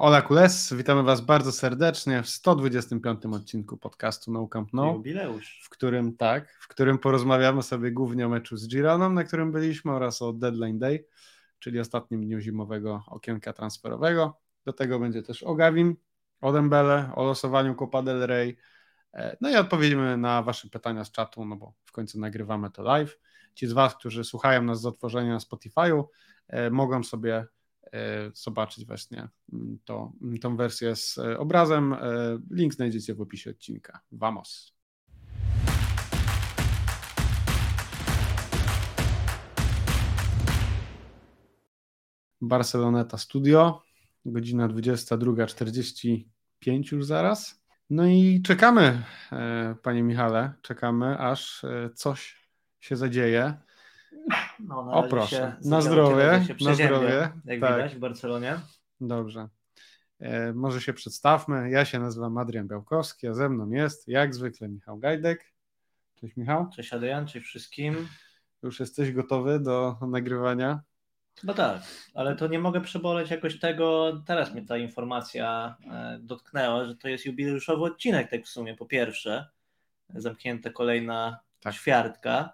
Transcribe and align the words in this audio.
Ola 0.00 0.22
Kules, 0.22 0.72
witamy 0.72 1.02
Was 1.02 1.20
bardzo 1.20 1.52
serdecznie 1.52 2.22
w 2.22 2.28
125 2.28 3.26
odcinku 3.32 3.76
podcastu 3.76 4.32
No 4.32 4.48
Camp 4.48 4.72
No. 4.72 4.92
Jubileusz. 4.92 5.60
W 5.64 5.68
którym 5.68 6.16
tak, 6.16 6.52
w 6.60 6.68
którym 6.68 6.98
porozmawiamy 6.98 7.62
sobie 7.62 7.92
głównie 7.92 8.26
o 8.26 8.28
meczu 8.28 8.56
z 8.56 8.68
Gironą, 8.68 9.12
na 9.12 9.24
którym 9.24 9.52
byliśmy 9.52 9.92
oraz 9.92 10.22
o 10.22 10.32
Deadline 10.32 10.78
Day, 10.78 11.06
czyli 11.58 11.80
ostatnim 11.80 12.24
dniu 12.24 12.40
zimowego 12.40 13.02
okienka 13.06 13.52
transferowego. 13.52 14.40
Do 14.64 14.72
tego 14.72 14.98
będzie 14.98 15.22
też 15.22 15.42
o 15.42 15.54
Gavin, 15.54 15.96
o 16.40 16.52
Dembele, 16.52 17.10
o 17.14 17.24
losowaniu 17.24 17.74
Copa 17.74 18.02
del 18.02 18.26
Rey. 18.26 18.56
E, 19.14 19.36
no 19.40 19.50
i 19.50 19.56
odpowiemy 19.56 20.16
na 20.16 20.42
Wasze 20.42 20.68
pytania 20.68 21.04
z 21.04 21.10
czatu, 21.10 21.44
no 21.44 21.56
bo 21.56 21.74
w 21.84 21.92
końcu 21.92 22.20
nagrywamy 22.20 22.70
to 22.70 22.82
live. 22.82 23.18
Ci 23.54 23.66
z 23.66 23.72
Was, 23.72 23.96
którzy 23.96 24.24
słuchają 24.24 24.62
nas 24.62 24.80
z 24.80 24.86
otworzenia 24.86 25.32
na 25.32 25.38
Spotify'u, 25.38 26.04
e, 26.48 26.70
mogą 26.70 27.04
sobie 27.04 27.46
zobaczyć 28.34 28.86
właśnie 28.86 29.28
mm, 29.52 29.78
to, 29.84 30.12
mm, 30.22 30.38
tą 30.38 30.56
wersję 30.56 30.96
z 30.96 31.18
e, 31.18 31.38
obrazem. 31.38 31.92
E, 31.92 31.98
link 32.50 32.74
znajdziecie 32.74 33.14
w 33.14 33.20
opisie 33.20 33.50
odcinka. 33.50 34.00
Vamos! 34.12 34.74
Barceloneta 42.40 43.18
Studio, 43.18 43.82
godzina 44.24 44.68
22.45 44.68 46.92
już 46.92 47.04
zaraz. 47.04 47.60
No 47.90 48.06
i 48.06 48.42
czekamy, 48.42 49.02
panie 49.82 50.02
Michale, 50.02 50.52
czekamy, 50.62 51.18
aż 51.18 51.62
coś 51.94 52.48
się 52.80 52.96
zadzieje. 52.96 53.54
No, 54.68 54.92
o 54.92 55.02
proszę, 55.02 55.56
na 55.64 55.80
zdrowie, 55.80 56.46
na 56.60 56.74
zdrowie. 56.74 57.30
Jak 57.44 57.60
tak. 57.60 57.74
widać 57.74 57.94
w 57.94 57.98
Barcelonie. 57.98 58.60
Dobrze. 59.00 59.48
E, 60.20 60.52
może 60.52 60.80
się 60.80 60.92
przedstawmy. 60.92 61.70
Ja 61.70 61.84
się 61.84 61.98
nazywam 61.98 62.38
Adrian 62.38 62.68
Białkowski, 62.68 63.28
a 63.28 63.34
ze 63.34 63.48
mną 63.48 63.70
jest 63.70 64.08
jak 64.08 64.34
zwykle 64.34 64.68
Michał 64.68 64.98
Gajdek. 64.98 65.52
Cześć 66.14 66.36
Michał. 66.36 66.68
Cześć 66.76 66.92
Adrian, 66.92 67.26
cześć 67.26 67.46
wszystkim. 67.46 68.08
Już 68.62 68.80
jesteś 68.80 69.12
gotowy 69.12 69.60
do 69.60 69.96
nagrywania? 70.08 70.80
No 71.44 71.54
tak, 71.54 71.82
ale 72.14 72.36
to 72.36 72.46
nie 72.46 72.58
mogę 72.58 72.80
przeboleć 72.80 73.30
jakoś 73.30 73.58
tego, 73.58 74.12
teraz 74.26 74.52
mnie 74.52 74.66
ta 74.66 74.76
informacja 74.76 75.76
e, 75.90 76.18
dotknęła, 76.22 76.84
że 76.84 76.96
to 76.96 77.08
jest 77.08 77.26
jubileuszowy 77.26 77.84
odcinek 77.84 78.30
tak 78.30 78.44
w 78.44 78.48
sumie, 78.48 78.76
po 78.76 78.86
pierwsze, 78.86 79.48
zamknięta 80.14 80.70
kolejna 80.70 81.40
tak. 81.60 81.74
ćwiartka, 81.74 82.52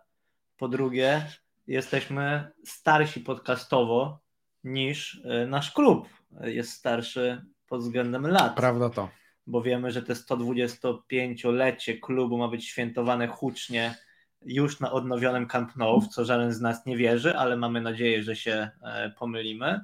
po 0.57 0.69
drugie, 0.69 1.27
jesteśmy 1.67 2.51
starsi 2.65 3.21
podcastowo 3.21 4.21
niż 4.65 5.21
e, 5.25 5.47
nasz 5.47 5.71
klub 5.71 6.09
jest 6.41 6.73
starszy 6.73 7.45
pod 7.69 7.81
względem 7.81 8.27
lat. 8.27 8.57
Prawda 8.57 8.91
to. 8.91 9.11
Bo 9.47 9.63
wiemy, 9.63 9.91
że 9.91 10.03
te 10.03 10.13
125-lecie 10.13 11.99
klubu 11.99 12.39
ma 12.39 12.49
być 12.49 12.67
świętowane 12.67 13.29
hucznie 13.29 13.95
już 14.43 14.81
na 14.81 14.93
odnowionym 14.93 15.47
Camp 15.47 15.77
Nou, 15.77 16.01
w 16.01 16.09
co 16.09 16.25
żaden 16.25 16.53
z 16.53 16.61
nas 16.61 16.87
nie 16.87 16.97
wierzy, 16.97 17.37
ale 17.37 17.57
mamy 17.57 17.81
nadzieję, 17.81 18.23
że 18.23 18.37
się 18.37 18.71
e, 18.83 19.11
pomylimy. 19.19 19.81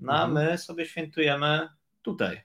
No 0.00 0.12
a 0.12 0.26
mhm. 0.26 0.32
my 0.32 0.58
sobie 0.58 0.86
świętujemy 0.86 1.68
tutaj. 2.02 2.40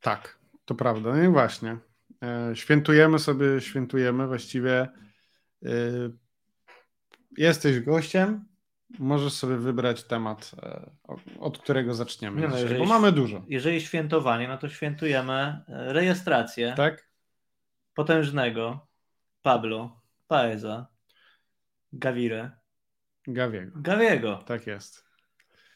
Tak, 0.00 0.38
to 0.64 0.74
prawda. 0.74 1.12
No 1.12 1.22
i 1.22 1.28
właśnie. 1.28 1.76
E, 2.22 2.56
świętujemy 2.56 3.18
sobie, 3.18 3.60
świętujemy 3.60 4.26
właściwie 4.26 4.88
jesteś 7.38 7.80
gościem, 7.80 8.44
możesz 8.98 9.32
sobie 9.32 9.56
wybrać 9.56 10.04
temat, 10.04 10.50
e, 10.62 10.90
od 11.40 11.58
którego 11.58 11.94
zaczniemy, 11.94 12.48
no, 12.48 12.56
dzisiaj, 12.56 12.78
bo 12.78 12.84
mamy 12.84 13.12
dużo. 13.12 13.44
Jeżeli 13.48 13.80
świętowanie, 13.80 14.48
no 14.48 14.58
to 14.58 14.68
świętujemy 14.68 15.32
e, 15.32 15.92
rejestrację 15.92 16.74
tak? 16.76 17.08
potężnego 17.94 18.86
Pablo 19.42 20.00
Paeza 20.26 20.86
Gavire. 21.92 22.50
Gawiego. 23.26 23.72
Gawiego. 23.76 24.36
Tak 24.46 24.66
jest. 24.66 25.04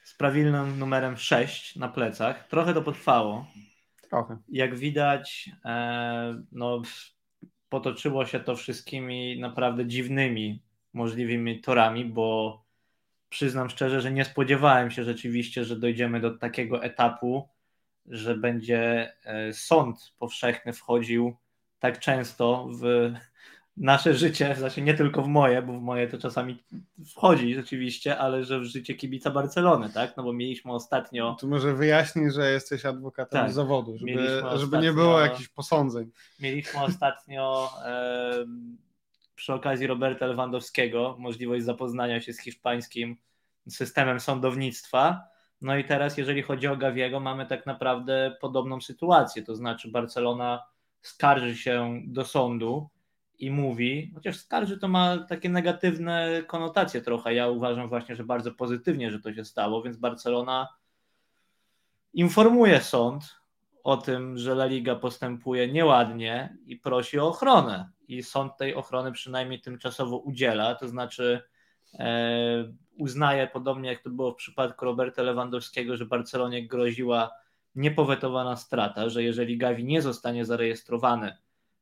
Z 0.05 0.15
prawilnym 0.15 0.79
numerem 0.79 1.17
6 1.17 1.77
na 1.77 1.89
plecach. 1.89 2.49
Trochę 2.49 2.75
to 2.75 2.83
potrwało. 2.83 3.47
Trochę. 4.11 4.39
Jak 4.49 4.77
widać, 4.77 5.51
e, 5.65 6.43
no, 6.53 6.83
potoczyło 7.69 8.27
się 8.27 8.41
to 8.41 8.57
wszystkimi 8.57 9.41
naprawdę 9.41 9.87
dziwnymi 9.87 10.66
możliwymi 10.97 11.61
torami, 11.61 12.05
bo 12.05 12.59
przyznam 13.29 13.71
szczerze, 13.71 14.01
że 14.01 14.13
nie 14.13 14.25
spodziewałem 14.25 14.91
się 14.91 15.05
rzeczywiście, 15.05 15.65
że 15.65 15.77
dojdziemy 15.77 16.21
do 16.21 16.39
takiego 16.39 16.83
etapu, 16.83 17.49
że 18.07 18.37
będzie 18.37 19.13
e, 19.25 19.53
sąd 19.53 20.13
powszechny 20.19 20.73
wchodził 20.73 21.37
tak 21.79 21.99
często 21.99 22.69
w 22.81 23.13
nasze 23.77 24.15
życie, 24.15 24.57
sensie 24.57 24.83
nie 24.83 24.95
tylko 24.95 25.23
w 25.23 25.29
moje, 25.29 25.63
bo 25.63 25.73
w 25.73 25.83
moje 25.83 26.09
to 26.09 26.19
czasami 26.19 26.65
wchodzi 27.07 27.55
rzeczywiście, 27.55 28.19
ale 28.19 28.45
że 28.45 28.61
w 28.61 28.65
życie 28.65 28.95
kibica 28.95 29.31
Barcelony, 29.31 29.91
tak? 29.91 30.17
No 30.17 30.23
bo 30.23 30.33
mieliśmy 30.33 30.73
ostatnio... 30.73 31.37
Tu 31.41 31.49
może 31.49 31.75
wyjaśnij, 31.75 32.31
że 32.31 32.53
jesteś 32.53 32.87
adwokatem 32.87 33.41
tak, 33.41 33.53
zawodu, 33.53 33.99
żeby, 33.99 34.43
żeby 34.57 34.79
nie 34.79 34.93
było 34.93 35.21
jakichś 35.21 35.49
posądzeń. 35.49 36.11
Mieliśmy 36.41 36.81
ostatnio 36.81 37.71
przy 39.37 39.53
okazji 39.55 39.87
Roberta 39.87 40.27
Lewandowskiego 40.27 41.17
możliwość 41.19 41.65
zapoznania 41.65 42.21
się 42.21 42.33
z 42.33 42.41
hiszpańskim 42.41 43.17
systemem 43.69 44.21
sądownictwa. 44.21 45.25
No 45.61 45.77
i 45.77 45.85
teraz, 45.85 46.19
jeżeli 46.19 46.43
chodzi 46.43 46.67
o 46.67 46.77
Gawiego, 46.77 47.21
mamy 47.21 47.47
tak 47.47 47.67
naprawdę 47.67 48.37
podobną 48.41 48.81
sytuację. 48.81 49.43
To 49.43 49.55
znaczy, 49.55 49.91
Barcelona 49.91 50.67
skarży 51.03 51.57
się 51.57 52.03
do 52.07 52.25
sądu 52.25 52.89
i 53.39 53.51
mówi, 53.51 54.13
chociaż 54.15 54.37
skarży 54.37 54.79
to 54.79 54.89
ma 54.89 55.19
takie 55.19 55.49
negatywne 55.49 56.43
konotacje 56.47 57.01
trochę. 57.03 57.35
Ja 57.35 57.49
uważam 57.49 57.89
właśnie, 57.89 58.17
że 58.17 58.25
bardzo 58.25 58.53
pozytywnie, 58.53 59.11
że 59.11 59.21
to 59.21 59.35
się 59.35 59.45
stało, 59.45 59.83
więc 59.83 59.97
Barcelona 59.97 60.69
informuje 62.13 62.81
sąd 62.81 63.37
o 63.85 63.97
tym, 63.97 64.39
że 64.39 64.53
La 64.53 64.67
Liga 64.67 64.95
postępuje 64.95 65.73
nieładnie 65.73 66.57
i 66.67 66.77
prosi 66.77 67.19
o 67.19 67.29
ochronę. 67.29 67.91
I 68.09 68.23
sąd 68.23 68.57
tej 68.57 68.75
ochrony 68.75 69.13
przynajmniej 69.13 69.61
tymczasowo 69.61 70.17
udziela, 70.17 70.75
to 70.75 70.89
znaczy 70.89 71.43
e, 71.95 72.73
uznaje, 72.97 73.47
podobnie 73.47 73.91
jak 73.91 74.03
to 74.03 74.11
było 74.11 74.33
w 74.33 74.37
przypadku 74.37 74.85
Roberta 74.85 75.23
Lewandowskiego, 75.23 75.97
że 75.97 76.07
Barcelonie 76.07 76.67
groziła 76.69 77.31
niepowetowana 77.75 78.57
strata, 78.57 79.09
że 79.09 79.23
jeżeli 79.23 79.59
Gavi 79.59 79.85
nie 79.85 80.03
zostanie 80.03 80.45
zarejestrowany 80.45 81.37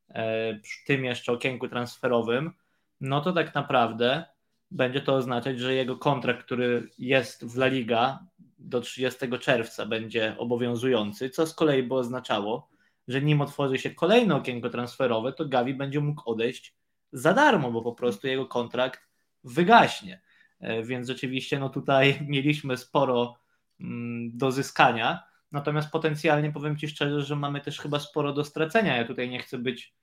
e, 0.09 0.55
przy 0.55 0.87
tym 0.87 1.05
jeszcze 1.05 1.33
okienku 1.33 1.69
transferowym, 1.69 2.53
no 3.01 3.21
to 3.21 3.33
tak 3.33 3.55
naprawdę 3.55 4.25
będzie 4.71 5.01
to 5.01 5.15
oznaczać, 5.15 5.59
że 5.59 5.75
jego 5.75 5.97
kontrakt, 5.97 6.45
który 6.45 6.89
jest 6.99 7.45
w 7.45 7.57
La 7.57 7.67
Liga, 7.67 8.19
do 8.59 8.81
30 8.81 9.19
czerwca 9.41 9.87
będzie 9.87 10.35
obowiązujący, 10.39 11.31
co 11.31 11.47
z 11.47 11.55
kolei 11.55 11.83
by 11.83 11.95
oznaczało, 11.95 12.69
że 13.09 13.23
nim 13.23 13.41
otworzy 13.41 13.79
się 13.79 13.91
kolejne 13.91 14.37
okienko 14.37 14.71
transferowe, 14.71 15.33
to 15.33 15.49
Gavi 15.49 15.75
będzie 15.75 16.01
mógł 16.01 16.31
odejść 16.31 16.75
za 17.13 17.35
darmo, 17.35 17.73
bo 17.73 17.83
po 17.83 17.93
prostu 17.93 18.27
jego 18.27 18.47
kontrakt 18.47 19.01
wygaśnie. 19.45 20.21
E, 20.61 20.83
więc 20.83 21.09
rzeczywiście 21.09 21.59
no 21.59 21.69
tutaj 21.69 22.19
mieliśmy 22.29 22.77
sporo 22.77 23.37
mm, 23.81 24.37
do 24.37 24.53
zyskania, 24.53 25.23
natomiast 25.53 25.91
potencjalnie 25.91 26.53
powiem 26.53 26.77
Ci 26.77 26.89
szczerze, 26.89 27.23
że 27.23 27.37
mamy 27.37 27.61
też 27.61 27.81
chyba 27.81 27.99
sporo 28.01 28.33
do 28.33 28.45
stracenia. 28.45 28.97
Ja 28.97 29.05
tutaj 29.05 29.31
nie 29.31 29.39
chcę 29.39 29.59
być 29.59 29.95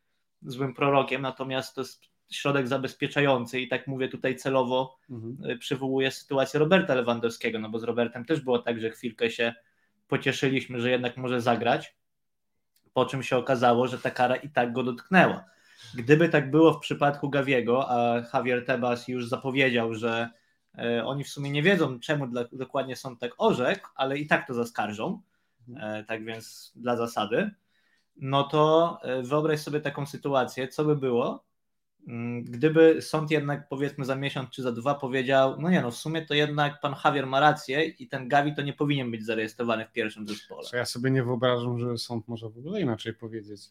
złym 0.41 0.73
prorokiem, 0.73 1.21
natomiast 1.21 1.75
to 1.75 1.81
jest 1.81 2.11
środek 2.31 2.67
zabezpieczający 2.67 3.59
i 3.59 3.67
tak 3.67 3.87
mówię 3.87 4.07
tutaj 4.07 4.35
celowo 4.35 4.97
mhm. 5.09 5.51
Y, 5.51 5.57
przywołuję 5.57 6.11
sytuację 6.11 6.59
Roberta 6.59 6.95
Lewandowskiego, 6.95 7.59
no 7.59 7.69
bo 7.69 7.79
z 7.79 7.83
Robertem 7.83 8.25
też 8.25 8.41
było 8.41 8.59
tak, 8.59 8.79
że 8.79 8.89
chwilkę 8.89 9.29
się 9.29 9.53
pocieszyliśmy, 10.07 10.81
że 10.81 10.89
jednak 10.89 11.17
może 11.17 11.41
zagrać, 11.41 11.95
po 12.93 13.05
czym 13.05 13.23
się 13.23 13.37
okazało, 13.37 13.87
że 13.87 13.99
ta 13.99 14.11
kara 14.11 14.35
i 14.35 14.49
tak 14.49 14.73
go 14.73 14.83
dotknęła. 14.83 15.45
Gdyby 15.95 16.29
tak 16.29 16.51
było 16.51 16.73
w 16.73 16.79
przypadku 16.79 17.29
Gawiego, 17.29 17.91
a 17.91 18.21
Javier 18.33 18.65
Tebas 18.65 19.07
już 19.07 19.27
zapowiedział, 19.27 19.93
że 19.93 20.29
y, 20.79 21.03
oni 21.05 21.23
w 21.23 21.29
sumie 21.29 21.51
nie 21.51 21.63
wiedzą, 21.63 21.99
czemu 21.99 22.27
dokładnie 22.51 22.95
sąd 22.95 23.19
tak 23.19 23.31
orzekł, 23.37 23.89
ale 23.95 24.17
i 24.17 24.27
tak 24.27 24.47
to 24.47 24.53
zaskarżą, 24.53 25.21
e, 25.77 26.03
tak 26.03 26.25
więc 26.25 26.73
dla 26.75 26.95
zasady, 26.95 27.51
no 28.15 28.43
to 28.43 28.97
e, 29.03 29.21
wyobraź 29.23 29.59
sobie 29.59 29.79
taką 29.81 30.05
sytuację, 30.05 30.67
co 30.67 30.85
by 30.85 30.95
było, 30.95 31.43
gdyby 32.43 33.01
sąd 33.01 33.31
jednak 33.31 33.69
powiedzmy 33.69 34.05
za 34.05 34.15
miesiąc 34.15 34.49
czy 34.49 34.61
za 34.61 34.71
dwa 34.71 34.95
powiedział, 34.95 35.61
no 35.61 35.69
nie 35.69 35.81
no, 35.81 35.91
w 35.91 35.97
sumie 35.97 36.25
to 36.25 36.33
jednak 36.33 36.81
pan 36.81 36.95
Javier 37.05 37.27
ma 37.27 37.39
rację 37.39 37.85
i 37.85 38.07
ten 38.07 38.27
Gavi 38.27 38.55
to 38.55 38.61
nie 38.61 38.73
powinien 38.73 39.11
być 39.11 39.25
zarejestrowany 39.25 39.85
w 39.85 39.91
pierwszym 39.91 40.27
zespole. 40.27 40.67
Ja 40.73 40.85
sobie 40.85 41.11
nie 41.11 41.23
wyobrażam, 41.23 41.79
że 41.79 41.97
sąd 41.97 42.27
może 42.27 42.49
w 42.49 42.57
ogóle 42.57 42.81
inaczej 42.81 43.13
powiedzieć. 43.13 43.61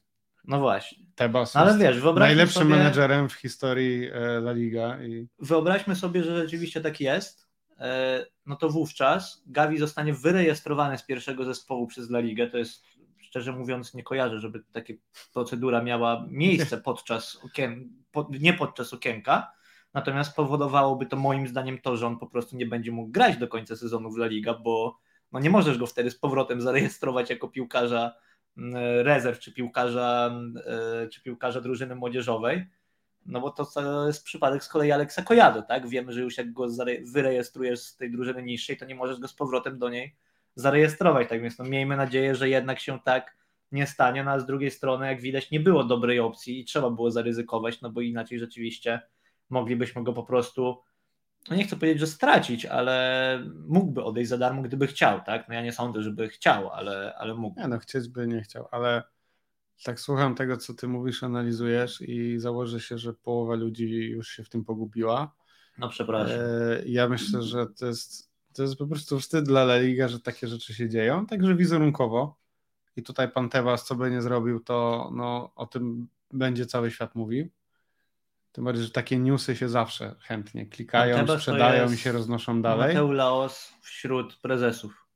No 0.45 0.61
właśnie. 0.61 0.99
Tebas 1.15 1.55
no, 1.55 1.61
ale 1.61 1.79
wiesz, 1.79 1.97
najlepszym 2.17 2.63
sobie, 2.63 2.77
menedżerem 2.77 3.29
w 3.29 3.33
historii 3.33 4.11
e, 4.13 4.37
La 4.37 4.53
Liga. 4.53 5.03
I... 5.03 5.29
Wyobraźmy 5.39 5.97
sobie, 5.97 6.23
że 6.23 6.43
rzeczywiście 6.43 6.81
tak 6.81 7.01
jest 7.01 7.49
e, 7.79 8.27
no 8.47 8.57
to 8.57 8.69
wówczas 8.69 9.43
Gavi 9.47 9.79
zostanie 9.79 10.15
wyrejestrowany 10.15 10.99
z 10.99 11.03
pierwszego 11.07 11.45
zespołu 11.45 11.87
przez 11.87 12.11
La 12.11 12.21
Ligę. 12.21 12.51
To 12.51 12.59
jest, 12.59 12.85
szczerze 13.31 13.53
mówiąc, 13.53 13.95
nie 13.95 14.03
kojarzę, 14.03 14.41
żeby 14.41 14.63
taka 14.73 14.93
procedura 15.33 15.83
miała 15.83 16.27
miejsce 16.31 16.79
podczas 16.89 17.39
okien, 17.45 17.89
pod, 18.13 18.41
nie 18.41 18.53
podczas 18.53 18.93
okienka. 18.93 19.53
Natomiast 19.95 20.37
powodowałoby 20.37 21.07
to 21.07 21.17
moim 21.17 21.49
zdaniem 21.49 21.79
to, 21.79 21.97
że 21.97 22.07
on 22.07 22.19
po 22.19 22.27
prostu 22.27 22.57
nie 22.57 22.67
będzie 22.67 22.93
mógł 22.93 23.11
grać 23.11 23.37
do 23.37 23.49
końca 23.49 23.77
sezonu 23.77 24.11
w 24.11 24.17
La 24.17 24.27
Liga, 24.27 24.55
bo 24.55 24.99
no 25.33 25.41
nie 25.41 25.51
możesz 25.51 25.79
go 25.79 25.87
wtedy 25.87 26.11
z 26.11 26.19
powrotem 26.19 26.61
zarejestrować 26.61 27.31
jako 27.31 27.49
piłkarza 27.49 28.15
mm, 28.57 28.75
rezerw 29.07 29.39
czy 29.39 29.53
piłkarza, 29.53 30.41
e, 30.67 31.09
czy 31.09 31.23
piłkarza 31.23 31.61
drużyny 31.61 31.95
młodzieżowej 31.95 32.67
no 33.27 33.41
bo 33.41 33.51
to 33.51 33.67
jest 34.07 34.25
przypadek 34.25 34.65
z 34.65 34.69
kolei 34.69 34.93
Aleksa 34.93 35.23
Kojady, 35.23 35.63
tak? 35.69 35.89
Wiemy, 35.89 36.13
że 36.13 36.21
już 36.21 36.39
jak 36.39 36.53
go 36.53 36.67
wyrejestrujesz 37.03 37.81
z 37.81 37.97
tej 37.97 38.11
drużyny 38.11 38.43
niższej, 38.43 38.77
to 38.77 38.85
nie 38.85 38.95
możesz 38.95 39.21
go 39.21 39.29
z 39.29 39.35
powrotem 39.35 39.79
do 39.79 39.89
niej 39.89 40.17
zarejestrować, 40.55 41.29
tak 41.29 41.43
więc 41.43 41.59
no 41.59 41.65
miejmy 41.65 41.97
nadzieję, 41.97 42.35
że 42.35 42.49
jednak 42.49 42.81
się 42.81 42.99
tak 43.05 43.37
nie 43.73 43.87
stanie, 43.87 44.25
no 44.25 44.31
a 44.31 44.39
z 44.39 44.47
drugiej 44.47 44.71
strony, 44.71 45.07
jak 45.07 45.21
widać, 45.21 45.51
nie 45.51 45.61
było 45.61 45.85
dobrej 45.85 46.21
opcji 46.21 46.61
i 46.61 46.65
trzeba 46.65 46.91
było 46.91 47.11
zaryzykować, 47.11 47.81
no 47.81 47.91
bo 47.91 48.01
inaczej 48.01 48.39
rzeczywiście 48.39 49.01
moglibyśmy 49.51 50.05
go 50.05 50.13
po 50.13 50.23
prostu, 50.23 50.83
no 51.51 51.57
nie 51.57 51.65
chcę 51.65 51.77
powiedzieć, 51.77 52.01
że 52.01 52.07
stracić, 52.07 52.67
ale 52.67 53.45
mógłby 53.69 54.05
odejść 54.05 54.31
za 54.31 54.39
darmo, 54.39 54.63
gdyby 54.63 54.87
chciał, 54.87 55.21
tak? 55.27 55.49
No 55.49 55.55
ja 55.55 55.63
nie 55.63 55.73
sądzę, 55.73 56.03
żeby 56.03 56.29
chciał, 56.29 56.71
ale, 56.71 57.15
ale 57.19 57.35
mógł. 57.35 57.61
Nie 57.61 57.69
no, 57.69 57.79
chcieć 57.79 58.09
by 58.09 58.27
nie 58.27 58.43
chciał, 58.43 58.69
ale 58.71 59.03
tak 59.85 60.01
słucham 60.01 60.35
tego, 60.35 60.57
co 60.57 60.75
ty 60.75 60.89
mówisz, 60.89 61.23
analizujesz 61.23 62.01
i 62.01 62.39
założę 62.39 62.81
się, 62.81 62.99
że 62.99 63.15
połowa 63.15 63.55
ludzi 63.55 63.89
już 63.89 64.29
się 64.29 64.45
w 64.45 64.49
tym 64.49 64.65
pogubiła. 64.65 65.35
No 65.79 65.89
przepraszam. 65.89 66.39
E, 66.41 66.83
ja 66.87 67.09
myślę, 67.09 67.43
że 67.43 67.67
to 67.67 67.87
jest, 67.87 68.30
to 68.55 68.63
jest 68.63 68.77
po 68.77 68.87
prostu 68.87 69.21
wstyd 69.21 69.45
dla 69.45 69.63
La 69.63 69.79
Liga, 69.79 70.09
że 70.09 70.21
takie 70.21 70.49
rzeczy 70.49 70.75
się 70.75 70.89
dzieją, 70.89 71.27
także 71.27 71.55
wizerunkowo. 71.55 72.41
I 72.97 73.03
tutaj 73.03 73.29
pan 73.29 73.49
Tebas, 73.49 73.85
co 73.85 73.95
by 73.95 74.11
nie 74.11 74.23
zrobił, 74.23 74.61
to 74.61 75.11
no, 75.15 75.53
o 75.55 75.67
tym 75.67 76.09
będzie 76.33 76.67
cały 76.67 76.91
świat 76.91 77.15
mówił. 77.15 77.49
Tym 78.53 78.65
bardziej, 78.65 78.85
że 78.85 78.91
takie 78.91 79.19
newsy 79.19 79.57
się 79.57 79.69
zawsze 79.69 80.15
chętnie 80.21 80.67
klikają, 80.67 81.27
sprzedają 81.27 81.93
i 81.93 81.97
się 81.97 82.13
roznoszą 82.13 82.63
dalej. 82.63 82.89
Mateu 82.89 83.13
Laos 83.13 83.73
wśród 83.83 84.37
prezesów. 84.37 85.07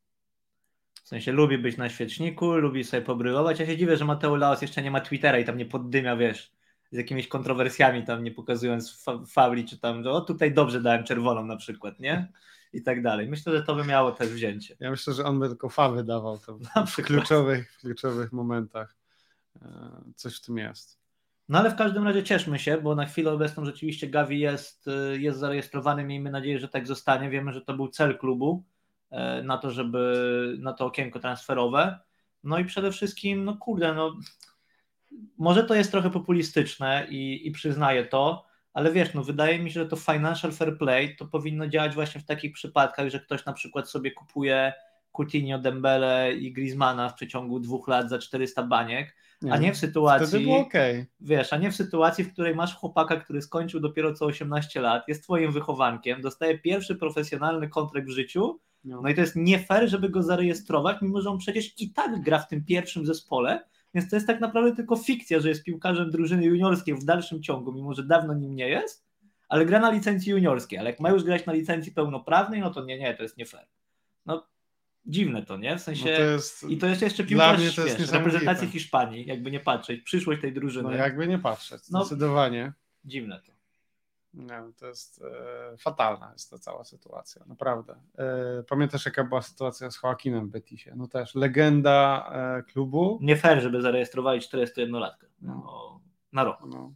W 1.04 1.08
sensie 1.08 1.32
lubi 1.32 1.58
być 1.58 1.76
na 1.76 1.88
świeczniku, 1.88 2.52
lubi 2.52 2.84
sobie 2.84 3.02
pobrylować. 3.02 3.60
Ja 3.60 3.66
się 3.66 3.76
dziwię, 3.76 3.96
że 3.96 4.04
Mateo 4.04 4.36
Laos 4.36 4.62
jeszcze 4.62 4.82
nie 4.82 4.90
ma 4.90 5.00
Twittera 5.00 5.38
i 5.38 5.44
tam 5.44 5.58
nie 5.58 5.66
poddymia, 5.66 6.16
wiesz, 6.16 6.52
z 6.90 6.96
jakimiś 6.96 7.28
kontrowersjami 7.28 8.04
tam, 8.04 8.24
nie 8.24 8.30
pokazując 8.30 9.02
fa 9.02 9.24
fabli, 9.26 9.64
czy 9.64 9.78
tam, 9.78 10.02
że 10.02 10.10
o 10.10 10.20
tutaj 10.20 10.54
dobrze 10.54 10.80
dałem 10.80 11.04
czerwoną 11.04 11.46
na 11.46 11.56
przykład, 11.56 12.00
nie? 12.00 12.32
I 12.74 12.82
tak 12.82 13.02
dalej. 13.02 13.28
Myślę, 13.28 13.52
że 13.52 13.62
to 13.62 13.74
by 13.74 13.84
miało 13.84 14.12
też 14.12 14.28
wzięcie. 14.28 14.76
Ja 14.80 14.90
myślę, 14.90 15.14
że 15.14 15.24
on 15.24 15.40
by 15.40 15.48
tylko 15.48 15.68
fawy 15.68 16.04
dawał 16.04 16.38
to 16.38 16.58
w 16.86 16.96
kluczowych, 16.96 17.72
w 17.72 17.80
kluczowych 17.80 18.32
momentach. 18.32 18.96
E, 19.62 19.68
coś 20.16 20.36
w 20.36 20.40
tym 20.40 20.58
jest. 20.58 20.98
No 21.48 21.58
ale 21.58 21.70
w 21.70 21.76
każdym 21.76 22.04
razie 22.04 22.22
cieszmy 22.22 22.58
się, 22.58 22.80
bo 22.80 22.94
na 22.94 23.06
chwilę 23.06 23.32
obecną 23.32 23.64
rzeczywiście 23.64 24.08
Gavi 24.08 24.40
jest, 24.40 24.88
e, 24.88 25.18
jest 25.18 25.38
zarejestrowany. 25.38 26.04
Miejmy 26.04 26.30
nadzieję, 26.30 26.58
że 26.58 26.68
tak 26.68 26.86
zostanie. 26.86 27.30
Wiemy, 27.30 27.52
że 27.52 27.60
to 27.60 27.74
był 27.74 27.88
cel 27.88 28.18
klubu 28.18 28.64
E, 29.14 29.42
na 29.42 29.58
to, 29.58 29.70
żeby 29.70 30.56
na 30.60 30.72
to 30.72 30.86
okienko 30.86 31.20
transferowe. 31.20 31.98
No 32.44 32.58
i 32.58 32.64
przede 32.64 32.92
wszystkim, 32.92 33.44
no 33.44 33.56
kurde, 33.56 33.94
no 33.94 34.16
może 35.38 35.64
to 35.64 35.74
jest 35.74 35.90
trochę 35.90 36.10
populistyczne 36.10 37.06
i, 37.10 37.46
i 37.46 37.50
przyznaję 37.50 38.04
to, 38.04 38.44
ale 38.74 38.92
wiesz, 38.92 39.14
no 39.14 39.22
wydaje 39.22 39.58
mi 39.58 39.70
się, 39.70 39.80
że 39.80 39.86
to 39.86 39.96
financial 39.96 40.52
fair 40.52 40.78
play 40.78 41.16
to 41.16 41.24
powinno 41.24 41.68
działać 41.68 41.94
właśnie 41.94 42.20
w 42.20 42.24
takich 42.24 42.52
przypadkach, 42.52 43.08
że 43.08 43.20
ktoś 43.20 43.44
na 43.44 43.52
przykład 43.52 43.90
sobie 43.90 44.10
kupuje 44.10 44.72
Coutinho, 45.16 45.58
Dembele 45.58 46.34
i 46.34 46.52
Griezmana 46.52 47.08
w 47.08 47.14
przeciągu 47.14 47.60
dwóch 47.60 47.88
lat 47.88 48.10
za 48.10 48.18
400 48.18 48.62
baniek, 48.62 49.16
nie, 49.42 49.52
a 49.52 49.56
nie 49.56 49.72
w 49.72 49.76
sytuacji, 49.76 50.50
okay. 50.50 51.06
wiesz, 51.20 51.52
a 51.52 51.56
nie 51.56 51.70
w 51.70 51.76
sytuacji, 51.76 52.24
w 52.24 52.32
której 52.32 52.54
masz 52.54 52.76
chłopaka, 52.76 53.16
który 53.16 53.42
skończył 53.42 53.80
dopiero 53.80 54.14
co 54.14 54.26
18 54.26 54.80
lat, 54.80 55.08
jest 55.08 55.22
twoim 55.22 55.52
wychowankiem, 55.52 56.22
dostaje 56.22 56.58
pierwszy 56.58 56.96
profesjonalny 56.96 57.68
kontrakt 57.68 58.06
w 58.06 58.10
życiu, 58.10 58.60
no. 58.84 59.00
no 59.02 59.08
i 59.08 59.14
to 59.14 59.20
jest 59.20 59.36
nie 59.36 59.58
fair, 59.58 59.88
żeby 59.88 60.08
go 60.08 60.22
zarejestrować, 60.22 60.96
mimo 61.02 61.20
że 61.20 61.30
on 61.30 61.38
przecież 61.38 61.80
i 61.80 61.90
tak 61.90 62.22
gra 62.22 62.38
w 62.38 62.48
tym 62.48 62.64
pierwszym 62.64 63.06
zespole, 63.06 63.64
więc 63.94 64.10
to 64.10 64.16
jest 64.16 64.26
tak 64.26 64.40
naprawdę 64.40 64.76
tylko 64.76 64.96
fikcja, 64.96 65.40
że 65.40 65.48
jest 65.48 65.64
piłkarzem 65.64 66.10
drużyny 66.10 66.44
juniorskiej 66.44 66.94
w 66.94 67.04
dalszym 67.04 67.42
ciągu, 67.42 67.72
mimo 67.72 67.94
że 67.94 68.02
dawno 68.02 68.34
nim 68.34 68.56
nie 68.56 68.68
jest, 68.68 69.04
ale 69.48 69.66
gra 69.66 69.80
na 69.80 69.90
licencji 69.90 70.32
juniorskiej, 70.32 70.78
ale 70.78 70.90
jak 70.90 71.00
ma 71.00 71.10
już 71.10 71.24
grać 71.24 71.46
na 71.46 71.52
licencji 71.52 71.92
pełnoprawnej, 71.92 72.60
no 72.60 72.70
to 72.70 72.84
nie, 72.84 72.98
nie, 72.98 73.14
to 73.14 73.22
jest 73.22 73.36
nie 73.36 73.46
fair. 73.46 73.66
No 74.26 74.46
dziwne 75.06 75.42
to, 75.42 75.56
nie? 75.56 75.78
W 75.78 75.80
sensie 75.80 76.10
no 76.10 76.16
to 76.16 76.22
jest, 76.22 76.64
i 76.68 76.78
to 76.78 76.86
jest 76.86 77.02
jeszcze 77.02 77.24
piłkarz 77.24 77.74
to 77.74 77.86
jest 77.86 77.98
wiesz, 77.98 78.10
reprezentacji 78.10 78.68
Hiszpanii, 78.68 79.26
jakby 79.26 79.50
nie 79.50 79.60
patrzeć, 79.60 80.02
przyszłość 80.02 80.40
tej 80.40 80.52
drużyny. 80.52 80.88
No 80.90 80.96
jakby 80.96 81.26
nie 81.26 81.38
patrzeć, 81.38 81.90
no, 81.90 82.04
zdecydowanie. 82.04 82.64
No, 82.64 83.10
dziwne 83.10 83.40
to. 83.46 83.53
Nie, 84.34 84.62
to 84.78 84.86
jest 84.86 85.24
e, 85.72 85.76
fatalna 85.76 86.32
jest 86.32 86.50
ta 86.50 86.58
cała 86.58 86.84
sytuacja, 86.84 87.42
naprawdę. 87.46 87.94
E, 88.18 88.62
pamiętasz 88.62 89.06
jaka 89.06 89.24
była 89.24 89.42
sytuacja 89.42 89.90
z 89.90 90.02
Joaquinem 90.02 90.50
Betisie? 90.50 90.90
No 90.96 91.08
też 91.08 91.34
legenda 91.34 92.30
e, 92.32 92.62
klubu. 92.62 93.18
Nie 93.22 93.36
fair, 93.36 93.62
żeby 93.62 93.82
zarejestrowali 93.82 94.40
41-latkę 94.40 95.26
no. 95.40 95.54
no. 95.64 96.00
na 96.32 96.44
rok. 96.44 96.58
No. 96.66 96.92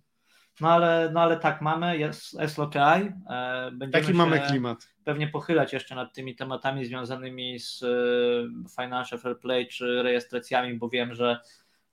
no. 0.61 0.69
ale, 0.69 1.11
no 1.12 1.20
ale 1.20 1.37
tak 1.37 1.62
mamy, 1.62 1.99
jest 1.99 2.37
SLOKI. 2.46 2.79
E, 2.79 3.70
będziemy 3.73 4.05
Taki 4.05 4.14
mamy 4.14 4.40
klimat. 4.40 4.88
Pewnie 5.05 5.29
pochylać 5.29 5.73
jeszcze 5.73 5.94
nad 5.94 6.14
tymi 6.14 6.37
tematami 6.37 6.85
związanymi 6.85 7.58
z 7.61 7.82
e, 7.82 7.87
financial 8.82 9.19
fair 9.19 9.40
play 9.40 9.69
czy 9.69 10.02
rejestracjami, 10.02 10.75
bo 10.75 10.88
wiem, 10.88 11.14
że 11.14 11.40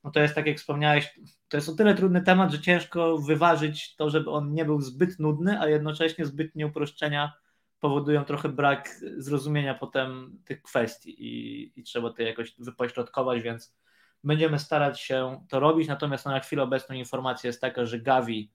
no 0.06 0.12
to 0.12 0.20
jest 0.20 0.36
tak 0.36 0.46
jak 0.48 0.58
wspomniałeś, 0.58 1.20
to 1.48 1.58
jest 1.58 1.70
o 1.70 1.74
tyle 1.74 1.96
trudny 1.96 2.22
temat, 2.22 2.52
że 2.52 2.62
ciężko 2.62 3.18
wyważyć 3.18 3.96
to, 3.96 4.10
żeby 4.10 4.32
on 4.32 4.54
nie 4.54 4.66
był 4.66 4.82
zbyt 4.82 5.20
nudny, 5.20 5.60
a 5.60 5.68
jednocześnie 5.68 6.26
zbytnie 6.26 6.68
uproszczenia 6.68 7.34
powodują 7.80 8.26
trochę 8.26 8.50
brak 8.50 8.90
zrozumienia 9.18 9.74
potem 9.74 10.40
tych 10.46 10.62
kwestii 10.62 11.24
i, 11.24 11.72
i 11.80 11.84
trzeba 11.84 12.14
to 12.14 12.22
jakoś 12.22 12.56
wypośrodkować, 12.60 13.42
więc 13.42 13.76
będziemy 14.24 14.60
starać 14.60 15.02
się 15.02 15.46
to 15.50 15.60
robić, 15.60 15.88
natomiast 15.88 16.26
no, 16.26 16.32
na 16.32 16.40
chwilę 16.40 16.64
obecną 16.64 16.96
informacja 16.96 17.48
jest 17.48 17.62
taka, 17.62 17.86
że 17.86 18.00
Gavi 18.00 18.52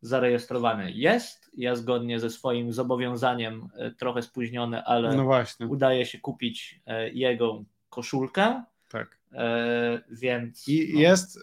zarejestrowany 0.00 0.92
jest. 0.92 1.50
Ja 1.56 1.74
zgodnie 1.74 2.20
ze 2.20 2.30
swoim 2.30 2.72
zobowiązaniem, 2.72 3.68
e, 3.74 3.90
trochę 3.90 4.22
spóźniony, 4.22 4.84
ale 4.84 5.16
no 5.16 5.28
udaje 5.68 6.06
się 6.06 6.18
kupić 6.18 6.80
e, 6.86 7.10
jego 7.10 7.64
koszulkę. 7.88 8.64
Tak. 8.88 9.18
E, 9.32 10.00
więc. 10.10 10.68
I 10.68 10.90
no. 10.94 11.00
jest 11.00 11.36
e, 11.36 11.40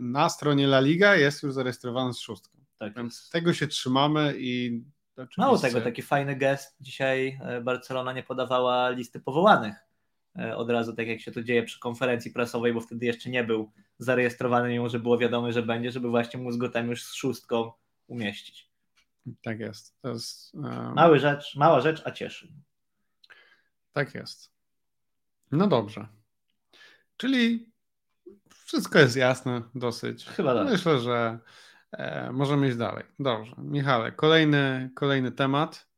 na 0.00 0.28
stronie 0.28 0.64
La 0.64 0.80
Liga, 0.80 1.16
jest 1.16 1.42
już 1.42 1.52
zarejestrowany 1.52 2.14
z 2.14 2.18
szóstką. 2.18 2.58
Tak 2.78 2.94
więc 2.96 3.20
jest. 3.20 3.32
tego 3.32 3.54
się 3.54 3.66
trzymamy 3.66 4.34
i. 4.38 4.82
Oczywiście... 5.16 5.42
Mało 5.42 5.58
tego, 5.58 5.80
taki 5.80 6.02
fajny 6.02 6.36
gest. 6.36 6.76
Dzisiaj 6.80 7.40
e, 7.42 7.60
Barcelona 7.60 8.12
nie 8.12 8.22
podawała 8.22 8.90
listy 8.90 9.20
powołanych 9.20 9.74
od 10.56 10.70
razu, 10.70 10.92
tak 10.92 11.06
jak 11.06 11.20
się 11.20 11.32
to 11.32 11.42
dzieje 11.42 11.62
przy 11.62 11.80
konferencji 11.80 12.30
prasowej, 12.30 12.74
bo 12.74 12.80
wtedy 12.80 13.06
jeszcze 13.06 13.30
nie 13.30 13.44
był 13.44 13.72
zarejestrowany, 13.98 14.68
mimo 14.68 14.88
że 14.88 14.98
było 14.98 15.18
wiadomo, 15.18 15.52
że 15.52 15.62
będzie, 15.62 15.90
żeby 15.90 16.08
właśnie 16.08 16.40
mózg 16.40 16.58
go 16.58 16.68
tam 16.68 16.88
już 16.90 17.04
z 17.04 17.14
szóstką 17.14 17.72
umieścić. 18.06 18.70
Tak 19.42 19.60
jest. 19.60 20.00
To 20.02 20.08
jest 20.08 20.54
um... 20.54 20.94
Mały 20.94 21.18
rzecz, 21.18 21.56
mała 21.56 21.80
rzecz, 21.80 22.02
a 22.04 22.10
cieszy. 22.10 22.52
Tak 23.92 24.14
jest. 24.14 24.52
No 25.50 25.66
dobrze. 25.66 26.08
Czyli 27.18 27.72
wszystko 28.66 28.98
jest 28.98 29.16
jasne 29.16 29.62
dosyć. 29.74 30.24
Chyba 30.24 30.54
tak. 30.54 30.72
Myślę, 30.72 30.98
że 30.98 31.38
e, 31.92 32.32
możemy 32.32 32.68
iść 32.68 32.76
dalej. 32.76 33.04
Dobrze. 33.18 33.54
Michale, 33.58 34.12
kolejny, 34.12 34.90
kolejny 34.94 35.32
temat 35.32 35.88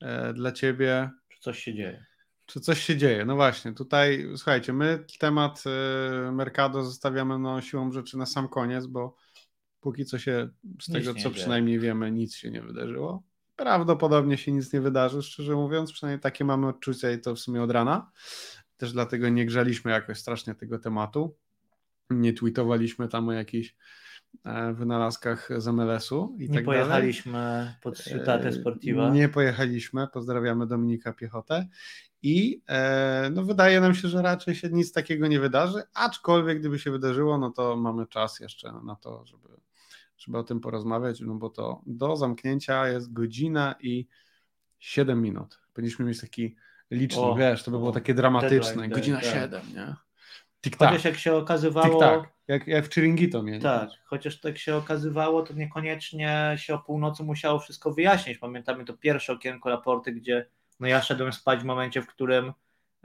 e, 0.00 0.32
dla 0.34 0.52
ciebie. 0.52 1.10
Czy 1.28 1.40
coś 1.40 1.58
się 1.58 1.74
dzieje? 1.74 2.06
Czy 2.46 2.60
coś 2.60 2.80
się 2.84 2.96
dzieje? 2.96 3.24
No 3.24 3.36
właśnie, 3.36 3.72
tutaj 3.72 4.28
słuchajcie, 4.36 4.72
my 4.72 5.04
temat 5.18 5.64
e, 5.66 6.32
Mercado 6.32 6.84
zostawiamy 6.84 7.38
no, 7.38 7.60
siłą 7.60 7.92
rzeczy 7.92 8.18
na 8.18 8.26
sam 8.26 8.48
koniec, 8.48 8.86
bo 8.86 9.16
póki 9.80 10.04
co 10.04 10.18
się 10.18 10.48
z 10.82 10.88
nic 10.88 10.98
tego, 10.98 11.14
co 11.14 11.20
dzieje. 11.20 11.34
przynajmniej 11.34 11.78
wiemy, 11.78 12.12
nic 12.12 12.34
się 12.34 12.50
nie 12.50 12.62
wydarzyło. 12.62 13.22
Prawdopodobnie 13.56 14.38
się 14.38 14.52
nic 14.52 14.72
nie 14.72 14.80
wydarzy, 14.80 15.22
szczerze 15.22 15.54
mówiąc, 15.54 15.92
przynajmniej 15.92 16.20
takie 16.20 16.44
mamy 16.44 16.68
odczucia 16.68 17.10
i 17.10 17.20
to 17.20 17.34
w 17.34 17.38
sumie 17.38 17.62
od 17.62 17.70
rana. 17.70 18.10
Też 18.82 18.92
dlatego 18.92 19.28
nie 19.28 19.46
grzaliśmy 19.46 19.90
jakoś 19.90 20.18
strasznie 20.18 20.54
tego 20.54 20.78
tematu. 20.78 21.36
Nie 22.10 22.32
tweetowaliśmy 22.32 23.08
tam 23.08 23.28
o 23.28 23.32
jakichś 23.32 23.74
e, 24.44 24.72
wynalazkach 24.72 25.48
z 25.56 25.66
MLS-u 25.66 26.36
i 26.38 26.48
nie 26.48 26.54
tak 26.54 26.64
pojechaliśmy 26.64 27.32
dalej. 27.32 27.74
pod 27.82 28.04
Ciutatę 28.04 28.52
Sportiva. 28.52 29.10
Nie 29.10 29.28
pojechaliśmy, 29.28 30.08
pozdrawiamy 30.12 30.66
Dominika 30.66 31.12
Piechotę 31.12 31.68
i 32.22 32.62
e, 32.68 33.30
no 33.34 33.42
wydaje 33.42 33.80
nam 33.80 33.94
się, 33.94 34.08
że 34.08 34.22
raczej 34.22 34.54
się 34.54 34.68
nic 34.68 34.92
takiego 34.92 35.26
nie 35.26 35.40
wydarzy, 35.40 35.82
aczkolwiek 35.94 36.60
gdyby 36.60 36.78
się 36.78 36.90
wydarzyło, 36.90 37.38
no 37.38 37.50
to 37.50 37.76
mamy 37.76 38.06
czas 38.06 38.40
jeszcze 38.40 38.72
na 38.84 38.96
to, 38.96 39.26
żeby, 39.26 39.48
żeby 40.18 40.38
o 40.38 40.42
tym 40.42 40.60
porozmawiać, 40.60 41.20
no 41.20 41.34
bo 41.34 41.50
to 41.50 41.82
do 41.86 42.16
zamknięcia 42.16 42.88
jest 42.88 43.12
godzina 43.12 43.74
i 43.80 44.06
7 44.78 45.22
minut, 45.22 45.60
Powinniśmy 45.72 46.04
mieć 46.04 46.20
taki 46.20 46.56
liczny, 46.92 47.22
O, 47.22 47.34
wiesz, 47.34 47.62
to 47.62 47.70
by 47.70 47.78
było 47.78 47.90
o, 47.90 47.92
takie 47.92 48.14
dramatyczne. 48.14 48.58
deadline 48.60 48.90
Godzina 48.90 49.20
tak. 49.20 49.34
7, 49.34 49.62
nie? 49.74 49.94
Tik-tak, 50.62 50.88
Chociaż 50.88 51.04
jak 51.04 51.18
się 51.18 51.34
okazywało, 51.34 52.00
tik-tak. 52.00 52.32
Jak, 52.48 52.66
jak 52.66 52.86
w 52.86 52.94
Chiringito 52.94 53.42
mieli. 53.42 53.60
tak, 53.60 53.90
chociaż 54.04 54.40
tak 54.40 54.58
się 54.58 54.76
okazywało, 54.76 55.42
to 55.42 55.54
niekoniecznie 55.54 56.54
się 56.58 56.74
o 56.74 56.78
północy 56.78 57.22
musiało 57.24 57.58
wszystko 57.58 57.92
wyjaśnić. 57.92 58.38
Pamiętamy 58.38 58.84
to 58.84 58.92
pierwsze 58.96 59.32
okienko 59.32 59.68
raporty, 59.70 60.12
gdzie 60.12 60.46
no 60.80 60.86
ja 60.88 61.02
szedłem 61.02 61.32
spać 61.32 61.60
w 61.60 61.64
momencie, 61.64 62.02
w 62.02 62.06
którym 62.06 62.52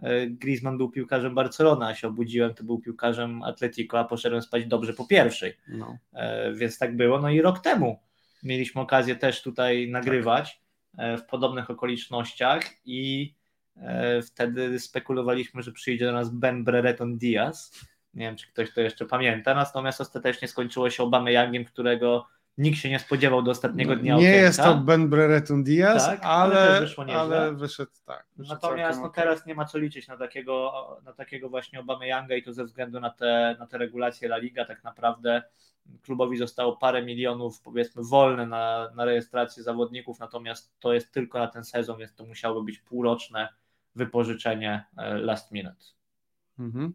e, 0.02 0.28
Griezmann 0.28 0.78
był 0.78 0.90
piłkarzem 0.90 1.36
Barcelona, 1.36 1.88
a 1.88 1.96
się 1.96 2.08
obudziłem, 2.08 2.54
to 2.54 2.64
był 2.64 2.80
piłkarzem 2.80 3.44
Atletico, 3.44 4.00
a 4.00 4.04
poszedłem 4.04 4.42
spać 4.42 4.66
dobrze 4.66 4.94
po 4.94 5.06
pierwszej. 5.08 5.58
No. 5.68 5.98
E, 6.14 6.54
więc 6.54 6.78
tak 6.78 6.96
było. 6.96 7.20
No 7.20 7.30
i 7.30 7.42
rok 7.42 7.60
temu 7.60 8.00
mieliśmy 8.44 8.82
okazję 8.82 9.16
też 9.16 9.42
tutaj 9.42 9.90
nagrywać 9.92 10.62
e, 10.98 11.18
w 11.18 11.26
podobnych 11.26 11.70
okolicznościach 11.70 12.64
i 12.86 13.34
wtedy 14.26 14.80
spekulowaliśmy, 14.80 15.62
że 15.64 15.72
przyjdzie 15.72 16.06
do 16.06 16.12
nas 16.12 16.30
Ben 16.30 16.64
Brereton 16.64 17.18
Diaz. 17.18 17.72
Nie 18.14 18.26
wiem, 18.26 18.36
czy 18.36 18.48
ktoś 18.48 18.74
to 18.74 18.82
jeszcze 18.82 19.06
pamięta, 19.06 19.54
natomiast 19.54 20.02
ostatecznie 20.02 20.48
skończyło 20.48 20.90
się 20.90 21.04
Obamy 21.04 21.34
Youngiem, 21.34 21.66
którego 21.66 22.28
nikt 22.58 22.80
się 22.80 22.90
nie 22.90 23.00
spodziewał 23.00 23.42
do 23.42 23.52
ostatniego 23.52 23.96
dnia 23.96 24.14
No, 24.14 24.20
Nie 24.22 24.28
okienka. 24.28 24.46
jest 24.46 24.60
to 24.60 24.76
Ben 24.76 25.10
Brereton 25.10 25.64
Diaz, 25.64 26.06
Tak, 26.06 26.20
ale 26.24 26.88
ale, 27.08 27.54
wyszedł 27.54 27.92
tak. 28.06 28.26
wyszedł 28.36 28.56
Natomiast 28.56 29.02
no, 29.02 29.10
teraz 29.10 29.46
nie 29.46 29.56
ma 29.56 29.66
co 29.66 29.78
liczyć 29.78 30.08
na 30.08 30.18
takiego, 30.18 30.72
na 31.04 31.14
takiego 31.14 31.50
właśnie 31.50 31.80
Obamy 31.80 32.08
Younga 32.08 32.36
i 32.36 32.44
to 32.44 32.54
ze 32.54 32.66
względu 32.66 33.00
na 33.00 33.10
te, 33.10 33.56
na 33.60 33.68
te 33.68 33.78
regulacje 33.78 34.28
La 34.28 34.38
Liga 34.38 34.66
tak 34.66 34.84
naprawdę 34.84 35.44
klubowi 36.02 36.38
zostało 36.38 36.78
parę 36.78 37.06
milionów 37.06 37.62
powiedzmy 37.62 38.04
wolne 38.04 38.46
na, 38.46 38.90
na 38.96 39.06
rejestrację 39.06 39.64
zawodników, 39.64 40.20
natomiast 40.20 40.80
to 40.80 40.94
jest 40.94 41.12
tylko 41.12 41.40
na 41.40 41.48
ten 41.48 41.64
sezon, 41.64 42.00
więc 42.00 42.16
to 42.16 42.26
musiało 42.26 42.64
być 42.64 42.80
półroczne 42.80 43.50
wypożyczenie 43.98 44.86
e, 44.98 45.18
last 45.18 45.52
minute. 45.52 45.86
Mhm. 46.60 46.94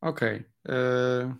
Okej. 0.00 0.44
Yy, 0.64 1.34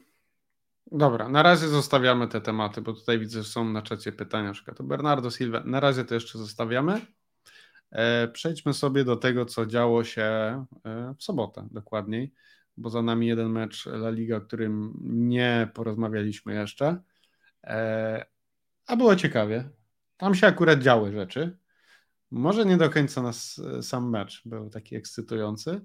Dobra, 0.92 1.28
na 1.28 1.42
razie 1.42 1.68
zostawiamy 1.68 2.28
te 2.28 2.40
tematy, 2.40 2.82
bo 2.82 2.92
tutaj 2.92 3.18
widzę, 3.18 3.42
że 3.42 3.48
są 3.48 3.64
na 3.64 3.82
czacie 3.82 4.12
pytania, 4.12 4.48
na 4.48 4.52
przykład 4.52 4.80
o 4.80 4.84
Bernardo 4.84 5.30
Silva. 5.30 5.62
Na 5.64 5.80
razie 5.80 6.04
to 6.04 6.14
jeszcze 6.14 6.38
zostawiamy. 6.38 7.00
E, 7.90 8.28
Przejdźmy 8.28 8.74
sobie 8.74 9.04
do 9.04 9.16
tego, 9.16 9.44
co 9.44 9.66
działo 9.66 10.04
się 10.04 10.22
e, 10.22 10.64
w 11.18 11.22
sobotę 11.24 11.68
dokładniej, 11.70 12.32
bo 12.76 12.90
za 12.90 13.02
nami 13.02 13.26
jeden 13.26 13.48
mecz 13.48 13.86
La 13.86 14.10
Liga, 14.10 14.36
o 14.36 14.40
którym 14.40 14.94
nie 15.02 15.70
porozmawialiśmy 15.74 16.54
jeszcze, 16.54 17.02
E, 17.64 18.26
a 18.86 18.96
było 18.96 19.16
ciekawie. 19.16 19.68
Tam 20.16 20.34
się 20.34 20.46
akurat 20.46 20.80
działy 20.80 21.12
rzeczy. 21.12 21.58
Może 22.30 22.66
nie 22.66 22.76
do 22.76 22.90
końca 22.90 23.22
nas 23.22 23.60
e, 23.78 23.82
sam 23.82 24.10
mecz 24.10 24.42
był 24.44 24.70
taki 24.70 24.96
ekscytujący, 24.96 25.80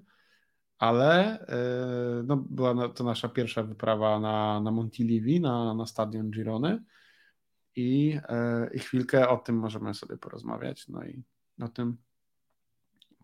ale 0.78 1.40
e, 1.40 2.22
no, 2.26 2.36
była 2.36 2.88
to 2.88 3.04
nasza 3.04 3.28
pierwsza 3.28 3.62
wyprawa 3.62 4.20
na, 4.20 4.60
na 4.60 4.70
Montilivi, 4.70 5.40
na, 5.40 5.74
na 5.74 5.86
stadion 5.86 6.30
Girony 6.30 6.82
i, 7.76 8.18
e, 8.28 8.70
i 8.74 8.78
chwilkę 8.78 9.28
o 9.28 9.36
tym 9.36 9.56
możemy 9.56 9.94
sobie 9.94 10.16
porozmawiać, 10.16 10.88
no 10.88 11.04
i 11.04 11.24
o 11.60 11.68
tym, 11.68 11.96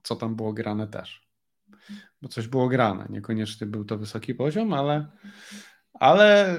co 0.02 0.16
tam 0.16 0.36
było 0.36 0.52
grane 0.52 0.88
też. 0.88 1.30
Bo 2.22 2.28
coś 2.28 2.48
było 2.48 2.68
grane, 2.68 3.06
niekoniecznie 3.10 3.66
był 3.66 3.84
to 3.84 3.98
wysoki 3.98 4.34
poziom, 4.34 4.72
ale, 4.72 5.06
ale 5.94 6.58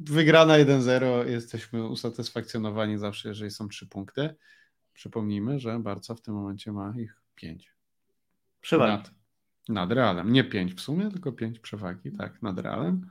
wygrana 0.00 0.54
1-0, 0.54 1.26
jesteśmy 1.26 1.88
usatysfakcjonowani 1.88 2.98
zawsze, 2.98 3.28
jeżeli 3.28 3.50
są 3.50 3.68
trzy 3.68 3.86
punkty. 3.86 4.34
Przypomnijmy, 4.94 5.58
że 5.58 5.78
Barca 5.78 6.14
w 6.14 6.20
tym 6.20 6.34
momencie 6.34 6.72
ma 6.72 6.94
ich 6.98 7.20
pięć. 7.34 7.72
Przewagi. 8.60 8.92
Nad, 8.92 9.10
nad 9.68 9.92
Realem. 9.92 10.32
Nie 10.32 10.44
pięć 10.44 10.74
w 10.74 10.80
sumie, 10.80 11.10
tylko 11.10 11.32
pięć 11.32 11.58
przewagi, 11.58 12.12
tak, 12.12 12.42
nad 12.42 12.58
Realem. 12.58 13.10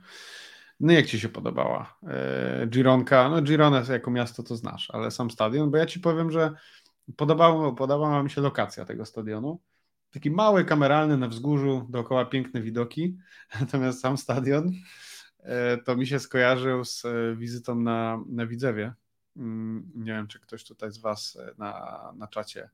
No 0.80 0.92
jak 0.92 1.06
Ci 1.06 1.20
się 1.20 1.28
podobała 1.28 1.98
e, 2.02 2.66
Gironka? 2.66 3.28
No 3.28 3.42
Girona 3.42 3.82
jako 3.88 4.10
miasto 4.10 4.42
to 4.42 4.56
znasz, 4.56 4.90
ale 4.90 5.10
sam 5.10 5.30
stadion, 5.30 5.70
bo 5.70 5.76
ja 5.76 5.86
Ci 5.86 6.00
powiem, 6.00 6.30
że 6.30 6.52
podobało, 7.16 7.72
podobała 7.72 8.22
mi 8.22 8.30
się 8.30 8.40
lokacja 8.40 8.84
tego 8.84 9.06
stadionu. 9.06 9.60
Taki 10.10 10.30
mały, 10.30 10.64
kameralny 10.64 11.16
na 11.16 11.28
wzgórzu, 11.28 11.86
dookoła 11.90 12.24
piękne 12.24 12.60
widoki, 12.60 13.18
natomiast 13.60 14.00
sam 14.00 14.16
stadion 14.18 14.72
e, 15.38 15.76
to 15.76 15.96
mi 15.96 16.06
się 16.06 16.18
skojarzył 16.18 16.84
z 16.84 17.04
e, 17.04 17.36
wizytą 17.36 17.80
na, 17.80 18.20
na 18.28 18.46
Widzewie. 18.46 18.92
Mm, 19.36 19.90
Nie 19.94 20.12
wiem, 20.12 20.26
czy 20.28 20.40
ktoś 20.40 20.64
tutaj 20.64 20.92
z 20.92 20.98
Was 20.98 21.36
e, 21.40 21.54
na, 21.58 22.12
na 22.16 22.26
czacie 22.28 22.70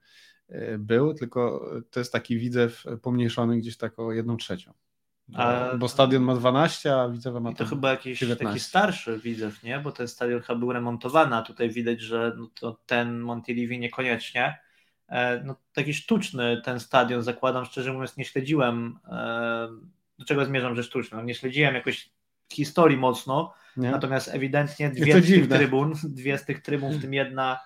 e, 0.48 0.78
był, 0.78 1.14
tylko 1.14 1.70
to 1.90 2.00
jest 2.00 2.12
taki 2.12 2.38
Widzew 2.38 2.84
pomniejszony 3.02 3.58
gdzieś 3.58 3.76
tak 3.76 3.98
o 3.98 4.12
jedną 4.12 4.36
trzecią. 4.36 4.72
Bo, 5.28 5.38
A- 5.38 5.76
bo 5.76 5.88
stadion 5.88 6.22
ma 6.22 6.34
12, 6.34 6.94
a 6.96 7.08
Widzewa 7.08 7.40
ma 7.40 7.50
I 7.50 7.54
to 7.54 7.64
chyba 7.66 7.90
jakiś 7.90 8.18
19. 8.18 8.44
taki 8.46 8.60
starszy 8.60 9.18
widzew, 9.18 9.62
nie? 9.62 9.78
Bo 9.80 9.92
ten 9.92 10.08
stadion 10.08 10.40
chyba 10.40 10.58
był 10.58 10.72
remontowany, 10.72 11.36
a 11.36 11.42
tutaj 11.42 11.70
widać, 11.70 12.00
że 12.00 12.32
no 12.36 12.48
to 12.60 12.80
ten 12.86 13.18
Montilivi 13.20 13.78
niekoniecznie. 13.78 14.58
E, 15.08 15.42
No, 15.44 15.56
taki 15.72 15.94
sztuczny 15.94 16.62
ten 16.64 16.80
stadion, 16.80 17.22
zakładam, 17.22 17.64
szczerze 17.64 17.92
mówiąc, 17.92 18.16
nie 18.16 18.24
śledziłem. 18.24 18.98
e, 19.08 19.68
Do 20.18 20.24
czego 20.24 20.44
zmierzam, 20.44 20.76
że 20.76 20.82
sztuczny? 20.82 21.16
No, 21.18 21.24
nie 21.24 21.34
śledziłem 21.34 21.74
jakoś 21.74 22.10
historii 22.52 22.96
mocno, 22.96 23.54
Nie? 23.78 23.90
natomiast 23.90 24.28
ewidentnie 24.34 24.90
dwie 24.90 25.22
z 25.22 25.26
tych 25.26 25.48
trybun, 25.48 25.92
dwie 26.04 26.38
z 26.38 26.44
tych 26.44 26.62
trybun, 26.62 26.92
w 26.92 27.00
tym 27.00 27.14
jedna, 27.14 27.60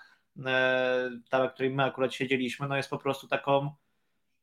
e, 0.45 1.09
ta, 1.29 1.39
na 1.39 1.49
której 1.49 1.71
my 1.73 1.83
akurat 1.83 2.13
siedzieliśmy, 2.13 2.67
no 2.67 2.77
jest 2.77 2.89
po 2.89 2.97
prostu 2.97 3.27
taką 3.27 3.71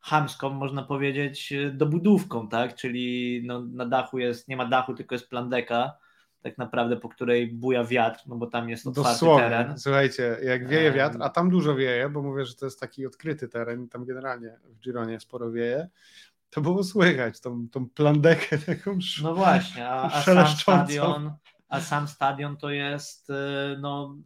chamską, 0.00 0.50
można 0.50 0.82
powiedzieć, 0.82 1.52
dobudówką, 1.72 2.48
tak? 2.48 2.74
Czyli 2.74 3.42
no, 3.46 3.60
na 3.60 3.86
dachu 3.86 4.18
jest, 4.18 4.48
nie 4.48 4.56
ma 4.56 4.66
dachu, 4.66 4.94
tylko 4.94 5.14
jest 5.14 5.28
plandeka, 5.30 5.96
tak 6.42 6.58
naprawdę, 6.58 6.96
po 6.96 7.08
której 7.08 7.46
buja 7.52 7.84
wiatr, 7.84 8.20
no 8.26 8.36
bo 8.36 8.46
tam 8.46 8.68
jest 8.68 8.86
otwarty 8.86 9.10
Dosłownie. 9.10 9.44
teren. 9.48 9.78
Słuchajcie, 9.78 10.36
jak 10.42 10.68
wieje 10.68 10.92
wiatr, 10.92 11.16
a 11.20 11.28
tam 11.28 11.50
dużo 11.50 11.74
wieje, 11.74 12.08
bo 12.08 12.22
mówię, 12.22 12.44
że 12.46 12.54
to 12.54 12.66
jest 12.66 12.80
taki 12.80 13.06
odkryty 13.06 13.48
teren, 13.48 13.88
tam 13.88 14.04
generalnie 14.04 14.56
w 14.64 14.80
Gironie 14.80 15.20
sporo 15.20 15.50
wieje, 15.52 15.88
to 16.50 16.60
było 16.60 16.84
słychać 16.84 17.40
tą, 17.40 17.68
tą 17.68 17.88
plandekę 17.88 18.58
taką 18.58 18.90
sz- 18.96 19.22
No 19.24 19.34
właśnie, 19.34 19.88
a, 19.88 20.02
a 20.02 20.22
sam 20.22 20.46
stadion, 20.46 21.32
a 21.70 21.80
sam 21.80 22.08
stadion 22.08 22.56
to 22.56 22.70
jest, 22.70 23.30
y, 23.30 23.34
no 23.80 24.16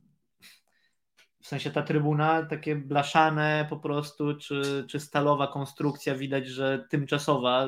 w 1.40 1.46
sensie 1.46 1.70
ta 1.70 1.82
trybuna, 1.82 2.42
takie 2.42 2.76
blaszane 2.76 3.66
po 3.70 3.76
prostu, 3.76 4.36
czy, 4.36 4.84
czy 4.88 5.00
stalowa 5.00 5.46
konstrukcja, 5.46 6.14
widać, 6.14 6.46
że 6.48 6.86
tymczasowa 6.90 7.66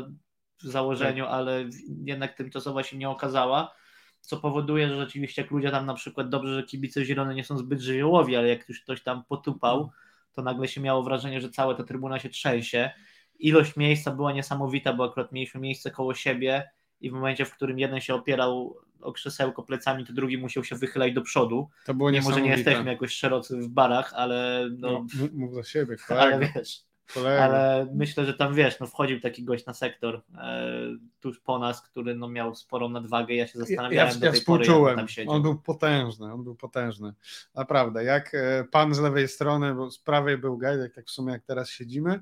w 0.62 0.66
założeniu, 0.66 1.24
Tak. 1.24 1.34
ale 1.34 1.64
jednak 2.04 2.36
tymczasowa 2.36 2.82
się 2.82 2.96
nie 2.98 3.08
okazała, 3.08 3.74
co 4.20 4.36
powoduje, 4.36 4.88
że 4.88 4.96
rzeczywiście 4.96 5.42
jak 5.42 5.50
ludzie 5.50 5.70
tam 5.70 5.86
na 5.86 5.94
przykład, 5.94 6.28
dobrze, 6.28 6.54
że 6.54 6.62
kibice 6.62 7.04
Zielone 7.04 7.34
nie 7.34 7.44
są 7.44 7.58
zbyt 7.58 7.80
żywiołowi, 7.80 8.36
ale 8.36 8.48
jak 8.48 8.68
już 8.68 8.80
ktoś 8.80 9.02
tam 9.02 9.24
potupał, 9.24 9.90
to 10.32 10.42
nagle 10.42 10.68
się 10.68 10.80
miało 10.80 11.02
wrażenie, 11.02 11.40
że 11.40 11.50
cała 11.50 11.74
ta 11.74 11.84
trybuna 11.84 12.18
się 12.18 12.28
trzęsie. 12.28 12.90
Ilość 13.38 13.76
miejsca 13.76 14.10
była 14.10 14.32
niesamowita, 14.32 14.92
bo 14.92 15.04
akurat 15.04 15.32
mieliśmy 15.32 15.60
miejsce 15.60 15.90
koło 15.90 16.14
siebie 16.14 16.70
i 17.00 17.10
w 17.10 17.12
momencie, 17.12 17.44
w 17.44 17.54
którym 17.54 17.78
jeden 17.78 18.00
się 18.00 18.14
opierał 18.14 18.76
o 19.00 19.12
krzesełko 19.12 19.62
plecami, 19.62 20.06
to 20.06 20.12
drugi 20.12 20.38
musiał 20.38 20.64
się 20.64 20.76
wychylać 20.76 21.12
do 21.12 21.22
przodu. 21.22 21.68
To 21.86 21.94
było 21.94 22.10
Mimo, 22.10 22.32
że 22.32 22.40
nie 22.40 22.50
jesteśmy 22.50 22.90
jakoś 22.90 23.12
szerocy 23.12 23.56
w 23.56 23.68
barach, 23.68 24.12
ale 24.14 24.68
no, 24.78 24.90
No, 24.90 25.28
mów- 25.34 25.54
za 25.54 25.62
siebie, 25.62 25.96
ale 26.08 26.30
kolego, 26.30 26.52
wiesz, 26.54 26.80
kolego. 27.14 27.42
ale 27.42 27.86
myślę, 27.94 28.26
że 28.26 28.34
tam 28.34 28.54
wiesz, 28.54 28.80
no 28.80 28.86
wchodził 28.86 29.20
taki 29.20 29.44
gość 29.44 29.66
na 29.66 29.74
sektor 29.74 30.22
e, 30.38 30.70
tuż 31.20 31.40
po 31.40 31.58
nas, 31.58 31.82
który 31.82 32.14
no, 32.14 32.28
miał 32.28 32.54
sporą 32.54 32.88
nadwagę. 32.88 33.34
Ja 33.34 33.46
się 33.46 33.58
Ja, 33.58 33.64
zastanawiałem 33.64 34.14
ja, 34.14 34.20
do 34.20 34.26
ja 34.26 34.32
tej 34.32 34.40
pory, 34.40 34.74
on 34.74 34.96
tam 34.96 35.08
siedział. 35.08 35.34
On 35.34 35.42
był 35.42 35.56
potężny, 35.58 36.32
on 36.32 36.44
był 36.44 36.54
potężny. 36.54 37.12
Naprawdę. 37.54 38.04
Jak 38.04 38.34
e, 38.34 38.64
pan 38.70 38.94
z 38.94 38.98
lewej 39.00 39.28
strony, 39.28 39.74
bo 39.74 39.90
z 39.90 39.98
prawej 39.98 40.38
był 40.38 40.58
Gajdek, 40.58 40.94
tak 40.94 41.06
w 41.06 41.10
sumie 41.10 41.32
jak 41.32 41.42
teraz 41.42 41.70
siedzimy. 41.70 42.20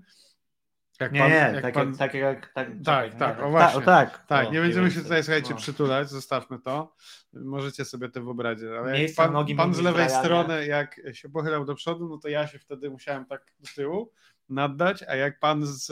Jak 1.01 1.13
Nie, 1.13 1.21
pan, 1.21 1.31
nie, 1.31 1.37
jak 1.37 1.63
tak, 1.63 1.75
pan, 1.75 1.89
jak, 1.89 1.97
tak 1.99 2.15
jak 2.15 2.53
tak, 2.53 2.69
Tak, 2.85 3.15
tak, 3.15 3.39
nie, 3.39 3.45
o 3.45 3.51
właśnie. 3.51 3.73
Ta, 3.73 3.79
o, 3.79 3.81
tak, 4.07 4.27
Tak, 4.27 4.49
o, 4.49 4.51
nie 4.51 4.61
będziemy 4.61 4.91
się 4.91 5.01
tutaj, 5.01 5.23
słuchajcie, 5.23 5.51
No. 5.51 5.57
przytulać, 5.57 6.11
zostawmy 6.11 6.59
to. 6.59 6.95
Możecie 7.33 7.85
sobie 7.85 8.09
to 8.09 8.23
wyobrazić. 8.25 8.65
Ale 8.79 9.03
jak 9.03 9.15
pan, 9.17 9.33
nogi 9.33 9.55
pan 9.55 9.75
z 9.75 9.81
lewej 9.81 10.11
strony, 10.11 10.67
jak 10.67 11.01
się 11.13 11.29
pochylał 11.29 11.65
do 11.65 11.75
przodu, 11.75 12.09
no 12.09 12.19
to 12.19 12.29
ja 12.29 12.47
się 12.47 12.59
wtedy 12.59 12.91
musiałem 12.91 13.27
tak 13.27 13.53
do 13.61 13.69
tyłu 13.75 14.13
naddać, 14.49 15.03
a 15.03 15.17
jak 15.17 15.41
pan 15.41 15.67
z, 15.67 15.91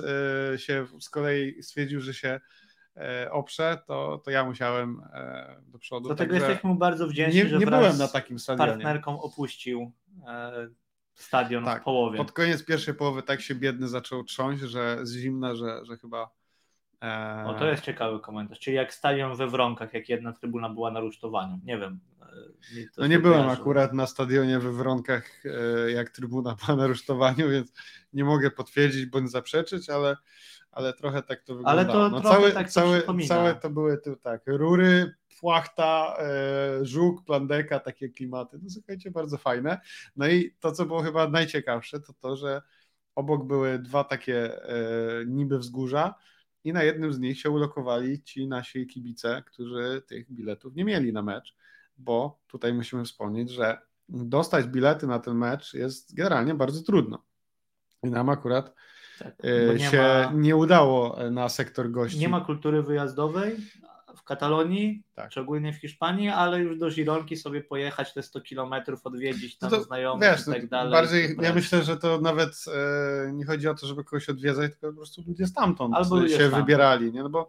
e, 0.54 0.58
się 0.58 0.86
z 1.00 1.10
kolei 1.10 1.62
stwierdził, 1.62 2.00
że 2.00 2.14
się 2.14 2.40
e, 2.96 3.30
oprze, 3.32 3.78
to, 3.86 4.22
to 4.24 4.30
ja 4.30 4.44
musiałem 4.44 5.02
e, 5.12 5.56
do 5.66 5.78
przodu. 5.78 6.06
Dlatego 6.08 6.30
Także 6.32 6.46
jesteśmy 6.48 6.70
mu 6.70 6.76
bardzo 6.76 7.06
wdzięczni, 7.06 7.42
nie, 7.42 7.48
że 7.48 7.58
nie 7.58 7.66
byłem 7.66 7.98
na 7.98 8.06
z 8.06 8.12
takim 8.12 8.38
stadionie. 8.38 8.70
partnerką 8.72 9.20
opuścił 9.22 9.92
stadion 11.14 11.64
Tak, 11.64 11.82
w 11.82 11.84
połowie. 11.84 12.18
Pod 12.18 12.32
koniec 12.32 12.64
pierwszej 12.64 12.94
połowy 12.94 13.22
tak 13.22 13.40
się 13.40 13.54
biedny 13.54 13.88
zaczął 13.88 14.24
trząść, 14.24 14.62
że 14.62 14.98
z 15.02 15.16
zimna, 15.16 15.54
że, 15.54 15.84
że 15.84 15.96
chyba. 15.96 16.30
E, 17.02 17.44
O, 17.46 17.54
to 17.54 17.66
jest 17.66 17.82
ciekawy 17.82 18.20
komentarz. 18.20 18.58
Czyli 18.58 18.76
jak 18.76 18.94
stadion 18.94 19.36
we 19.36 19.46
Wronkach, 19.46 19.94
jak 19.94 20.08
jedna 20.08 20.32
trybuna 20.32 20.68
była 20.68 20.90
na 20.90 21.00
rusztowaniu. 21.00 21.60
Nie 21.64 21.78
wiem. 21.78 22.00
e, 22.22 22.86
no 22.98 23.06
nie 23.06 23.18
byłem 23.18 23.48
akurat 23.48 23.92
na 23.92 24.06
stadionie 24.06 24.58
we 24.58 24.72
Wronkach 24.72 25.42
jak 25.94 26.10
trybuna 26.10 26.56
po 26.66 26.76
narusztowaniu, 26.76 27.50
więc 27.50 27.72
nie 28.12 28.24
mogę 28.24 28.50
potwierdzić 28.50 29.06
bądź 29.06 29.30
zaprzeczyć, 29.30 29.90
ale, 29.90 30.16
ale 30.72 30.92
trochę 30.92 31.22
tak 31.22 31.42
to 31.42 31.54
wyglądało. 31.54 32.04
Ale 32.04 32.10
to 32.10 32.16
no, 32.16 32.30
całe, 32.30 32.52
tak 32.52 32.66
to 32.66 32.72
całe, 32.72 33.02
całe 33.28 33.54
to 33.54 33.70
były 33.70 33.98
tu, 33.98 34.16
tak, 34.16 34.42
rury, 34.46 35.14
płachta, 35.40 36.16
e, 36.18 36.84
żuk, 36.84 37.24
plandeka, 37.24 37.80
takie 37.80 38.08
klimaty. 38.08 38.58
No 38.62 38.70
słuchajcie, 38.70 39.10
bardzo 39.10 39.38
fajne. 39.38 39.80
No 40.16 40.28
i 40.28 40.54
to, 40.60 40.72
co 40.72 40.86
było 40.86 41.02
chyba 41.02 41.28
najciekawsze, 41.28 42.00
to 42.00 42.12
to, 42.12 42.36
że 42.36 42.62
obok 43.14 43.44
były 43.46 43.78
dwa 43.78 44.04
takie 44.04 44.64
e, 44.68 44.76
niby 45.26 45.58
wzgórza 45.58 46.14
i 46.64 46.72
na 46.72 46.82
jednym 46.82 47.12
z 47.12 47.18
nich 47.18 47.40
się 47.40 47.50
ulokowali 47.50 48.22
ci 48.22 48.48
nasi 48.48 48.86
kibice, 48.86 49.42
którzy 49.46 50.02
tych 50.06 50.32
biletów 50.32 50.74
nie 50.74 50.84
mieli 50.84 51.12
na 51.12 51.22
mecz, 51.22 51.56
bo 51.98 52.40
tutaj 52.46 52.74
musimy 52.74 53.04
wspomnieć, 53.04 53.50
że 53.50 53.78
dostać 54.08 54.66
bilety 54.66 55.06
na 55.06 55.18
ten 55.18 55.36
mecz 55.36 55.74
jest 55.74 56.14
generalnie 56.14 56.54
bardzo 56.54 56.82
trudno. 56.82 57.24
I 58.02 58.10
nam 58.10 58.28
akurat 58.28 58.74
tak, 59.22 59.34
e, 59.42 59.74
nie 59.74 59.90
się 59.90 59.98
ma, 59.98 60.32
nie 60.34 60.56
udało 60.56 61.16
na 61.30 61.48
sektor 61.48 61.90
gości. 61.90 62.18
Nie 62.18 62.28
ma 62.28 62.40
kultury 62.40 62.82
wyjazdowej, 62.82 63.56
w 64.16 64.24
Katalonii, 64.24 65.02
tak. 65.14 65.30
szczególnie 65.30 65.72
w 65.72 65.76
Hiszpanii, 65.76 66.28
ale 66.28 66.60
już 66.60 66.78
do 66.78 66.90
Gironki 66.90 67.36
sobie 67.36 67.60
pojechać 67.60 68.14
te 68.14 68.22
100 68.22 68.40
kilometrów, 68.40 69.06
odwiedzić 69.06 69.58
tam 69.58 69.70
no 69.70 69.76
to, 69.76 69.82
znajomych 69.82 70.30
wiesz, 70.30 70.48
i 70.48 70.50
tak 70.50 70.68
dalej. 70.68 70.92
Bardziej, 70.92 71.36
ja 71.40 71.54
myślę, 71.54 71.82
że 71.82 71.96
to 71.96 72.20
nawet 72.20 72.64
e, 73.28 73.32
nie 73.32 73.44
chodzi 73.44 73.68
o 73.68 73.74
to, 73.74 73.86
żeby 73.86 74.04
kogoś 74.04 74.28
odwiedzać, 74.28 74.72
tylko 74.72 74.88
po 74.88 74.96
prostu 74.96 75.22
ludzie 75.26 75.46
stamtąd 75.46 75.94
Albo 75.94 76.16
ludzie 76.16 76.28
się 76.28 76.34
stamtąd. 76.34 76.62
wybierali, 76.62 77.12
nie? 77.12 77.22
No 77.22 77.28
bo 77.28 77.48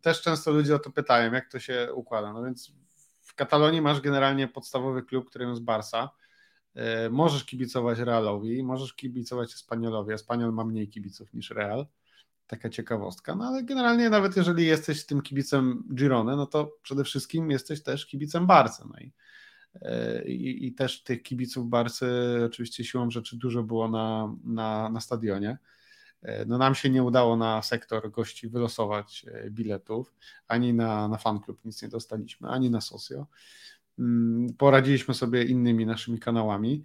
też 0.00 0.22
często 0.22 0.50
ludzie 0.50 0.74
o 0.74 0.78
to 0.78 0.90
pytają, 0.90 1.32
jak 1.32 1.48
to 1.48 1.58
się 1.58 1.88
układa. 1.94 2.32
No 2.32 2.44
więc 2.44 2.72
w 3.20 3.34
Katalonii 3.34 3.80
masz 3.80 4.00
generalnie 4.00 4.48
podstawowy 4.48 5.02
klub, 5.02 5.30
którym 5.30 5.50
jest 5.50 5.62
Barsa. 5.62 6.10
E, 6.74 7.10
możesz 7.10 7.44
kibicować 7.44 7.98
Realowi, 7.98 8.62
możesz 8.62 8.94
kibicować 8.94 9.54
Espaniolowi. 9.54 10.12
Espaniol 10.12 10.52
ma 10.52 10.64
mniej 10.64 10.88
kibiców 10.88 11.34
niż 11.34 11.50
Real 11.50 11.86
taka 12.46 12.70
ciekawostka. 12.70 13.34
No 13.34 13.44
ale 13.44 13.62
generalnie 13.62 14.10
nawet 14.10 14.36
jeżeli 14.36 14.66
jesteś 14.66 15.06
tym 15.06 15.22
kibicem 15.22 15.84
Girone, 15.94 16.36
no 16.36 16.46
to 16.46 16.76
przede 16.82 17.04
wszystkim 17.04 17.50
jesteś 17.50 17.82
też 17.82 18.06
kibicem 18.06 18.46
Barcy. 18.46 18.82
No 18.92 19.00
i, 19.00 19.12
e, 19.82 20.24
i, 20.24 20.66
i 20.66 20.74
też 20.74 21.02
tych 21.02 21.22
kibiców 21.22 21.68
Barcy 21.68 22.06
oczywiście 22.46 22.84
siłą 22.84 23.10
rzeczy 23.10 23.36
dużo 23.36 23.62
było 23.62 23.88
na, 23.88 24.36
na, 24.44 24.88
na 24.88 25.00
stadionie. 25.00 25.58
E, 26.22 26.44
no 26.44 26.58
nam 26.58 26.74
się 26.74 26.90
nie 26.90 27.02
udało 27.02 27.36
na 27.36 27.62
sektor 27.62 28.10
gości 28.10 28.48
wylosować 28.48 29.26
biletów, 29.50 30.14
ani 30.48 30.74
na, 30.74 31.08
na 31.08 31.18
fanklub 31.18 31.64
nic 31.64 31.82
nie 31.82 31.88
dostaliśmy, 31.88 32.48
ani 32.48 32.70
na 32.70 32.80
socio. 32.80 33.26
Mm, 33.98 34.46
poradziliśmy 34.58 35.14
sobie 35.14 35.44
innymi 35.44 35.86
naszymi 35.86 36.18
kanałami. 36.18 36.84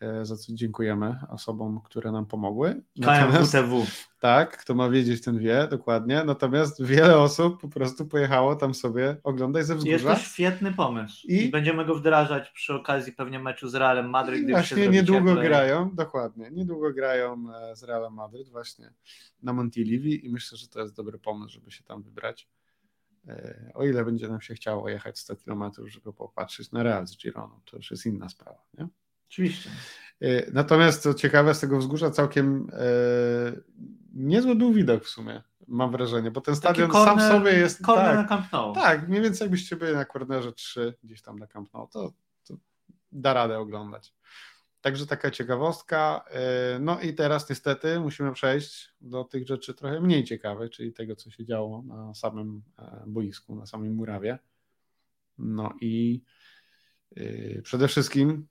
E, 0.00 0.24
za 0.24 0.36
co 0.36 0.52
dziękujemy 0.52 1.16
osobom, 1.28 1.80
które 1.84 2.12
nam 2.12 2.26
pomogły. 2.26 2.82
KMWTW. 3.02 3.86
Tak, 4.20 4.58
kto 4.58 4.74
ma 4.74 4.90
wiedzieć, 4.90 5.22
ten 5.22 5.38
wie, 5.38 5.68
dokładnie. 5.70 6.24
Natomiast 6.24 6.84
wiele 6.84 7.18
osób 7.18 7.60
po 7.60 7.68
prostu 7.68 8.06
pojechało 8.06 8.56
tam 8.56 8.74
sobie 8.74 9.16
oglądać 9.24 9.66
ze 9.66 9.74
wzgórza. 9.74 9.92
Jest 9.92 10.04
to 10.04 10.16
świetny 10.16 10.72
pomysł. 10.74 11.26
I, 11.26 11.44
I 11.44 11.48
będziemy 11.48 11.84
go 11.84 11.94
wdrażać 11.94 12.50
przy 12.50 12.74
okazji 12.74 13.12
pewnie 13.12 13.38
meczu 13.38 13.68
z 13.68 13.74
Realem 13.74 14.10
Madryt. 14.10 14.50
Właśnie 14.50 14.88
niedługo 14.88 15.28
cieplej. 15.28 15.48
grają, 15.48 15.90
dokładnie, 15.94 16.50
niedługo 16.50 16.92
grają 16.92 17.44
e, 17.54 17.76
z 17.76 17.82
Realem 17.82 18.14
Madryt 18.14 18.48
właśnie 18.48 18.92
na 19.42 19.52
Montilivi 19.52 20.26
i 20.26 20.30
myślę, 20.30 20.58
że 20.58 20.68
to 20.68 20.80
jest 20.80 20.96
dobry 20.96 21.18
pomysł, 21.18 21.52
żeby 21.52 21.70
się 21.70 21.84
tam 21.84 22.02
wybrać. 22.02 22.48
E, 23.28 23.70
o 23.74 23.84
ile 23.84 24.04
będzie 24.04 24.28
nam 24.28 24.40
się 24.40 24.54
chciało 24.54 24.88
jechać 24.88 25.18
100 25.18 25.36
km, 25.36 25.62
żeby 25.86 26.12
popatrzeć 26.12 26.72
na 26.72 26.82
Real 26.82 27.06
z 27.06 27.16
Gironą, 27.16 27.60
to 27.64 27.76
już 27.76 27.90
jest 27.90 28.06
inna 28.06 28.28
sprawa, 28.28 28.62
nie? 28.78 28.88
Oczywiście. 29.28 29.70
E, 30.20 30.50
natomiast 30.52 31.02
co 31.02 31.14
ciekawe, 31.14 31.54
z 31.54 31.60
tego 31.60 31.78
wzgórza 31.78 32.10
całkiem 32.10 32.70
e, 32.72 32.86
niezły 34.14 34.54
był 34.54 34.72
widok 34.72 35.04
w 35.04 35.08
sumie, 35.08 35.42
mam 35.68 35.90
wrażenie, 35.90 36.30
bo 36.30 36.40
ten 36.40 36.56
stadion 36.56 36.90
corner, 36.90 37.18
sam 37.18 37.30
sobie 37.30 37.52
jest... 37.52 37.82
Corner 37.82 38.06
tak, 38.06 38.16
na 38.16 38.24
Camp 38.24 38.52
Nou. 38.52 38.74
Tak, 38.74 39.08
mniej 39.08 39.22
więcej 39.22 39.44
jakbyście 39.44 39.76
byli 39.76 39.94
na 39.94 40.04
kornerze 40.04 40.52
3, 40.52 40.94
gdzieś 41.02 41.22
tam 41.22 41.38
na 41.38 41.46
Camp 41.46 41.74
Nou, 41.74 41.88
to, 41.88 42.12
to 42.44 42.54
da 43.12 43.34
radę 43.34 43.58
oglądać. 43.58 44.15
Także 44.86 45.06
taka 45.06 45.30
ciekawostka. 45.30 46.24
E, 46.30 46.78
no 46.78 47.00
i 47.00 47.14
teraz 47.14 47.50
niestety 47.50 48.00
musimy 48.00 48.32
przejść 48.32 48.94
do 49.00 49.24
tych 49.24 49.46
rzeczy 49.46 49.74
trochę 49.74 50.00
mniej 50.00 50.24
ciekawych, 50.24 50.70
czyli 50.70 50.92
tego, 50.92 51.16
co 51.16 51.30
się 51.30 51.44
działo 51.44 51.82
na 51.82 52.14
samym 52.14 52.62
e, 52.78 53.04
boisku, 53.06 53.56
na 53.56 53.66
samej 53.66 53.90
murawie. 53.90 54.38
No 55.38 55.72
i 55.80 56.22
przede 57.62 57.88
wszystkim 57.88 58.46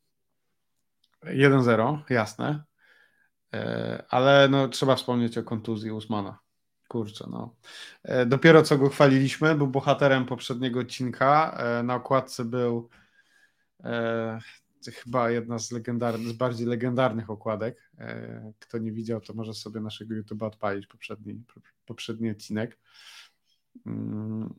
1-0, 1.24 2.00
jasne. 2.10 2.63
E, 3.54 4.04
ale 4.10 4.50
no, 4.50 4.67
trzeba 4.67 4.95
wspomnieć 4.95 5.38
o 5.38 5.43
kontuzji 5.43 5.91
Usmana. 5.91 6.39
Kurczę, 6.88 7.26
no. 7.32 7.56
E, 8.04 8.26
dopiero 8.26 8.63
co 8.63 8.78
go 8.78 8.89
chwaliliśmy, 8.89 9.56
był 9.56 9.67
bohaterem 9.67 10.26
poprzedniego 10.26 10.80
odcinka. 10.80 11.58
E, 11.58 11.84
na 11.84 11.95
okładce 11.95 12.45
był 12.45 12.89
e, 13.84 14.39
chyba 14.91 15.30
jedna 15.30 15.60
z, 15.60 15.71
legendarnych, 15.71 16.28
z 16.28 16.34
bardziej 16.34 16.67
legendarnych 16.67 17.30
okładek. 17.30 17.91
E, 17.98 18.52
kto 18.60 18.78
nie 18.78 18.91
widział, 18.91 19.21
to 19.21 19.34
może 19.34 19.54
sobie 19.54 19.82
naszego 19.82 20.15
YouTube'a 20.15 20.45
odpalić 20.45 20.88
poprzedni, 20.88 21.43
poprzedni 21.86 22.32
odcinek. 22.32 22.78
Mm, 23.86 24.54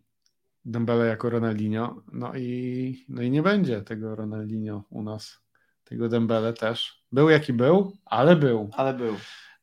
Dembele 0.65 1.07
jako 1.07 1.31
Ronaldinho. 1.31 2.03
No 2.13 2.35
i, 2.35 3.05
no 3.09 3.23
i 3.23 3.31
nie 3.31 3.43
będzie 3.43 3.83
tego 3.83 4.15
Ronaldinho 4.15 4.85
u 4.91 5.03
nas 5.03 5.39
tego 5.85 6.09
Dembele 6.09 6.53
też. 6.53 7.05
Był 7.13 7.31
jaki 7.31 7.53
był, 7.53 7.97
ale 8.05 8.37
był. 8.37 8.71
Ale 8.73 8.95
był. 8.95 9.17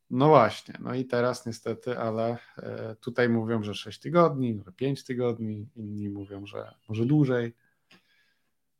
No 0.09 0.27
właśnie, 0.27 0.75
no 0.79 0.93
i 0.93 1.05
teraz 1.05 1.45
niestety, 1.45 1.99
ale 1.99 2.37
e, 2.57 2.95
tutaj 2.95 3.29
mówią, 3.29 3.63
że 3.63 3.73
6 3.73 3.99
tygodni, 3.99 4.53
może 4.53 4.71
5 4.71 5.03
tygodni, 5.03 5.69
inni 5.75 6.09
mówią, 6.09 6.45
że 6.45 6.73
może 6.89 7.05
dłużej. 7.05 7.53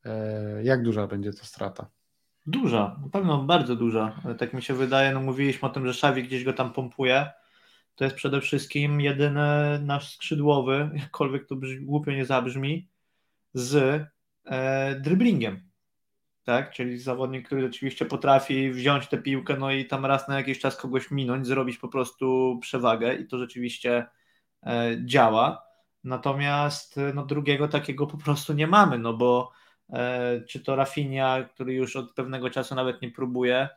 E, 0.06 0.64
jak 0.64 0.84
duża 0.84 1.08
będzie 1.08 1.34
to 1.34 1.46
strata? 1.46 1.90
Duża, 2.46 3.00
na 3.04 3.10
pewno 3.10 3.44
bardzo 3.44 3.76
duża. 3.76 4.22
Tak 4.38 4.54
mi 4.54 4.62
się 4.62 4.74
wydaje, 4.74 5.14
no 5.14 5.20
mówiliśmy 5.20 5.68
o 5.68 5.72
tym, 5.72 5.88
że 5.88 5.94
Szawi 5.94 6.24
gdzieś 6.24 6.44
go 6.44 6.54
tam 6.54 6.74
pompuje. 6.74 7.32
To 7.96 8.04
jest 8.04 8.16
przede 8.16 8.42
wszystkim 8.42 9.02
jedyny 9.02 9.80
nasz 9.82 10.16
skrzydłowy, 10.16 10.90
jakkolwiek 10.94 11.48
to 11.48 11.56
głupio 11.82 12.12
nie 12.12 12.26
zabrzmi, 12.26 12.90
z 13.54 14.04
e, 14.46 15.02
tak? 16.44 16.72
Czyli 16.72 17.00
zawodnik, 17.00 17.46
który 17.46 17.62
rzeczywiście 17.62 18.06
potrafi 18.06 18.72
wziąć 18.72 19.08
tę 19.08 19.18
piłkę, 19.18 19.58
no 19.58 19.72
i 19.72 19.86
tam 19.86 20.06
raz 20.06 20.28
na 20.28 20.38
jakiś 20.38 20.60
czas 20.60 20.78
kogoś 20.78 21.12
minąć, 21.12 21.48
zrobić 21.48 21.78
po 21.78 21.88
prostu 21.88 22.58
przewagę 22.62 23.16
i 23.16 23.28
to 23.28 23.38
rzeczywiście 23.38 24.06
e, 24.64 24.98
działa. 25.06 25.64
Natomiast 26.04 27.00
no, 27.14 27.26
drugiego 27.26 27.68
takiego 27.68 28.08
po 28.08 28.18
prostu 28.18 28.54
nie 28.54 28.68
mamy, 28.68 28.98
no 28.98 29.14
bo 29.14 29.52
e, 29.52 29.63
czy 30.50 30.60
to 30.60 30.76
Rafinha, 30.76 31.44
który 31.44 31.74
już 31.74 31.96
od 31.96 32.14
pewnego 32.14 32.50
czasu 32.50 32.76
nawet 32.76 33.02
nie 33.02 33.12
próbuje, 33.12 33.70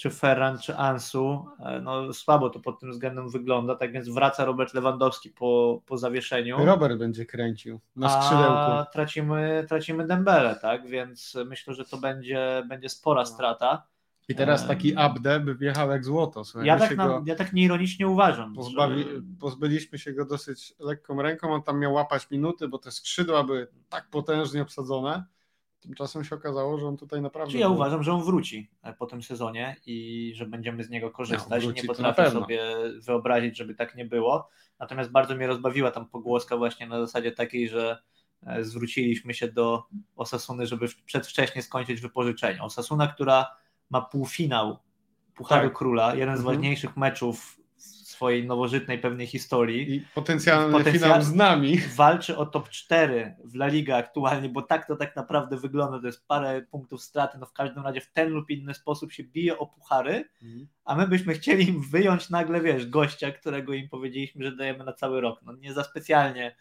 czy 0.00 0.10
Ferran, 0.10 0.58
czy 0.58 0.76
Ansu, 0.76 1.46
e, 1.58 1.80
no 1.80 2.12
słabo 2.12 2.50
to 2.50 2.60
pod 2.60 2.80
tym 2.80 2.90
względem 2.90 3.30
wygląda, 3.30 3.74
tak 3.74 3.92
więc 3.92 4.08
wraca 4.08 4.44
Robert 4.44 4.74
Lewandowski 4.74 5.30
po, 5.30 5.82
po 5.86 5.98
zawieszeniu. 5.98 6.64
Robert 6.64 6.98
będzie 6.98 7.26
kręcił 7.26 7.80
na 7.96 8.08
skrzydełku. 8.08 8.54
A 8.54 8.86
tracimy, 8.92 9.64
tracimy 9.68 10.06
Dembele, 10.06 10.58
tak, 10.62 10.86
więc 10.86 11.36
myślę, 11.46 11.74
że 11.74 11.84
to 11.84 11.96
będzie, 11.96 12.62
będzie 12.68 12.88
spora 12.88 13.20
no. 13.20 13.26
strata. 13.26 13.86
I 14.28 14.34
teraz 14.34 14.66
taki 14.66 14.96
Abde 14.96 15.40
by 15.40 15.54
wjechał 15.54 15.90
jak 15.90 16.04
złoto. 16.04 16.44
Słuchaj, 16.44 16.66
ja, 16.66 16.78
tak 16.78 16.96
na, 16.96 17.22
ja 17.26 17.34
tak 17.34 17.52
nieironicznie 17.52 18.08
uważam. 18.08 18.54
Pozbawi, 18.54 19.02
że... 19.02 19.08
Pozbyliśmy 19.40 19.98
się 19.98 20.12
go 20.12 20.24
dosyć 20.24 20.74
lekką 20.78 21.22
ręką, 21.22 21.54
on 21.54 21.62
tam 21.62 21.78
miał 21.78 21.92
łapać 21.92 22.30
minuty, 22.30 22.68
bo 22.68 22.78
te 22.78 22.90
skrzydła 22.90 23.44
były 23.44 23.68
tak 23.88 24.10
potężnie 24.10 24.62
obsadzone, 24.62 25.24
Tymczasem 25.80 26.24
się 26.24 26.34
okazało, 26.34 26.78
że 26.78 26.86
on 26.86 26.96
tutaj 26.96 27.22
naprawdę. 27.22 27.50
Czyli 27.50 27.60
ja 27.60 27.66
był... 27.66 27.76
uważam, 27.76 28.02
że 28.02 28.12
on 28.12 28.24
wróci 28.24 28.70
e, 28.82 28.92
po 28.92 29.06
tym 29.06 29.22
sezonie 29.22 29.76
i 29.86 30.32
że 30.34 30.46
będziemy 30.46 30.84
z 30.84 30.90
niego 30.90 31.10
korzystać. 31.10 31.66
No, 31.66 31.72
nie 31.72 31.84
potrafię 31.84 32.30
sobie 32.30 32.60
wyobrazić, 33.00 33.56
żeby 33.58 33.74
tak 33.74 33.94
nie 33.94 34.04
było. 34.04 34.48
Natomiast 34.78 35.10
bardzo 35.10 35.34
mnie 35.34 35.46
rozbawiła 35.46 35.90
tam 35.90 36.08
pogłoska 36.08 36.56
właśnie 36.56 36.86
na 36.86 37.00
zasadzie 37.00 37.32
takiej, 37.32 37.68
że 37.68 38.02
e, 38.46 38.64
zwróciliśmy 38.64 39.34
się 39.34 39.48
do 39.48 39.84
Osasuny, 40.16 40.66
żeby 40.66 40.86
przedwcześnie 41.04 41.62
skończyć 41.62 42.00
wypożyczenie. 42.00 42.62
Osasuna, 42.62 43.08
która 43.08 43.46
ma 43.90 44.00
półfinał 44.00 44.78
Pucharu 45.34 45.68
tak. 45.68 45.78
Króla, 45.78 46.14
jeden 46.14 46.36
z 46.36 46.40
mhm. 46.40 46.56
ważniejszych 46.56 46.96
meczów 46.96 47.59
swojej 48.20 48.46
nowożytnej 48.46 48.98
pewnej 48.98 49.26
historii. 49.26 49.94
I 49.94 50.00
potencjalny 50.14 50.78
potencjal... 50.78 51.10
finał 51.10 51.22
z 51.22 51.34
nami. 51.34 51.78
Walczy 51.96 52.36
o 52.36 52.46
top 52.46 52.68
4 52.68 53.36
w 53.44 53.54
La 53.54 53.66
Liga 53.66 53.96
aktualnie, 53.96 54.48
bo 54.48 54.62
tak 54.62 54.86
to 54.86 54.96
tak 54.96 55.16
naprawdę 55.16 55.56
wygląda. 55.56 56.00
To 56.00 56.06
jest 56.06 56.26
parę 56.26 56.62
punktów 56.70 57.02
straty. 57.02 57.38
No 57.38 57.46
w 57.46 57.52
każdym 57.52 57.84
razie 57.84 58.00
w 58.00 58.12
ten 58.12 58.28
lub 58.28 58.50
inny 58.50 58.74
sposób 58.74 59.12
się 59.12 59.24
bije 59.24 59.58
o 59.58 59.66
puchary, 59.66 60.24
mhm. 60.42 60.68
a 60.84 60.96
my 60.96 61.06
byśmy 61.08 61.34
chcieli 61.34 61.68
im 61.68 61.82
wyjąć 61.82 62.30
nagle, 62.30 62.60
wiesz, 62.60 62.86
gościa, 62.86 63.32
którego 63.32 63.74
im 63.74 63.88
powiedzieliśmy, 63.88 64.44
że 64.44 64.56
dajemy 64.56 64.84
na 64.84 64.92
cały 64.92 65.20
rok. 65.20 65.40
No 65.42 65.52
nie 65.52 65.72
za 65.72 65.84
specjalnie 65.84 66.56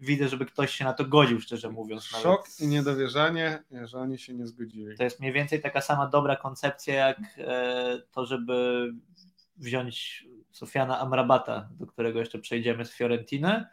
widzę, 0.00 0.28
żeby 0.28 0.46
ktoś 0.46 0.74
się 0.74 0.84
na 0.84 0.92
to 0.92 1.04
godził, 1.04 1.40
szczerze 1.40 1.70
mówiąc. 1.70 2.04
Szok 2.04 2.40
nawet. 2.40 2.60
i 2.60 2.66
niedowierzanie, 2.66 3.62
że 3.84 3.98
oni 3.98 4.18
się 4.18 4.34
nie 4.34 4.46
zgodzili. 4.46 4.96
To 4.96 5.04
jest 5.04 5.20
mniej 5.20 5.32
więcej 5.32 5.60
taka 5.60 5.80
sama 5.80 6.06
dobra 6.06 6.36
koncepcja, 6.36 6.94
jak 6.94 7.18
e, 7.38 8.02
to, 8.12 8.26
żeby 8.26 8.88
wziąć 9.56 10.24
Sofiana 10.50 10.98
Amrabata, 11.00 11.68
do 11.70 11.86
którego 11.86 12.18
jeszcze 12.18 12.38
przejdziemy 12.38 12.84
z 12.84 12.92
Fiorentiny, 12.92 13.64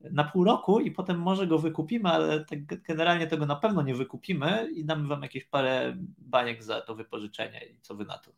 na 0.00 0.24
pół 0.24 0.44
roku 0.44 0.80
i 0.80 0.90
potem 0.90 1.18
może 1.18 1.46
go 1.46 1.58
wykupimy, 1.58 2.08
ale 2.08 2.44
tak 2.44 2.82
generalnie 2.82 3.26
tego 3.26 3.46
na 3.46 3.56
pewno 3.56 3.82
nie 3.82 3.94
wykupimy 3.94 4.68
i 4.74 4.84
damy 4.84 5.08
wam 5.08 5.22
jakieś 5.22 5.44
parę 5.44 5.94
baniek 6.18 6.62
za 6.62 6.80
to 6.80 6.94
wypożyczenie 6.94 7.66
i 7.66 7.80
co 7.80 7.94
wy 7.94 8.04
na 8.04 8.18
to. 8.18 8.32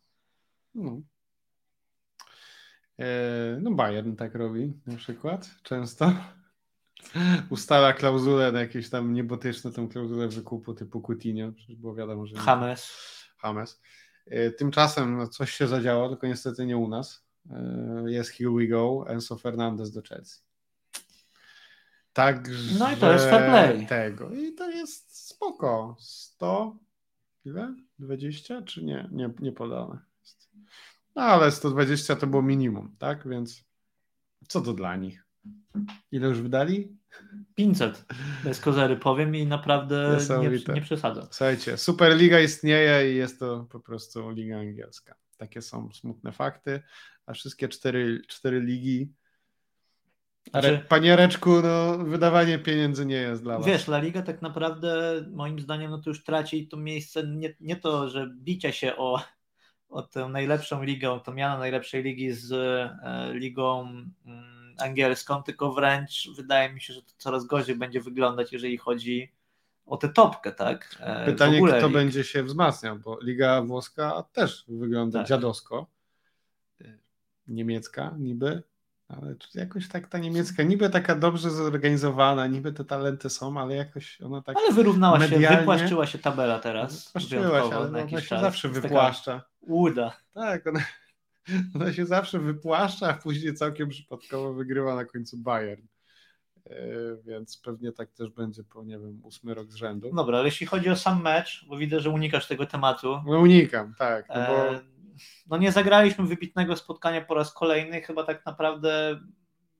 No. 0.75 1.01
E, 2.99 3.05
no 3.61 3.71
Bayern 3.71 4.15
tak 4.15 4.35
robi 4.35 4.73
na 4.85 4.97
przykład 4.97 5.49
często. 5.63 6.13
Ustala 7.49 7.93
klauzulę 7.93 8.51
na 8.51 8.59
jakieś 8.59 8.89
tam 8.89 9.13
niebotyczne 9.13 9.71
tą 9.71 9.89
klauzulę 9.89 10.27
wykupu 10.27 10.73
typu 10.73 11.01
Coutinho, 11.01 11.51
przecież 11.51 11.75
było 11.75 11.95
wiadomo, 11.95 12.25
że... 12.25 12.35
James. 12.47 12.93
James. 13.43 13.81
E, 14.25 14.51
tymczasem 14.51 15.17
no, 15.17 15.27
coś 15.27 15.51
się 15.51 15.67
zadziało, 15.67 16.09
tylko 16.09 16.27
niestety 16.27 16.65
nie 16.65 16.77
u 16.77 16.87
nas. 16.87 17.26
E, 17.51 18.11
jest 18.11 18.31
Here 18.31 18.51
We 18.51 18.67
Go, 18.67 19.05
Enzo 19.07 19.37
Fernandez 19.37 19.91
do 19.91 20.01
Chelsea. 20.01 20.47
Tak, 22.13 22.49
no 22.79 22.91
i 22.91 22.95
to 22.95 23.13
jest 23.13 23.25
fair 23.25 23.49
play. 23.49 23.87
Tego. 23.87 24.29
I 24.33 24.53
to 24.53 24.69
jest 24.69 25.27
spoko. 25.27 25.95
100, 25.99 26.77
ile? 27.45 27.75
20 27.99 28.61
czy 28.61 28.83
nie? 28.83 29.09
Nie, 29.11 29.29
nie 29.39 29.51
podane. 29.51 29.99
No 31.15 31.21
ale 31.21 31.51
120 31.51 32.15
to 32.15 32.27
było 32.27 32.41
minimum, 32.41 32.95
tak? 32.99 33.27
Więc 33.27 33.63
co 34.47 34.61
to 34.61 34.73
dla 34.73 34.95
nich? 34.95 35.25
Ile 36.11 36.27
już 36.27 36.41
wydali? 36.41 36.97
500. 37.55 38.05
Bez 38.43 38.59
kozery 38.59 38.97
powiem 38.97 39.35
i 39.35 39.45
naprawdę 39.45 40.17
nie, 40.41 40.73
nie 40.73 40.81
przesadzam. 40.81 41.27
Słuchajcie, 41.31 41.77
Superliga 41.77 42.39
istnieje 42.39 43.13
i 43.13 43.15
jest 43.15 43.39
to 43.39 43.67
po 43.71 43.79
prostu 43.79 44.29
liga 44.29 44.59
angielska. 44.59 45.15
Takie 45.37 45.61
są 45.61 45.91
smutne 45.93 46.31
fakty, 46.31 46.81
a 47.25 47.33
wszystkie 47.33 47.69
cztery, 47.69 48.21
cztery 48.27 48.61
ligi 48.61 49.13
znaczy, 50.49 50.85
Panie 50.89 51.15
Reczku, 51.15 51.61
no, 51.61 51.97
wydawanie 51.97 52.59
pieniędzy 52.59 53.05
nie 53.05 53.15
jest 53.15 53.43
dla 53.43 53.57
was. 53.57 53.67
Wiesz, 53.67 53.87
La 53.87 53.99
Liga 53.99 54.21
tak 54.21 54.41
naprawdę 54.41 55.21
moim 55.31 55.59
zdaniem 55.59 55.91
no 55.91 56.01
to 56.01 56.09
już 56.09 56.23
traci 56.23 56.67
to 56.67 56.77
miejsce, 56.77 57.27
nie, 57.27 57.53
nie 57.59 57.75
to, 57.75 58.09
że 58.09 58.29
bicie 58.35 58.73
się 58.73 58.95
o, 58.95 59.23
o 59.89 60.01
tę 60.01 60.29
najlepszą 60.29 60.83
ligę, 60.83 61.19
to 61.23 61.33
miano 61.33 61.57
najlepszej 61.57 62.03
ligi 62.03 62.31
z 62.31 62.51
e, 62.51 63.33
ligą 63.33 63.81
mm, 64.25 64.75
angielską, 64.79 65.43
tylko 65.43 65.73
wręcz 65.73 66.29
wydaje 66.35 66.73
mi 66.73 66.81
się, 66.81 66.93
że 66.93 67.01
to 67.01 67.11
coraz 67.17 67.45
gorzej 67.45 67.75
będzie 67.75 68.01
wyglądać, 68.01 68.53
jeżeli 68.53 68.77
chodzi 68.77 69.31
o 69.87 69.97
tę 69.97 70.09
topkę, 70.09 70.51
tak? 70.51 70.95
E, 70.99 71.25
Pytanie, 71.25 71.61
kto 71.67 71.87
lig. 71.87 71.93
będzie 71.93 72.23
się 72.23 72.43
wzmacniał, 72.43 72.99
bo 72.99 73.19
Liga 73.21 73.61
Włoska 73.61 74.23
też 74.33 74.65
wygląda 74.67 75.19
tak. 75.19 75.27
dziadowsko. 75.27 75.87
Niemiecka 77.47 78.15
niby, 78.19 78.63
ale 79.07 79.35
jakoś 79.55 79.87
tak 79.87 80.07
ta 80.07 80.17
niemiecka, 80.17 80.63
niby 80.63 80.89
taka 80.89 81.15
dobrze 81.15 81.51
zorganizowana, 81.51 82.47
niby 82.47 82.73
te 82.73 82.85
talenty 82.85 83.29
są, 83.29 83.59
ale 83.59 83.75
jakoś 83.75 84.21
ona 84.21 84.41
tak. 84.41 84.57
Ale 84.57 84.73
wyrównała 84.73 85.19
medialnie... 85.19 85.47
się, 85.47 85.57
wypłaszczyła 85.57 86.05
się 86.05 86.19
tabela 86.19 86.59
teraz. 86.59 87.05
Wypłaszczyła 87.05 87.59
się, 87.59 87.75
ale 87.75 87.87
ona 87.87 88.09
się 88.09 88.21
czas. 88.21 88.41
zawsze 88.41 88.69
wypłaszcza. 88.69 89.41
Uda. 89.61 90.17
Tak, 90.33 90.67
ona, 90.67 90.79
ona 91.75 91.93
się 91.93 92.05
zawsze 92.05 92.39
wypłaszcza, 92.39 93.07
a 93.09 93.13
później 93.13 93.53
całkiem 93.53 93.89
przypadkowo 93.89 94.53
wygrywa 94.53 94.95
na 94.95 95.05
końcu 95.05 95.37
Bayern. 95.37 95.81
E, 96.69 96.77
więc 97.25 97.57
pewnie 97.57 97.91
tak 97.91 98.11
też 98.11 98.29
będzie 98.29 98.63
po, 98.63 98.83
nie 98.83 98.99
wiem, 98.99 99.19
ósmy 99.23 99.53
rok 99.53 99.71
z 99.71 99.75
rzędu. 99.75 100.11
Dobra, 100.15 100.37
ale 100.37 100.47
jeśli 100.47 100.67
chodzi 100.67 100.89
o 100.89 100.95
sam 100.95 101.21
mecz, 101.21 101.65
bo 101.69 101.77
widzę, 101.77 101.99
że 101.99 102.09
unikasz 102.09 102.47
tego 102.47 102.65
tematu. 102.65 103.21
No 103.25 103.39
unikam, 103.39 103.95
tak. 103.97 104.29
No 104.29 104.35
bo... 104.35 104.73
E 104.73 104.97
no 105.47 105.57
nie 105.57 105.71
zagraliśmy 105.71 106.25
wybitnego 106.25 106.75
spotkania 106.75 107.21
po 107.21 107.33
raz 107.33 107.53
kolejny. 107.53 108.01
Chyba 108.01 108.23
tak 108.23 108.45
naprawdę 108.45 109.19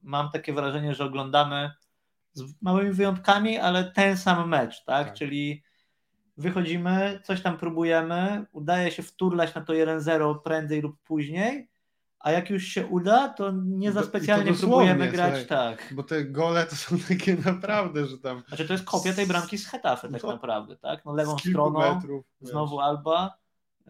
mam 0.02 0.32
takie 0.32 0.54
wrażenie, 0.54 0.96
że 0.96 1.06
oglądamy 1.06 1.72
z 2.34 2.62
małymi 2.62 2.92
wyjątkami, 2.92 3.58
ale 3.58 3.92
ten 3.92 4.18
sam 4.18 4.50
mecz, 4.50 4.84
tak? 4.86 5.08
tak. 5.08 5.14
Czyli 5.14 5.64
wychodzimy, 6.38 7.20
coś 7.24 7.42
tam 7.42 7.58
próbujemy, 7.58 8.46
udaje 8.52 8.92
się 8.92 9.04
wturlać 9.04 9.56
na 9.56 9.62
to 9.62 9.74
1-0 9.74 10.42
prędzej 10.42 10.82
lub 10.82 11.04
później, 11.04 11.70
a 12.20 12.32
jak 12.32 12.50
już 12.50 12.64
się 12.64 12.88
uda, 12.88 13.30
to 13.30 13.52
nie 13.66 13.92
za 13.92 14.04
specjalnie 14.04 14.54
próbujemy 14.54 15.12
grać 15.12 15.30
słuchaj, 15.30 15.48
tak. 15.48 15.94
Bo 15.96 16.04
te 16.04 16.26
gole 16.26 16.66
to 16.66 16.76
są 16.76 16.98
takie 17.10 17.36
naprawdę, 17.46 18.06
że 18.06 18.18
tam. 18.18 18.44
Znaczy 18.48 18.68
to 18.68 18.74
jest 18.74 18.86
kopia 18.86 19.14
tej 19.14 19.28
bramki 19.28 19.58
z 19.58 19.68
Hetafe 19.68 20.10
tak 20.10 20.24
no, 20.24 20.32
naprawdę, 20.32 20.78
tak? 20.78 21.06
No 21.06 21.14
lewą 21.14 21.38
stroną, 21.38 21.96
metrów, 21.96 22.26
znowu 22.42 22.80
Alba 22.80 23.38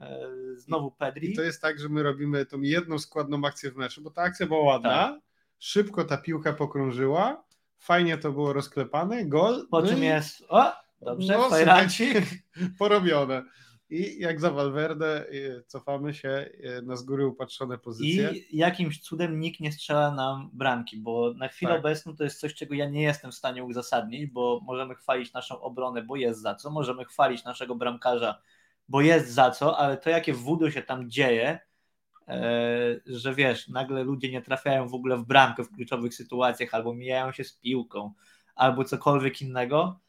E, 0.01 0.29
znowu 0.55 0.91
Pedri. 0.91 1.31
I 1.31 1.35
to 1.35 1.41
jest 1.41 1.61
tak, 1.61 1.79
że 1.79 1.89
my 1.89 2.03
robimy 2.03 2.45
tą 2.45 2.61
jedną 2.61 2.99
składną 2.99 3.45
akcję 3.45 3.71
w 3.71 3.75
meczu, 3.75 4.01
bo 4.01 4.11
ta 4.11 4.21
akcja 4.21 4.47
była 4.47 4.61
ładna, 4.61 4.89
tak. 4.89 5.19
szybko 5.59 6.03
ta 6.03 6.17
piłka 6.17 6.53
pokrążyła, 6.53 7.43
fajnie 7.77 8.17
to 8.17 8.31
było 8.31 8.53
rozklepane, 8.53 9.25
gol. 9.25 9.67
Po 9.71 9.81
no 9.81 9.87
czym 9.87 9.99
i... 9.99 10.05
jest, 10.05 10.43
o, 10.49 10.73
dobrze, 11.01 11.37
no, 11.37 11.49
porobione. 12.79 13.43
I 13.89 14.19
jak 14.19 14.39
za 14.39 14.51
Valverde 14.51 15.25
y, 15.31 15.63
cofamy 15.67 16.13
się 16.13 16.29
y, 16.29 16.81
na 16.81 16.95
z 16.95 17.03
góry 17.03 17.27
upatrzone 17.27 17.77
pozycje. 17.77 18.31
I 18.31 18.57
jakimś 18.57 19.01
cudem 19.01 19.39
nikt 19.39 19.59
nie 19.59 19.71
strzela 19.71 20.11
nam 20.11 20.49
bramki, 20.53 20.97
bo 20.97 21.33
na 21.33 21.47
chwilę 21.47 21.71
tak. 21.71 21.79
obecną 21.79 22.15
to 22.15 22.23
jest 22.23 22.39
coś, 22.39 22.53
czego 22.53 22.75
ja 22.75 22.89
nie 22.89 23.01
jestem 23.01 23.31
w 23.31 23.35
stanie 23.35 23.63
uzasadnić, 23.63 24.31
bo 24.31 24.59
możemy 24.63 24.95
chwalić 24.95 25.33
naszą 25.33 25.61
obronę, 25.61 26.01
bo 26.01 26.15
jest 26.15 26.41
za 26.41 26.55
co, 26.55 26.69
możemy 26.69 27.05
chwalić 27.05 27.43
naszego 27.43 27.75
bramkarza, 27.75 28.41
bo 28.89 29.01
jest 29.01 29.33
za 29.33 29.51
co, 29.51 29.77
ale 29.77 29.97
to 29.97 30.09
jakie 30.09 30.33
wudu 30.33 30.71
się 30.71 30.81
tam 30.81 31.09
dzieje, 31.09 31.59
e, 32.27 32.99
że 33.05 33.35
wiesz, 33.35 33.67
nagle 33.67 34.03
ludzie 34.03 34.31
nie 34.31 34.41
trafiają 34.41 34.87
w 34.87 34.93
ogóle 34.93 35.17
w 35.17 35.25
bramkę 35.25 35.63
w 35.63 35.71
kluczowych 35.71 36.13
sytuacjach, 36.13 36.73
albo 36.73 36.93
mijają 36.93 37.31
się 37.31 37.43
z 37.43 37.53
piłką, 37.53 38.13
albo 38.55 38.83
cokolwiek 38.83 39.41
innego. 39.41 39.99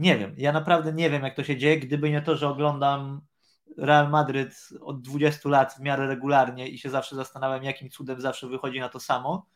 Nie 0.00 0.18
wiem, 0.18 0.34
ja 0.36 0.52
naprawdę 0.52 0.92
nie 0.92 1.10
wiem, 1.10 1.22
jak 1.22 1.36
to 1.36 1.44
się 1.44 1.56
dzieje, 1.56 1.80
gdyby 1.80 2.10
nie 2.10 2.22
to, 2.22 2.36
że 2.36 2.48
oglądam 2.48 3.20
Real 3.76 4.10
Madryt 4.10 4.68
od 4.80 5.02
20 5.02 5.48
lat 5.48 5.74
w 5.74 5.80
miarę 5.80 6.06
regularnie 6.06 6.68
i 6.68 6.78
się 6.78 6.90
zawsze 6.90 7.16
zastanawiam, 7.16 7.64
jakim 7.64 7.90
cudem 7.90 8.20
zawsze 8.20 8.48
wychodzi 8.48 8.80
na 8.80 8.88
to 8.88 9.00
samo, 9.00 9.46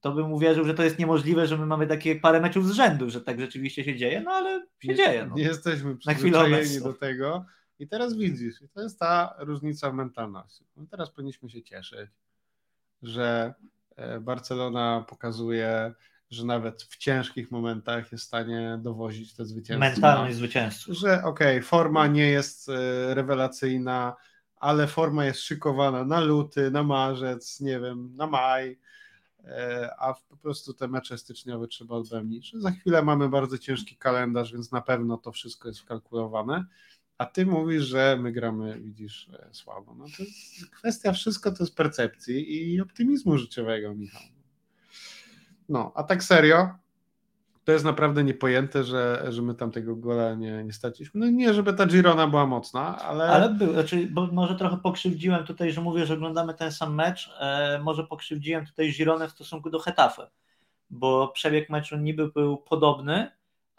to 0.00 0.12
bym 0.12 0.32
uwierzył, 0.32 0.64
że 0.64 0.74
to 0.74 0.82
jest 0.82 0.98
niemożliwe, 0.98 1.46
że 1.46 1.58
my 1.58 1.66
mamy 1.66 1.86
takie 1.86 2.16
parę 2.16 2.40
meczów 2.40 2.68
z 2.68 2.72
rzędu, 2.72 3.10
że 3.10 3.20
tak 3.20 3.40
rzeczywiście 3.40 3.84
się 3.84 3.96
dzieje, 3.96 4.20
no 4.20 4.30
ale 4.30 4.66
się 4.80 4.88
nie, 4.88 4.94
dzieje. 4.94 5.26
No. 5.26 5.36
Nie 5.36 5.42
jesteśmy 5.42 5.96
przyzwyczajeni 5.96 6.80
do 6.80 6.92
tego. 6.92 7.44
I 7.78 7.88
teraz 7.88 8.16
widzisz, 8.16 8.62
i 8.62 8.68
to 8.68 8.82
jest 8.82 8.98
ta 8.98 9.34
różnica 9.38 9.90
w 9.90 9.94
mentalności. 9.94 10.64
No 10.76 10.86
teraz 10.90 11.10
powinniśmy 11.10 11.50
się 11.50 11.62
cieszyć, 11.62 12.10
że 13.02 13.54
e, 13.96 14.20
Barcelona 14.20 15.04
pokazuje, 15.08 15.94
że 16.32 16.44
nawet 16.44 16.82
w 16.82 16.96
ciężkich 16.96 17.50
momentach 17.50 18.12
jest 18.12 18.24
w 18.24 18.26
stanie 18.26 18.78
dowozić 18.82 19.34
te 19.34 19.44
zwycięstwa. 19.44 19.90
Mentalność 19.90 20.36
zwycięstwa. 20.36 20.94
Że 20.94 21.24
okej, 21.24 21.56
okay, 21.56 21.62
forma 21.62 22.06
nie 22.06 22.26
jest 22.26 22.68
e, 22.68 23.14
rewelacyjna, 23.14 24.16
ale 24.56 24.86
forma 24.86 25.24
jest 25.24 25.40
szykowana 25.40 26.04
na 26.04 26.20
luty, 26.20 26.70
na 26.70 26.82
marzec, 26.82 27.60
nie 27.60 27.80
wiem, 27.80 28.16
na 28.16 28.26
maj, 28.26 28.78
e, 29.44 29.90
a 29.98 30.14
po 30.14 30.36
prostu 30.36 30.74
te 30.74 30.88
mecze 30.88 31.18
styczniowe 31.18 31.66
trzeba 31.68 31.94
odbędzić. 31.94 32.52
Za 32.54 32.70
chwilę 32.70 33.02
mamy 33.02 33.28
bardzo 33.28 33.58
ciężki 33.58 33.96
kalendarz, 33.96 34.52
więc 34.52 34.72
na 34.72 34.80
pewno 34.80 35.16
to 35.16 35.32
wszystko 35.32 35.68
jest 35.68 35.80
wkalkulowane 35.80 36.64
a 37.18 37.26
ty 37.26 37.46
mówisz, 37.46 37.84
że 37.84 38.18
my 38.20 38.32
gramy, 38.32 38.80
widzisz, 38.80 39.28
e, 39.32 39.48
słabo. 39.52 39.94
No 39.94 40.04
to 40.16 40.22
jest 40.22 40.70
kwestia 40.70 41.12
wszystko 41.12 41.52
to 41.52 41.64
jest 41.64 41.74
percepcji 41.74 42.72
i 42.72 42.80
optymizmu 42.80 43.38
życiowego, 43.38 43.94
Michał. 43.94 44.22
No, 45.68 45.92
a 45.94 46.02
tak 46.02 46.22
serio, 46.22 46.68
to 47.64 47.72
jest 47.72 47.84
naprawdę 47.84 48.24
niepojęte, 48.24 48.84
że, 48.84 49.26
że 49.28 49.42
my 49.42 49.54
tam 49.54 49.70
tego 49.70 49.96
gola 49.96 50.34
nie, 50.34 50.64
nie 50.64 50.72
straciliśmy. 50.72 51.20
No 51.20 51.26
nie, 51.26 51.54
żeby 51.54 51.72
ta 51.72 51.86
Girona 51.86 52.26
była 52.26 52.46
mocna, 52.46 52.98
ale... 52.98 53.24
Ale 53.28 53.50
był, 53.50 53.72
znaczy, 53.72 54.08
bo 54.10 54.26
może 54.26 54.54
trochę 54.54 54.76
pokrzywdziłem 54.76 55.44
tutaj, 55.44 55.72
że 55.72 55.80
mówię, 55.80 56.06
że 56.06 56.14
oglądamy 56.14 56.54
ten 56.54 56.72
sam 56.72 56.94
mecz, 56.94 57.30
e, 57.40 57.80
może 57.82 58.04
pokrzywdziłem 58.04 58.66
tutaj 58.66 58.92
Gironę 58.92 59.28
w 59.28 59.32
stosunku 59.32 59.70
do 59.70 59.78
Hetafe, 59.78 60.30
bo 60.90 61.28
przebieg 61.28 61.70
meczu 61.70 61.96
niby 61.96 62.28
był 62.28 62.56
podobny, 62.56 63.30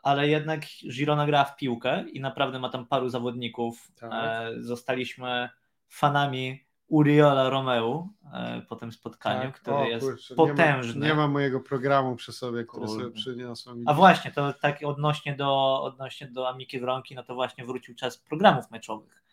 ale 0.04 0.28
jednak 0.28 0.62
Girona 0.92 1.26
gra 1.26 1.46
w 1.46 1.56
piłkę 1.56 2.10
i 2.10 2.20
naprawdę 2.20 2.60
ma 2.60 2.70
tam 2.70 2.86
paru 2.86 3.10
zawodników. 3.10 3.92
Tak. 4.00 4.12
E, 4.14 4.62
zostaliśmy 4.62 5.50
fanami 5.90 6.66
Uriola 6.94 7.50
Romeu 7.50 8.10
e, 8.34 8.62
po 8.70 8.76
tym 8.76 8.92
spotkaniu, 8.92 9.42
tak. 9.42 9.62
który 9.62 9.78
o, 9.78 9.86
jest 9.86 10.06
kurczę, 10.06 10.36
potężny. 10.36 10.94
Nie 10.94 11.00
ma, 11.00 11.08
nie 11.08 11.14
ma, 11.14 11.28
mojego 11.28 11.60
programu 11.60 12.16
przy 12.16 12.34
sobie, 12.34 12.64
który 12.64 12.86
Kurde. 12.86 13.04
sobie 13.04 13.16
przyniosłem. 13.16 13.84
A 13.86 13.94
właśnie, 13.94 14.32
to 14.32 14.54
tak 14.54 14.80
odnośnie 14.86 15.36
do, 15.36 15.82
odnośnie 15.84 16.28
do 16.28 16.50
Amiki 16.50 16.80
Wronki, 16.80 17.16
no 17.16 17.24
to 17.24 17.36
właśnie 17.36 17.66
wrócił 17.66 17.96
czas 17.96 18.18
programów 18.18 18.72
meczowych 18.72 19.24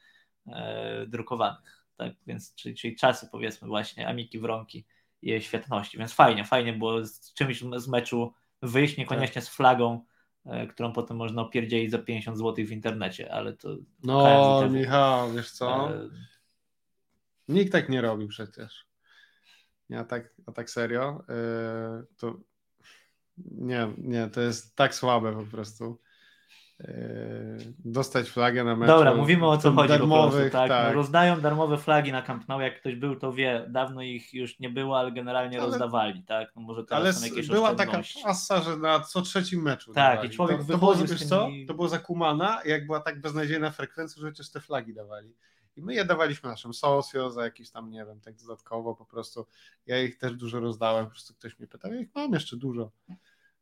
e, 0.47 1.07
drukowanych. 1.07 1.87
Tak, 1.97 2.13
więc 2.27 2.55
czyli, 2.55 2.75
czyli 2.75 2.97
czasy 2.97 3.29
powiedzmy 3.33 3.69
właśnie 3.69 4.09
Amiki 4.09 4.39
Wronki 4.39 4.87
i 5.23 5.31
jej 5.31 5.43
świetności. 5.43 5.99
Więc 5.99 6.13
fajnie, 6.13 6.45
fajnie 6.45 6.73
było 6.73 7.05
z 7.05 7.35
czymś 7.35 7.65
z 7.77 7.89
meczu 7.89 8.33
wyjść, 8.63 8.97
niekoniecznie 8.97 9.43
z 9.43 9.49
flagą, 9.49 10.05
e, 10.47 10.67
którą 10.67 10.93
potem 10.93 11.17
można 11.17 11.43
opierdzielić 11.43 11.91
za 11.91 11.99
50 11.99 12.39
zł 12.39 12.67
w 12.67 12.73
internecie, 12.73 13.33
ale 13.33 13.53
to... 13.53 13.69
No. 14.03 14.63
Michał, 14.71 15.33
wiesz 15.33 15.51
co? 15.51 15.89
Nikt 17.51 17.73
tak 17.73 17.89
nie 17.89 18.01
robi 18.01 18.29
przecież. 18.29 18.87
Ja 19.89 20.05
tak, 20.05 20.35
a 20.47 20.53
tak 20.53 20.71
serio, 20.71 21.25
yy, 21.29 22.07
to 22.17 22.37
nie, 23.39 23.89
nie, 23.99 24.29
to 24.29 24.41
jest 24.41 24.77
tak 24.77 24.95
słabe 24.95 25.33
po 25.33 25.47
prostu. 25.51 26.01
Yy, 26.81 26.87
dostać 27.85 28.29
flagę 28.29 28.65
na 28.65 28.77
meczu. 28.77 28.93
Dobra, 28.93 29.15
mówimy 29.15 29.47
o 29.47 29.59
co 29.59 29.73
chodzi 29.73 29.89
po 29.89 29.99
prostu, 29.99 30.09
darmowych, 30.09 30.53
tak? 30.53 30.69
tak. 30.69 30.89
No, 30.89 30.93
rozdają 30.95 31.41
darmowe 31.41 31.79
flagi 31.79 32.13
na 32.13 32.23
Camp 32.23 32.49
Nou, 32.49 32.61
jak 32.61 32.81
ktoś 32.81 32.95
był, 32.95 33.17
to 33.17 33.33
wie, 33.33 33.67
dawno 33.69 34.03
ich 34.03 34.35
już 34.35 34.59
nie 34.59 34.71
było, 34.71 34.99
ale 34.99 35.13
generalnie 35.13 35.61
Ale- 35.61 35.67
rozdawali, 35.71 36.25
tak? 36.25 36.49
No 36.57 36.63
może 36.63 36.85
teraz 36.85 37.03
Ale 37.03 37.13
są 37.13 37.27
jakieś 37.27 37.49
była 37.49 37.75
taka 37.75 38.03
pasa, 38.25 38.63
że 38.63 38.77
na 38.77 39.01
co 39.01 39.23
trzecim 39.23 39.63
meczu. 39.63 39.93
Tak, 39.93 40.13
dawali. 40.13 40.29
i 40.29 40.33
człowiek 40.37 40.59
to, 40.61 40.73
to 40.73 40.79
było, 40.79 40.95
wiesz 40.95 41.25
co? 41.25 41.45
tymi- 41.47 41.67
To 41.67 41.75
było 41.75 41.89
zakumana, 41.89 42.61
jak 42.65 42.87
była 42.87 43.01
tak 43.01 43.21
beznadziejna 43.21 43.71
frekwencja, 43.71 44.21
że 44.21 44.27
chociaż 44.27 44.51
te 44.51 44.61
flagi 44.61 44.95
dawali. 44.95 45.35
I 45.77 45.83
my 45.83 45.95
je 45.95 46.05
dawaliśmy 46.05 46.51
naszym 46.51 46.75
socio 46.75 47.31
za 47.31 47.45
jakieś 47.45 47.71
tam, 47.71 47.91
nie 47.91 48.05
wiem, 48.07 48.21
tak 48.21 48.35
dodatkowo 48.35 48.95
po 48.95 49.05
prostu. 49.05 49.47
Ja 49.87 50.03
ich 50.03 50.19
też 50.19 50.35
dużo 50.35 50.61
rozdałem, 50.61 51.05
po 51.05 51.11
prostu 51.11 51.35
ktoś 51.35 51.59
mnie 51.59 51.69
pytał, 51.69 51.93
ja 51.93 52.01
ich 52.01 52.15
mam 52.15 52.33
jeszcze 52.33 52.57
dużo. 52.57 52.91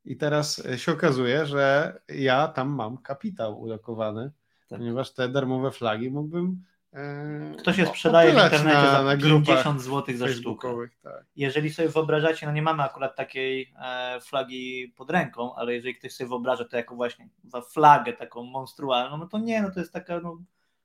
I 0.05 0.16
teraz 0.16 0.66
e, 0.66 0.79
się 0.79 0.92
okazuje, 0.92 1.47
że 1.47 2.01
ja 2.09 2.49
tam 2.49 2.68
mam 2.68 2.99
kapitał 2.99 3.61
ulokowany, 3.61 4.31
Tak. 4.68 4.79
ponieważ 4.79 5.14
te 5.14 5.29
darmowe 5.29 5.71
flagi 5.71 6.11
mógłbym. 6.11 6.64
E, 6.92 7.55
Ktoś 7.59 7.79
je 7.79 7.87
sprzedaje 7.87 8.31
w 8.33 8.35
internecie 8.35 8.64
na, 8.64 8.92
za 8.92 9.03
na 9.03 9.16
grupach 9.16 9.47
50 9.47 9.83
zł 9.83 10.16
za 10.16 10.29
sztukę. 10.29 10.68
Tak. 11.03 11.25
Jeżeli 11.37 11.71
sobie 11.71 11.88
wyobrażacie, 11.88 12.47
no 12.47 12.53
nie 12.53 12.62
mamy 12.62 12.83
akurat 12.83 13.16
takiej 13.16 13.75
e, 13.83 14.21
flagi 14.21 14.92
pod 14.97 15.11
ręką, 15.11 15.55
ale 15.55 15.75
jeżeli 15.75 15.94
ktoś 15.94 16.12
sobie 16.12 16.29
wyobraża 16.29 16.64
to 16.64 16.77
jako 16.77 16.94
właśnie 16.94 17.29
za 17.44 17.61
flagę 17.61 18.12
taką 18.12 18.42
monstrualną, 18.42 19.16
no 19.16 19.27
to 19.27 19.38
nie, 19.38 19.62
no 19.62 19.71
to 19.71 19.81
jest 19.81 19.92
taka 19.92 20.21
no, 20.21 20.38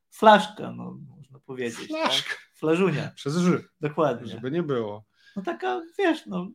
flaszka, 0.09 0.71
no 0.71 0.97
można 1.33 1.45
powiedzieć. 1.45 1.87
Flaszka. 1.87 2.29
Tak? 2.29 2.39
Flażunia, 2.53 3.11
Przez 3.15 3.37
ży, 3.37 3.63
dokładnie. 3.81 4.31
żeby 4.31 4.51
nie 4.51 4.63
było. 4.63 5.05
No 5.35 5.41
taka, 5.41 5.81
wiesz, 5.97 6.25
no 6.25 6.47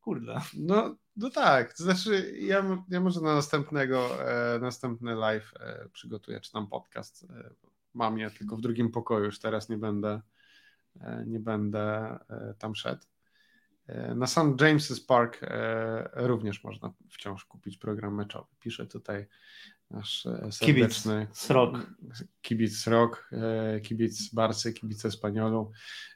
kurde. 0.00 0.40
No, 0.56 0.96
no 1.16 1.30
tak, 1.30 1.74
to 1.74 1.82
znaczy 1.82 2.32
ja, 2.40 2.84
ja 2.88 3.00
może 3.00 3.20
na 3.20 3.34
następnego, 3.34 4.28
e, 4.30 4.58
następny 4.58 5.14
live 5.14 5.52
e, 5.60 5.88
przygotuję, 5.92 6.40
czy 6.40 6.52
tam 6.52 6.66
podcast. 6.66 7.24
E, 7.30 7.50
mam 7.94 8.18
je 8.18 8.30
tylko 8.30 8.56
w 8.56 8.60
drugim 8.60 8.90
pokoju, 8.90 9.24
już 9.24 9.38
teraz 9.38 9.68
nie 9.68 9.78
będę, 9.78 10.20
e, 11.00 11.24
nie 11.26 11.40
będę 11.40 11.80
e, 12.30 12.54
tam 12.58 12.74
szedł. 12.74 13.06
E, 13.86 14.14
na 14.14 14.26
St. 14.26 14.38
James's 14.38 15.06
Park 15.06 15.40
również 16.14 16.64
można 16.64 16.92
wciąż 17.10 17.44
kupić 17.44 17.78
program 17.78 18.14
meczowy. 18.14 18.48
Pisze 18.60 18.86
tutaj 18.86 19.26
nasz 19.90 20.26
e, 20.26 20.52
serdeczny 20.52 21.26
Srok. 21.32 21.86
kibic 22.42 22.86
Rok, 22.86 23.30
e, 23.32 23.80
kibic 23.80 24.34
Barcy, 24.34 24.72
kibic 24.72 25.04
Espaniolu, 25.04 25.72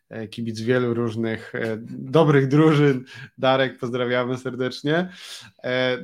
e, 0.08 0.28
kibic 0.28 0.60
wielu 0.60 0.94
różnych 0.94 1.52
dobrych 1.88 2.48
drużyn. 2.48 3.04
Darek, 3.38 3.78
pozdrawiamy 3.78 4.38
serdecznie. 4.38 5.12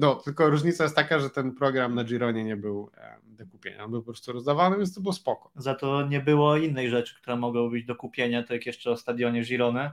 No, 0.00 0.14
tylko 0.14 0.50
różnica 0.50 0.84
jest 0.84 0.96
taka, 0.96 1.18
że 1.18 1.30
ten 1.30 1.54
program 1.54 1.94
na 1.94 2.04
Gironie 2.04 2.44
nie 2.44 2.56
był 2.56 2.90
do 3.22 3.46
kupienia, 3.46 3.84
on 3.84 3.90
był 3.90 4.00
po 4.00 4.06
prostu 4.06 4.32
rozdawany, 4.32 4.76
więc 4.76 4.94
to 4.94 5.00
było 5.00 5.12
spoko. 5.12 5.50
Za 5.56 5.74
to 5.74 6.06
nie 6.06 6.20
było 6.20 6.56
innej 6.56 6.90
rzeczy, 6.90 7.14
która 7.16 7.36
mogła 7.36 7.70
być 7.70 7.84
do 7.84 7.96
kupienia, 7.96 8.42
to 8.42 8.54
jak 8.54 8.66
jeszcze 8.66 8.90
o 8.90 8.96
stadionie 8.96 9.42
Girony, 9.42 9.80
e, 9.80 9.92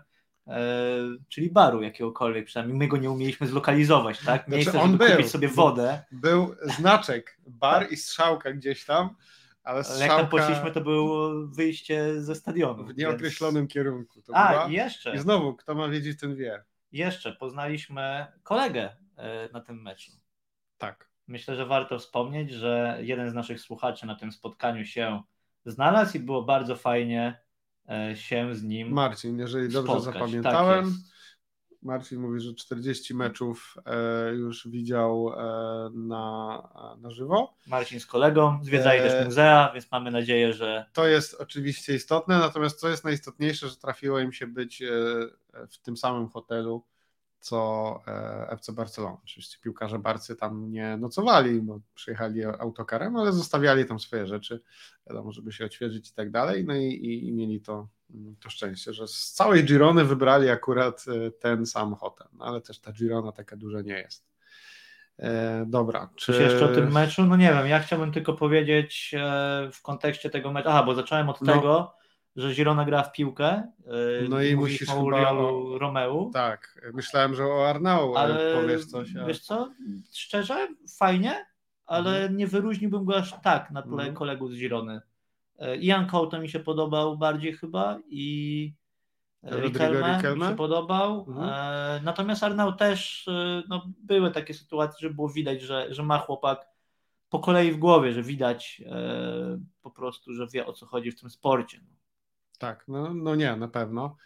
czyli 1.30 1.50
baru 1.50 1.82
jakiegokolwiek, 1.82 2.46
przynajmniej 2.46 2.78
my 2.78 2.88
go 2.88 2.98
nie 2.98 3.12
umieliśmy 3.12 3.48
zlokalizować, 3.48 4.20
tak? 4.26 4.48
Miejsce, 4.48 4.72
Znaczy, 4.72 4.86
on 4.86 4.92
żeby 4.92 5.06
był. 5.06 5.16
kupić 5.16 5.32
sobie 5.32 5.48
wodę, 5.48 6.04
Był 6.12 6.56
znaczek, 6.62 7.38
bar 7.48 7.88
i 7.92 7.98
strzałka 7.98 8.52
gdzieś 8.54 8.86
tam, 8.86 9.10
ale 9.64 9.76
ale 9.76 9.78
jak 9.78 9.88
tam 9.88 9.96
strzałka 9.96 10.26
poszliśmy, 10.28 10.72
to 10.72 10.82
było 10.82 11.32
wyjście 11.48 12.22
ze 12.22 12.36
stadionu. 12.36 12.86
w 12.86 12.98
nieokreślonym 12.98 13.68
kierunku. 13.68 14.22
To 14.22 14.36
A, 14.36 14.50
była. 14.52 14.68
i 14.68 14.72
jeszcze, 14.74 15.16
I 15.16 15.20
znowu, 15.20 15.54
kto 15.56 15.76
ma 15.76 15.88
wiedzieć, 15.90 16.20
ten 16.20 16.36
wie. 16.36 16.64
jeszcze 16.92 17.32
poznaliśmy 17.34 18.26
kolegę 18.44 18.96
e, 19.18 19.50
na 19.54 19.62
tym 19.62 19.82
meczu. 19.82 20.12
Tak. 20.78 21.10
Myślę, 21.28 21.56
że 21.56 21.66
warto 21.66 22.00
wspomnieć, 22.00 22.52
że 22.52 22.98
jeden 23.02 23.30
z 23.30 23.34
naszych 23.34 23.62
słuchaczy 23.62 24.06
na 24.06 24.16
tym 24.16 24.32
spotkaniu 24.32 24.86
się 24.86 25.22
znalazł 25.66 26.18
i 26.18 26.20
było 26.20 26.44
bardzo 26.44 26.76
fajnie 26.76 27.28
e, 27.28 27.45
się 28.16 28.56
z 28.56 28.64
nim 28.64 28.92
Marcin, 28.94 29.40
jeżeli 29.40 29.70
dobrze 29.70 29.92
spotkać. 29.94 30.14
zapamiętałem, 30.14 30.86
Tak. 30.86 30.94
Marcin 31.82 32.20
mówi, 32.20 32.40
że 32.40 32.54
40 32.54 33.14
meczów 33.16 33.76
e, 33.86 34.34
już 34.34 34.68
widział 34.68 35.30
e, 35.34 35.90
na, 35.94 36.98
na 37.02 37.12
żywo. 37.12 37.54
Marcin 37.68 38.00
z 38.00 38.06
kolegą, 38.06 38.60
zwiedzali 38.64 39.00
Eee. 39.02 39.10
też 39.10 39.26
muzea, 39.26 39.72
więc 39.74 39.92
mamy 39.92 40.12
nadzieję, 40.12 40.54
że 40.54 40.86
To 40.94 41.08
jest 41.08 41.34
oczywiście 41.34 41.96
istotne, 41.96 42.38
natomiast 42.38 42.80
co 42.80 42.90
jest 42.90 43.04
najistotniejsze, 43.04 43.70
że 43.70 43.76
trafiło 43.76 44.20
im 44.20 44.32
się 44.34 44.48
być 44.48 44.82
e, 44.82 44.88
w 45.70 45.78
tym 45.82 45.98
samym 45.98 46.30
hotelu, 46.30 46.84
co 47.46 48.02
e, 48.08 48.48
FC 48.50 48.74
Barcelona. 48.74 49.18
Oczywiście 49.24 49.58
piłkarze 49.62 50.00
Barcy 50.00 50.36
tam 50.36 50.72
nie 50.72 50.98
nocowali, 50.98 51.62
bo 51.62 51.80
przyjechali 51.96 52.46
autokarem, 52.46 53.16
ale 53.16 53.32
zostawiali 53.32 53.86
tam 53.86 54.00
swoje 54.00 54.28
rzeczy, 54.28 54.62
wiadomo, 55.08 55.32
żeby 55.32 55.52
się 55.52 55.66
odświeżyć 55.66 56.10
i 56.10 56.14
tak 56.14 56.32
dalej, 56.32 56.66
no 56.66 56.76
i, 56.76 56.86
i, 56.86 57.28
i 57.28 57.32
mieli 57.32 57.62
to, 57.62 57.88
to 58.40 58.50
szczęście, 58.50 58.94
że 58.94 59.08
z 59.08 59.32
całej 59.32 59.64
Girony 59.64 60.06
wybrali 60.06 60.50
akurat 60.50 61.06
e, 61.08 61.32
ten 61.32 61.66
sam 61.66 61.96
hotel, 61.96 62.28
no, 62.34 62.46
ale 62.46 62.62
też 62.62 62.80
ta 62.80 62.92
Girona 62.92 63.32
taka 63.32 63.56
duża 63.56 63.82
nie 63.82 63.98
jest. 64.00 64.26
E, 65.20 65.66
dobra, 65.68 66.10
czy 66.16 66.34
Coś 66.34 66.42
jeszcze 66.42 66.66
o 66.66 66.76
tym 66.76 66.92
meczu? 66.92 67.24
No 67.26 67.36
nie 67.36 67.54
wiem, 67.54 67.68
ja 67.68 67.80
chciałbym 67.80 68.12
tylko 68.12 68.34
powiedzieć 68.34 69.16
e, 69.18 69.70
w 69.74 69.82
kontekście 69.82 70.30
tego 70.30 70.52
meczu. 70.52 70.70
Aha, 70.70 70.84
bo 70.84 70.96
zacząłem 70.96 71.30
od 71.30 71.42
No. 71.42 71.54
tego, 71.54 71.96
że 72.36 72.54
Girona 72.54 72.86
gra 72.86 73.04
w 73.04 73.12
piłkę. 73.12 73.48
e, 73.48 73.72
No 74.30 74.42
i 74.42 74.56
musisz 74.56 74.90
o 74.90 75.06
chyba 75.06 75.32
Romeu. 75.80 76.32
Tak, 76.34 76.82
myślałem, 76.94 77.36
że 77.36 77.46
o 77.46 77.70
Arnau 77.70 78.16
ale 78.16 78.56
powiesz 78.62 78.86
coś. 78.86 79.16
a- 79.16 79.26
wiesz 79.26 79.40
co, 79.40 79.72
szczerze, 80.14 80.68
fajnie, 80.98 81.46
ale 81.86 82.10
Mhm. 82.16 82.38
nie 82.38 82.48
wyróżniłbym 82.48 83.06
go 83.06 83.16
aż 83.18 83.34
tak 83.44 83.72
na 83.72 83.82
tle 83.82 83.92
Mhm. 83.94 84.14
kolegów 84.14 84.52
z 84.52 84.56
Girony. 84.58 85.02
E, 85.60 85.78
Ian 85.78 86.08
Couto 86.08 86.40
mi 86.40 86.50
się 86.50 86.60
podobał 86.60 87.18
bardziej 87.18 87.54
chyba 87.54 88.00
i 88.10 88.74
e, 89.44 89.56
mi 89.56 89.62
Riquelme? 89.62 90.22
się 90.50 90.56
podobał. 90.56 91.26
Mhm. 91.28 91.50
E, 91.50 92.02
Natomiast 92.04 92.44
Arnau 92.44 92.74
też, 92.74 93.28
e, 93.28 93.64
no, 93.70 93.86
były 94.04 94.32
takie 94.32 94.54
sytuacje, 94.54 95.08
że 95.10 95.14
było 95.14 95.30
widać, 95.30 95.62
że, 95.62 95.94
że 95.94 96.04
ma 96.04 96.18
chłopak 96.20 96.68
po 97.30 97.40
kolei 97.40 97.72
w 97.72 97.78
głowie, 97.78 98.14
że 98.14 98.24
widać 98.24 98.82
e, 98.86 99.60
po 99.82 99.92
prostu, 99.92 100.34
że 100.34 100.48
wie 100.48 100.66
o 100.66 100.74
co 100.74 100.86
chodzi 100.86 101.12
w 101.12 101.20
tym 101.20 101.30
sporcie. 101.30 101.80
Tak, 102.58 102.86
no, 102.88 103.14
no 103.14 103.36
nie, 103.36 103.56
na 103.56 103.68
pewno. 103.68 104.18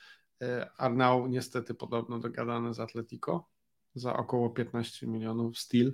E, 0.41 0.69
Arnau 0.77 1.27
niestety 1.27 1.73
podobno 1.73 2.19
dogadany 2.19 2.73
z 2.73 2.79
Atletico 2.79 3.49
za 3.95 4.13
około 4.13 4.49
15 4.49 5.07
milionów 5.07 5.57
steel. 5.57 5.93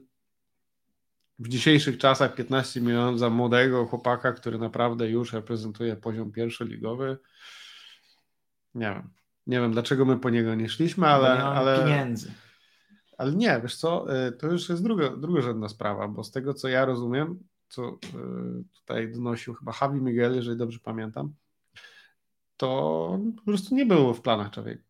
W 1.40 1.48
dzisiejszych 1.48 1.98
czasach 1.98 2.36
15 2.36 2.82
milionów 2.82 3.20
za 3.20 3.30
młodego 3.30 3.86
chłopaka, 3.86 4.34
który 4.34 4.58
naprawdę 4.58 5.10
już 5.10 5.34
reprezentuje 5.34 5.96
poziom 5.96 6.32
pierwszoligowy. 6.32 7.18
Nie 8.76 8.90
wiem. 8.90 9.10
Nie 9.48 9.60
wiem, 9.60 9.72
dlaczego 9.72 10.06
my 10.06 10.18
po 10.18 10.30
niego 10.30 10.56
nie 10.56 10.70
szliśmy, 10.70 11.08
ale, 11.08 11.44
ale, 11.44 11.80
pieniędzy. 11.80 12.32
ale 13.18 13.36
nie, 13.36 13.60
wiesz 13.64 13.76
co, 13.76 14.18
y, 14.28 14.32
to 14.32 14.48
już 14.48 14.70
jest 14.70 14.84
druga, 14.84 15.10
drugorzędna 15.18 15.70
sprawa, 15.70 16.08
bo 16.08 16.24
z 16.24 16.32
tego 16.32 16.54
co 16.54 16.68
ja 16.68 16.86
rozumiem, 16.86 17.40
co 17.70 17.90
y, 17.90 17.98
tutaj 18.74 19.12
donosił 19.12 19.54
chyba 19.54 19.74
Javi 19.82 20.02
Miguel, 20.02 20.36
jeżeli 20.36 20.58
dobrze 20.58 20.80
pamiętam, 20.84 21.34
to 22.58 23.20
po 23.38 23.42
prostu 23.42 23.76
nie 23.76 23.86
było 23.86 24.14
w 24.14 24.22
planach 24.22 24.52
Czawiego. 24.52 24.84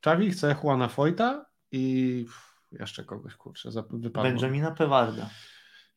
Czawi 0.00 0.30
chce 0.30 0.56
Juana 0.62 0.88
Foyta 0.88 1.46
i 1.72 2.26
jeszcze 2.72 3.04
kogoś, 3.04 3.34
kurczę, 3.34 3.70
wypadło. 3.90 4.30
Benjamina 4.30 4.70
Pewarda. 4.70 5.30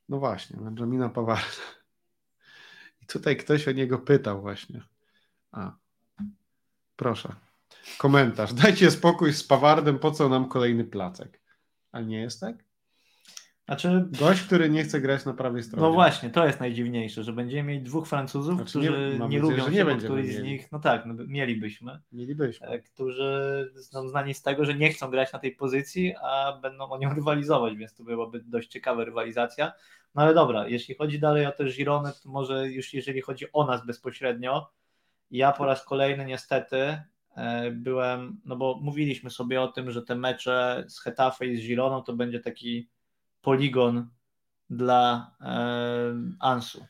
No 0.09 0.19
właśnie, 0.19 0.59
Benjamina 0.59 1.09
Pawarda. 1.09 1.45
I 3.01 3.05
tutaj 3.05 3.37
ktoś 3.37 3.67
o 3.67 3.71
niego 3.71 3.99
pytał 3.99 4.41
właśnie. 4.41 4.83
A, 5.51 5.75
proszę. 6.95 7.35
Komentarz. 7.97 8.53
Dajcie 8.53 8.91
spokój 8.91 9.33
z 9.33 9.43
Pawardem, 9.43 9.99
po 9.99 10.11
co 10.11 10.29
nam 10.29 10.49
kolejny 10.49 10.83
placek? 10.83 11.41
A 11.91 12.01
nie 12.01 12.21
jest 12.21 12.39
tak? 12.39 12.70
Znaczy, 13.71 14.05
Gość, 14.19 14.41
który 14.41 14.69
nie 14.69 14.83
chce 14.83 15.01
grać 15.01 15.25
na 15.25 15.33
prawej 15.33 15.63
stronie. 15.63 15.87
No 15.87 15.93
właśnie, 15.93 16.29
to 16.29 16.45
jest 16.45 16.59
najdziwniejsze, 16.59 17.23
że 17.23 17.33
będziemy 17.33 17.63
mieli 17.63 17.81
dwóch 17.81 18.07
Francuzów, 18.07 18.55
Znaczy 18.55 18.79
nie- 18.79 18.87
którzy 18.87 19.09
nie, 19.13 19.19
nadzieję, 19.19 19.41
lubią 19.41 19.69
nie 19.69 19.77
się, 19.77 19.85
będziemy 19.85 19.97
któryś 19.97 20.35
z 20.35 20.43
nich, 20.43 20.71
no 20.71 20.79
tak, 20.79 21.05
no, 21.05 21.13
mielibyśmy, 21.27 21.99
Mielibyśmy. 22.11 22.67
e, 22.67 22.79
którzy 22.79 23.71
są 23.81 24.09
znani 24.09 24.33
z 24.33 24.41
tego, 24.41 24.65
że 24.65 24.73
nie 24.73 24.89
chcą 24.89 25.09
grać 25.09 25.33
na 25.33 25.39
tej 25.39 25.51
pozycji, 25.55 26.13
a 26.23 26.59
będą 26.61 26.89
o 26.89 26.97
nią 26.97 27.13
rywalizować, 27.13 27.75
więc 27.75 27.93
to 27.95 28.03
byłaby 28.03 28.41
dość 28.45 28.67
ciekawa 28.67 29.03
rywalizacja. 29.03 29.71
No 30.15 30.21
ale 30.21 30.33
dobra, 30.33 30.67
jeśli 30.67 30.95
chodzi 30.95 31.19
dalej 31.19 31.45
o 31.45 31.51
te 31.51 31.65
Girony, 31.65 32.11
to 32.23 32.29
może 32.29 32.67
już 32.69 32.93
jeżeli 32.93 33.21
chodzi 33.21 33.45
o 33.53 33.65
nas 33.65 33.85
bezpośrednio, 33.85 34.71
ja 35.31 35.51
po 35.51 35.65
raz 35.65 35.85
kolejny 35.85 36.25
niestety 36.25 37.01
e, 37.35 37.71
byłem, 37.71 38.41
no 38.45 38.55
bo 38.55 38.79
mówiliśmy 38.81 39.29
sobie 39.29 39.61
o 39.61 39.67
tym, 39.67 39.91
że 39.91 40.01
te 40.01 40.15
mecze 40.15 40.83
z 40.87 40.99
Hetafe 40.99 41.45
i 41.47 41.57
z 41.57 41.67
Gironą 41.67 42.03
to 42.03 42.13
będzie 42.13 42.39
taki 42.39 42.89
poligon 43.41 44.07
dla 44.69 45.31
e, 45.41 45.55
Ansu. 46.39 46.85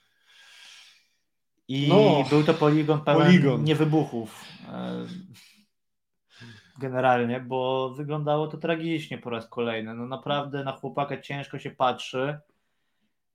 I 1.67 1.87
no, 1.89 2.23
był 2.29 2.43
to 2.43 2.53
poligon 2.53 3.01
pełen 3.01 3.27
poligon. 3.27 3.63
niewybuchów. 3.63 4.45
E, 4.67 5.05
generalnie, 6.79 7.39
bo 7.39 7.89
wyglądało 7.89 8.47
to 8.47 8.57
tragicznie 8.57 9.17
po 9.17 9.29
raz 9.29 9.47
kolejny. 9.47 9.93
No 9.93 10.05
naprawdę 10.05 10.63
na 10.63 10.71
chłopaka 10.71 11.21
ciężko 11.21 11.59
się 11.59 11.71
patrzy. 11.71 12.39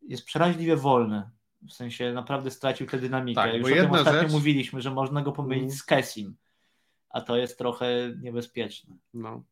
Jest 0.02 0.24
przeraźliwie 0.24 0.76
wolny. 0.76 1.30
W 1.68 1.72
sensie 1.72 2.12
naprawdę 2.12 2.50
stracił 2.50 2.86
tę 2.86 2.98
dynamikę. 2.98 3.42
Tak, 3.42 3.54
Już 3.54 3.72
o 3.72 3.74
tym 3.74 3.92
ostatnio 3.92 4.22
rzecz... 4.22 4.32
mówiliśmy, 4.32 4.82
że 4.82 4.90
można 4.90 5.22
go 5.22 5.32
pomylić 5.32 5.64
mm. 5.64 5.76
z 5.76 5.82
Kessim, 5.82 6.36
a 7.10 7.20
to 7.20 7.36
jest 7.36 7.58
trochę 7.58 7.86
niebezpieczne. 8.20 8.96
No. 9.14 9.42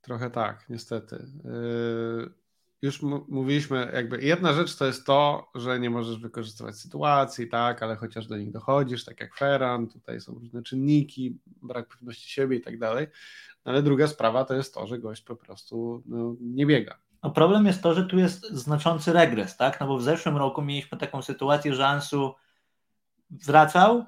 Trochę 0.00 0.30
tak, 0.30 0.66
niestety. 0.68 1.26
Yy, 1.44 2.39
już 2.82 3.02
mówiliśmy, 3.28 3.90
jakby 3.94 4.22
jedna 4.22 4.52
rzecz 4.52 4.76
to 4.76 4.86
jest 4.86 5.06
to, 5.06 5.50
że 5.54 5.80
nie 5.80 5.90
możesz 5.90 6.18
wykorzystywać 6.18 6.76
sytuacji, 6.76 7.48
tak, 7.48 7.82
ale 7.82 7.96
chociaż 7.96 8.26
do 8.26 8.36
nich 8.36 8.50
dochodzisz, 8.50 9.04
tak 9.04 9.20
jak 9.20 9.36
Ferran, 9.36 9.88
tutaj 9.88 10.20
są 10.20 10.34
różne 10.34 10.62
czynniki, 10.62 11.38
brak 11.46 11.88
pewności 11.88 12.30
siebie 12.30 12.56
i 12.56 12.60
tak 12.60 12.78
dalej. 12.78 13.06
No, 13.64 13.72
ale 13.72 13.82
druga 13.82 14.06
sprawa 14.06 14.44
to 14.44 14.54
jest 14.54 14.74
to, 14.74 14.86
że 14.86 14.98
gość 14.98 15.22
po 15.22 15.36
prostu 15.36 16.02
no, 16.06 16.36
nie 16.40 16.66
biega. 16.66 16.98
No 17.22 17.30
problem 17.30 17.66
jest 17.66 17.82
to, 17.82 17.94
że 17.94 18.04
tu 18.04 18.18
jest 18.18 18.50
znaczący 18.50 19.12
regres, 19.12 19.56
tak? 19.56 19.80
No 19.80 19.86
bo 19.86 19.98
w 19.98 20.02
zeszłym 20.02 20.36
roku 20.36 20.62
mieliśmy 20.62 20.98
taką 20.98 21.22
sytuację, 21.22 21.74
że 21.74 21.86
Ansu 21.86 22.34
wracał, 23.30 24.04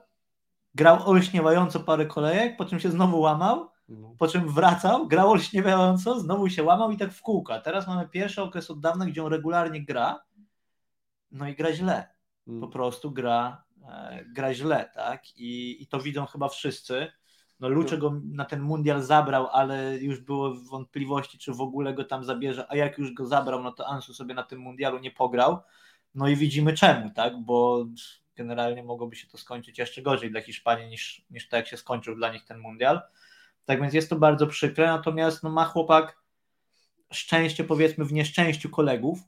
grał 0.75 1.11
olśniewająco 1.11 1.81
parę 1.81 2.07
kolejek, 2.07 2.57
po 2.57 2.65
czym 2.65 2.81
się 2.81 2.91
znowu 2.91 3.21
łamał. 3.21 3.72
Po 4.19 4.29
czym 4.29 4.49
wracał, 4.49 5.09
grał 5.09 5.31
olśniewająco, 5.31 6.21
znowu 6.21 6.49
się 6.49 6.63
łamał 6.63 6.91
i 6.91 6.97
tak 6.97 7.13
w 7.13 7.23
kółka. 7.23 7.61
Teraz 7.61 7.87
mamy 7.87 8.09
pierwszy 8.09 8.43
okres 8.43 8.71
od 8.71 8.81
dawna, 8.81 9.07
gdzie 9.07 9.25
on 9.25 9.33
regularnie 9.33 9.85
gra, 9.85 10.23
no 11.31 11.49
i 11.49 11.55
gra 11.55 11.73
źle. 11.73 12.09
Mm. 12.49 12.61
Po 12.61 12.69
prostu 12.69 13.11
gra, 13.11 13.65
e, 13.89 14.25
gra 14.25 14.55
źle, 14.55 14.91
tak? 14.95 15.37
I, 15.37 15.83
I 15.83 15.87
to 15.87 16.01
widzą 16.01 16.27
chyba 16.27 16.49
wszyscy. 16.49 17.13
No 17.61 17.69
Lucze 17.69 17.99
go 17.99 18.21
na 18.25 18.45
ten 18.45 18.61
mundial 18.61 19.03
zabrał, 19.03 19.49
ale 19.53 19.99
już 19.99 20.21
było 20.21 20.55
wątpliwości, 20.55 21.39
czy 21.39 21.53
w 21.53 21.61
ogóle 21.61 21.95
go 21.95 22.05
tam 22.05 22.25
zabierze, 22.25 22.67
a 22.69 22.77
jak 22.77 22.99
już 22.99 23.15
go 23.15 23.27
zabrał, 23.27 23.63
no 23.63 23.73
to 23.73 23.87
Ansu 23.87 24.15
sobie 24.15 24.35
na 24.35 24.43
tym 24.43 24.61
mundialu 24.61 24.99
nie 24.99 25.11
pograł. 25.11 25.59
No 26.15 26.29
i 26.29 26.37
widzimy 26.37 26.73
czemu, 26.73 27.11
tak? 27.11 27.41
Bo 27.41 27.87
generalnie 28.37 28.83
mogłoby 28.83 29.17
się 29.17 29.27
to 29.27 29.39
skończyć 29.39 29.79
jeszcze 29.79 30.03
gorzej 30.03 30.31
dla 30.31 30.41
Hiszpanii 30.41 30.89
niż, 30.89 31.27
niż 31.31 31.49
tak 31.49 31.59
jak 31.59 31.69
się 31.69 31.77
skończył 31.77 32.15
dla 32.15 32.33
nich 32.33 32.45
ten 32.45 32.59
mundial. 32.59 33.01
Tak 33.65 33.81
więc 33.81 33.95
jest 33.95 34.11
to 34.11 34.17
bardzo 34.17 34.47
przykre, 34.47 34.87
natomiast 34.87 35.43
no, 35.43 35.51
ma 35.51 35.65
chłopak 35.65 36.23
szczęście 37.13 37.65
powiedzmy 37.65 38.05
w 38.05 38.13
nieszczęściu 38.13 38.71
kolegów, 38.71 39.19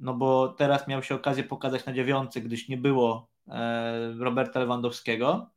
no 0.00 0.14
bo 0.14 0.48
teraz 0.48 0.88
miał 0.88 1.02
się 1.02 1.14
okazję 1.14 1.44
pokazać 1.44 1.86
na 1.86 1.92
dziewiątce, 1.92 2.40
gdyż 2.40 2.68
nie 2.68 2.76
było 2.76 3.28
e, 3.48 4.14
Roberta 4.18 4.60
Lewandowskiego, 4.60 5.50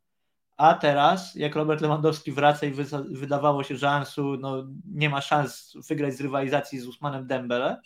a 0.57 0.73
teraz, 0.73 1.35
jak 1.35 1.55
Robert 1.55 1.81
Lewandowski 1.81 2.31
wraca 2.31 2.65
i 2.65 2.71
wydawało 3.11 3.63
się, 3.63 3.75
że 3.75 3.89
Ansu 3.89 4.37
no, 4.37 4.63
nie 4.91 5.09
ma 5.09 5.21
szans 5.21 5.73
wygrać 5.89 6.13
z 6.13 6.21
rywalizacji 6.21 6.79
z 6.79 6.87
Usmanem 6.87 7.27
Dembele, 7.27 7.81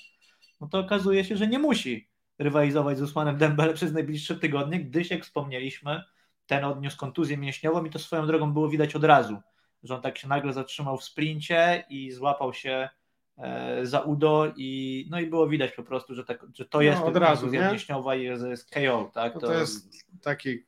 no 0.61 0.67
to 0.67 0.79
okazuje 0.79 1.25
się, 1.25 1.37
że 1.37 1.47
nie 1.47 1.59
musi 1.59 2.09
rywalizować 2.39 2.97
z 2.97 3.01
Usmanem 3.01 3.37
Dembele 3.37 3.73
przez 3.73 3.93
najbliższe 3.93 4.35
tygodnie, 4.35 4.79
gdyż, 4.79 5.11
jak 5.11 5.23
wspomnieliśmy, 5.23 6.03
ten 6.45 6.65
odniósł 6.65 6.97
kontuzję 6.97 7.37
mięśniową 7.37 7.85
i 7.85 7.89
to 7.89 7.99
swoją 7.99 8.27
drogą 8.27 8.53
było 8.53 8.69
widać 8.69 8.95
od 8.95 9.03
razu, 9.03 9.37
że 9.83 9.95
on 9.95 10.01
tak 10.01 10.17
się 10.17 10.27
nagle 10.27 10.53
zatrzymał 10.53 10.97
w 10.97 11.03
sprincie 11.03 11.83
i 11.89 12.11
złapał 12.11 12.53
się 12.53 12.89
e, 13.37 13.85
za 13.85 13.99
udo 13.99 14.53
i 14.55 15.07
no 15.11 15.19
i 15.19 15.27
było 15.27 15.47
widać 15.47 15.71
po 15.71 15.83
prostu, 15.83 16.15
że, 16.15 16.23
tak, 16.23 16.45
że 16.53 16.65
to 16.65 16.77
no, 16.77 16.81
jest 16.81 17.01
od 17.01 17.17
razu, 17.17 17.47
mięśniowa 17.47 18.15
i 18.15 18.37
że 18.37 18.49
jest 18.49 18.71
KO. 18.71 19.11
Tak? 19.13 19.35
No 19.35 19.41
to, 19.41 19.47
to 19.47 19.53
jest 19.53 19.91
taki 20.21 20.63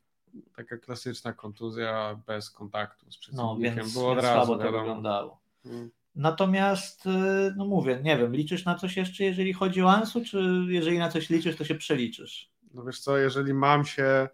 taka 0.56 0.78
klasyczna 0.78 1.34
kontuzja 1.34 2.22
bez 2.28 2.50
kontaktu 2.50 3.12
z 3.12 3.18
przeciwnikiem. 3.18 3.76
No, 3.76 3.76
więc, 3.76 3.94
Było 3.94 4.12
od 4.12 4.22
razu, 4.22 4.46
słabo 4.46 4.64
to 4.64 4.72
wyglądało. 4.72 5.42
Hmm. 5.64 5.92
Natomiast, 6.16 7.06
y, 7.06 7.10
no 7.56 7.66
mówię, 7.66 8.00
nie 8.04 8.18
wiem, 8.18 8.36
liczysz 8.36 8.66
na 8.66 8.76
coś 8.76 8.98
jeszcze, 8.98 9.24
jeżeli 9.24 9.54
chodzi 9.54 9.82
o 9.82 9.92
Ansu, 9.92 10.26
czy 10.26 10.66
jeżeli 10.68 11.00
na 11.00 11.10
coś 11.10 11.30
liczysz, 11.30 11.56
to 11.56 11.66
się 11.66 11.76
przeliczysz? 11.76 12.52
No 12.74 12.84
wiesz 12.84 13.00
co, 13.00 13.18
jeżeli 13.18 13.54
mam 13.54 13.86
się 13.86 14.30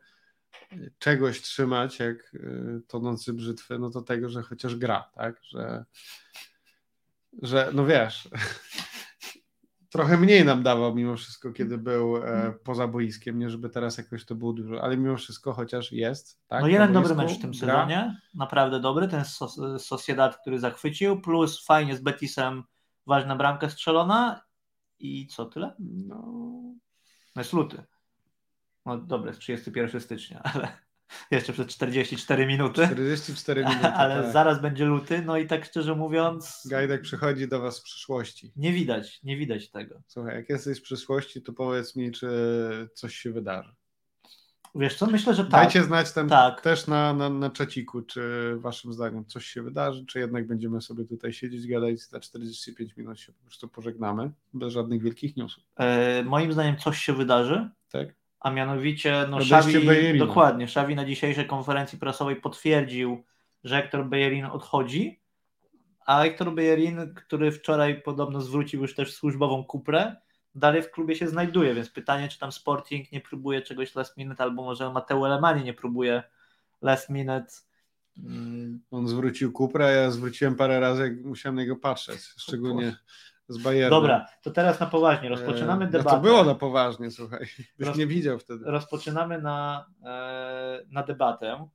czegoś 1.00 1.42
trzymać, 1.42 2.00
jak 2.00 2.34
y, 2.34 2.82
tonący 2.88 3.34
brzytwy, 3.34 3.80
no 3.80 3.90
to 3.90 4.02
tego, 4.02 4.30
że 4.30 4.42
chociaż 4.42 4.76
gra, 4.76 5.10
tak, 5.16 5.44
że, 5.44 5.86
że 7.42 7.70
no 7.74 7.86
wiesz, 7.86 8.30
trochę 9.92 10.18
mniej 10.18 10.46
nam 10.46 10.64
dawał 10.64 10.96
mimo 10.96 11.18
wszystko, 11.18 11.52
kiedy 11.52 11.78
był 11.78 12.18
e, 12.18 12.54
poza 12.64 12.88
boiskiem, 12.88 13.40
nie 13.40 13.50
żeby 13.50 13.70
teraz 13.70 13.98
jakoś 13.98 14.26
to 14.26 14.36
było 14.36 14.54
dużo, 14.54 14.84
ale 14.84 14.98
mimo 14.98 15.18
wszystko 15.18 15.54
chociaż 15.54 15.92
jest. 15.92 16.40
Tak, 16.48 16.62
no 16.62 16.68
jeden 16.68 16.94
dobry 16.94 17.16
mecz 17.16 17.32
w 17.32 17.42
tym 17.42 17.54
sezonie, 17.54 18.22
naprawdę 18.34 18.80
dobry, 18.80 19.08
ten 19.08 19.24
Sociedad, 19.78 20.38
który 20.38 20.60
zachwycił, 20.60 21.22
plus 21.22 21.66
fajnie 21.66 21.96
z 21.96 22.02
Betisem 22.02 22.64
ważna 23.08 23.36
bramka 23.36 23.70
strzelona 23.70 24.42
i 25.00 25.28
co 25.28 25.46
tyle? 25.46 25.76
No, 25.80 26.16
no 27.36 27.42
jest 27.42 27.54
luty. 27.54 27.84
No 28.86 28.98
dobra, 28.98 29.32
31 29.32 30.02
stycznia, 30.02 30.42
ale 30.54 30.78
jeszcze 31.32 31.54
przez 31.54 31.68
44 31.68 32.48
minuty. 32.48 32.88
44 32.88 33.62
minuty. 33.70 33.88
Ale 33.88 34.24
tak. 34.24 34.34
zaraz 34.34 34.62
będzie 34.62 34.86
luty, 34.86 35.22
no 35.26 35.38
i 35.38 35.48
tak 35.48 35.66
szczerze 35.66 35.96
mówiąc. 35.96 36.68
Gajdek 36.70 37.02
przychodzi 37.02 37.48
do 37.48 37.62
Was 37.62 37.76
z 37.76 37.82
przyszłości. 37.82 38.52
Nie 38.56 38.74
widać, 38.74 39.24
nie 39.24 39.38
widać 39.38 39.72
tego. 39.72 40.02
Słuchaj, 40.08 40.36
jak 40.36 40.50
jesteś 40.50 40.80
w 40.80 40.84
przyszłości, 40.84 41.42
to 41.42 41.54
powiedz 41.54 41.96
mi, 41.96 42.12
czy 42.12 42.30
coś 42.94 43.16
się 43.16 43.32
wydarzy. 43.32 43.76
Wiesz 44.76 44.96
co, 44.96 45.08
myślę, 45.08 45.34
że 45.34 45.44
tak. 45.44 45.52
Dajcie 45.52 45.84
znać 45.84 46.12
tam 46.12 46.30
tak. 46.30 46.62
też 46.62 46.88
na, 46.88 47.14
na, 47.14 47.30
na 47.30 47.50
czaciku, 47.50 48.02
czy 48.02 48.54
waszym 48.58 48.94
zdaniem 48.94 49.26
coś 49.26 49.46
się 49.46 49.64
wydarzy, 49.64 50.06
czy 50.06 50.20
jednak 50.20 50.48
będziemy 50.48 50.82
sobie 50.82 51.06
tutaj 51.06 51.34
siedzieć, 51.34 51.68
gadać 51.68 52.00
za 52.00 52.20
45 52.20 52.98
minut 52.98 53.20
się 53.20 53.34
po 53.34 53.44
prostu 53.44 53.68
pożegnamy, 53.68 54.32
bez 54.54 54.74
żadnych 54.74 55.02
wielkich 55.02 55.38
newsów. 55.38 55.64
E, 55.76 56.24
moim 56.24 56.54
zdaniem 56.54 56.78
coś 56.78 56.98
się 56.98 57.14
wydarzy. 57.14 57.70
Tak 57.90 58.21
a 58.42 58.52
mianowicie 58.52 59.26
no, 59.30 59.38
Xavi, 59.38 60.18
dokładnie, 60.18 60.66
Xavi 60.66 60.96
na 60.96 61.06
dzisiejszej 61.06 61.48
konferencji 61.48 62.00
prasowej 62.00 62.36
potwierdził, 62.36 63.24
że 63.64 63.82
Hector 63.82 64.06
Bellerin 64.06 64.46
odchodzi, 64.46 65.22
a 66.06 66.24
Hector 66.24 66.54
Bellerin, 66.54 67.14
który 67.14 67.52
wczoraj 67.52 68.02
podobno 68.02 68.42
zwrócił 68.42 68.82
już 68.82 68.96
też 68.96 69.14
służbową 69.14 69.64
kuprę, 69.64 70.16
dalej 70.56 70.84
w 70.84 70.92
klubie 70.92 71.16
się 71.16 71.28
znajduje, 71.28 71.74
więc 71.74 71.90
pytanie, 71.90 72.28
czy 72.28 72.40
tam 72.40 72.52
Sporting 72.52 73.12
nie 73.12 73.22
próbuje 73.22 73.62
czegoś 73.62 73.96
last 73.96 74.18
minute, 74.18 74.44
albo 74.44 74.64
może 74.64 74.94
Mateo 74.94 75.26
Alemani 75.26 75.64
nie 75.64 75.74
próbuje 75.74 76.24
last 76.82 77.10
minute. 77.10 77.48
Mm. 78.18 78.82
On 78.92 79.08
zwrócił 79.08 79.52
kuprę, 79.52 79.86
a 79.86 79.92
ja 79.92 80.12
zwróciłem 80.12 80.56
parę 80.56 80.80
razy, 80.80 81.02
jak 81.02 81.26
musiałem 81.26 81.56
na 81.56 81.62
niego 81.62 81.76
patrzeć, 81.76 82.22
szczególnie 82.38 82.96
z 83.52 83.58
Bayernem. 83.58 83.90
Dobra, 83.90 84.26
to 84.42 84.52
teraz 84.52 84.80
na 84.80 84.86
poważnie. 84.86 85.30
Rozpoczynamy 85.30 85.88
debatę. 85.88 86.10
No 86.10 86.16
to 86.16 86.22
było 86.22 86.44
na 86.44 86.56
poważnie, 86.56 87.12
słuchaj. 87.12 87.48
Byś 87.78 87.88
Roz... 87.88 87.98
nie 87.98 88.08
widział 88.08 88.40
wtedy. 88.40 88.66
Rozpoczynamy 88.66 89.42
na, 89.42 89.86
e, 90.06 90.82
na 90.90 91.04
debatę. 91.04 91.68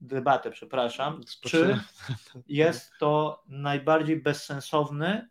Debatę, 0.00 0.50
przepraszam. 0.50 1.20
Czy 1.40 1.80
jest 2.48 2.90
to 3.00 3.42
najbardziej 3.48 4.22
bezsensowny, 4.22 5.28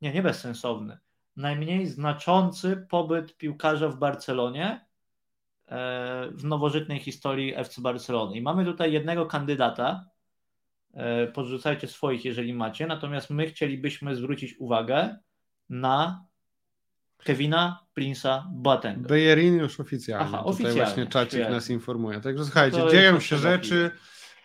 nie, 0.00 0.12
nie 0.12 0.22
bezsensowny, 0.22 0.98
najmniej 1.36 1.86
znaczący 1.86 2.86
pobyt 2.90 3.36
piłkarza 3.36 3.88
w 3.88 3.96
Barcelonie 3.96 4.86
e, 5.66 6.28
w 6.30 6.44
nowożytnej 6.44 6.98
historii 6.98 7.56
FC 7.56 7.80
Barcelony. 7.80 8.36
I 8.36 8.42
mamy 8.42 8.64
tutaj 8.64 8.92
jednego 8.92 9.26
kandydata, 9.26 10.09
podrzucajcie 11.34 11.86
swoich, 11.86 12.24
jeżeli 12.24 12.54
macie. 12.54 12.86
Natomiast 12.86 13.30
my 13.30 13.46
chcielibyśmy 13.46 14.16
zwrócić 14.16 14.54
uwagę 14.58 15.16
na 15.68 16.24
Kevina 17.24 17.86
Prince'a 17.98 18.42
Boateng. 18.50 19.06
Bejerin 19.06 19.58
już 19.58 19.80
oficjalnie. 19.80 20.26
Aha, 20.26 20.38
Tutaj 20.38 20.50
oficjalnie. 20.50 20.82
właśnie 20.82 21.06
czacik 21.06 21.40
nas 21.40 21.70
informuje. 21.70 22.20
Także 22.20 22.44
słuchajcie, 22.44 22.78
to 22.78 22.90
dzieją 22.90 23.20
się 23.20 23.36
rzeczy, 23.36 23.90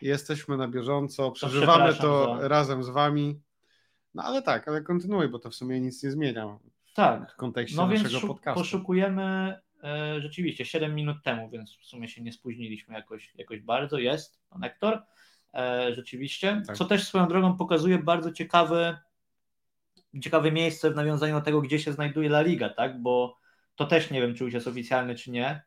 jesteśmy 0.01 0.57
na 0.57 0.67
bieżąco, 0.67 1.31
przeżywamy 1.31 1.93
to, 1.93 2.01
to 2.01 2.37
za... 2.41 2.47
razem 2.47 2.83
z 2.83 2.89
wami. 2.89 3.41
No 4.13 4.23
ale 4.23 4.41
tak, 4.41 4.67
ale 4.67 4.81
kontynuuj, 4.81 5.29
bo 5.29 5.39
to 5.39 5.49
w 5.49 5.55
sumie 5.55 5.81
nic 5.81 6.03
nie 6.03 6.11
zmienia 6.11 6.57
tak. 6.95 7.31
w 7.31 7.35
kontekście 7.35 7.77
no 7.77 7.87
naszego 7.87 8.09
więc 8.09 8.25
podcastu. 8.25 8.59
Poszukujemy 8.59 9.57
e, 9.83 10.21
rzeczywiście 10.21 10.65
7 10.65 10.95
minut 10.95 11.17
temu, 11.23 11.49
więc 11.49 11.77
w 11.77 11.85
sumie 11.85 12.07
się 12.07 12.21
nie 12.21 12.31
spóźniliśmy 12.31 12.95
jakoś, 12.95 13.33
jakoś 13.35 13.61
bardzo. 13.61 13.97
Jest 13.97 14.39
konektor. 14.49 14.93
E, 14.93 15.03
rzeczywiście, 15.95 16.61
tak. 16.67 16.77
co 16.77 16.85
też 16.85 17.07
swoją 17.07 17.27
drogą 17.27 17.57
pokazuje 17.57 17.99
bardzo 17.99 18.31
ciekawe, 18.31 18.97
ciekawe 20.21 20.51
miejsce 20.51 20.91
w 20.91 20.95
nawiązaniu 20.95 21.35
do 21.35 21.41
tego, 21.41 21.61
gdzie 21.61 21.79
się 21.79 21.93
znajduje 21.93 22.29
La 22.29 22.41
Liga, 22.41 22.69
tak? 22.69 23.01
Bo 23.01 23.37
to 23.75 23.85
też 23.85 24.11
nie 24.11 24.21
wiem, 24.21 24.35
czy 24.35 24.43
już 24.43 24.53
jest 24.53 24.67
oficjalny, 24.67 25.15
czy 25.15 25.31
nie, 25.31 25.61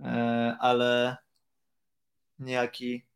e, 0.00 0.56
ale 0.60 1.16
niejaki 2.38 3.06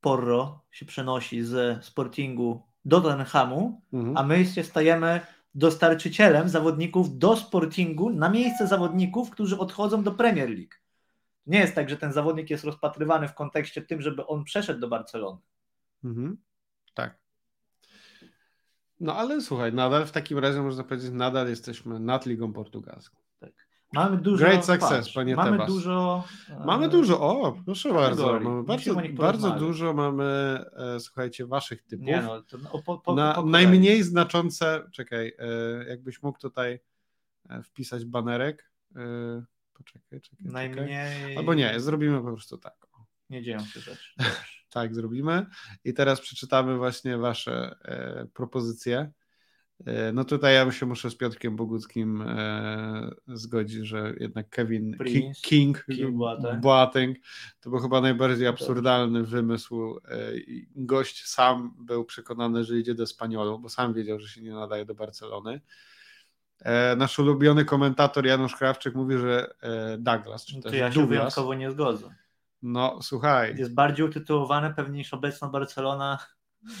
Porro 0.00 0.64
się 0.70 0.86
przenosi 0.86 1.42
ze 1.42 1.78
Sportingu 1.82 2.62
do 2.84 3.00
Tottenhamu, 3.00 3.82
Mhm. 3.92 4.16
a 4.16 4.22
my 4.22 4.46
się 4.46 4.64
stajemy 4.64 5.20
dostarczycielem 5.54 6.48
zawodników 6.48 7.18
do 7.18 7.36
Sportingu 7.36 8.10
na 8.10 8.28
miejsce 8.30 8.66
zawodników, 8.66 9.30
którzy 9.30 9.58
odchodzą 9.58 10.02
do 10.02 10.12
Premier 10.12 10.48
League. 10.50 10.79
Nie 11.50 11.58
jest 11.58 11.74
tak, 11.74 11.90
że 11.90 11.96
ten 11.96 12.12
zawodnik 12.12 12.50
jest 12.50 12.64
rozpatrywany 12.64 13.28
w 13.28 13.34
kontekście 13.34 13.82
tym, 13.82 14.00
żeby 14.02 14.26
on 14.26 14.44
przeszedł 14.44 14.80
do 14.80 14.88
Barcelony. 14.88 15.38
Mhm. 16.04 16.36
Tak. 16.94 17.18
No 19.00 19.16
ale 19.16 19.40
słuchaj, 19.40 19.72
nadal 19.72 20.06
w 20.06 20.12
takim 20.12 20.38
razie 20.38 20.62
można 20.62 20.84
powiedzieć, 20.84 21.10
nadal 21.12 21.48
jesteśmy 21.48 22.00
nad 22.00 22.26
Ligą 22.26 22.52
Portugalską. 22.52 23.20
Mamy 23.92 24.16
dużo. 24.16 24.46
Great 24.46 24.64
success, 24.64 24.90
patrz, 24.90 25.14
panie 25.14 25.36
Mamy 25.36 25.50
Tebas. 25.50 25.68
dużo. 25.68 26.24
e, 26.50 26.64
Mamy 26.64 26.88
dużo, 26.88 27.20
o, 27.20 27.56
proszę 27.64 27.94
bardzo, 27.94 28.26
kategorii. 28.26 28.64
bardzo, 28.74 29.14
bardzo 29.16 29.50
dużo 29.50 29.94
mamy, 29.94 30.24
e, 30.76 31.00
słuchajcie, 31.00 31.46
waszych 31.46 31.82
typów. 31.82 32.06
Nie 32.06 32.22
no, 32.22 32.42
to 32.42 32.58
no, 32.58 32.82
po, 32.86 32.98
po, 32.98 33.14
Na 33.14 33.34
po 33.34 33.42
najmniej 33.42 34.02
znaczące, 34.02 34.82
czekaj, 34.92 35.32
e, 35.38 35.88
jakbyś 35.88 36.22
mógł 36.22 36.38
tutaj 36.38 36.80
e, 37.48 37.62
wpisać 37.62 38.04
banerek. 38.04 38.70
E, 38.96 39.00
czekaj, 39.84 40.20
czekaj. 40.20 40.46
Najmniej. 40.52 41.36
Albo 41.36 41.54
nie, 41.54 41.80
zrobimy 41.80 42.22
po 42.22 42.32
prostu 42.32 42.58
tak. 42.58 42.86
Nie 43.30 43.42
dzieją 43.42 43.64
się 43.64 43.80
rzeczy. 43.80 44.14
Tak, 44.72 44.94
zrobimy. 44.94 45.46
I 45.84 45.94
teraz 45.94 46.20
przeczytamy 46.20 46.76
właśnie 46.76 47.18
wasze 47.18 47.76
e, 47.84 48.26
propozycje. 48.34 49.12
E, 49.86 50.12
no 50.12 50.24
tutaj 50.24 50.54
ja 50.54 50.72
się 50.72 50.86
muszę 50.86 51.10
z 51.10 51.16
Piotrkiem 51.16 51.56
Boguckim 51.56 52.22
e, 52.22 53.10
zgodzić, 53.28 53.86
że 53.86 54.14
jednak 54.20 54.48
Kevin 54.48 54.96
Prince, 54.98 55.40
King, 55.40 55.84
King 55.84 56.12
Boateng. 56.12 56.60
Boateng 56.60 57.16
to 57.60 57.70
był 57.70 57.78
chyba 57.78 58.00
najbardziej 58.00 58.46
absurdalny 58.46 59.24
wymysł. 59.24 60.00
E, 60.08 60.32
gość 60.76 61.26
sam 61.26 61.74
był 61.78 62.04
przekonany, 62.04 62.64
że 62.64 62.78
idzie 62.78 62.94
do 62.94 63.06
Spaniolu, 63.06 63.58
bo 63.58 63.68
sam 63.68 63.94
wiedział, 63.94 64.20
że 64.20 64.28
się 64.28 64.42
nie 64.42 64.52
nadaje 64.52 64.84
do 64.84 64.94
Barcelony. 64.94 65.60
E, 66.60 66.96
nasz 66.96 67.18
ulubiony 67.18 67.64
komentator 67.64 68.26
Janusz 68.26 68.56
Krawczyk 68.56 68.94
mówi, 68.94 69.18
że 69.18 69.54
e, 69.62 69.98
Douglas, 69.98 70.44
czy 70.46 70.56
No 70.56 70.62
to 70.62 70.68
ja 70.68 70.88
się 70.88 70.94
Douglas. 70.94 71.08
wyjątkowo 71.08 71.54
nie 71.54 71.70
zgodzę. 71.70 72.14
No 72.62 72.98
słuchaj, 73.02 73.56
Jest 73.56 73.74
bardziej 73.74 74.06
utytułowane 74.06 74.74
pewnie 74.74 74.98
niż 74.98 75.14
obecna 75.14 75.48
Barcelona 75.48 76.18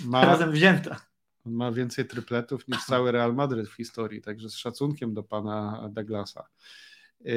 ma, 0.04 0.24
razem 0.26 0.50
wzięta. 0.52 0.96
Ma 1.44 1.72
więcej 1.72 2.04
trypletów 2.04 2.68
niż 2.68 2.84
cały 2.84 3.12
Real 3.12 3.34
Madryt 3.34 3.68
w 3.68 3.72
historii, 3.74 4.20
także 4.22 4.48
z 4.50 4.54
szacunkiem 4.54 5.14
do 5.14 5.22
pana 5.22 5.88
Douglasa. 5.92 6.46
Yy, 7.20 7.32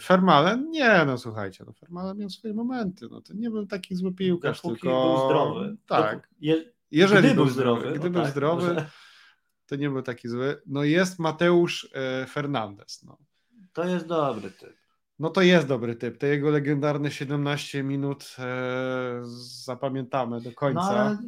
Fermalen? 0.00 0.70
Nie, 0.70 1.04
no 1.06 1.18
słuchajcie, 1.18 1.64
no 1.66 1.72
Fermalen 1.72 2.18
miał 2.18 2.30
swoje 2.30 2.54
momenty, 2.54 3.06
no 3.10 3.20
to 3.20 3.34
nie 3.34 3.50
był 3.50 3.66
taki 3.66 3.94
zły 3.94 4.12
piłkarz, 4.14 4.62
Dopóki 4.62 4.80
tylko... 4.80 5.14
był 5.16 5.24
zdrowy. 5.26 5.76
Tak, 5.86 6.16
Dopó- 6.18 6.26
Je, 6.40 6.64
jeżeli 6.90 7.26
gdy 7.26 7.34
był 7.34 7.44
był 7.44 7.54
zdrowy, 7.54 7.92
gdy 7.98 8.10
był 8.10 8.22
tak, 8.22 8.30
zdrowy, 8.30 8.68
może- 8.74 8.86
to 9.66 9.76
nie 9.76 9.90
był 9.90 10.02
taki 10.02 10.28
zły. 10.28 10.62
No 10.66 10.84
jest 10.84 11.18
Mateusz 11.18 11.90
e, 11.94 12.26
Fernandez, 12.26 13.02
no. 13.02 13.18
To 13.72 13.84
jest 13.84 14.06
dobry 14.06 14.50
typ. 14.50 14.76
No 15.18 15.30
to 15.30 15.42
jest 15.42 15.68
dobry 15.68 15.96
typ, 15.96 16.18
te 16.18 16.26
jego 16.26 16.50
legendarne 16.50 17.10
17 17.10 17.82
minut 17.82 18.36
e, 18.38 19.22
zapamiętamy 19.64 20.40
do 20.40 20.52
końca. 20.52 20.80
No, 20.80 20.88
ale, 20.88 21.18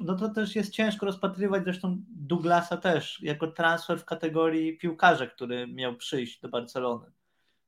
no 0.00 0.16
to 0.16 0.28
też 0.28 0.56
jest 0.56 0.72
ciężko 0.72 1.06
rozpatrywać, 1.06 1.64
zresztą 1.64 2.02
Douglasa 2.08 2.76
też, 2.76 3.22
jako 3.22 3.46
transfer 3.46 4.00
w 4.00 4.04
kategorii 4.04 4.78
piłkarza, 4.78 5.26
który 5.26 5.66
miał 5.66 5.96
przyjść 5.96 6.40
do 6.40 6.48
Barcelony. 6.48 7.12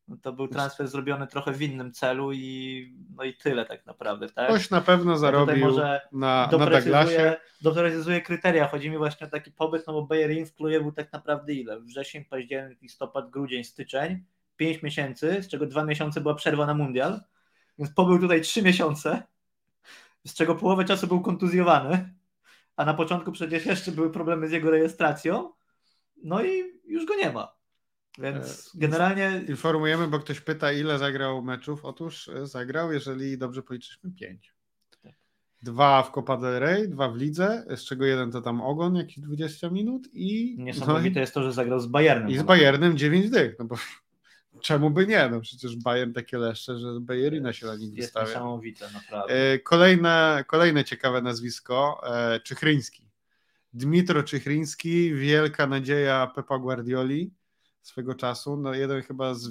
No 0.08 0.16
to 0.16 0.32
był 0.32 0.48
transfer 0.48 0.88
zrobiony 0.88 1.26
trochę 1.26 1.52
w 1.52 1.62
innym 1.62 1.92
celu 1.92 2.32
i 2.32 2.96
no 3.16 3.24
i 3.24 3.34
tyle 3.34 3.66
tak 3.66 3.86
naprawdę, 3.86 4.28
tak? 4.28 4.48
Ktoś 4.48 4.70
na 4.70 4.80
pewno 4.80 5.18
zarobił 5.18 5.56
może 5.56 6.00
na, 6.12 6.48
na 6.52 6.58
Douglasie. 6.58 7.36
doprecyzuję, 7.60 8.20
kryteria. 8.20 8.68
Chodzi 8.68 8.90
mi 8.90 8.98
właśnie 8.98 9.26
o 9.26 9.30
taki 9.30 9.52
pobyt, 9.52 9.86
no 9.86 9.92
bo 9.92 10.02
Bayern 10.02 10.44
w 10.44 10.54
klubie 10.54 10.80
był 10.80 10.92
tak 10.92 11.12
naprawdę 11.12 11.54
ile? 11.54 11.80
Wrzesień, 11.80 12.24
październik, 12.24 12.82
listopad, 12.82 13.30
grudzień, 13.30 13.64
styczeń. 13.64 14.24
Pięć 14.56 14.82
miesięcy, 14.82 15.42
z 15.42 15.48
czego 15.48 15.66
dwa 15.66 15.84
miesiące 15.84 16.20
była 16.20 16.34
przerwa 16.34 16.66
na 16.66 16.74
mundial. 16.74 17.20
Więc 17.78 17.90
pobył 17.90 18.18
tutaj 18.18 18.40
trzy 18.40 18.62
miesiące, 18.62 19.22
z 20.26 20.34
czego 20.34 20.54
połowę 20.54 20.84
czasu 20.84 21.06
był 21.06 21.20
kontuzjowany, 21.20 22.14
a 22.76 22.84
na 22.84 22.94
początku 22.94 23.32
przecież 23.32 23.66
jeszcze 23.66 23.92
były 23.92 24.10
problemy 24.10 24.48
z 24.48 24.52
jego 24.52 24.70
rejestracją. 24.70 25.52
No 26.22 26.44
i 26.44 26.62
już 26.86 27.06
go 27.06 27.16
nie 27.16 27.30
ma. 27.30 27.57
Więc 28.18 28.72
E, 28.74 28.78
generalnie 28.78 29.42
Informujemy, 29.48 30.08
bo 30.08 30.18
ktoś 30.18 30.40
pyta, 30.40 30.72
ile 30.72 30.98
zagrał 30.98 31.42
meczów. 31.42 31.84
Otóż 31.84 32.28
e, 32.28 32.46
zagrał, 32.46 32.92
jeżeli 32.92 33.38
dobrze 33.38 33.62
policzyliśmy, 33.62 34.10
pięć. 34.10 34.54
Tak. 35.02 35.12
Dwa 35.62 36.02
w 36.02 36.12
Copa 36.12 36.36
del 36.36 36.58
Rey, 36.60 36.88
dwa 36.88 37.08
w 37.08 37.16
lidze, 37.16 37.64
z 37.76 37.84
czego 37.84 38.04
jeden 38.06 38.30
to 38.30 38.42
tam 38.42 38.60
ogon, 38.60 38.96
jakieś 38.96 39.20
20 39.20 39.70
minut 39.70 40.08
i, 40.12 40.56
niesamowite 40.58 41.20
jest 41.20 41.34
to, 41.34 41.42
że 41.42 41.52
zagrał 41.52 41.80
z 41.80 41.86
Bayernem. 41.86 42.24
no, 42.26 42.30
i 42.34 42.38
z 42.38 42.42
Bayernem 42.42 42.98
9 42.98 43.30
dych. 43.30 43.56
No 43.58 43.64
bo 43.64 43.76
czemu 44.62 44.90
by 44.90 45.06
nie? 45.06 45.28
No 45.28 45.40
przecież 45.40 45.76
Bayern 45.76 46.12
takie 46.12 46.38
leszcze, 46.38 46.78
że 46.78 47.00
Bayerina 47.00 47.52
się 47.52 47.66
na 47.66 47.76
nich 47.76 47.94
Jest 47.94 48.08
wystawia. 48.08 48.26
niesamowite, 48.26 48.90
naprawdę. 48.92 49.34
E, 49.52 49.58
Kolejne, 49.58 50.44
kolejne 50.46 50.84
ciekawe 50.84 51.22
nazwisko, 51.22 52.00
Czychryński. 52.44 53.08
Dmitro 53.72 54.22
Czychryński, 54.22 55.14
wielka 55.14 55.66
nadzieja 55.66 56.26
Pepa 56.34 56.58
Guardioli 56.58 57.30
swego 57.88 58.14
czasu, 58.14 58.56
no 58.56 58.74
jeden 58.74 59.02
chyba 59.02 59.34
z 59.34 59.48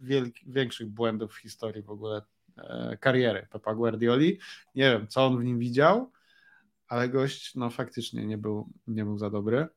wielk, 0.00 0.34
większych 0.46 0.88
błędów 0.88 1.32
w 1.34 1.36
historii 1.38 1.82
w 1.82 1.90
ogóle 1.90 2.22
e, 2.58 2.96
kariery 3.00 3.46
Pepa 3.50 3.74
Guardioli. 3.74 4.38
Nie 4.74 4.90
wiem, 4.90 5.08
co 5.08 5.26
on 5.26 5.38
w 5.40 5.44
nim 5.44 5.58
widział, 5.58 6.10
ale 6.88 7.08
gość 7.08 7.54
no 7.54 7.70
faktycznie 7.70 8.26
nie 8.26 8.38
był, 8.38 8.68
nie 8.86 9.04
był 9.04 9.18
za 9.18 9.30
dobry. 9.30 9.68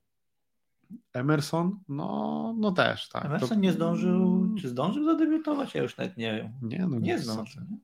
Emerson, 1.14 1.80
no, 1.90 2.56
no 2.60 2.72
też, 2.72 3.10
tak. 3.10 3.26
Emerson 3.26 3.50
To- 3.50 3.56
nie 3.56 3.72
zdążył, 3.72 4.48
czy 4.62 4.70
zdążył 4.70 5.06
zadebiutować? 5.06 5.76
Ja 5.76 5.82
już 5.84 5.98
nawet 5.98 6.18
nie 6.18 6.36
wiem. 6.36 6.70
Nie, 6.70 6.88
no 6.88 7.00
Nie 7.00 7.20
zdążył. 7.20 7.64
nie? 7.72 7.78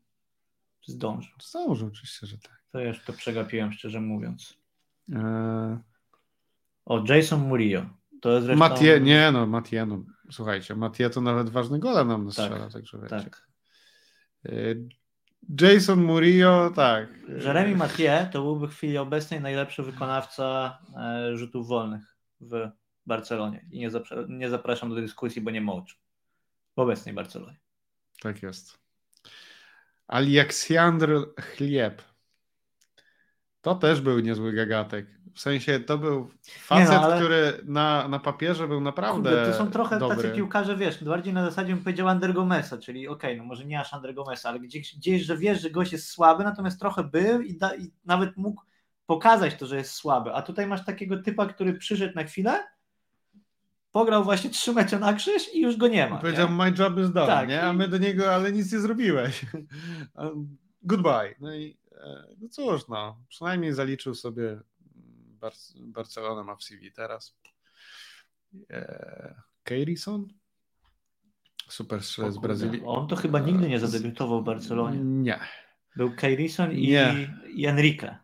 Czy 0.82 0.92
zdążył? 0.92 1.34
Zdążył, 1.44 1.88
oczywiście, 1.88 2.28
że 2.28 2.38
tak. 2.38 2.64
To 2.72 2.80
ja 2.80 2.88
już 2.88 3.04
to 3.06 3.14
przegapiłem, 3.14 3.74
szczerze 3.74 4.02
mówiąc. 4.02 4.58
E, 5.14 5.80
O, 6.86 7.04
Jason 7.08 7.48
Murillo. 7.48 7.86
To 8.24 8.32
jest 8.32 8.46
zresztą... 8.46 8.60
Matie, 8.60 9.00
nie 9.00 9.32
no, 9.32 9.48
Matie, 9.48 9.86
no 9.86 10.04
słuchajcie, 10.32 10.76
Matie 10.76 11.10
to 11.10 11.22
nawet 11.22 11.50
ważny 11.50 11.80
gole 11.80 12.06
nam 12.06 12.32
strzela, 12.32 12.70
także 12.70 12.98
wiecie. 12.98 13.10
Tak. 13.10 13.48
Y, 14.46 14.88
Jason 15.62 16.04
Murillo, 16.04 16.70
tak. 16.70 17.10
Jeremy 17.28 17.76
Mathieu 17.76 18.32
to 18.32 18.42
byłby 18.42 18.68
w 18.68 18.76
chwili 18.76 18.98
obecnej 18.98 19.42
najlepszy 19.42 19.84
wykonawca 19.84 20.78
e, 20.98 21.38
rzutów 21.38 21.68
wolnych 21.68 22.18
w 22.42 22.70
Barcelonie. 23.06 23.66
I 23.72 23.80
nie, 23.80 23.92
zapra- 23.92 24.30
nie 24.30 24.50
zapraszam 24.50 24.90
do 24.90 24.96
dyskusji, 24.96 25.42
bo 25.42 25.52
nie 25.52 25.62
ma 25.62 25.74
oczu. 25.74 25.98
W 26.76 26.80
obecnej 26.80 27.16
Barcelonie. 27.16 27.60
Tak 28.22 28.44
jest. 28.44 28.78
Aleksandr 30.08 31.34
Chlieb. 31.42 32.02
To 33.62 33.76
też 33.76 34.02
był 34.02 34.20
niezły 34.20 34.54
gagatek. 34.54 35.08
W 35.34 35.40
sensie 35.40 35.80
to 35.80 35.98
był 35.98 36.30
facet, 36.60 36.90
Nie 36.90 36.96
no, 36.96 37.04
ale- 37.04 37.16
który 37.16 37.54
na, 37.66 38.08
na 38.08 38.20
papierze 38.20 38.68
był 38.68 38.82
naprawdę 38.82 39.30
Kurde, 39.30 39.52
to 39.52 39.58
są 39.58 39.72
trochę 39.72 40.00
dobry. 40.00 40.18
tacy 40.18 40.30
piłkarze, 40.30 40.76
wiesz, 40.78 41.04
bardziej 41.04 41.34
na 41.34 41.46
zasadzie 41.46 41.74
bym 41.74 41.84
powiedział 41.84 42.08
Ander 42.08 42.34
Gomesa, 42.34 42.78
czyli 42.78 43.08
okej, 43.08 43.38
no 43.38 43.44
może 43.44 43.66
nie 43.66 43.80
aż 43.80 43.94
Ander 43.94 44.14
Gomesa, 44.14 44.50
ale 44.50 44.60
gdzieś, 44.60 44.96
gdzieś, 44.98 45.22
że 45.24 45.38
wiesz, 45.38 45.62
że 45.62 45.70
gość 45.70 45.92
jest 45.92 46.10
słaby, 46.10 46.44
natomiast 46.44 46.80
trochę 46.80 47.04
był 47.04 47.42
i, 47.42 47.58
da, 47.58 47.76
i 47.76 47.92
nawet 48.06 48.38
mógł 48.38 48.62
pokazać 49.06 49.56
to, 49.56 49.66
że 49.66 49.78
jest 49.78 49.92
słaby. 49.92 50.34
A 50.34 50.42
tutaj 50.42 50.68
masz 50.68 50.86
takiego 50.86 51.18
typa, 51.18 51.46
który 51.46 51.74
przyszedł 51.74 52.16
na 52.16 52.24
chwilę, 52.24 52.64
pograł 53.92 54.24
właśnie 54.24 54.50
trzy 54.50 54.74
mecze 54.74 55.00
na 55.00 55.14
krzyż 55.14 55.56
i 55.56 55.62
już 55.62 55.78
go 55.78 55.88
nie 55.88 56.10
ma. 56.10 56.18
Powiedział, 56.18 56.50
nie? 56.50 56.56
my 56.56 56.74
job 56.80 56.98
is 57.00 57.12
done, 57.12 57.28
Tak, 57.28 57.50
nie? 57.50 57.62
A 57.62 57.74
my 57.74 57.88
do 57.88 57.98
niego, 57.98 58.34
ale 58.36 58.52
nic 58.52 58.74
nie 58.74 58.80
zrobiłeś. 58.80 59.46
Goodbye. 60.84 61.36
No 61.40 61.56
i 61.56 61.78
e, 61.92 62.24
no 62.42 62.50
cóż, 62.50 62.88
no, 62.88 63.18
przynajmniej 63.30 63.74
zaliczył 63.74 64.16
sobie 64.16 64.60
Bar 65.44 65.54
Barcelona 65.76 66.44
ma 66.44 66.56
w 66.56 66.64
CV 66.64 66.91
teraz. 66.91 67.38
E, 68.70 69.36
Keirison? 69.64 70.28
Super 71.70 72.04
strzelec 72.04 72.34
z 72.34 72.38
Brazylii. 72.38 72.82
On 72.86 73.08
to 73.08 73.16
chyba 73.16 73.39
nigdy 73.39 73.70
nie 73.70 73.80
zadebiutował 73.80 74.41
w 74.41 74.46
Barcelonie. 74.46 75.00
Nie. 75.04 75.39
Był 75.96 76.16
Keirison 76.16 76.72
i, 76.72 76.96
i 77.56 77.66
Enrique. 77.66 78.18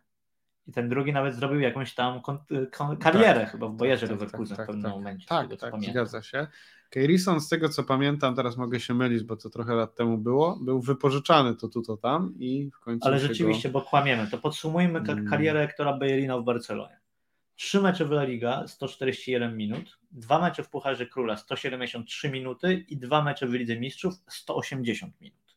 I 0.66 0.72
ten 0.72 0.88
drugi 0.88 1.12
nawet 1.12 1.34
zrobił 1.34 1.60
jakąś 1.60 1.94
tam 1.94 2.22
kon, 2.22 2.38
karierę 3.00 3.46
chyba 3.46 3.68
w 3.68 3.74
Bayerze 3.76 4.08
tak, 4.08 4.10
Leverkusen 4.10 4.56
tak, 4.56 4.66
w 4.66 4.68
pewnym 4.68 4.84
tak. 4.84 4.92
momencie. 4.92 5.26
Tak, 5.26 5.48
tego, 5.48 5.56
tak, 5.60 5.70
pamiętam. 5.70 5.92
zgadza 5.92 6.22
się. 6.22 6.46
Keirison, 6.90 7.40
z 7.40 7.48
tego 7.48 7.68
co 7.68 7.84
pamiętam, 7.84 8.34
teraz 8.36 8.56
mogę 8.56 8.80
się 8.80 8.94
mylić, 8.94 9.22
bo 9.22 9.36
to 9.36 9.50
trochę 9.50 9.74
lat 9.74 9.94
temu 9.94 10.18
było, 10.18 10.58
był 10.62 10.80
wypożyczany 10.80 11.56
to 11.56 11.68
tu, 11.68 11.82
to 11.82 11.96
tam 11.96 12.34
i 12.38 12.70
w 12.70 12.80
końcu 12.80 13.08
Ale 13.08 13.18
rzeczywiście, 13.18 13.68
bo 13.68 13.80
kłamiemy, 13.82 14.26
to 14.30 14.38
podsumujmy 14.38 15.02
ka- 15.02 15.12
Mm. 15.12 15.26
karierę 15.26 15.66
Hectora 15.66 15.98
Bellerina 15.98 16.38
w 16.38 16.44
Barcelonie. 16.44 16.99
Trzy 17.60 17.80
mecze 17.80 18.04
w 18.04 18.10
La 18.12 18.24
Liga, 18.24 18.66
141 18.68 19.56
minut, 19.56 19.98
dwa 20.10 20.40
mecze 20.40 20.62
w 20.64 20.68
Pucharze 20.68 21.06
Króla, 21.06 21.36
173 21.36 22.30
minuty 22.30 22.74
i 22.88 22.96
dwa 22.96 23.22
mecze 23.22 23.46
w 23.46 23.52
Lidze 23.52 23.76
Mistrzów, 23.80 24.14
180 24.28 25.20
minut. 25.20 25.56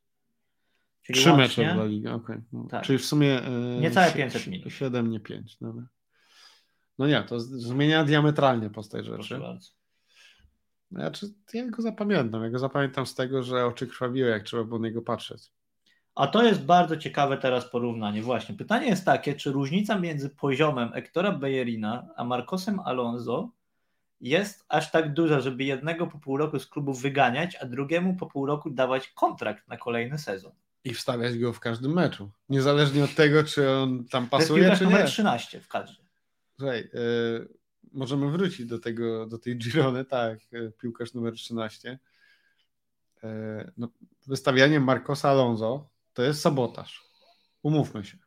Czyli 1.01 1.19
Trzy 1.19 1.29
łącznie, 1.31 1.63
mecze 1.65 1.75
w 1.75 1.77
La 1.77 1.85
Liga, 1.85 2.13
okej. 2.13 2.37
No, 2.53 2.67
Tak. 2.71 2.83
Czyli 2.85 2.99
w 2.99 3.05
sumie... 3.05 3.41
e, 3.43 3.49
Niecałe 3.79 4.09
si- 4.09 4.17
500 4.17 4.47
minut. 4.47 4.73
7, 4.73 5.09
nie 5.09 5.19
5. 5.19 5.57
Dobra. 5.61 5.83
No 6.99 7.07
nie, 7.07 7.23
to 7.23 7.39
zmienia 7.39 8.03
diametralnie 8.03 8.69
postać 8.69 9.05
Proszę 9.05 9.23
rzeczy. 9.23 9.41
bardzo. 9.41 9.69
Znaczy, 10.91 11.25
ja 11.53 11.69
go 11.69 11.81
zapamiętam. 11.81 12.43
Ja 12.43 12.49
go 12.49 12.59
zapamiętam 12.59 13.05
z 13.05 13.15
tego, 13.15 13.43
że 13.43 13.65
oczy 13.65 13.87
krwawiły, 13.87 14.29
jak 14.29 14.43
trzeba 14.43 14.63
było 14.63 14.79
na 14.79 14.87
niego 14.87 15.01
patrzeć. 15.01 15.51
A 16.15 16.27
to 16.27 16.43
jest 16.43 16.65
bardzo 16.65 16.97
ciekawe 16.97 17.37
teraz 17.37 17.65
porównanie. 17.65 18.21
Właśnie. 18.21 18.55
Pytanie 18.55 18.87
jest 18.87 19.05
takie, 19.05 19.33
czy 19.35 19.51
różnica 19.51 19.99
między 19.99 20.29
poziomem 20.29 20.91
Ektora 20.93 21.31
Bellerina 21.31 22.07
a 22.15 22.23
Marcosem 22.23 22.79
Alonso 22.79 23.49
jest 24.21 24.65
aż 24.69 24.91
tak 24.91 25.13
duża, 25.13 25.39
żeby 25.39 25.63
jednego 25.63 26.07
po 26.07 26.19
pół 26.19 26.37
roku 26.37 26.59
z 26.59 26.67
klubu 26.67 26.93
wyganiać, 26.93 27.55
a 27.55 27.65
drugiemu 27.65 28.15
po 28.15 28.27
pół 28.27 28.45
roku 28.45 28.69
dawać 28.69 29.07
kontrakt 29.07 29.67
na 29.67 29.77
kolejny 29.77 30.17
sezon. 30.17 30.51
I 30.83 30.93
wstawiać 30.93 31.37
go 31.37 31.53
w 31.53 31.59
każdym 31.59 31.93
meczu. 31.93 32.31
Niezależnie 32.49 33.03
od 33.03 33.15
tego, 33.15 33.43
czy 33.43 33.69
on 33.69 34.05
tam 34.05 34.29
pasuje, 34.29 34.75
czy 34.77 34.83
numer 34.83 35.01
nie. 35.01 35.07
13 35.07 35.61
w 35.61 35.67
kadrze. 35.67 36.03
Słuchaj, 36.57 36.79
y, 36.79 36.89
możemy 37.93 38.31
wrócić 38.31 38.65
do 38.65 38.79
tego, 38.79 39.25
do 39.25 39.37
tej 39.37 39.57
Girony, 39.57 40.05
tak, 40.05 40.39
y, 40.53 40.71
piłkarz 40.81 41.13
numer 41.13 41.33
13. 41.33 41.99
Y, 43.23 43.27
no, 43.77 43.87
wystawianie 44.27 44.79
Marcosa 44.79 45.29
Alonso 45.29 45.92
to 46.13 46.23
jest 46.23 46.41
sabotaż. 46.41 47.03
Umówmy 47.63 48.03
się. 48.03 48.17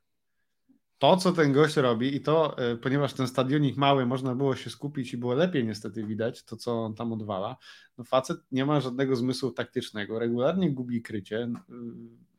To, 0.99 1.17
co 1.17 1.33
ten 1.33 1.53
gość 1.53 1.77
robi 1.77 2.17
i 2.17 2.21
to, 2.21 2.57
y, 2.73 2.77
ponieważ 2.77 3.13
ten 3.13 3.29
stadionik 3.29 3.77
mały, 3.77 4.07
można 4.07 4.35
było 4.35 4.57
się 4.57 4.71
skupić 4.71 5.13
i 5.13 5.17
było 5.17 5.35
lepiej 5.35 5.65
niestety 5.65 6.05
widać 6.05 6.45
to, 6.45 6.57
co 6.57 6.85
on 6.85 6.95
tam 6.95 7.13
odwala, 7.13 7.57
no 7.99 8.05
facet 8.05 8.39
nie 8.53 8.65
ma 8.65 8.81
żadnego 8.81 9.17
zmysłu 9.17 9.51
taktycznego, 9.51 10.19
regularnie 10.19 10.71
gubi 10.71 11.03
krycie, 11.03 11.49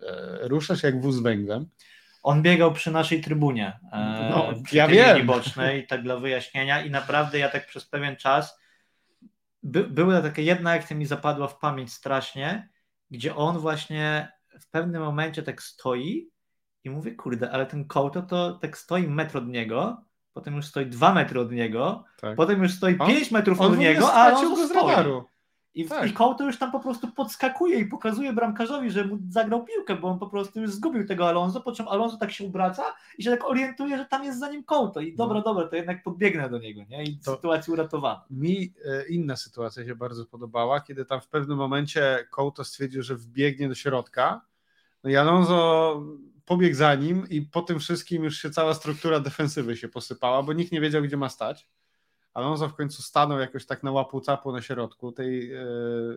y, 0.01 0.47
rusza 0.47 0.75
się 0.75 0.87
jak 0.87 1.01
wóz 1.01 1.19
węglem. 1.19 1.69
On 2.23 2.41
biegał 2.41 2.73
przy 2.73 2.91
naszej 2.91 3.21
trybunie. 3.21 3.79
e, 3.91 4.29
No, 4.31 4.53
przy 4.63 4.75
ja 4.77 4.87
wiem. 4.87 5.27
bocznej, 5.27 5.75
tak 5.87 6.03
dla 6.03 6.17
wyjaśnienia. 6.17 6.81
I 6.85 6.91
naprawdę 6.91 7.39
ja 7.39 7.49
tak 7.49 7.67
przez 7.67 7.85
pewien 7.85 8.15
czas. 8.15 8.59
By, 9.63 9.83
była 9.83 10.21
taka 10.21 10.41
jedna 10.41 10.71
akcja 10.71 10.95
mi 10.95 11.05
zapadła 11.05 11.47
w 11.47 11.59
pamięć 11.59 11.93
strasznie, 11.93 12.69
gdzie 13.11 13.35
on 13.35 13.57
właśnie 13.57 14.31
w 14.59 14.67
pewnym 14.69 15.01
momencie 15.01 15.43
tak 15.43 15.61
stoi 15.61 16.29
i 16.83 16.89
mówię, 16.89 17.15
kurde, 17.15 17.51
ale 17.51 17.65
ten 17.65 17.85
kołto 17.85 18.21
to 18.21 18.53
tak 18.61 18.77
stoi 18.77 19.07
metr 19.07 19.37
od 19.37 19.47
niego, 19.47 20.03
potem 20.33 20.55
już 20.55 20.65
stoi 20.65 20.85
dwa 20.85 21.13
metry 21.13 21.39
od 21.39 21.51
niego, 21.51 22.03
Tak. 22.21 22.35
potem 22.35 22.63
już 22.63 22.71
stoi 22.73 22.95
On- 22.99 23.07
pięć 23.07 23.31
metrów 23.31 23.61
On 23.61 23.71
od 23.73 23.77
niego, 23.79 24.13
a 24.13 24.31
on 24.33 24.55
go 24.55 24.67
z 24.67 24.69
stoi. 24.69 24.87
radaru. 24.89 25.23
I, 25.73 25.85
Tak. 25.85 26.09
I 26.09 26.13
kołto 26.13 26.43
już 26.45 26.57
tam 26.59 26.71
po 26.71 26.79
prostu 26.79 27.07
podskakuje 27.11 27.79
i 27.79 27.85
pokazuje 27.85 28.33
bramkarzowi, 28.33 28.91
że 28.91 29.05
mu 29.05 29.17
zagrał 29.29 29.65
piłkę, 29.65 29.95
bo 29.95 30.07
on 30.07 30.19
po 30.19 30.27
prostu 30.27 30.61
już 30.61 30.71
zgubił 30.71 31.07
tego 31.07 31.27
Alonso, 31.29 31.61
po 31.61 31.71
czym 31.71 31.87
Alonso 31.87 32.17
tak 32.17 32.31
się 32.31 32.45
obraca 32.45 32.83
i 33.17 33.23
się 33.23 33.31
tak 33.31 33.45
orientuje, 33.45 33.97
że 33.97 34.05
tam 34.05 34.23
jest 34.23 34.39
za 34.39 34.49
nim 34.51 34.63
kołto 34.63 34.99
i 34.99 35.15
dobra, 35.15 35.37
No. 35.37 35.43
dobra, 35.43 35.67
to 35.67 35.75
jednak 35.75 36.03
podbiegnę 36.03 36.49
do 36.49 36.57
niego, 36.59 36.81
nie? 36.89 37.03
I 37.03 37.17
To- 37.19 37.35
sytuacja 37.35 37.73
uratowana. 37.73 38.23
Mi 38.29 38.73
e, 38.85 39.07
inna 39.07 39.35
sytuacja 39.35 39.85
się 39.85 39.95
bardzo 39.95 40.25
podobała, 40.25 40.81
kiedy 40.81 41.05
tam 41.05 41.21
w 41.21 41.27
pewnym 41.27 41.57
momencie 41.57 42.27
Kołto 42.31 42.63
stwierdził, 42.63 43.01
że 43.03 43.15
wbiegnie 43.15 43.69
do 43.69 43.75
środka. 43.75 44.41
No 45.07 45.11
i 45.11 45.15
Alonso 45.15 46.03
pobiegł 46.45 46.75
za 46.75 46.95
nim 46.95 47.27
i 47.29 47.41
po 47.41 47.61
tym 47.61 47.79
wszystkim 47.79 48.23
już 48.23 48.37
się 48.37 48.49
cała 48.49 48.73
struktura 48.73 49.19
defensywy 49.19 49.77
się 49.77 49.87
posypała, 49.87 50.43
bo 50.43 50.53
nikt 50.53 50.71
nie 50.71 50.81
wiedział, 50.81 51.01
gdzie 51.01 51.17
ma 51.17 51.29
stać. 51.29 51.69
Alonso 52.33 52.69
w 52.69 52.75
końcu 52.75 53.01
stanął 53.01 53.39
jakoś 53.39 53.65
tak 53.65 53.83
na 53.83 53.91
łapu 53.91 54.21
capu 54.21 54.51
na 54.51 54.61
środku 54.61 55.11
tej 55.11 55.53
e, 55.53 55.65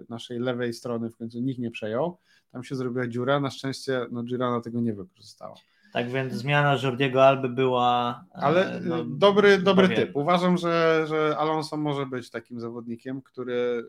naszej 0.09 0.39
lewej 0.39 0.73
strony, 0.73 1.11
w 1.11 1.17
końcu 1.17 1.41
nikt 1.41 1.61
nie 1.61 1.71
przejął. 1.71 2.19
Tam 2.53 2.65
się 2.65 2.77
zrobiła 2.77 3.07
dziura, 3.07 3.41
na 3.41 3.51
szczęście 3.51 4.07
no, 4.11 4.23
Girona 4.23 4.61
tego 4.61 4.81
nie 4.81 4.93
wykorzystała. 4.93 5.55
Tak 5.93 6.11
więc 6.11 6.33
zmiana 6.33 6.77
Jordiego 6.83 7.27
Alby 7.27 7.49
była... 7.49 8.25
e, 8.35 8.37
Ale 8.37 8.77
e, 8.77 8.81
no, 8.81 9.05
dobry, 9.05 9.59
dobry 9.59 9.89
powiem, 9.89 10.07
typ. 10.07 10.17
Uważam, 10.17 10.59
że, 10.59 11.05
że 11.09 11.37
Alonso 11.39 11.77
może 11.77 12.07
być 12.07 12.31
takim 12.31 12.61
zawodnikiem, 12.61 13.23
który 13.23 13.87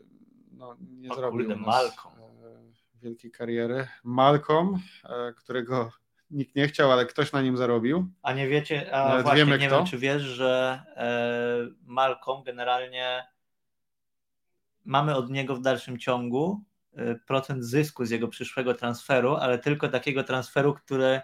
no, 0.52 0.76
nie 1.00 1.10
O 1.10 1.14
zrobił 1.14 1.38
kurde, 1.38 1.56
nas, 1.56 1.66
Malcolm. 1.66 2.21
Wielkiej 3.02 3.30
kariery. 3.30 3.88
Malcolm, 4.04 4.78
e, 5.04 5.32
którego 5.32 5.92
nikt 6.30 6.56
nie 6.56 6.68
chciał, 6.68 6.92
ale 6.92 7.06
ktoś 7.06 7.32
na 7.32 7.42
nim 7.42 7.56
zarobił. 7.56 8.08
A 8.22 8.32
nie 8.32 8.48
wiecie, 8.48 8.94
a 8.94 9.08
Nawet 9.08 9.22
właśnie 9.22 9.44
wiemy, 9.44 9.58
nie 9.58 9.66
kto. 9.66 9.76
wiem, 9.76 9.86
czy 9.86 9.98
wiesz, 9.98 10.22
że 10.22 10.82
e, 10.96 11.74
Malcolm 11.84 12.42
generalnie 12.42 13.26
mamy 14.84 15.16
od 15.16 15.30
niego 15.30 15.56
w 15.56 15.60
dalszym 15.60 15.98
ciągu 15.98 16.60
e, 16.96 17.14
procent 17.14 17.64
zysku 17.64 18.04
z 18.04 18.10
jego 18.10 18.28
przyszłego 18.28 18.74
transferu, 18.74 19.36
ale 19.36 19.58
tylko 19.58 19.88
takiego 19.88 20.24
transferu, 20.24 20.74
który 20.74 21.20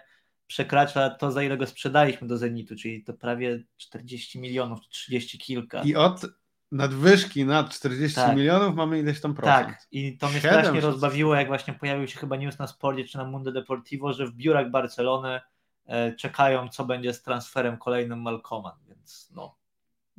przekracza 0.47 1.09
to, 1.09 1.31
za 1.31 1.43
ile 1.43 1.57
go 1.57 1.67
sprzedaliśmy 1.67 2.27
do 2.27 2.37
Zenitu, 2.37 2.75
czyli 2.75 3.03
to 3.03 3.13
prawie 3.13 3.63
40 3.77 4.39
milionów, 4.39 4.81
czy 4.81 4.89
30 4.89 5.37
kilka. 5.37 5.81
I 5.81 5.95
od 5.95 6.25
nadwyżki 6.71 7.45
nad 7.45 7.69
40 7.69 8.15
Tak. 8.15 8.35
milionów 8.35 8.75
mamy 8.75 8.99
ileś 8.99 9.21
tam 9.21 9.33
procent. 9.33 9.67
Tak, 9.67 9.87
i 9.91 10.17
to 10.17 10.29
mnie 10.29 10.41
Siedem 10.41 10.51
strasznie 10.59 10.81
czy 10.81 10.85
coś 10.87 10.91
rozbawiło, 10.91 11.35
jak 11.35 11.47
właśnie 11.47 11.73
pojawił 11.73 12.07
się 12.07 12.19
chyba 12.19 12.35
news 12.35 12.59
na 12.59 12.67
Sporcie 12.67 13.05
czy 13.05 13.17
na 13.17 13.23
Mundo 13.23 13.51
Deportivo, 13.51 14.13
że 14.13 14.27
w 14.27 14.31
biurach 14.31 14.71
Barcelony 14.71 15.41
e, 15.85 16.15
czekają, 16.15 16.69
co 16.69 16.85
będzie 16.85 17.13
z 17.13 17.21
transferem 17.21 17.77
kolejnym 17.77 18.21
Malcoma, 18.21 18.77
więc 18.87 19.29
no, 19.35 19.59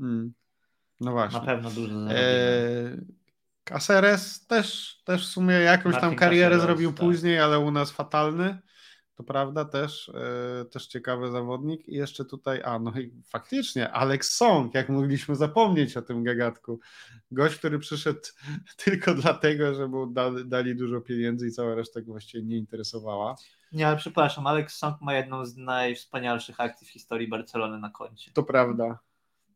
Mm. 0.01 0.32
No 1.01 1.12
właśnie. 1.12 1.40
na 1.40 1.46
pewno 1.46 1.70
dużo. 1.70 1.94
E, 2.11 2.16
Caceres 3.64 4.46
też, 4.46 5.01
też 5.05 5.26
w 5.28 5.30
sumie 5.30 5.55
jakąś 5.55 5.92
tam 5.94 6.03
Martin 6.03 6.18
karierę 6.18 6.44
Caceres, 6.46 6.62
zrobił 6.62 6.92
tak. 6.92 7.01
później, 7.01 7.38
ale 7.40 7.59
u 7.59 7.70
nas 7.70 7.90
fatalny. 7.90 8.59
To 9.20 9.24
prawda, 9.24 9.64
też, 9.64 10.08
e, 10.08 10.64
też 10.64 10.86
ciekawy 10.86 11.30
zawodnik. 11.30 11.88
I 11.88 11.94
jeszcze 11.94 12.24
tutaj, 12.24 12.62
a 12.64 12.78
no 12.78 12.92
i 13.00 13.12
faktycznie, 13.26 13.90
Alex 13.90 14.36
Song, 14.36 14.74
jak 14.74 14.88
mogliśmy 14.88 15.36
zapomnieć 15.36 15.96
o 15.96 16.02
tym 16.02 16.24
gagatku. 16.24 16.80
Gość, 17.30 17.58
który 17.58 17.78
przyszedł 17.78 18.20
tylko 18.84 19.14
dlatego, 19.14 19.74
że 19.74 19.88
mu 19.88 20.06
da, 20.06 20.30
dali 20.44 20.76
dużo 20.76 21.00
pieniędzy 21.00 21.46
i 21.46 21.50
cała 21.50 21.74
reszta 21.74 22.00
go 22.00 22.12
właściwie 22.12 22.44
nie 22.44 22.56
interesowała. 22.56 23.34
Nie, 23.72 23.88
ale 23.88 23.96
przepraszam, 23.96 24.46
Alex 24.46 24.76
Song 24.76 25.00
ma 25.00 25.14
jedną 25.14 25.46
z 25.46 25.56
najwspanialszych 25.56 26.60
akcji 26.60 26.86
w 26.86 26.90
historii 26.90 27.28
Barcelony 27.28 27.78
na 27.78 27.90
koncie. 27.90 28.30
To 28.34 28.42
prawda. 28.42 28.98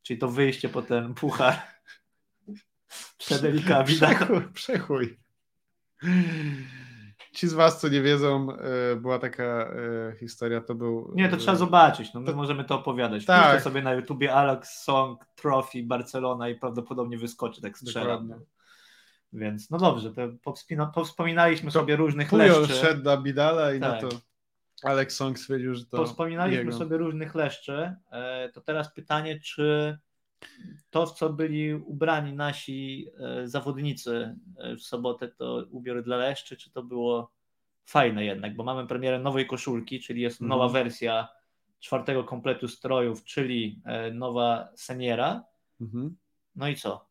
Czyli 0.02 0.18
to 0.18 0.28
wyjście 0.28 0.68
po 0.68 0.82
ten 0.82 1.14
puchar 1.14 1.54
przed 3.18 3.44
Elikami. 3.44 3.86
Przechuj. 3.86 4.40
przechuj. 4.54 5.16
Ci 7.34 7.48
z 7.48 7.52
was, 7.54 7.80
co 7.80 7.88
nie 7.88 8.02
wiedzą, 8.02 8.48
e, 8.92 8.96
była 8.96 9.18
taka 9.18 9.44
e, 9.44 10.16
historia, 10.20 10.60
to 10.60 10.74
był... 10.74 11.12
Nie, 11.14 11.28
to 11.28 11.36
e, 11.36 11.38
trzeba 11.38 11.56
zobaczyć, 11.56 12.14
no 12.14 12.20
my 12.20 12.26
to- 12.26 12.36
możemy 12.36 12.64
to 12.64 12.74
opowiadać. 12.74 13.24
Tak. 13.24 13.42
Tak. 13.52 13.62
sobie 13.62 13.82
na 13.82 13.92
YouTubie 13.92 14.34
Alex 14.34 14.82
Song 14.82 15.24
Trophy 15.34 15.82
Barcelona 15.82 16.48
i 16.48 16.54
prawdopodobnie 16.54 17.18
wyskoczy, 17.18 17.60
tak 17.60 17.78
strzelam. 17.78 18.28
Dokładnie. 18.28 18.34
No. 19.32 19.40
Więc 19.40 19.70
no 19.70 19.78
dobrze, 19.78 20.10
to 20.12 20.20
powspina- 20.50 20.92
powspominaliśmy 20.92 21.70
To 21.70 21.78
sobie 21.78 21.96
różnych 21.96 22.28
Pujol 22.28 22.60
leszczy. 22.60 22.74
szedł 22.76 23.04
na 23.04 23.16
Bidala 23.16 23.74
i 23.74 23.80
na 23.80 23.90
Tak. 23.90 24.00
to 24.00 24.08
Alex 24.82 25.16
Song 25.16 25.38
stwierdził, 25.38 25.74
że 25.74 25.84
to 25.86 25.96
Powspominaliśmy 25.96 26.58
jego. 26.64 26.72
sobie 26.72 26.96
różnych 26.96 27.34
leszczy. 27.34 27.94
To 28.54 28.60
teraz 28.60 28.94
pytanie, 28.94 29.40
czy 29.40 29.98
to, 30.90 31.06
w 31.06 31.12
co 31.14 31.30
byli 31.32 31.74
ubrani 31.74 32.32
nasi 32.32 33.08
e, 33.20 33.48
zawodnicy 33.48 34.36
e, 34.58 34.76
w 34.76 34.82
sobotę, 34.82 35.28
to 35.28 35.66
ubiór 35.70 36.02
dla 36.02 36.16
leszczy, 36.16 36.56
czy 36.56 36.70
to 36.70 36.82
było 36.82 37.30
fajne 37.84 38.24
jednak, 38.24 38.56
bo 38.56 38.64
mamy 38.64 38.86
premierę 38.86 39.18
nowej 39.18 39.46
koszulki, 39.46 40.00
czyli 40.00 40.20
jest 40.22 40.42
Mhm. 40.42 40.48
nowa 40.48 40.72
wersja 40.72 41.28
czwartego 41.80 42.24
kompletu 42.24 42.68
strojów, 42.68 43.24
czyli 43.24 43.80
e, 43.84 44.10
nowa 44.10 44.68
seniera. 44.74 45.44
Mhm. 45.80 46.16
No 46.56 46.68
i 46.68 46.76
co? 46.76 47.08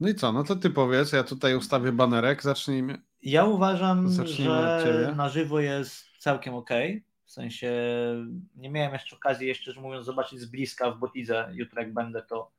No 0.00 0.08
i 0.08 0.14
co, 0.14 0.32
no 0.32 0.44
to 0.44 0.56
ty 0.56 0.70
powiedz, 0.70 1.12
ja 1.12 1.24
tutaj 1.24 1.56
ustawię 1.56 1.92
banerek, 1.92 2.42
zacznijmy. 2.42 2.98
Ja 3.22 3.44
uważam, 3.44 4.08
Zacznijmy 4.08 4.80
że 4.80 5.12
na 5.16 5.28
żywo 5.28 5.60
jest 5.60 6.04
całkiem 6.18 6.54
ok. 6.54 6.70
Sensie 7.34 7.72
nie 8.56 8.70
miałem 8.70 8.92
jeszcze 8.92 9.16
okazji, 9.16 9.48
jeszcze 9.48 9.62
szczerze 9.62 9.80
mówiąc, 9.80 10.06
zobaczyć 10.06 10.40
z 10.40 10.46
bliska 10.46 10.90
w 10.90 10.98
Botidze. 10.98 11.48
Jutro 11.52 11.80
jak 11.80 11.92
będę, 11.92 12.22
to, 12.22 12.50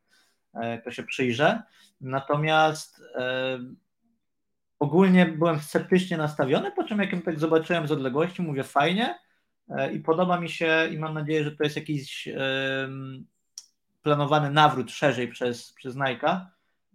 e, 0.54 0.82
to 0.82 0.92
się 0.92 1.04
przyjrzę. 1.04 1.64
Natomiast 2.02 3.02
e, 3.16 3.60
ogólnie 4.80 5.26
byłem 5.26 5.60
sceptycznie 5.60 6.18
nastawiony, 6.18 6.72
po 6.72 6.84
czym 6.84 7.00
jak 7.00 7.12
ją 7.12 7.22
tak 7.22 7.40
zobaczyłem 7.40 7.88
z 7.88 7.92
odległości, 7.92 8.42
mówię 8.42 8.64
fajnie 8.64 9.20
e, 9.70 9.94
i 9.94 10.00
podoba 10.00 10.40
mi 10.40 10.50
się 10.50 10.88
i 10.92 11.00
mam 11.00 11.14
nadzieję, 11.14 11.44
że 11.44 11.52
to 11.52 11.64
jest 11.64 11.76
jakiś 11.76 12.28
em, 12.28 13.26
planowany 14.02 14.52
nawrót 14.52 14.92
szerzej 14.92 15.28
przez, 15.28 15.74
przez 15.74 15.96
Nike'a 15.96 16.46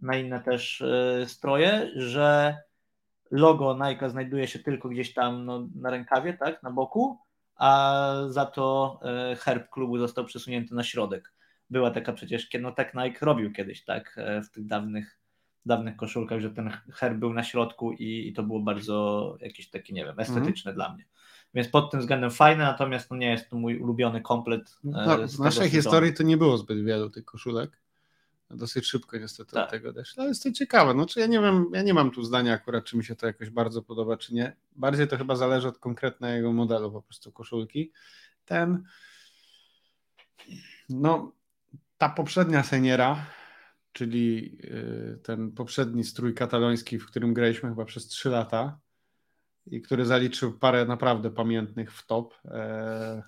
na 0.03 0.17
inne 0.17 0.41
też 0.41 0.81
e, 0.81 1.27
stroje, 1.27 1.91
że 1.97 2.57
logo 3.31 3.79
Nike 3.89 4.11
znajduje 4.11 4.49
się 4.49 4.59
tylko 4.59 4.89
gdzieś 4.89 5.15
tam 5.15 5.45
no, 5.45 5.69
na 5.75 5.91
rękawie, 5.91 6.35
tak, 6.35 6.63
na 6.63 6.71
boku, 6.71 7.19
a 7.61 8.13
za 8.29 8.47
to 8.47 8.99
e, 9.03 9.37
herb 9.37 9.71
klubu 9.71 9.99
został 9.99 10.25
przesunięty 10.25 10.75
na 10.75 10.83
środek. 10.83 11.33
Była 11.71 11.91
taka 11.91 12.13
przecież, 12.13 12.49
no 12.61 12.73
tak 12.73 12.95
Nike 12.95 13.27
robił 13.27 13.53
kiedyś, 13.53 13.85
tak, 13.85 14.15
e, 14.19 14.43
w 14.43 14.51
tych 14.51 14.67
dawnych 14.67 15.21
dawnych 15.67 15.97
koszulkach, 15.97 16.41
że 16.41 16.51
ten 16.51 16.71
herb 16.93 17.19
był 17.19 17.33
na 17.33 17.43
środku 17.43 17.93
i, 17.93 18.29
i 18.29 18.33
to 18.33 18.43
było 18.43 18.61
bardzo 18.61 19.37
jakieś 19.41 19.71
takie, 19.71 19.95
nie 19.95 20.05
wiem, 20.05 20.21
estetyczne 20.21 20.73
dla 20.75 20.95
mnie. 20.95 21.05
Więc 21.55 21.69
pod 21.69 21.91
tym 21.91 22.01
względem 22.01 22.31
fajne, 22.31 22.65
natomiast 22.65 23.11
no 23.11 23.17
nie 23.17 23.31
jest 23.31 23.51
to 23.51 23.57
mój 23.57 23.79
ulubiony 23.79 24.21
komplet. 24.21 24.79
No, 24.85 25.23
e, 25.23 25.27
w 25.27 25.31
z 25.31 25.39
naszej 25.39 25.63
tego 25.63 25.77
historii 25.77 26.15
to 26.15 26.23
nie 26.23 26.37
było 26.37 26.59
zbyt 26.59 26.85
wielu 26.85 27.11
tych 27.11 27.25
koszulek. 27.25 27.80
Dosyć 28.51 28.87
szybko 28.87 29.19
niestety 29.19 29.53
Tak. 29.53 29.65
od 29.65 29.71
tego 29.71 29.93
deszcz. 29.93 30.19
Ale 30.19 30.29
jest 30.29 30.43
to 30.43 30.53
ciekawe. 30.53 30.95
No, 30.95 31.07
czy 31.07 31.21
ja 31.21 31.27
nie 31.27 31.41
wiem, 31.41 31.67
ja 31.75 31.83
nie 31.83 31.95
mam 31.95 32.11
tu 32.11 32.23
zdania 32.23 32.53
akurat, 32.53 32.85
czy 32.85 32.97
mi 32.97 33.05
się 33.05 33.17
to 33.17 33.27
jakoś 33.27 33.51
bardzo 33.51 33.83
podoba, 33.83 34.17
czy 34.17 34.35
nie. 34.35 34.57
Bardziej 34.77 35.09
to 35.09 35.17
chyba 35.17 35.37
zależy 35.37 35.69
od 35.69 35.79
konkretnego 35.79 36.53
modelu 36.53 36.93
po 36.93 37.03
prostu 37.03 37.33
koszulki. 37.33 37.93
Ten 38.45 38.85
no 40.89 41.33
ta 41.99 42.09
poprzednia 42.09 42.63
seniera, 42.63 43.27
czyli 43.93 44.59
y, 44.65 45.19
ten 45.23 45.53
poprzedni 45.53 46.05
strój 46.05 46.35
kataloński, 46.35 46.99
w 46.99 47.07
którym 47.07 47.35
graliśmy 47.35 47.69
chyba 47.69 47.85
przez 47.85 48.07
3 48.07 48.29
lata 48.29 48.79
i 49.67 49.81
który 49.83 50.05
zaliczył 50.07 50.59
parę 50.59 50.85
naprawdę 50.85 51.31
pamiętnych 51.31 51.93
w 51.93 52.07
top. 52.07 52.35
E, 52.45 53.23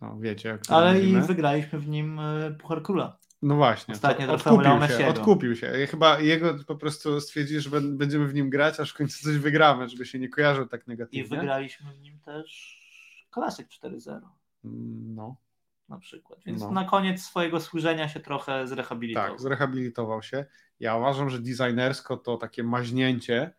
no 0.00 0.18
wiecie, 0.20 0.58
którym 0.62 0.78
Ale 0.78 1.00
i 1.00 1.02
mówimy. 1.06 1.26
wygraliśmy 1.26 1.78
w 1.78 1.88
nim 1.88 2.18
e, 2.18 2.50
Puchar 2.60 2.82
Króla. 2.82 3.18
No 3.42 3.56
właśnie, 3.56 3.96
to 3.96 4.08
Leo 4.08 4.32
odkupił 4.34 4.88
się, 4.98 5.06
odkupił 5.08 5.56
się. 5.56 5.82
I 5.84 5.86
chyba 5.86 6.20
jego 6.20 6.54
po 6.66 6.76
prostu 6.76 7.20
stwierdzili, 7.20 7.60
że 7.60 7.70
bę- 7.70 7.96
będziemy 7.96 8.26
w 8.28 8.34
nim 8.34 8.50
grać, 8.50 8.80
aż 8.80 8.90
w 8.90 8.94
końcu 8.96 9.24
coś 9.24 9.38
wygramy, 9.38 9.88
żeby 9.88 10.06
się 10.06 10.18
nie 10.18 10.28
kojarzył 10.28 10.66
tak 10.66 10.80
I 10.86 10.90
negatywnie. 10.90 11.24
wygraliśmy 11.24 11.92
w 11.92 12.00
nim 12.00 12.18
też 12.20 12.78
klasyk 13.30 13.68
4-0 13.68 14.20
Mm, 14.64 15.14
No, 15.14 15.36
na 15.88 15.98
przykład. 15.98 16.38
Więc 16.46 16.62
No. 16.62 16.70
na 16.70 16.84
koniec 16.84 17.22
swojego 17.22 17.60
służenia 17.60 18.08
się 18.08 18.20
trochę 18.20 18.66
zrehabilitował. 18.66 19.30
tak, 19.30 19.40
zrehabilitował 19.40 20.22
się. 20.22 20.44
Ja 20.80 20.96
uważam, 20.96 21.30
że 21.30 21.38
designersko 21.38 22.16
to 22.16 22.36
takie 22.36 22.62
maźnięcie. 22.62 23.50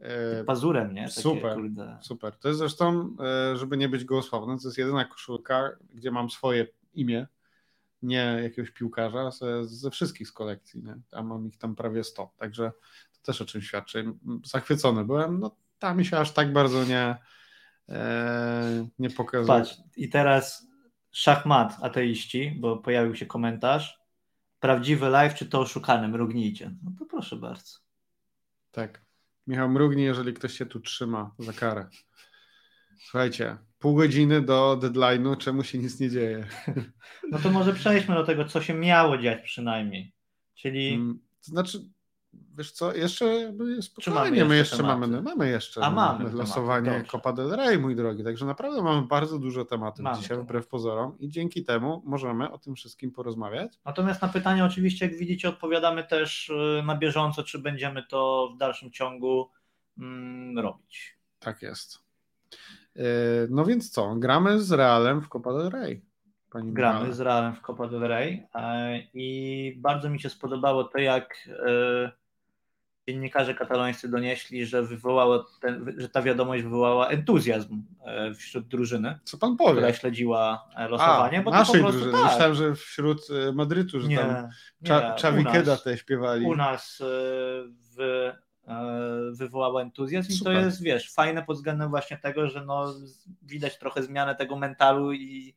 e, 0.00 0.44
Pazurem, 0.44 0.94
nie? 0.94 1.08
Takie, 1.08 1.20
Super. 1.20 1.54
Kurde. 1.54 1.98
Super. 2.02 2.36
To 2.36 2.48
jest 2.48 2.58
zresztą, 2.58 3.16
e, 3.52 3.56
żeby 3.56 3.76
nie 3.76 3.88
być 3.88 4.04
gołosławnym, 4.04 4.58
to 4.58 4.68
jest 4.68 4.78
jedyna 4.78 5.04
koszulka, 5.04 5.70
gdzie 5.94 6.10
mam 6.10 6.30
swoje 6.30 6.66
imię, 6.94 7.26
nie 8.02 8.40
jakiegoś 8.42 8.70
piłkarza, 8.70 9.30
ze, 9.62 9.90
wszystkich 9.90 10.28
z 10.28 10.32
kolekcji. 10.32 10.82
Nie? 10.82 10.96
A 11.12 11.22
mam 11.22 11.46
ich 11.46 11.58
tam 11.58 11.74
prawie 11.74 12.04
100. 12.04 12.34
Także 12.36 12.72
to 13.12 13.20
też 13.22 13.42
o 13.42 13.44
czym 13.44 13.62
świadczy. 13.62 14.12
Zachwycony 14.44 15.04
byłem. 15.04 15.40
No, 15.40 15.56
tam 15.78 15.98
mi 15.98 16.04
się 16.04 16.18
aż 16.18 16.32
tak 16.32 16.52
bardzo 16.52 16.84
nie, 16.84 17.16
e, 17.88 18.88
nie 18.98 19.10
pokazał. 19.10 19.46
Patrz, 19.46 19.76
i 19.96 20.08
teraz 20.08 20.66
szachmat 21.10 21.76
ateiści, 21.82 22.56
bo 22.60 22.76
pojawił 22.76 23.14
się 23.14 23.26
komentarz. 23.26 23.98
Prawdziwy 24.60 25.08
live 25.08 25.34
czy 25.34 25.46
to 25.46 25.60
oszukany? 25.60 26.08
Mrugnijcie. 26.08 26.74
No 26.84 26.92
to 26.98 27.06
proszę 27.06 27.36
bardzo. 27.36 27.78
Tak. 28.70 29.02
Michał 29.46 29.68
mrugnie, 29.68 30.04
jeżeli 30.04 30.34
ktoś 30.34 30.52
się 30.52 30.66
tu 30.66 30.80
trzyma 30.80 31.34
za 31.38 31.52
karę. 31.52 31.88
Słuchajcie, 32.98 33.56
pół 33.78 33.94
godziny 33.94 34.42
do 34.42 34.76
deadline'u, 34.82 35.36
czemu 35.36 35.64
się 35.64 35.78
nic 35.78 36.00
nie 36.00 36.10
dzieje? 36.10 36.46
No 37.30 37.38
to 37.38 37.50
może 37.50 37.72
przejdźmy 37.72 38.14
do 38.14 38.24
tego, 38.24 38.44
co 38.44 38.62
się 38.62 38.74
miało 38.74 39.18
dziać 39.18 39.42
przynajmniej. 39.42 40.12
Czyli 40.54 40.94
Mm, 40.94 41.18
To 41.44 41.50
znaczy, 41.50 41.78
wiesz 42.58 42.72
co, 42.72 42.94
jeszcze 42.94 43.54
spokojnie, 43.80 44.44
my 44.44 44.56
jeszcze 44.56 44.76
jeszcze 44.76 44.82
mamy, 44.86 45.06
tematy? 45.06 45.22
mamy 45.24 45.48
jeszcze 45.50 45.84
A, 45.84 45.90
mamy 45.90 46.18
tematy, 46.18 46.36
losowanie 46.36 46.90
dobrze. 46.90 47.04
Copa 47.04 47.32
del 47.32 47.50
Rey, 47.50 47.78
mój 47.78 47.96
drogi, 47.96 48.24
także 48.24 48.46
naprawdę 48.46 48.82
mamy 48.82 49.06
bardzo 49.06 49.38
dużo 49.38 49.64
tematów 49.64 50.04
Mamy 50.04 50.16
dzisiaj, 50.16 50.28
tematy. 50.28 50.44
wbrew 50.44 50.66
pozorom 50.68 51.18
i 51.18 51.28
dzięki 51.28 51.64
temu 51.64 52.02
możemy 52.06 52.50
o 52.52 52.58
tym 52.58 52.74
wszystkim 52.74 53.10
porozmawiać. 53.12 53.72
Natomiast 53.84 54.22
na 54.22 54.28
pytanie 54.28 54.64
oczywiście, 54.64 55.06
jak 55.06 55.16
widzicie, 55.18 55.48
odpowiadamy 55.48 56.04
też 56.04 56.48
y, 56.48 56.82
na 56.86 56.96
bieżąco, 56.96 57.42
czy 57.42 57.58
będziemy 57.58 58.02
to 58.02 58.50
w 58.54 58.58
dalszym 58.58 58.90
ciągu 58.90 59.50
mm, 59.98 60.58
robić. 60.58 61.18
Tak 61.38 61.62
jest. 61.62 61.98
Yy, 62.98 63.04
No 63.50 63.64
więc 63.64 63.90
co, 63.90 64.14
gramy 64.16 64.60
z 64.60 64.72
Realem 64.72 65.20
w 65.22 65.28
Copa 65.28 65.52
del 65.52 65.70
Rey. 65.70 66.04
Pani 66.50 66.72
Gramy 66.72 66.94
Michale. 66.98 67.14
z 67.14 67.20
Realem 67.20 67.54
w 67.54 67.60
Copa 67.60 67.88
del 67.88 68.00
Rey 68.00 68.46
e, 68.54 68.98
i 69.14 69.74
bardzo 69.78 70.10
mi 70.10 70.20
się 70.20 70.30
spodobało 70.30 70.84
to, 70.84 70.98
jak 70.98 71.34
e, 71.66 72.10
dziennikarze 73.08 73.54
katalońscy 73.54 74.08
donieśli, 74.08 74.66
że, 74.66 74.82
wywołało 74.82 75.46
ten, 75.60 75.94
że 75.98 76.08
ta 76.08 76.22
wiadomość 76.22 76.62
wywołała 76.62 77.08
entuzjazm 77.08 77.82
e, 78.06 78.34
wśród 78.34 78.68
drużyny, 78.68 79.18
Co 79.24 79.38
pan 79.38 79.56
powie? 79.56 79.72
która 79.72 79.92
śledziła 79.92 80.68
e, 80.76 80.88
losowanie, 80.88 81.38
A, 81.38 81.42
bo 81.42 81.50
to 81.50 81.54
po 81.54 81.58
naszej 81.60 81.80
prostu 81.80 82.00
drużyny. 82.00 82.22
tak. 82.22 82.30
Myślałem, 82.32 82.54
że 82.54 82.74
wśród 82.74 83.20
Madrytu, 83.52 84.00
że 84.00 84.08
nie, 84.08 84.18
tam 84.18 84.28
nie, 84.82 84.90
Cza- 84.90 85.14
u 85.14 85.18
Czawi 85.18 85.44
nas- 85.44 85.52
Keda 85.52 85.76
te 85.76 85.96
śpiewali. 85.98 86.46
u 86.46 86.56
nas 86.56 87.02
e, 87.98 88.04
e, 88.04 88.36
wywołała 89.32 89.82
entuzjazm 89.82 90.30
i 90.32 90.34
Super. 90.34 90.54
to 90.54 90.60
jest, 90.60 90.82
wiesz, 90.82 91.12
fajne 91.12 91.42
pod 91.42 91.56
względem 91.56 91.90
właśnie 91.90 92.16
tego, 92.18 92.48
że 92.48 92.64
no, 92.64 92.94
widać 93.42 93.78
trochę 93.78 94.02
zmianę 94.02 94.34
tego 94.34 94.56
mentalu 94.56 95.12
i, 95.12 95.54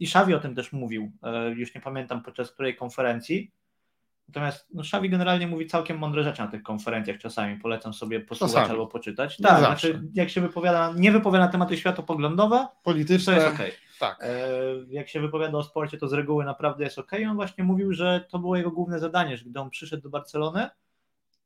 i 0.00 0.06
Szawi 0.06 0.34
o 0.34 0.40
tym 0.40 0.54
też 0.54 0.72
mówił, 0.72 1.12
e, 1.22 1.50
już 1.50 1.74
nie 1.74 1.80
pamiętam 1.80 2.22
podczas 2.22 2.52
której 2.52 2.76
konferencji, 2.76 3.50
natomiast 4.28 4.66
no, 4.74 4.84
Szawi 4.84 5.10
generalnie 5.10 5.46
mówi 5.46 5.66
całkiem 5.66 5.98
mądre 5.98 6.24
rzeczy 6.24 6.42
na 6.42 6.48
tych 6.48 6.62
konferencjach 6.62 7.18
czasami, 7.18 7.56
polecam 7.56 7.92
sobie 7.94 8.20
posłuchać 8.20 8.54
Czasami. 8.54 8.70
albo 8.70 8.86
poczytać. 8.86 9.38
Nie 9.38 9.46
Tak, 9.46 9.60
zawsze. 9.60 9.88
znaczy 9.88 10.08
jak 10.14 10.30
się 10.30 10.40
wypowiada, 10.40 10.92
nie 10.96 11.12
wypowiada 11.12 11.44
na 11.46 11.52
tematy 11.52 11.76
światopoglądowe, 11.76 12.56
to 12.56 12.68
Polityczne. 12.82 13.34
jest 13.34 13.46
okej. 13.54 13.72
Tak. 14.00 14.18
E, 14.22 14.28
jak 14.88 15.08
się 15.08 15.20
wypowiada 15.20 15.58
o 15.58 15.62
sporcie, 15.62 15.98
to 15.98 16.08
z 16.08 16.12
reguły 16.12 16.44
naprawdę 16.44 16.84
jest 16.84 16.98
ok. 16.98 17.12
On 17.30 17.36
właśnie 17.36 17.64
mówił, 17.64 17.92
że 17.92 18.24
to 18.30 18.38
było 18.38 18.56
jego 18.56 18.70
główne 18.70 18.98
zadanie, 18.98 19.36
że 19.36 19.44
gdy 19.44 19.60
on 19.60 19.70
przyszedł 19.70 20.02
do 20.02 20.10
Barcelony, 20.10 20.68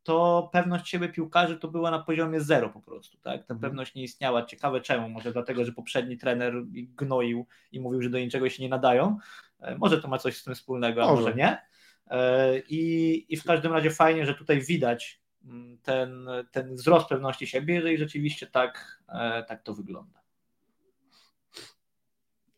to 0.05 0.49
pewność 0.53 0.89
siebie 0.89 1.09
piłkarzy 1.09 1.59
to 1.59 1.69
była 1.69 1.91
na 1.91 1.99
poziomie 1.99 2.41
zero 2.41 2.71
po 2.71 2.81
prostu. 2.81 3.19
Tak? 3.19 3.47
Ta 3.47 3.55
Mhm. 3.55 3.61
pewność 3.61 3.95
nie 3.95 4.03
istniała. 4.03 4.45
Ciekawe 4.47 4.81
czemu. 4.81 5.09
Może 5.09 5.33
dlatego, 5.33 5.65
że 5.65 5.73
poprzedni 5.73 6.19
trener 6.19 6.55
gnoił 6.97 7.47
i 7.73 7.81
mówił, 7.81 8.03
że 8.03 8.11
do 8.11 8.19
niczego 8.19 8.49
się 8.51 8.63
nie 8.63 8.69
nadają. 8.69 9.19
E, 9.61 9.79
Może 9.79 10.03
to 10.03 10.09
ma 10.09 10.19
coś 10.19 10.37
z 10.37 10.45
tym 10.45 10.55
wspólnego, 10.55 11.03
a 11.05 11.07
Może. 11.07 11.23
może 11.23 11.35
nie. 11.35 11.59
E, 12.07 12.59
I, 12.59 13.27
I 13.35 13.37
w 13.37 13.45
każdym 13.45 13.73
razie 13.73 13.91
fajnie, 13.91 14.27
że 14.27 14.35
tutaj 14.35 14.61
widać 14.61 15.21
mm, 15.45 15.79
ten, 15.79 16.29
ten 16.51 16.75
wzrost 16.75 17.09
pewności 17.09 17.47
siebie, 17.47 17.75
jeżeli 17.75 17.99
rzeczywiście 17.99 18.47
tak, 18.47 19.03
e, 19.09 19.43
tak 19.49 19.63
to 19.63 19.75
wygląda. 19.75 20.21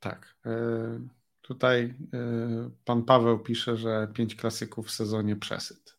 Tak. 0.01 0.37
Tutaj 1.43 1.95
pan 2.85 3.03
Paweł 3.03 3.39
pisze, 3.39 3.77
że 3.77 4.09
pięć 4.15 4.35
klasyków 4.37 4.87
w 4.87 4.91
sezonie 4.91 5.37
przesyt. 5.37 5.96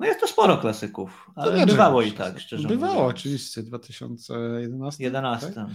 No 0.00 0.06
jest 0.06 0.20
to 0.20 0.26
sporo 0.26 0.58
klasyków, 0.58 1.30
ale 1.36 1.66
bywało 1.66 2.02
i 2.02 2.12
tak, 2.12 2.40
szczerze 2.40 2.68
Bywało 2.68 2.94
mówiąc. 2.94 3.10
oczywiście, 3.10 3.62
2011. 3.62 5.04
11. 5.04 5.52
Tak? 5.52 5.66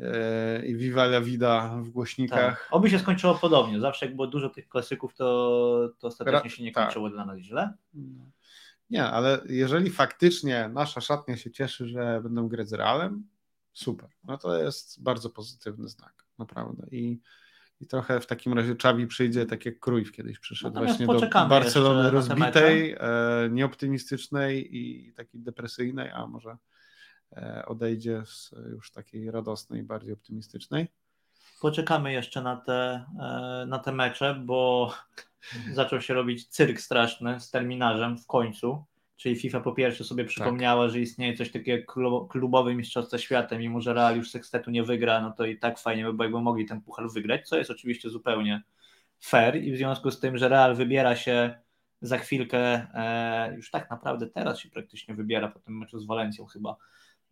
E, 0.00 0.66
I 0.66 0.76
Viva 0.76 1.04
la 1.04 1.20
Vida 1.20 1.76
w 1.82 1.90
głośnikach. 1.90 2.60
Tak. 2.60 2.68
Oby 2.70 2.90
się 2.90 2.98
skończyło 2.98 3.34
podobnie. 3.34 3.80
Zawsze 3.80 4.06
jak 4.06 4.16
było 4.16 4.26
dużo 4.28 4.48
tych 4.50 4.68
klasyków, 4.68 5.14
to, 5.14 5.90
to 5.98 6.08
ostatecznie 6.08 6.50
się 6.50 6.62
nie 6.62 6.72
tak. 6.72 6.84
kończyło 6.84 7.10
dla 7.10 7.24
nas 7.26 7.38
źle. 7.38 7.74
No. 7.94 8.24
Nie, 8.90 9.04
ale 9.04 9.40
jeżeli 9.48 9.90
faktycznie 9.90 10.70
nasza 10.72 11.00
szatnia 11.00 11.36
się 11.36 11.50
cieszy, 11.50 11.88
że 11.88 12.20
będą 12.22 12.48
grać 12.48 12.68
z 12.68 12.72
Realem, 12.72 13.26
super. 13.72 14.08
No 14.24 14.38
to 14.38 14.62
jest 14.62 15.02
bardzo 15.02 15.30
pozytywny 15.30 15.88
znak, 15.88 16.24
naprawdę. 16.38 16.86
I, 16.90 17.20
i 17.84 17.86
trochę 17.86 18.20
w 18.20 18.26
takim 18.26 18.52
razie 18.52 18.76
Czawi 18.76 19.06
przyjdzie 19.06 19.46
tak 19.46 19.66
jak 19.66 19.80
Cruyff 19.80 20.12
kiedyś 20.12 20.38
przyszedł 20.38 20.74
Natomiast 20.74 21.04
właśnie 21.04 21.28
do 21.28 21.48
Barcelony 21.48 22.10
rozbitej, 22.10 22.92
e, 22.92 22.98
nieoptymistycznej 23.50 24.76
i 24.76 25.12
takiej 25.12 25.40
depresyjnej, 25.40 26.10
a 26.10 26.26
może 26.26 26.56
e, 27.32 27.64
odejdzie 27.66 28.22
z 28.26 28.50
już 28.70 28.90
takiej 28.90 29.30
radosnej, 29.30 29.82
bardziej 29.82 30.12
optymistycznej. 30.12 30.86
Poczekamy 31.60 32.12
jeszcze 32.12 32.42
na 32.42 32.56
te, 32.56 33.04
e, 33.20 33.66
na 33.66 33.78
te 33.78 33.92
mecze, 33.92 34.34
bo 34.44 34.92
zaczął 35.74 36.00
się 36.00 36.14
robić 36.14 36.48
cyrk 36.48 36.80
straszny 36.80 37.40
z 37.40 37.50
terminarzem 37.50 38.18
w 38.18 38.26
końcu. 38.26 38.84
Czyli 39.16 39.36
FIFA 39.36 39.60
po 39.60 39.72
pierwsze 39.72 40.04
sobie 40.04 40.24
przypomniała, 40.24 40.88
że 40.88 41.00
istnieje 41.00 41.36
coś 41.36 41.50
takiego 41.50 41.78
jak 41.78 41.92
klu- 41.92 42.28
klubowe 42.28 42.74
mistrzostwo 42.74 43.18
świata, 43.18 43.58
mimo 43.58 43.80
że 43.80 43.94
Real 43.94 44.16
już 44.16 44.30
sekstetu 44.30 44.70
nie 44.70 44.82
wygra, 44.82 45.20
no 45.20 45.30
to 45.32 45.44
i 45.44 45.58
tak 45.58 45.78
fajnie 45.78 46.04
by 46.04 46.12
było, 46.12 46.24
jakby 46.24 46.40
mogli 46.40 46.66
ten 46.66 46.80
puchar 46.80 47.10
wygrać, 47.10 47.48
co 47.48 47.56
jest 47.56 47.70
oczywiście 47.70 48.10
zupełnie 48.10 48.62
fair 49.20 49.56
i 49.56 49.72
w 49.72 49.76
związku 49.76 50.10
z 50.10 50.20
tym, 50.20 50.38
że 50.38 50.48
Real 50.48 50.74
wybiera 50.74 51.16
się 51.16 51.54
za 52.00 52.18
chwilkę, 52.18 52.58
e, 52.94 53.54
już 53.56 53.70
tak 53.70 53.90
naprawdę 53.90 54.26
teraz 54.26 54.58
się 54.58 54.68
praktycznie 54.70 55.14
wybiera 55.14 55.48
po 55.48 55.60
tym 55.60 55.78
meczu 55.78 55.98
z 55.98 56.06
Walencją 56.06 56.46
chyba, 56.46 56.76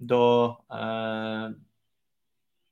do 0.00 0.56
e, 0.70 1.54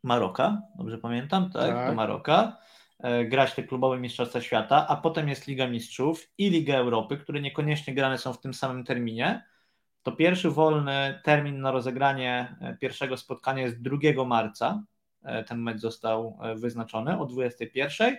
Maroka, 0.03 0.63
dobrze 0.79 0.99
pamiętam, 0.99 1.51
tak? 1.51 1.71
Tak. 1.75 1.89
Do 1.89 1.95
Maroka. 1.95 2.57
E, 3.03 3.25
grać 3.25 3.55
te 3.55 3.63
klubowe 3.63 3.99
mistrzostwa 3.99 4.41
świata, 4.41 4.87
a 4.89 4.97
potem 4.97 5.29
jest 5.29 5.47
Liga 5.47 5.67
Mistrzów 5.67 6.29
i 6.39 6.51
Liga 6.51 6.77
Europy, 6.77 7.17
które 7.17 7.41
niekoniecznie 7.41 7.95
grane 7.95 8.19
są 8.19 8.33
w 8.33 8.41
tym 8.41 8.55
samym 8.55 8.85
terminie. 8.85 9.45
To 10.03 10.13
pierwszy 10.13 10.51
wolny 10.51 11.21
termin 11.25 11.61
na 11.61 11.71
rozegranie 11.71 12.57
e, 12.61 12.77
pierwszego 12.77 13.17
spotkania 13.17 13.63
jest 13.63 13.83
2 13.83 14.25
marca. 14.25 14.83
E, 15.23 15.45
Ten 15.45 15.63
mecz 15.63 15.79
został 15.79 16.39
wyznaczony 16.57 17.21
o 17.21 17.27
21. 17.27 18.17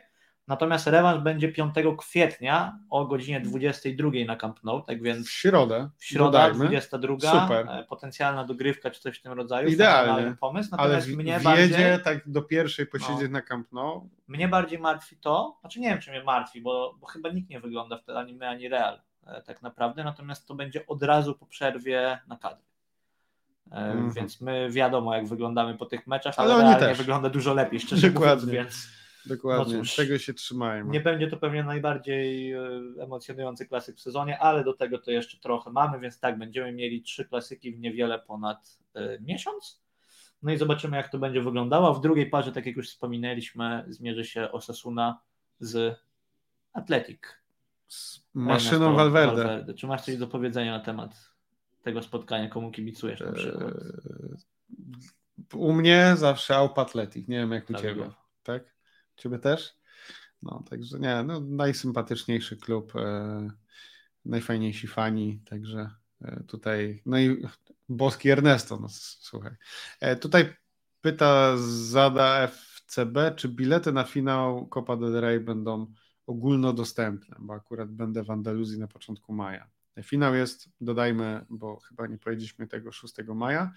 Natomiast 0.52 0.88
rewanż 0.88 1.24
będzie 1.24 1.52
5 1.52 1.76
kwietnia 1.98 2.80
o 2.90 3.06
godzinie 3.06 3.42
22 3.42 4.12
na 4.28 4.36
Camp 4.36 4.64
Nou, 4.64 4.82
tak 4.82 5.02
więc 5.04 5.28
w 5.28 5.32
środę. 5.32 5.90
w 5.98 6.06
środę 6.06 6.32
dodajmy. 6.32 6.66
22, 6.68 7.42
Super. 7.42 7.68
e, 7.70 7.84
potencjalna 7.84 8.44
dogrywka 8.44 8.92
czy 8.92 9.02
coś 9.02 9.20
w 9.20 9.22
tym 9.22 9.32
rodzaju. 9.34 9.70
Idealnie. 9.70 10.36
pomysł. 10.40 10.70
Ale 10.78 10.84
Natomiast 10.84 11.08
w- 11.10 11.18
mnie, 11.18 11.40
bardziej, 11.44 11.86
tak 12.04 12.30
do 12.30 12.42
pierwszej 12.42 12.86
posiedzieć 12.88 13.22
No. 13.24 13.30
na 13.30 13.42
Camp 13.42 13.72
Nou. 13.72 14.10
mnie 14.28 14.48
bardziej 14.48 14.80
martwi 14.80 15.18
to, 15.18 15.58
znaczy 15.62 15.80
nie 15.80 15.90
wiem 15.90 16.00
czy 16.00 16.12
mnie 16.12 16.24
martwi, 16.24 16.62
bo, 16.62 16.96
bo 17.02 17.08
chyba 17.08 17.30
nikt 17.30 17.50
nie 17.50 17.60
wygląda 17.60 17.98
wtedy 17.98 18.18
ani 18.18 18.34
my, 18.34 18.48
ani 18.50 18.70
Real 18.70 19.02
e, 19.28 19.42
tak 19.42 19.62
naprawdę, 19.62 20.04
natomiast 20.04 20.48
to 20.48 20.56
będzie 20.56 20.88
od 20.88 21.04
razu 21.04 21.36
po 21.36 21.46
przerwie 21.46 22.20
na 22.28 22.38
kadry. 22.38 22.64
E, 23.72 23.76
Mhm. 23.76 24.12
Więc 24.14 24.42
my 24.42 24.70
wiadomo 24.72 25.16
jak 25.16 25.28
wyglądamy 25.28 25.78
po 25.78 25.86
tych 25.86 26.08
meczach, 26.08 26.34
Ale 26.38 26.54
ale, 26.56 26.76
też. 26.76 26.98
wygląda 26.98 27.30
dużo 27.30 27.54
lepiej, 27.54 27.80
szczerze 27.80 28.08
mówiąc, 28.08 28.14
Dokładnie. 28.24 28.54
więc 28.54 28.88
Dokładnie. 29.26 29.74
No 29.74 29.80
cóż. 29.80 29.96
Tego 29.96 30.18
się 30.18 30.34
trzymajmy. 30.34 30.90
Nie 30.92 31.02
będzie 31.02 31.28
to 31.28 31.38
pewnie 31.38 31.64
najbardziej 31.64 32.54
e, 32.54 32.60
emocjonujący 33.00 33.66
klasyk 33.66 33.98
w 33.98 34.02
sezonie, 34.02 34.40
ale 34.40 34.64
do 34.64 34.74
tego 34.74 34.98
to 34.98 35.12
jeszcze 35.12 35.38
trochę 35.38 35.72
mamy, 35.72 36.00
więc 36.00 36.20
tak, 36.20 36.38
będziemy 36.38 36.72
mieli 36.72 37.02
trzy 37.02 37.26
klasyki 37.26 37.72
w 37.72 37.80
niewiele 37.80 38.20
ponad 38.20 38.78
e, 38.94 39.20
miesiąc. 39.20 39.82
No 40.44 40.54
i 40.54 40.58
zobaczymy, 40.58 40.98
jak 40.98 41.10
to 41.10 41.18
będzie 41.18 41.42
wyglądało. 41.42 41.94
W 41.94 42.02
drugiej 42.02 42.30
parze, 42.30 42.52
tak 42.52 42.66
jak 42.66 42.76
już 42.76 42.90
wspominaliśmy, 42.90 43.86
zmierzy 43.88 44.26
się 44.26 44.52
Osasuna 44.52 45.20
z 45.60 46.00
Atletic. 46.74 47.20
Z 47.88 48.24
maszyną 48.34 48.86
Ernesto 48.86 49.12
Valverde. 49.12 49.74
Czy 49.74 49.88
masz 49.88 50.02
coś 50.02 50.18
do 50.18 50.28
powiedzenia 50.28 50.78
na 50.78 50.84
temat 50.84 51.32
tego 51.84 52.04
spotkania? 52.04 52.50
Komu 52.50 52.72
kibicujesz 52.72 53.20
na 53.20 53.32
przykład? 53.32 53.64
Eee, 53.64 55.54
U 55.54 55.74
mnie 55.74 56.14
zawsze 56.16 56.56
Aup 56.56 56.80
Athletic. 56.80 57.28
Nie 57.28 57.38
wiem 57.38 57.52
jak 57.52 57.64
u 57.70 57.74
Dlatego. 57.74 58.04
ciebie. 58.04 58.16
Tak? 58.44 58.64
Ciebie 59.18 59.40
też? 59.40 59.76
No, 60.44 60.64
także 60.70 61.00
nie, 61.00 61.24
no, 61.24 61.40
najsympatyczniejszy 61.40 62.58
klub, 62.58 62.96
e, 62.96 63.52
najfajniejsi 64.26 64.88
fani, 64.88 65.42
także 65.50 65.90
e, 66.22 66.44
tutaj, 66.48 67.02
no 67.06 67.20
i 67.20 67.42
boski 67.90 68.30
Ernesto, 68.30 68.78
no 68.78 68.88
słuchaj. 68.90 69.52
E, 70.00 70.16
tutaj 70.16 70.56
pyta 71.02 71.58
Zada 71.58 72.48
FCB, 72.48 73.36
czy 73.36 73.50
bilety 73.50 73.92
na 73.92 74.04
finał 74.04 74.68
Copa 74.68 74.98
del 74.98 75.22
Rey 75.22 75.40
będą 75.40 75.94
ogólnodostępne, 76.28 77.36
bo 77.40 77.54
akurat 77.54 77.92
będę 77.92 78.24
w 78.24 78.32
Andaluzji 78.32 78.80
na 78.80 78.88
początku 78.88 79.34
maja. 79.34 79.70
Finał 80.04 80.36
jest, 80.36 80.70
dodajmy, 80.82 81.46
bo 81.50 81.80
chyba 81.80 82.08
nie 82.08 82.18
powiedzieliśmy 82.18 82.68
tego 82.68 82.92
6 82.92 83.14
maja. 83.36 83.72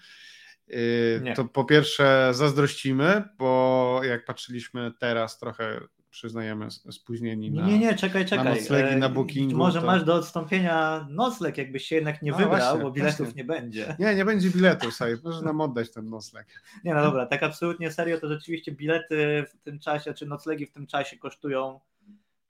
Yy, 0.67 1.21
Nie. 1.23 1.33
To 1.33 1.45
po 1.45 1.65
pierwsze 1.65 2.29
zazdrościmy, 2.33 3.23
bo 3.37 4.01
jak 4.03 4.25
patrzyliśmy 4.25 4.91
teraz 4.99 5.39
trochę 5.39 5.81
przyznajemy 6.09 6.71
spóźnieni 6.71 7.51
Nie, 7.51 7.61
na... 7.61 7.67
nie, 7.67 7.79
nie, 7.79 7.95
czekaj, 7.95 8.25
czekaj. 8.25 8.59
noclegi 8.59 8.89
E, 8.89 8.95
na 8.97 9.09
bookingu, 9.09 9.57
Może 9.57 9.79
to- 9.79 9.85
masz 9.85 10.03
do 10.03 10.13
odstąpienia 10.15 11.07
nocleg, 11.09 11.57
jakbyś 11.57 11.85
się 11.85 11.95
jednak 11.95 12.21
nie 12.21 12.31
No 12.31 12.37
wybrał, 12.37 12.59
właśnie, 12.59 12.83
bo 12.83 12.91
biletów 12.91 13.17
właśnie. 13.17 13.33
nie 13.43 13.47
będzie. 13.47 13.95
Nie, 13.99 14.15
nie 14.15 14.25
będzie 14.25 14.49
biletu, 14.49 14.91
Saj, 14.91 15.15
może 15.23 15.41
nam 15.41 15.61
oddać 15.61 15.91
ten 15.91 16.09
nocleg. 16.09 16.47
Nie, 16.83 16.93
no 16.93 17.01
dobra, 17.03 17.25
tak 17.25 17.43
absolutnie 17.43 17.91
serio, 17.91 18.19
to 18.19 18.27
rzeczywiście 18.29 18.71
bilety 18.71 19.45
w 19.49 19.57
tym 19.63 19.79
czasie, 19.79 20.13
czy 20.13 20.25
noclegi 20.25 20.65
w 20.65 20.71
tym 20.71 20.87
czasie 20.87 21.17
kosztują 21.17 21.79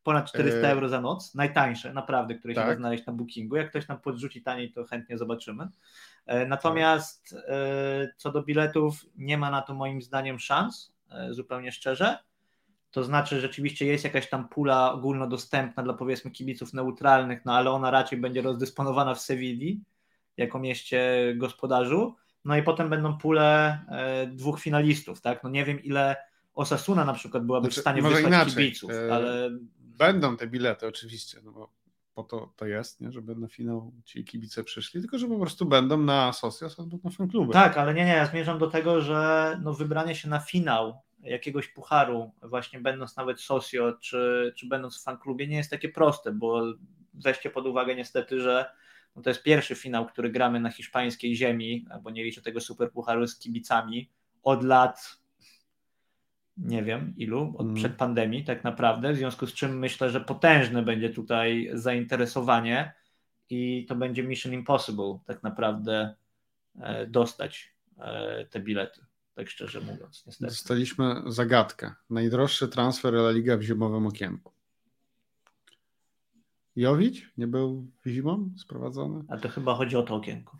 ponad 0.03 0.30
400 0.30 0.59
E, 0.68 0.72
euro 0.72 0.89
za 0.89 1.01
noc. 1.01 1.36
Najtańsze, 1.36 1.93
naprawdę, 1.93 2.36
które 2.36 2.53
się 2.53 2.61
tak. 2.61 2.70
da 2.70 2.76
znaleźć 2.76 3.05
na 3.05 3.13
bookingu. 3.13 3.55
Jak 3.55 3.70
ktoś 3.70 3.88
nam 3.88 3.99
podrzuci 3.99 4.41
taniej, 4.41 4.72
to 4.72 4.86
chętnie 4.86 5.18
zobaczymy. 5.18 5.68
E, 6.26 6.45
Natomiast 6.45 7.34
e, 7.47 8.13
co 8.17 8.32
do 8.32 8.43
biletów, 8.43 9.05
nie 9.17 9.38
ma 9.38 9.51
na 9.51 9.61
to 9.61 9.73
moim 9.73 10.01
zdaniem 10.01 10.39
szans, 10.39 10.93
e, 11.11 11.34
zupełnie 11.34 11.71
szczerze. 11.71 12.17
To 12.91 13.03
znaczy, 13.03 13.41
rzeczywiście 13.41 13.86
jest 13.86 14.03
jakaś 14.03 14.30
tam 14.30 14.49
pula 14.49 14.93
ogólnodostępna 14.93 15.84
dla 15.84 15.93
powiedzmy 15.93 16.32
kibiców 16.32 16.73
neutralnych, 16.73 17.45
no 17.45 17.53
ale 17.53 17.71
ona 17.71 17.91
raczej 17.91 18.19
będzie 18.19 18.41
rozdysponowana 18.41 19.13
w 19.13 19.21
Sewilli 19.21 19.82
jako 20.38 20.59
mieście 20.59 21.34
gospodarzu. 21.38 22.15
No 22.45 22.57
i 22.57 22.63
potem 22.63 22.89
będą 22.89 23.17
pule 23.17 23.80
dwóch 24.28 24.59
finalistów, 24.59 25.21
tak? 25.21 25.43
No 25.43 25.49
nie 25.49 25.65
wiem 25.65 25.84
ile 25.84 26.15
Osasuna 26.53 27.05
na 27.05 27.13
przykład 27.13 27.45
byłaby 27.45 27.65
Znaczy, 27.65 27.80
w 27.80 27.82
stanie 27.82 28.01
wysłać 28.01 28.23
inaczej, 28.23 28.53
kibiców, 28.53 28.91
ale 29.11 29.49
Będą 29.80 30.38
te 30.38 30.47
bilety 30.47 30.88
oczywiście, 30.88 31.39
no 31.43 31.51
bo 31.51 31.69
po 32.16 32.24
to 32.24 32.53
to 32.55 32.66
jest, 32.66 33.01
nie? 33.01 33.11
żeby 33.11 33.36
na 33.36 33.47
finał 33.47 33.91
ci 34.05 34.26
kibice 34.26 34.63
przyszli, 34.63 35.01
tylko 35.01 35.18
że 35.18 35.28
po 35.28 35.39
prostu 35.39 35.66
będą 35.66 35.97
na 35.97 36.34
Socios 36.34 36.80
albo 36.80 36.97
na 37.03 37.09
fankluby. 37.09 37.53
tak, 37.53 37.78
ale 37.78 37.93
nie, 37.93 38.05
nie, 38.05 38.11
ja 38.11 38.26
zmierzam 38.26 38.59
do 38.59 38.68
tego, 38.68 39.01
że 39.01 39.59
no 39.63 39.74
wybranie 39.74 40.16
się 40.16 40.30
na 40.30 40.39
finał 40.39 41.01
jakiegoś 41.20 41.68
pucharu, 41.68 42.32
właśnie 42.41 42.80
będąc 42.80 43.18
nawet 43.18 43.41
socio, 43.41 43.93
czy, 44.01 44.53
czy 44.57 44.68
będąc 44.68 44.99
w 44.99 45.03
fanklubie, 45.03 45.47
nie 45.47 45.57
jest 45.57 45.72
takie 45.72 45.89
proste, 45.89 46.32
bo 46.32 46.63
weźcie 47.13 47.49
pod 47.49 47.66
uwagę 47.66 47.95
niestety, 47.95 48.41
że 48.41 48.66
no 49.16 49.22
to 49.22 49.30
jest 49.30 49.43
pierwszy 49.43 49.76
finał, 49.76 50.05
który 50.05 50.30
gramy 50.30 50.59
na 50.59 50.72
hiszpańskiej 50.72 51.36
ziemi, 51.36 51.86
bo 52.01 52.09
nie 52.09 52.24
liczę 52.24 52.41
tego 52.41 52.61
super 52.61 52.91
pucharu 52.91 53.28
z 53.28 53.39
kibicami, 53.39 54.09
od 54.43 54.63
lat 54.63 55.18
nie 56.58 56.84
wiem 56.84 57.14
ilu, 57.18 57.53
od 57.58 57.62
Mm. 57.66 57.76
przed 57.76 57.95
pandemii 57.95 58.43
tak 58.43 58.64
naprawdę, 58.64 59.14
w 59.14 59.18
związku 59.18 59.47
z 59.47 59.53
czym 59.53 59.80
myślę, 59.80 60.10
że 60.10 60.22
potężne 60.22 60.82
będzie 60.84 61.10
tutaj 61.10 61.70
zainteresowanie 61.74 62.93
i 63.49 63.86
to 63.89 63.95
będzie 63.95 64.24
Mission 64.24 64.53
Impossible 64.53 65.20
tak 65.26 65.43
naprawdę 65.43 66.16
e, 66.80 67.08
dostać 67.08 67.74
e, 67.97 68.45
te 68.45 68.60
bilety, 68.60 69.01
tak 69.36 69.49
szczerze 69.49 69.82
mówiąc, 69.82 70.24
niestety. 70.28 70.51
Dostaliśmy 70.51 71.16
zagadkę. 71.28 71.93
Najdroższy 72.10 72.68
transfer 72.68 73.14
La 73.14 73.32
Liga 73.32 73.58
w 73.58 73.62
zimowym 73.62 74.08
okienku. 74.08 74.51
Jowić 76.76 77.30
nie 77.38 77.47
był 77.47 77.88
zimą 78.08 78.49
sprowadzony? 78.58 79.24
A 79.30 79.38
to 79.38 79.49
chyba 79.49 79.76
chodzi 79.76 79.95
o 79.95 80.03
to 80.03 80.16
okienko. 80.16 80.58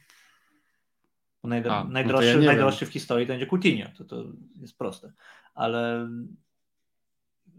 Najdro- 1.44 1.72
A, 1.72 1.80
no 1.80 1.86
to 1.86 1.92
najdroższy, 1.92 2.28
ja 2.28 2.36
najdroższy 2.46 2.86
w 2.86 2.90
historii 2.90 3.28
to 3.28 3.34
będzie 3.34 3.48
Coutinho, 3.48 3.90
to, 3.98 4.04
to 4.06 4.24
jest 4.62 4.78
proste. 4.78 5.12
Ale 5.56 6.10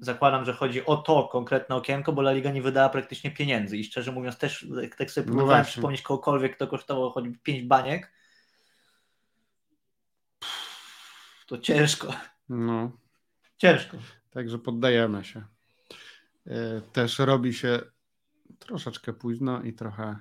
zakładam, 0.01 0.44
że 0.44 0.53
chodzi 0.53 0.84
o 0.86 0.97
to 0.97 1.28
konkretne 1.32 1.76
okienko, 1.76 2.12
bo 2.12 2.22
La 2.22 2.32
Liga 2.32 2.51
nie 2.53 2.62
wydała 2.62 2.88
praktycznie 2.88 3.30
pieniędzy 3.30 3.76
i 3.76 3.84
szczerze 3.84 4.12
mówiąc 4.12 4.38
też, 4.38 4.66
jak 4.82 4.97
tak 4.97 5.11
sobie 5.11 5.26
No 5.26 5.32
próbowałem 5.32 5.59
właśnie. 5.62 5.72
przypomnieć 5.72 6.03
kogokolwiek, 6.03 6.57
kto 6.57 6.66
kosztował 6.66 7.11
choćby 7.11 7.38
5 7.38 7.62
baniek, 7.62 8.12
to 11.47 11.59
ciężko, 11.59 12.12
No, 12.49 12.90
ciężko. 13.57 13.97
także 14.30 14.59
poddajemy 14.59 15.24
się. 15.24 15.44
E, 16.47 16.80
Też 16.92 17.18
robi 17.18 17.55
się 17.55 17.80
troszeczkę 18.59 19.12
późno 19.12 19.62
i 19.62 19.72
trochę 19.72 20.16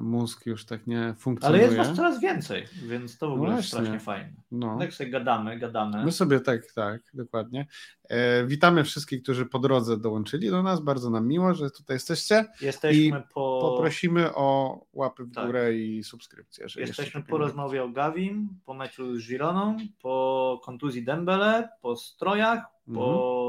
mózg 0.00 0.46
już 0.46 0.64
tak 0.66 0.86
nie 0.86 1.04
Ale 1.04 1.14
funkcjonuje. 1.14 1.62
jest 1.62 1.76
was 1.76 1.92
coraz 1.96 2.20
więcej, 2.20 2.64
więc 2.86 3.18
to 3.18 3.30
w 3.30 3.32
ogóle 3.32 3.50
No 3.50 3.56
jest 3.56 3.68
strasznie 3.68 4.00
fajne. 4.00 4.32
No. 4.50 4.78
Tak 4.78 4.92
sobie 4.92 5.10
gadamy, 5.10 5.58
gadamy. 5.58 6.04
My 6.04 6.12
sobie 6.12 6.40
tak, 6.40 6.72
tak, 6.74 7.02
dokładnie. 7.14 7.66
E, 8.08 8.46
witamy 8.46 8.84
wszystkich, 8.84 9.22
którzy 9.22 9.46
po 9.46 9.58
drodze 9.58 9.96
dołączyli 9.98 10.50
do 10.50 10.62
nas. 10.62 10.80
Bardzo 10.80 11.10
nam 11.10 11.28
miło, 11.28 11.54
że 11.54 11.70
tutaj 11.70 11.94
jesteście. 11.94 12.44
Jesteśmy 12.60 13.22
po... 13.34 13.60
Poprosimy 13.74 14.34
o 14.34 14.80
łapy 14.92 15.24
w 15.24 15.34
Tak. 15.34 15.46
górę 15.46 15.74
i 15.74 16.04
subskrypcję. 16.04 16.66
Jesteśmy 16.76 17.22
po 17.22 17.38
rozmowie 17.38 17.82
o 17.84 17.88
Gawim, 17.88 18.48
po 18.64 18.74
meczu 18.74 19.16
z 19.20 19.28
Gironą, 19.28 19.76
po 20.02 20.60
kontuzji 20.64 21.04
Dembele, 21.04 21.68
po 21.82 21.96
strojach, 21.96 22.64
po 22.94 23.43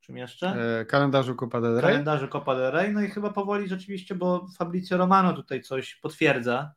czym 0.00 0.16
jeszcze? 0.16 0.56
E, 0.80 0.84
kalendarzu 0.84 1.34
Copa 1.36 1.60
del 1.60 1.74
Rey. 1.74 1.82
Kalendarzu 1.82 2.28
Copa 2.28 2.54
del 2.54 2.70
Rey, 2.72 2.92
no 2.92 3.02
i 3.02 3.10
chyba 3.10 3.30
powoli 3.30 3.68
rzeczywiście, 3.68 4.14
bo 4.14 4.46
Fabrizio 4.56 4.96
Romano 4.96 5.32
tutaj 5.32 5.62
coś 5.62 5.94
potwierdza. 5.94 6.74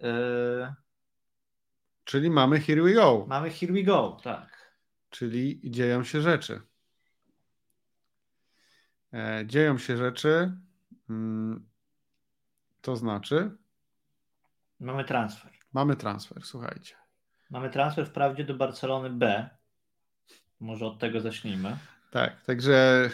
Yy, 0.00 0.74
Czyli 2.04 2.30
mamy 2.30 2.60
Here 2.60 2.82
We 2.82 2.92
Go. 2.92 3.24
mamy 3.28 3.50
Here 3.50 3.72
We 3.72 3.82
Go, 3.82 4.16
tak. 4.22 4.74
Czyli 5.10 5.60
dzieją 5.64 6.04
się 6.04 6.20
rzeczy. 6.20 6.60
E, 9.12 9.42
dzieją 9.46 9.78
się 9.78 9.96
rzeczy. 9.96 10.52
Mm, 11.10 11.66
to 12.80 12.96
znaczy, 12.96 13.50
Mamy 14.80 15.04
transfer. 15.04 15.52
mamy 15.72 15.96
transfer, 15.96 16.42
słuchajcie. 16.44 16.94
Mamy 17.50 17.70
transfer 17.70 18.06
wprawdzie 18.06 18.44
do 18.44 18.54
Barcelony 18.54 19.10
B. 19.10 19.48
Może 20.60 20.86
od 20.86 20.98
tego 20.98 21.20
zacznijmy. 21.20 21.76
Tak, 22.10 22.42
także 22.44 23.10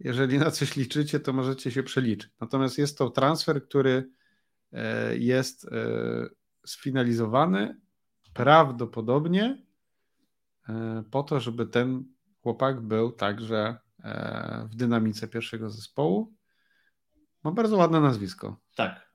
jeżeli 0.00 0.38
na 0.38 0.50
coś 0.50 0.76
liczycie, 0.76 1.20
to 1.20 1.32
możecie 1.32 1.70
się 1.70 1.82
przeliczyć. 1.82 2.30
Natomiast 2.40 2.78
jest 2.78 2.98
to 2.98 3.10
transfer, 3.10 3.64
który 3.64 4.10
e, 4.72 5.16
jest 5.16 5.64
e, 5.64 5.68
sfinalizowany 6.66 7.80
prawdopodobnie 8.34 9.62
e, 10.68 11.04
po 11.10 11.22
to, 11.22 11.40
żeby 11.40 11.66
ten 11.66 12.04
chłopak 12.42 12.80
był 12.80 13.12
także 13.12 13.76
w 14.70 14.76
dynamice 14.76 15.28
pierwszego 15.28 15.70
zespołu. 15.70 16.34
Ma 17.44 17.50
bardzo 17.50 17.76
ładne 17.76 18.00
nazwisko. 18.00 18.60
Tak. 18.76 19.10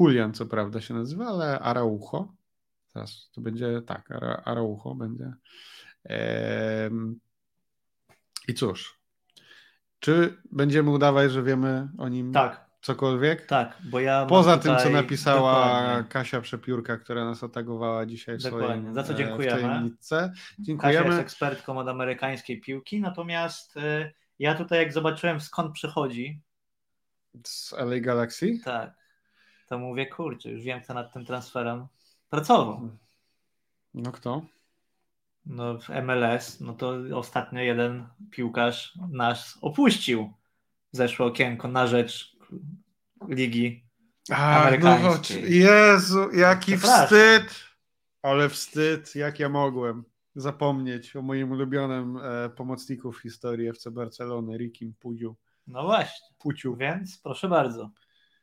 Julian, 0.00 0.34
co 0.34 0.46
prawda 0.46 0.80
się 0.80 0.94
nazywa, 0.94 1.26
ale 1.26 1.60
Araujo. 1.60 2.34
Teraz 2.94 3.30
to 3.32 3.40
będzie 3.40 3.82
tak, 3.82 4.10
Ara, 4.10 4.42
Araujo 4.44 4.94
będzie. 4.94 5.32
I 8.48 8.54
cóż, 8.54 9.00
czy 10.00 10.42
będziemy 10.52 10.90
udawać, 10.90 11.32
że 11.32 11.42
wiemy 11.42 11.88
o 11.98 12.08
nim 12.08 12.32
tak. 12.32 12.66
cokolwiek? 12.82 13.46
Tak, 13.46 13.78
bo 13.90 14.00
ja. 14.00 14.26
Poza 14.26 14.58
tym, 14.58 14.76
co 14.76 14.90
napisała 14.90 15.78
dokładnie. 15.80 16.10
Kasia 16.10 16.40
Przepiórka, 16.40 16.96
która 16.96 17.24
nas 17.24 17.42
otagowała 17.42 18.06
dzisiaj 18.06 18.38
dokładnie. 18.38 18.68
swoim, 18.68 18.94
Za 18.94 19.02
co 19.02 19.14
dziękujemy. 19.14 19.90
Dziękujemy. 20.58 20.98
Kasia 20.98 21.06
jest 21.06 21.20
ekspertką 21.20 21.78
od 21.78 21.88
amerykańskiej 21.88 22.60
piłki, 22.60 23.00
natomiast 23.00 23.76
y, 23.76 24.12
ja 24.38 24.54
tutaj, 24.54 24.78
jak 24.78 24.92
zobaczyłem 24.92 25.40
skąd 25.40 25.72
przychodzi. 25.72 26.40
Z 27.46 27.72
LA 27.72 28.00
Galaxy? 28.00 28.58
Tak. 28.64 28.94
To 29.68 29.78
mówię, 29.78 30.06
kurczę, 30.06 30.50
już 30.50 30.62
wiem, 30.62 30.80
kto 30.80 30.94
nad 30.94 31.12
tym 31.12 31.24
transferem 31.24 31.86
pracował. 32.30 32.90
No 33.94 34.12
kto? 34.12 34.42
No, 35.46 35.78
w 35.78 35.88
MLS, 35.88 36.60
no 36.60 36.74
to 36.74 36.94
ostatnio 37.14 37.60
jeden 37.60 38.06
piłkarz 38.30 38.98
nas 39.10 39.58
opuścił 39.60 40.32
zeszłe 40.92 41.26
okienko 41.26 41.68
na 41.68 41.86
rzecz 41.86 42.36
ligi 43.28 43.90
Ach, 44.30 44.38
no 44.38 44.60
amerykańskiej. 44.60 45.42
No, 45.42 45.48
Jezu, 45.48 46.30
jaki 46.32 46.76
wstyd! 46.76 47.70
Ale 48.22 48.48
wstyd, 48.48 49.14
jak 49.14 49.40
ja 49.40 49.48
mogłem 49.48 50.04
zapomnieć 50.34 51.16
o 51.16 51.22
moim 51.22 51.52
ulubionym 51.52 52.16
e, 52.16 52.50
pomocniku 52.50 53.12
w 53.12 53.22
historii 53.22 53.68
FC 53.68 53.90
Barcelony, 53.90 54.58
Rikim 54.58 54.94
Pudziu. 55.00 55.36
No 55.66 55.82
właśnie. 55.82 56.28
Puciu. 56.38 56.76
Więc 56.76 57.18
proszę 57.18 57.48
bardzo. 57.48 57.90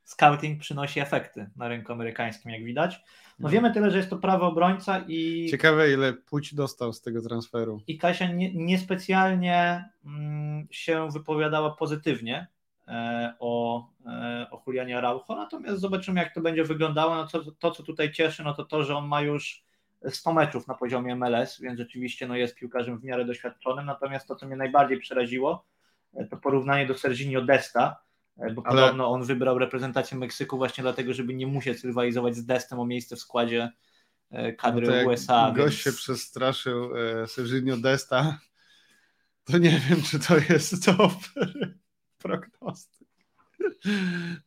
Scouting 0.07 0.59
przynosi 0.59 0.99
efekty 0.99 1.49
na 1.55 1.67
rynku 1.67 1.93
amerykańskim, 1.93 2.51
jak 2.51 2.63
widać. 2.63 3.01
No 3.39 3.49
wiemy 3.49 3.73
tyle, 3.73 3.91
że 3.91 3.97
jest 3.97 4.09
to 4.09 4.17
prawy 4.17 4.45
obrońca 4.45 5.03
i. 5.07 5.47
Ciekawe, 5.51 5.93
ile 5.93 6.13
Puć 6.13 6.55
dostał 6.55 6.93
z 6.93 7.01
tego 7.01 7.21
transferu. 7.21 7.81
I 7.87 7.97
Kasia 7.97 8.27
nie, 8.31 8.53
niespecjalnie 8.53 9.89
mm, 10.05 10.67
się 10.71 11.09
wypowiadała 11.11 11.71
pozytywnie 11.71 12.47
e, 12.87 13.33
o, 13.39 13.85
e, 14.05 14.47
o 14.51 14.63
Julianie 14.67 14.97
Araujo, 14.97 15.25
natomiast 15.29 15.79
zobaczymy, 15.79 16.19
jak 16.19 16.33
to 16.33 16.41
będzie 16.41 16.63
wyglądało. 16.63 17.15
No 17.15 17.27
to, 17.27 17.51
to, 17.59 17.71
co 17.71 17.83
tutaj 17.83 18.11
cieszy, 18.11 18.43
no 18.43 18.53
to 18.53 18.65
to, 18.65 18.83
że 18.83 18.95
on 18.95 19.07
ma 19.07 19.21
już 19.21 19.63
100 20.09 20.33
meczów 20.33 20.67
na 20.67 20.73
poziomie 20.73 21.15
MLS, 21.15 21.61
więc 21.61 21.79
rzeczywiście 21.79 22.27
no, 22.27 22.35
jest 22.35 22.55
piłkarzem 22.55 22.99
w 22.99 23.03
miarę 23.03 23.25
doświadczonym. 23.25 23.85
Natomiast 23.85 24.27
to, 24.27 24.35
co 24.35 24.45
mnie 24.45 24.55
najbardziej 24.55 24.99
przeraziło, 24.99 25.65
e, 26.13 26.25
to 26.25 26.37
porównanie 26.37 26.85
do 26.85 26.97
Serginio 26.97 27.41
Desta 27.41 28.06
bo 28.37 28.61
Ale... 28.65 28.81
podobno 28.81 29.11
on 29.11 29.23
wybrał 29.23 29.59
reprezentację 29.59 30.17
Meksyku 30.17 30.57
właśnie 30.57 30.81
dlatego, 30.81 31.13
żeby 31.13 31.33
nie 31.33 31.47
musieć 31.47 31.83
rywalizować 31.83 32.35
z 32.35 32.45
Destem 32.45 32.79
o 32.79 32.85
miejsce 32.85 33.15
w 33.15 33.19
składzie 33.19 33.71
e, 34.31 34.53
kadry 34.53 34.87
no 34.87 35.11
USA. 35.11 35.53
Gość 35.55 35.85
więc... 35.85 35.95
się 35.95 36.01
przestraszył 36.01 36.97
e, 36.97 37.27
Serginio 37.27 37.77
Desta, 37.77 38.39
to 39.43 39.57
nie 39.57 39.81
wiem, 39.89 40.01
czy 40.01 40.19
to 40.19 40.35
jest 40.49 40.85
dobry 40.97 41.77
prognostyk. 42.17 43.07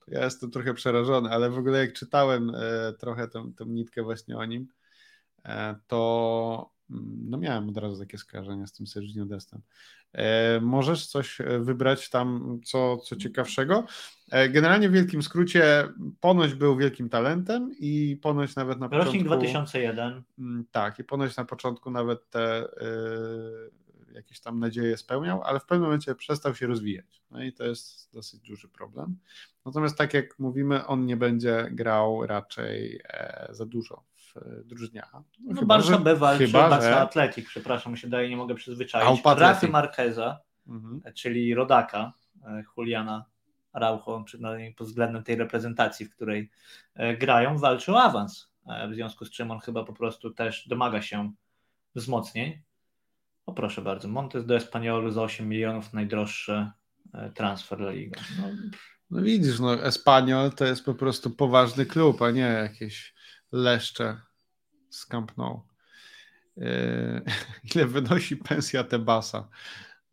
Ja 0.09 0.25
jestem 0.25 0.51
trochę 0.51 0.75
przerażony, 0.75 1.31
ale 1.31 1.51
w 1.51 1.59
ogóle 1.59 1.79
jak 1.79 1.93
czytałem 1.93 2.53
e, 2.55 2.93
trochę 2.93 3.29
tą, 3.29 3.55
tą 3.55 3.65
nitkę 3.65 4.03
właśnie 4.03 4.37
o 4.37 4.45
nim, 4.45 4.69
e, 5.45 5.77
to 5.87 6.73
no 7.29 7.39
miałem 7.39 7.69
od 7.69 7.77
razu 7.77 8.01
takie 8.01 8.19
skojarzenia 8.19 8.67
z 8.67 8.73
tym 8.73 8.87
Serginio 8.87 9.27
Destem. 9.27 9.61
E, 10.13 10.61
możesz 10.61 11.07
coś 11.07 11.41
e, 11.41 11.59
wybrać 11.59 12.11
tam, 12.11 12.59
co, 12.65 12.97
co 12.97 13.17
ciekawszego? 13.17 13.85
E, 14.31 14.49
generalnie 14.49 14.89
w 14.89 14.93
wielkim 14.93 15.23
skrócie 15.23 15.89
ponoć 16.21 16.55
był 16.55 16.77
wielkim 16.77 17.09
talentem 17.09 17.75
i 17.79 18.19
ponoć 18.23 18.57
nawet 18.57 18.81
na 18.81 18.89
początku... 18.89 19.07
Rocznik 19.07 19.27
2001. 19.27 20.23
Mm, 20.39 20.65
tak, 20.73 20.99
i 20.99 21.05
ponoć 21.05 21.37
na 21.37 21.45
początku 21.45 21.91
nawet 21.91 22.31
te 22.31 22.65
y, 22.65 24.15
jakieś 24.15 24.41
tam 24.41 24.59
nadzieje 24.59 24.97
spełniał, 24.97 25.43
ale 25.43 25.61
w 25.61 25.65
pewnym 25.65 25.85
momencie 25.85 26.15
przestał 26.15 26.55
się 26.55 26.67
rozwijać. 26.67 27.23
No 27.31 27.43
i 27.43 27.53
to 27.53 27.65
jest 27.65 28.13
dosyć 28.13 28.41
duży 28.41 28.69
problem. 28.69 29.17
Natomiast 29.65 29.99
tak 29.99 30.15
jak 30.15 30.39
mówimy, 30.39 30.87
on 30.87 31.07
nie 31.07 31.17
będzie 31.17 31.69
grał 31.71 32.27
raczej 32.27 33.01
e, 33.05 33.49
za 33.51 33.67
dużo 33.67 34.05
w 34.33 34.97
A. 35.13 35.23
No, 35.41 35.55
no 35.55 35.67
Barca 35.67 35.99
B 35.99 36.17
walczy, 36.17 36.47
chyba, 36.47 36.69
Barca 36.69 36.91
że... 36.91 37.01
Atletik, 37.01 37.49
przepraszam, 37.49 37.97
się 37.97 38.09
daje, 38.09 38.29
nie 38.29 38.37
mogę 38.37 38.55
przyzwyczaić. 38.55 39.21
Rafi 39.25 39.67
Marqueza, 39.67 40.41
mhm. 40.69 41.03
czyli 41.15 41.55
rodaka 41.55 42.13
e, 42.47 42.65
Juliana 42.77 43.25
Araujo, 43.73 44.25
przynajmniej 44.25 44.75
pod 44.75 44.87
względem 44.87 45.23
tej 45.23 45.37
reprezentacji, 45.37 46.07
w 46.07 46.15
której 46.15 46.51
e, 46.95 47.17
grają, 47.17 47.59
walczy 47.59 47.93
o 47.93 48.03
awans, 48.03 48.51
e, 48.67 48.89
w 48.89 48.95
związku 48.95 49.25
z 49.25 49.31
czym 49.31 49.51
on 49.51 49.61
chyba 49.61 49.85
po 49.85 49.93
prostu 49.93 50.31
też 50.31 50.69
domaga 50.69 51.03
się 51.03 51.33
wzmocnień. 51.95 52.63
O 53.47 53.53
proszę 53.53 53.83
bardzo, 53.83 54.09
Montes 54.09 54.47
do 54.47 54.57
Espanyolu 54.57 55.11
za 55.11 55.23
8 55.23 55.49
milionów 55.49 55.93
najdroższy 55.93 56.71
transfer 57.35 57.81
La 57.81 57.91
Liga. 57.91 58.21
No, 58.39 58.49
no 59.11 59.23
widzisz, 59.23 59.61
no 59.61 59.85
Espanyol 59.85 60.53
to 60.53 60.65
jest 60.65 60.85
po 60.85 60.95
prostu 60.95 61.31
poważny 61.31 61.87
klub, 61.87 62.23
a 62.23 62.31
nie 62.31 62.41
jakieś 62.41 63.15
leszcze 63.53 64.21
z 64.91 65.07
Camp 65.07 65.37
Nou. 65.37 65.63
Ile 67.75 67.87
wynosi 67.87 68.37
pensja 68.37 68.85
Tebasa? 68.85 69.49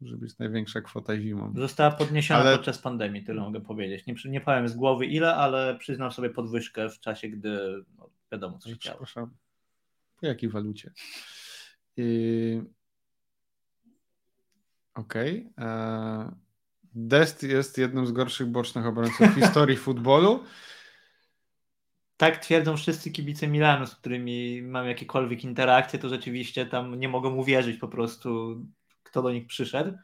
Może 0.02 0.18
być 0.18 0.38
największa 0.38 0.82
kwota 0.82 1.18
zimą. 1.18 1.54
Została 1.56 1.92
podniesiona 1.92 2.40
ale... 2.40 2.56
podczas 2.56 2.78
pandemii, 2.78 3.24
tyle 3.24 3.42
mogę 3.42 3.62
powiedzieć. 3.62 4.06
Nie, 4.06 4.16
nie 4.26 4.42
powiem 4.42 4.68
z 4.68 4.76
głowy 4.76 5.06
ile, 5.06 5.36
ale 5.36 5.78
przyznam 5.80 6.12
sobie 6.12 6.30
podwyżkę 6.30 6.90
w 6.90 7.00
czasie, 7.00 7.30
gdy 7.30 7.84
no, 7.98 8.10
wiadomo, 8.32 8.58
co 8.58 8.70
się 8.70 8.78
działo. 8.78 9.06
Przepraszam. 9.06 9.36
Po 10.20 10.26
jakiej 10.28 10.50
walucie? 10.50 10.92
I... 11.98 12.62
Okej. 14.94 15.50
Okay. 15.58 15.68
E, 15.68 16.36
Dest 16.94 17.44
jest 17.44 17.78
jednym 17.78 18.08
z 18.08 18.12
gorszych 18.12 18.48
bocznych 18.48 18.86
obrońców 18.86 19.28
w 19.28 19.36
historii 19.36 19.78
futbolu 19.88 20.44
tak 22.18 22.38
twierdzą 22.38 22.78
wszyscy 22.78 23.12
kibice 23.12 23.48
Milanu, 23.48 23.88
z 23.88 23.96
którymi 23.96 24.62
mam 24.62 24.88
jakiekolwiek 24.88 25.44
interakcje, 25.44 26.00
to 26.00 26.10
rzeczywiście 26.10 26.66
tam 26.66 27.00
nie 27.00 27.10
mogą 27.10 27.36
uwierzyć 27.36 27.78
po 27.78 27.88
prostu, 27.88 28.62
kto 29.04 29.22
do 29.22 29.32
nich 29.32 29.48
przyszedł. 29.48 29.98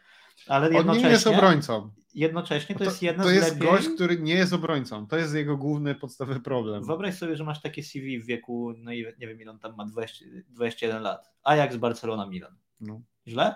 Ale 0.47 0.67
On 0.67 0.73
jednocześnie, 0.73 1.07
nie 1.07 1.13
jest 1.13 1.27
obrońcą. 1.27 1.91
Jednocześnie 2.15 2.75
to, 2.75 2.79
to 2.79 2.85
jest 2.85 3.01
jedna 3.01 3.23
to 3.23 3.29
z 3.29 3.33
jest 3.33 3.53
lepiej... 3.53 3.67
gość, 3.67 3.89
który 3.89 4.21
nie 4.21 4.33
jest 4.33 4.53
obrońcą. 4.53 5.07
To 5.07 5.17
jest 5.17 5.35
jego 5.35 5.57
główny, 5.57 5.95
podstawowy 5.95 6.39
problem. 6.39 6.83
Wyobraź 6.83 7.17
sobie, 7.17 7.35
że 7.35 7.43
masz 7.43 7.61
takie 7.61 7.83
CV 7.83 8.19
w 8.19 8.25
wieku, 8.25 8.73
no 8.77 8.91
i 8.91 9.05
nie 9.19 9.27
wiem 9.27 9.41
ile 9.41 9.51
on 9.51 9.59
tam 9.59 9.75
ma, 9.75 9.85
20, 9.85 10.25
21 10.49 11.01
lat. 11.01 11.31
A 11.43 11.55
jak 11.55 11.73
z 11.73 11.77
Barcelona 11.77 12.25
Milan. 12.25 12.55
No. 12.81 13.01
Źle? 13.27 13.55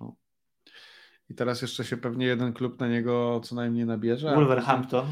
No. 0.00 0.16
I 1.30 1.34
teraz 1.34 1.62
jeszcze 1.62 1.84
się 1.84 1.96
pewnie 1.96 2.26
jeden 2.26 2.52
klub 2.52 2.80
na 2.80 2.88
niego 2.88 3.40
co 3.44 3.54
najmniej 3.54 3.86
nabierze. 3.86 4.34
Wolverhampton. 4.34 5.06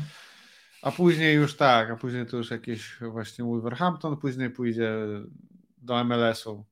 A 0.82 0.90
później 0.90 1.34
już 1.34 1.56
tak, 1.56 1.90
a 1.90 1.96
później 1.96 2.26
to 2.26 2.36
już 2.36 2.50
jakieś 2.50 3.00
właśnie 3.00 3.44
Wolverhampton, 3.44 4.16
później 4.16 4.50
pójdzie 4.50 4.92
do 5.78 6.04
MLS-u. 6.04 6.64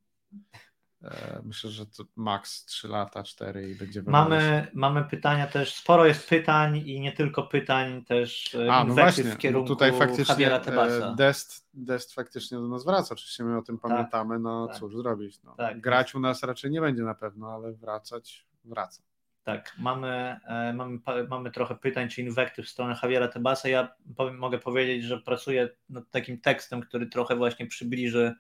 E, 1.05 1.40
myślę, 1.44 1.70
że 1.70 1.86
to 1.86 2.05
maks 2.16 2.64
3 2.64 2.88
lata, 2.88 3.22
4 3.22 3.70
i 3.70 3.74
będzie 3.74 4.02
mamy, 4.07 4.66
mamy 4.74 5.05
pytania 5.05 5.46
też, 5.46 5.74
sporo 5.74 6.07
jest 6.07 6.28
pytań 6.28 6.76
i 6.76 7.00
nie 7.00 7.12
tylko 7.12 7.42
pytań, 7.42 8.05
też 8.05 8.55
e, 8.55 8.72
a, 8.72 8.84
no 8.84 8.94
właśnie, 8.94 9.24
w 9.24 9.28
no 9.28 9.36
kierunku 9.36 9.68
no 9.68 9.74
tutaj 9.74 9.92
faktycznie 9.98 10.55
e, 10.55 11.14
Dest, 11.16 11.68
Dest 11.74 12.14
faktycznie 12.14 12.59
do 12.59 12.68
nas 12.68 12.84
wraca, 12.84 13.14
oczywiście 13.14 13.44
my 13.44 13.59
o 13.59 13.62
tym 13.62 13.78
tak, 13.78 13.90
pamiętamy, 13.90 14.38
no 14.38 14.66
tak. 14.66 14.76
cóż 14.76 14.96
zrobić. 14.96 15.42
No. 15.42 15.55
Tak. 15.57 15.80
Grać 15.80 16.14
u 16.14 16.20
nas 16.20 16.42
raczej 16.42 16.70
nie 16.70 16.80
będzie 16.80 17.02
na 17.02 17.14
pewno, 17.14 17.50
ale 17.50 17.72
wracać 17.72 18.46
wraca. 18.64 19.02
Tak, 19.45 19.72
mamy, 19.78 20.36
e, 20.47 20.72
mamy, 20.72 20.99
mamy 21.28 21.51
trochę 21.51 21.74
pytań 21.74 22.09
czy 22.09 22.22
inwektyw 22.22 22.66
w 22.66 22.68
stronę 22.68 22.97
Javiera 23.03 23.28
Tebasa. 23.28 23.68
Ja 23.68 23.95
powiem, 24.16 24.38
mogę 24.38 24.59
powiedzieć, 24.59 25.05
że 25.05 25.20
pracuję 25.20 25.68
nad 25.88 26.11
takim 26.11 26.40
tekstem, 26.40 26.80
który 26.80 27.07
trochę 27.07 27.36
właśnie 27.36 27.66
przybliży 27.66 28.34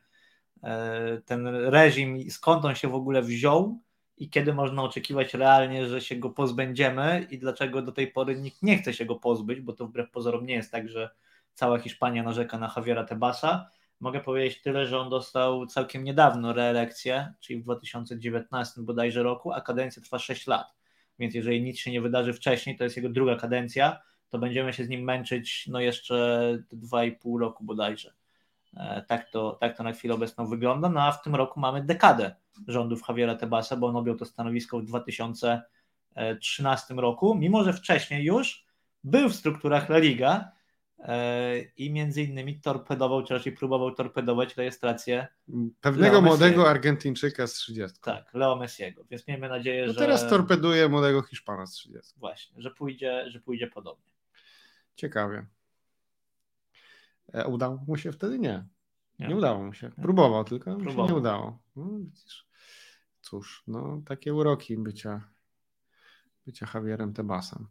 e, 0.62 1.20
ten 1.24 1.46
reżim, 1.46 2.30
skąd 2.30 2.64
on 2.64 2.74
się 2.74 2.88
w 2.88 2.94
ogóle 2.94 3.22
wziął 3.22 3.80
i 4.16 4.30
kiedy 4.30 4.54
można 4.54 4.82
oczekiwać 4.82 5.34
realnie, 5.34 5.88
że 5.88 6.00
się 6.00 6.16
go 6.16 6.30
pozbędziemy 6.30 7.26
i 7.30 7.38
dlaczego 7.38 7.82
do 7.82 7.92
tej 7.92 8.06
pory 8.12 8.40
nikt 8.40 8.62
nie 8.62 8.78
chce 8.78 8.94
się 8.94 9.04
go 9.04 9.14
pozbyć, 9.16 9.60
bo 9.60 9.72
to 9.72 9.86
wbrew 9.86 10.10
pozorom 10.10 10.46
nie 10.46 10.54
jest 10.54 10.72
tak, 10.72 10.88
że 10.88 11.10
cała 11.54 11.78
Hiszpania 11.78 12.22
narzeka 12.22 12.58
na 12.58 12.72
Javiera 12.76 13.04
Tebasa. 13.04 13.70
Mogę 14.00 14.20
powiedzieć 14.20 14.62
tyle, 14.62 14.86
że 14.86 14.98
on 14.98 15.10
dostał 15.10 15.66
całkiem 15.66 16.04
niedawno 16.04 16.52
reelekcję, 16.52 17.34
czyli 17.40 17.60
w 17.60 17.62
2019 17.62 18.80
bodajże 18.82 19.22
roku, 19.22 19.52
a 19.52 19.60
kadencja 19.60 20.02
trwa 20.02 20.18
6 20.18 20.46
lat 20.46 20.73
więc 21.18 21.34
jeżeli 21.34 21.62
nic 21.62 21.78
się 21.78 21.90
nie 21.90 22.00
wydarzy 22.00 22.32
wcześniej, 22.32 22.76
to 22.76 22.84
jest 22.84 22.96
jego 22.96 23.08
druga 23.08 23.36
kadencja, 23.36 24.00
to 24.30 24.38
będziemy 24.38 24.72
się 24.72 24.84
z 24.84 24.88
nim 24.88 25.04
męczyć 25.04 25.66
no 25.70 25.80
jeszcze 25.80 26.58
2,5 26.72 27.40
roku 27.40 27.64
bodajże. 27.64 28.12
E, 28.76 29.04
tak 29.08 29.30
to, 29.30 29.56
tak 29.60 29.76
to 29.76 29.82
na 29.82 29.92
chwilę 29.92 30.14
obecną 30.14 30.46
wygląda. 30.46 30.88
No 30.88 31.02
a 31.02 31.12
w 31.12 31.22
tym 31.22 31.34
roku 31.34 31.60
mamy 31.60 31.84
dekadę 31.84 32.34
rządów 32.68 33.02
Javiera 33.08 33.34
Tebasa, 33.34 33.76
bo 33.76 33.86
on 33.86 33.96
objął 33.96 34.16
to 34.16 34.24
stanowisko 34.24 34.78
w 34.78 34.84
2013 34.84 36.94
roku, 36.94 37.34
mimo 37.34 37.64
że 37.64 37.72
wcześniej 37.72 38.24
już 38.24 38.66
był 39.04 39.28
w 39.28 39.34
strukturach 39.34 39.90
La 39.90 39.98
Liga, 39.98 40.52
i 41.76 41.90
między 41.92 42.22
innymi 42.22 42.60
torpedował, 42.60 43.24
czy 43.24 43.34
raczej 43.34 43.52
próbował 43.52 43.94
torpedować 43.94 44.56
rejestrację 44.56 45.26
Pewnego 45.80 46.20
młodego. 46.22 46.70
Argentyńczyka 46.70 47.46
z 47.46 47.52
30. 47.52 47.98
tak, 48.00 48.34
Leo 48.34 48.56
Messiego, 48.56 49.04
więc 49.10 49.28
miejmy 49.28 49.48
nadzieję, 49.48 49.86
No 49.86 49.92
że 49.92 49.98
teraz 49.98 50.28
torpeduje 50.28 50.88
młodego 50.88 51.22
Hiszpana 51.22 51.66
z 51.66 51.72
30. 51.72 52.12
właśnie, 52.16 52.62
że 52.62 52.70
pójdzie, 52.70 53.24
że 53.30 53.40
pójdzie 53.40 53.66
podobnie. 53.66 54.12
Ciekawie. 54.96 55.46
E, 57.32 57.46
udało 57.46 57.76
mu 57.86 57.96
się 57.96 58.12
wtedy? 58.12 58.38
Nie. 58.38 58.64
Nie. 59.18 59.28
Nie, 59.28 59.36
udało 59.36 59.62
mu 59.64 59.72
się. 59.74 59.90
Próbował 60.02 60.44
tylko, 60.44 60.76
Próbował. 60.76 61.08
nie 61.08 61.14
udało. 61.14 61.58
No, 61.76 61.84
widzisz. 61.98 62.46
Cóż, 63.20 63.62
no 63.66 64.02
takie 64.06 64.34
uroki 64.34 64.76
bycia, 64.76 65.28
bycia 66.46 66.68
Javierem 66.74 67.12
Tebasem. 67.12 67.66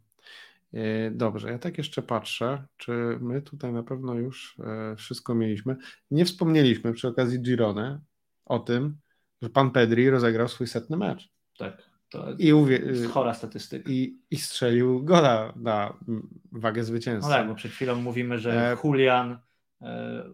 E, 0.74 1.10
Dobrze, 1.10 1.50
ja 1.50 1.58
tak 1.58 1.78
jeszcze 1.78 2.02
patrzę, 2.02 2.64
czy 2.76 2.92
my 3.20 3.42
tutaj 3.42 3.72
na 3.72 3.82
pewno 3.82 4.14
już 4.14 4.56
e, 4.64 4.96
wszystko 4.96 5.34
mieliśmy. 5.34 5.76
Nie 6.10 6.24
wspomnieliśmy 6.24 6.92
przy 6.92 7.08
okazji 7.08 7.40
Girone 7.40 8.00
o 8.44 8.58
tym, 8.58 8.96
że 9.42 9.50
pan 9.50 9.70
Pedri 9.70 10.10
rozegrał 10.10 10.48
swój 10.48 10.66
setny 10.66 10.96
mecz 10.96 11.28
Tak, 11.58 11.82
to 12.10 12.32
i, 12.38 12.52
uwie- 12.52 12.86
jest 12.86 13.06
chora 13.12 13.34
statystyka. 13.34 13.90
i, 13.90 14.18
i 14.30 14.36
strzelił 14.36 15.04
gola 15.04 15.52
na 15.56 15.98
wagę 16.52 16.80
No 16.80 16.86
zwycięstwa. 16.86 17.34
tak, 17.34 17.48
bo 17.48 17.54
przed 17.54 17.72
chwilą 17.72 17.96
mówimy, 17.96 18.38
że 18.38 18.72
E, 18.72 18.76
Julian 18.84 19.38
e, 19.82 20.24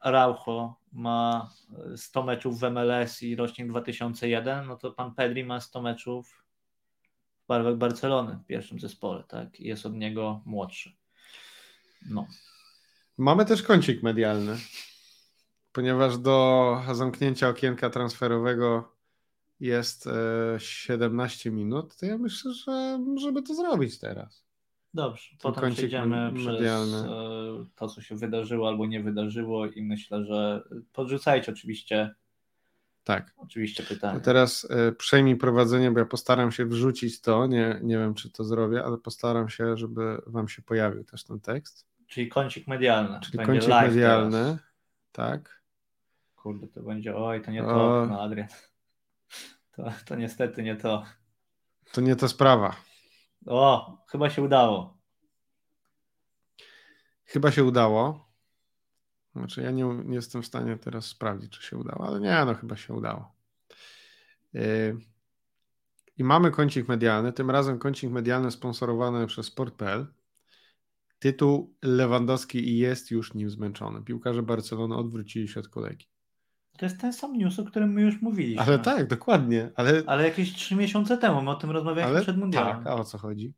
Araujo 0.00 0.74
ma 0.92 1.48
e, 1.92 1.96
100 1.96 2.22
meczów 2.22 2.60
w 2.60 2.70
MLS 2.70 3.22
i 3.22 3.36
rocznik 3.36 3.68
2001, 3.68 4.66
no 4.66 4.76
to 4.76 4.90
pan 4.92 5.14
Pedri 5.14 5.44
ma 5.44 5.60
100 5.60 5.82
meczów 5.82 6.39
barwach 7.50 7.76
Barcelony 7.76 8.38
w 8.44 8.46
pierwszym 8.46 8.80
zespole, 8.80 9.24
tak? 9.28 9.60
Jest 9.60 9.86
od 9.86 9.94
niego 9.94 10.42
młodszy. 10.44 10.92
No. 12.10 12.26
Mamy 13.18 13.44
też 13.44 13.62
kącik 13.62 14.02
medialny, 14.02 14.56
ponieważ 15.72 16.18
do 16.18 16.76
zamknięcia 16.92 17.48
okienka 17.48 17.90
transferowego 17.90 18.92
jest 19.60 20.06
e, 20.06 20.12
17 20.58 21.50
minut, 21.50 21.96
to 21.96 22.06
ja 22.06 22.18
myślę, 22.18 22.52
że 22.54 22.98
możemy 23.06 23.42
to 23.42 23.54
zrobić 23.54 23.98
teraz. 23.98 24.44
Dobrze, 24.94 25.30
Ten 25.30 25.38
potem 25.38 25.72
przejdziemy 25.72 26.06
me- 26.30 26.32
przez 26.34 26.46
medialny. 26.46 26.96
e, 26.96 27.66
to, 27.76 27.88
co 27.88 28.02
się 28.02 28.16
wydarzyło 28.16 28.68
albo 28.68 28.86
nie 28.86 29.02
wydarzyło 29.02 29.66
i 29.66 29.82
myślę, 29.82 30.24
że 30.24 30.62
podrzucajcie 30.92 31.52
oczywiście, 31.52 32.14
Tak. 33.04 33.32
oczywiście 33.36 33.82
To 33.82 33.88
pytania. 33.88 34.20
teraz 34.20 34.66
e, 34.70 34.92
przejmij 34.92 35.36
prowadzenie, 35.36 35.90
bo 35.90 35.98
ja 35.98 36.04
postaram 36.06 36.52
się 36.52 36.66
wrzucić 36.66 37.20
to, 37.20 37.46
nie, 37.46 37.80
nie 37.82 37.98
wiem 37.98 38.14
czy 38.14 38.30
to 38.30 38.44
zrobię, 38.44 38.84
ale 38.84 38.98
postaram 38.98 39.48
się, 39.48 39.76
żeby 39.76 40.22
wam 40.26 40.48
się 40.48 40.62
pojawił 40.62 41.04
też 41.04 41.24
ten 41.24 41.40
tekst. 41.40 41.86
Czyli 42.06 42.28
kącik 42.28 42.66
medialny. 42.66 43.20
Czyli 43.20 43.36
Będzie 43.38 43.52
kącik 43.52 43.68
live 43.70 43.88
medialny, 43.94 44.44
Teraz. 44.44 44.58
tak. 45.12 45.62
Kurde, 46.36 46.68
to 46.68 46.82
będzie, 46.82 47.16
oj, 47.16 47.42
to 47.42 47.50
nie 47.50 47.64
O. 47.64 47.66
to, 47.66 48.06
no 48.10 48.20
Adrian. 48.22 48.48
To, 49.76 49.84
to 50.06 50.16
niestety 50.16 50.62
nie 50.62 50.76
to. 50.76 51.04
To 51.92 52.00
nie 52.00 52.16
ta 52.16 52.28
sprawa. 52.28 52.76
O, 53.46 53.96
chyba 54.08 54.30
się 54.30 54.42
udało. 54.42 54.98
Chyba 57.24 57.50
się 57.52 57.64
udało. 57.64 58.29
Znaczy, 59.36 59.62
ja 59.62 59.70
nie, 59.70 59.84
nie 59.84 60.14
jestem 60.14 60.42
w 60.42 60.46
stanie 60.46 60.76
teraz 60.76 61.06
sprawdzić, 61.06 61.52
czy 61.52 61.62
się 61.62 61.78
udało, 61.78 62.06
ale 62.06 62.20
nie, 62.20 62.44
no 62.46 62.54
chyba 62.54 62.76
się 62.76 62.94
udało. 62.94 63.32
Yy, 64.52 64.98
I 66.16 66.24
mamy 66.24 66.50
kącik 66.50 66.88
medialny, 66.88 67.32
tym 67.32 67.50
razem 67.50 67.78
kącik 67.78 68.10
medialny 68.10 68.50
sponsorowany 68.50 69.26
przez 69.26 69.46
Sport.pl. 69.46 70.06
Tytuł 71.18 71.74
Lewandowski 71.82 72.68
i 72.68 72.78
jest 72.78 73.10
już 73.10 73.34
nim 73.34 73.50
zmęczony. 73.50 74.02
Piłkarze 74.02 74.42
Barcelony 74.42 74.96
odwrócili 74.96 75.48
się 75.48 75.60
od 75.60 75.68
kolejki. 75.68 76.08
To 76.78 76.86
jest 76.86 77.00
ten 77.00 77.12
sam 77.12 77.36
news, 77.36 77.58
o 77.58 77.64
którym 77.64 77.92
my 77.92 78.02
już 78.02 78.22
mówiliśmy. 78.22 78.62
Ale 78.62 78.78
tak, 78.78 79.08
dokładnie. 79.08 79.70
Ale, 79.76 80.02
Ale 80.06 80.24
jakieś 80.24 80.54
trzy 80.54 80.76
miesiące 80.76 81.18
temu, 81.18 81.42
my 81.42 81.50
o 81.50 81.54
tym 81.54 81.70
rozmawialiśmy 81.70 82.10
ale 82.10 82.22
przed 82.22 82.36
mundialem. 82.36 82.76
tak, 82.76 82.86
a 82.86 82.94
o 82.94 83.04
co 83.04 83.18
chodzi? 83.18 83.54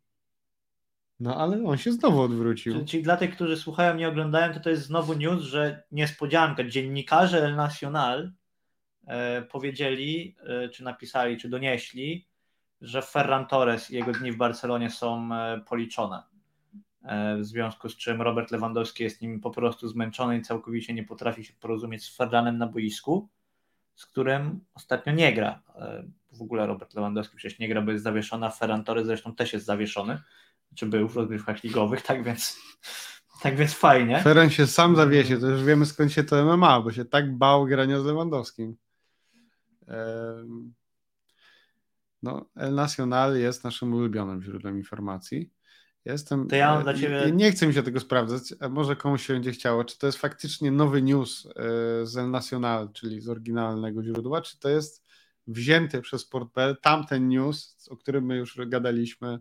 No 1.23 1.37
ale 1.37 1.65
on 1.65 1.79
się 1.79 1.93
znowu 1.93 2.21
odwrócił. 2.21 2.85
Czyli, 2.85 3.03
dla 3.03 3.17
tych, 3.17 3.35
którzy 3.35 3.57
słuchają, 3.57 3.95
nie 3.95 4.09
oglądają, 4.09 4.55
to 4.55 4.61
to 4.61 4.71
jest 4.71 4.83
znowu 4.83 5.15
news, 5.15 5.43
że 5.43 5.83
niespodzianka. 5.93 6.65
Dziennikarze 6.65 7.45
El 7.45 7.57
Nacional 7.57 8.33
e, 9.07 9.43
powiedzieli, 9.43 10.37
e, 10.47 10.69
czy 10.69 10.85
napisali, 10.85 11.37
czy 11.37 11.49
donieśli, 11.49 12.29
że 12.81 13.03
Ferran 13.03 13.47
Torres 13.47 13.91
i 13.91 13.95
jego 13.95 14.13
dni 14.13 14.33
w 14.33 14.37
Barcelonie 14.37 14.91
są 14.91 15.35
e, 15.35 15.61
policzone. 15.69 16.23
E, 17.03 17.37
w 17.37 17.45
związku 17.45 17.89
z 17.89 17.97
czym 17.97 18.23
Robert 18.23 18.51
Lewandowski 18.51 19.03
jest 19.03 19.23
nim 19.23 19.41
po 19.41 19.51
prostu 19.51 19.89
zmęczony 19.89 20.39
i 20.39 20.43
całkowicie 20.43 20.95
nie 20.95 21.05
potrafi 21.05 21.45
się 21.45 21.53
porozumieć 21.61 22.05
z 22.05 22.17
Ferranem 22.17 22.59
na 22.59 22.67
boisku, 22.67 23.29
z 23.95 24.07
którym 24.07 24.61
ostatnio 24.75 25.13
nie 25.13 25.33
gra. 25.33 25.63
E, 25.77 26.05
w 26.33 26.43
ogóle 26.43 26.67
Robert 26.67 26.95
Lewandowski 26.95 27.37
przecież 27.37 27.59
nie 27.59 27.69
gra, 27.69 27.83
bo 27.83 27.93
jest 27.93 28.05
zawieszony, 28.05 28.47
a 28.47 28.51
Ferran 28.51 28.85
Torres 28.85 29.07
zresztą 29.07 29.35
też 29.35 29.53
jest 29.53 29.67
zawieszony, 29.67 30.19
czy 30.75 30.87
był 30.87 31.09
w 31.09 31.17
rozgrywkach 31.17 31.65
ligowych, 31.65 32.03
tak 32.03 32.25
więc, 32.25 32.59
tak 33.43 33.57
więc 33.57 33.75
fajnie. 33.75 34.21
Feren 34.23 34.51
się 34.51 34.67
sam 34.67 34.97
zawiesie, 34.97 35.39
to 35.39 35.47
już 35.47 35.65
wiemy 35.65 35.87
skąd 35.87 36.13
się 36.13 36.25
to 36.25 36.45
MMA, 36.57 36.81
bo 36.81 36.93
się 36.93 37.05
tak 37.05 37.37
bał 37.39 37.67
grania 37.67 38.01
z 38.01 38.05
Lewandowskim. 38.05 38.77
No, 42.23 42.47
El 42.57 42.75
Nacional 42.75 43.37
jest 43.39 43.65
naszym 43.65 43.95
ulubionym 43.95 44.43
źródłem 44.43 44.77
informacji. 44.79 45.51
Jestem, 46.05 46.49
To 46.49 46.57
ja 46.57 46.71
mam 46.71 46.81
e, 46.81 46.83
dla 46.83 46.95
ciebie- 46.95 47.29
i- 47.29 47.33
Nie 47.33 47.53
chcę 47.53 47.67
mi 47.67 47.75
się 47.75 47.83
tego 47.83 48.01
sprawdzać, 48.01 48.43
a 48.61 48.69
może 48.69 48.97
komuś 48.97 49.27
się 49.27 49.33
będzie 49.33 49.53
chciało, 49.53 49.85
czy 49.85 49.99
to 49.99 50.07
jest 50.07 50.19
faktycznie 50.19 50.71
nowy 50.71 51.03
news 51.03 51.47
e, 51.47 51.53
z 52.07 52.17
El 52.17 52.31
Nacional, 52.31 52.93
czyli 52.93 53.21
z 53.21 53.29
oryginalnego 53.29 54.05
źródła, 54.05 54.41
czy 54.43 54.59
to 54.59 54.69
jest 54.69 55.05
wzięty 55.47 56.01
przez 56.03 56.21
Sport.pl 56.21 56.77
tamten 56.83 57.29
news, 57.29 57.89
o 57.91 57.97
którym 57.97 58.25
my 58.27 58.37
już 58.37 58.59
gadaliśmy. 58.67 59.39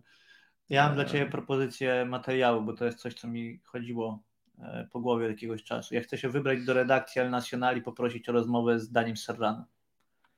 Ja 0.72 0.86
mam 0.86 0.94
dla 0.94 1.04
Ciebie 1.04 1.26
propozycję 1.26 2.04
materiału, 2.04 2.62
bo 2.62 2.72
to 2.72 2.84
jest 2.84 2.98
coś, 2.98 3.14
co 3.14 3.28
mi 3.28 3.60
chodziło 3.64 4.22
e, 4.58 4.88
po 4.92 5.00
głowie 5.00 5.24
od 5.24 5.30
jakiegoś 5.30 5.62
czasu. 5.62 5.94
Ja 5.94 6.00
chcę 6.00 6.18
się 6.18 6.28
wybrać 6.28 6.64
do 6.64 6.74
redakcji 6.74 7.20
El 7.20 7.30
Nacional 7.30 7.76
i 7.76 7.82
poprosić 7.82 8.28
o 8.28 8.32
rozmowę 8.32 8.80
z 8.80 8.92
Danim 8.92 9.16
Serranem. 9.16 9.64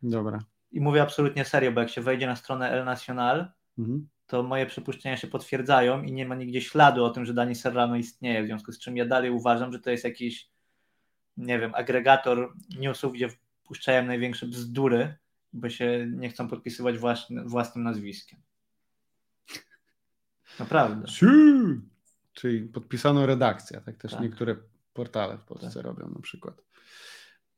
Dobra. 0.03 0.39
I 0.73 0.81
mówię 0.81 1.03
absolutnie 1.03 1.45
serio, 1.45 1.73
bo 1.73 1.81
jak 1.81 1.91
się 1.91 2.01
wejdzie 2.01 2.27
na 2.27 2.37
stronę 2.37 2.71
El 2.71 2.85
Nacional, 2.85 3.49
Mhm. 3.79 4.09
to 4.27 4.43
moje 4.43 4.67
przypuszczenia 4.67 5.17
się 5.17 5.27
potwierdzają 5.27 6.03
i 6.03 6.13
nie 6.13 6.27
ma 6.27 6.35
nigdzie 6.35 6.61
śladu 6.61 7.05
o 7.05 7.11
tym, 7.11 7.25
że 7.25 7.35
Dani 7.35 7.55
Serrano 7.55 7.97
istnieje, 7.97 8.43
w 8.43 8.47
związku 8.47 8.73
z 8.73 8.79
czym 8.79 8.97
ja 8.97 9.07
dalej 9.07 9.31
uważam, 9.31 9.73
że 9.73 9.79
to 9.79 9.91
jest 9.91 10.05
jakiś, 10.05 10.51
nie 11.37 11.59
wiem, 11.59 11.75
agregator 11.75 12.55
newsów, 12.79 13.13
gdzie 13.13 13.29
wpuszczają 13.29 14.07
największe 14.07 14.47
bzdury, 14.47 15.15
bo 15.53 15.69
się 15.69 16.07
nie 16.11 16.29
chcą 16.29 16.49
podpisywać 16.49 16.99
własny, 16.99 17.45
własnym 17.45 17.85
nazwiskiem. 17.85 18.41
Naprawdę. 20.61 21.09
Siu! 21.09 21.27
Czyli 22.33 22.61
podpisano 22.69 23.27
redakcja, 23.27 23.81
tak 23.81 23.97
też 23.97 24.13
Tak. 24.13 24.21
niektóre 24.21 24.57
portale 24.93 25.39
w 25.39 25.45
Polsce 25.45 25.75
Tak. 25.75 25.83
robią 25.85 26.11
na 26.15 26.21
przykład. 26.21 26.63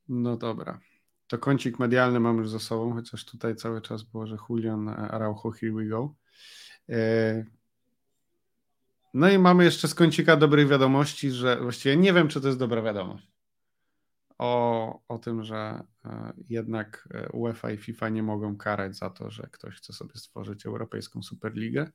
No 0.09 0.37
dobra. 0.37 0.81
To 1.27 1.39
kącik 1.39 1.79
medialny 1.79 2.21
mam 2.21 2.37
już 2.39 2.51
za 2.51 2.59
sobą, 2.59 2.93
chociaż 2.95 3.25
tutaj 3.25 3.57
cały 3.57 3.83
czas 3.83 4.03
było, 4.03 4.27
że 4.27 4.37
Julian 4.49 4.89
Araujo, 4.89 5.51
here 5.51 5.73
we 5.73 5.85
go. 5.85 6.15
E, 6.89 7.45
No 9.15 9.29
i 9.31 9.39
mamy 9.39 9.65
jeszcze 9.65 9.89
z 9.89 9.95
kącika 9.95 10.37
dobrych 10.37 10.69
wiadomości, 10.69 11.31
że 11.31 11.61
właściwie 11.61 11.97
nie 11.97 12.13
wiem, 12.13 12.29
czy 12.29 12.41
to 12.41 12.47
jest 12.47 12.59
dobra 12.59 12.83
wiadomość. 12.83 13.31
O, 14.39 15.01
o 15.09 15.19
tym, 15.19 15.45
że 15.45 15.83
e, 16.05 16.33
jednak 16.49 17.09
e, 17.15 17.29
UEFA 17.33 17.71
i 17.71 17.77
FIFA 17.79 18.09
nie 18.09 18.23
mogą 18.23 18.57
karać 18.57 18.97
za 18.97 19.11
to, 19.11 19.31
że 19.31 19.49
ktoś 19.53 19.75
chce 19.77 19.93
sobie 19.93 20.15
stworzyć 20.17 20.67
Europejską 20.67 21.23
Superligę. 21.23 21.91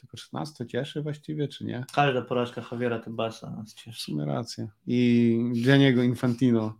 Tylko 0.00 0.16
czy 0.16 0.26
nas 0.34 0.54
to 0.54 0.64
cieszy 0.64 1.02
właściwie, 1.02 1.48
czy 1.48 1.64
nie? 1.64 1.84
Każda 1.94 2.22
porażka 2.22 2.62
Javiera 2.72 2.98
Tebasa 2.98 3.50
nas 3.50 3.72
W 3.72 3.74
cieszy. 3.74 4.00
sumie 4.02 4.24
rację. 4.24 4.68
I 4.86 5.52
Gianniego 5.64 6.02
Infantino, 6.02 6.78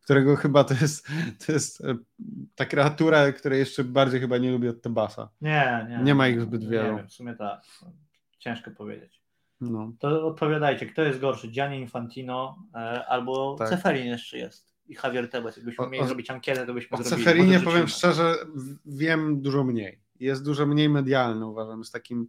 którego 0.00 0.36
chyba 0.36 0.64
to 0.64 0.74
jest, 0.74 1.06
to 1.46 1.52
jest 1.52 1.80
e, 1.84 1.96
ta 2.54 2.64
kreatura, 2.64 3.32
której 3.32 3.58
jeszcze 3.58 3.84
bardziej 3.84 4.20
chyba 4.20 4.38
nie 4.38 4.52
lubię 4.52 4.70
od 4.70 4.82
Tebasa. 4.82 5.28
Nie, 5.40 5.86
nie. 5.90 5.98
Nie 6.04 6.14
ma 6.14 6.28
ich 6.28 6.40
zbyt 6.40 6.68
wielu. 6.68 6.90
Nie 6.90 6.96
wiem, 6.98 7.08
w 7.08 7.12
sumie 7.12 7.34
tak. 7.34 7.62
Ciężko 8.38 8.70
powiedzieć. 8.70 9.20
No. 9.60 9.92
To 9.98 10.26
odpowiadajcie, 10.26 10.86
kto 10.86 11.02
jest 11.02 11.20
gorszy, 11.20 11.48
Gianni 11.48 11.78
Infantino 11.80 12.58
e, 12.74 13.06
albo 13.06 13.56
Tak. 13.58 13.68
Ceferin 13.68 14.06
jeszcze 14.06 14.38
jest 14.38 14.74
i 14.86 14.96
Javier 15.04 15.30
Tebas. 15.30 15.56
Jakbyśmy 15.56 15.84
O- 15.84 15.88
mieli 15.90 16.04
o- 16.04 16.06
zrobić 16.06 16.30
ankietę, 16.30 16.66
to 16.66 16.74
byśmy 16.74 16.98
O 16.98 17.02
zrobili. 17.02 17.24
Ceferinie 17.24 17.52
Może 17.52 17.64
powiem 17.64 17.88
szczerze, 17.88 18.34
w- 18.54 18.98
wiem 18.98 19.42
dużo 19.42 19.64
mniej. 19.64 20.00
Jest 20.20 20.44
dużo 20.44 20.66
mniej 20.66 20.88
medialny, 20.88 21.46
uważam, 21.46 21.78
jest 21.78 21.92
takim 21.92 22.28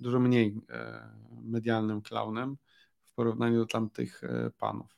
dużo 0.00 0.20
mniej 0.20 0.60
e, 0.70 1.08
medialnym 1.42 2.02
klaunem 2.02 2.56
w 3.04 3.12
porównaniu 3.12 3.58
do 3.58 3.66
tamtych 3.66 4.24
e, 4.24 4.50
panów. 4.58 4.96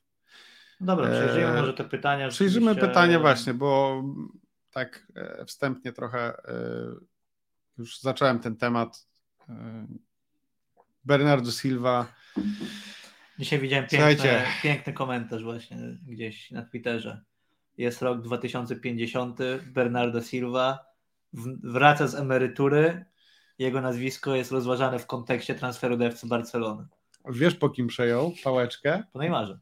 Dobra, 0.81 1.07
przejrzyjmy 1.07 1.49
Eee, 1.49 1.61
może 1.61 1.75
te 1.75 1.85
pytania. 1.85 2.29
Przejrzymy 2.29 2.67
rzeczywiście- 2.67 2.89
pytanie 2.89 3.19
właśnie, 3.19 3.55
bo 3.55 4.03
tak 4.71 5.07
e, 5.15 5.45
wstępnie 5.45 5.93
trochę 5.93 6.19
e, 6.19 6.55
już 7.79 8.01
zacząłem 8.01 8.39
ten 8.39 8.57
temat. 8.57 9.07
E, 9.49 9.87
Bernardo 11.05 11.51
Silva 11.51 12.07
Dzisiaj 13.39 13.59
widziałem 13.59 13.87
piękny, 13.87 14.43
piękny 14.63 14.93
komentarz 14.93 15.43
właśnie 15.45 15.77
gdzieś 16.07 16.51
na 16.51 16.63
Twitterze. 16.63 17.25
Jest 17.79 18.03
rok 18.03 18.23
2050, 18.23 19.39
Bernardo 19.67 20.23
Silva 20.23 20.87
wraca 21.63 22.07
z 22.07 22.15
emerytury, 22.15 23.05
jego 23.59 23.81
nazwisko 23.81 24.35
jest 24.35 24.53
rozważane 24.53 24.99
w 24.99 25.07
kontekście 25.07 25.55
transferu 25.55 25.97
do 25.97 26.05
FC 26.05 26.27
Barcelony. 26.27 26.87
Wiesz 27.31 27.55
po 27.55 27.71
kim 27.71 27.87
przejął 27.87 28.33
pałeczkę? 28.45 29.03
Po 29.13 29.19
Neymarze. 29.19 29.59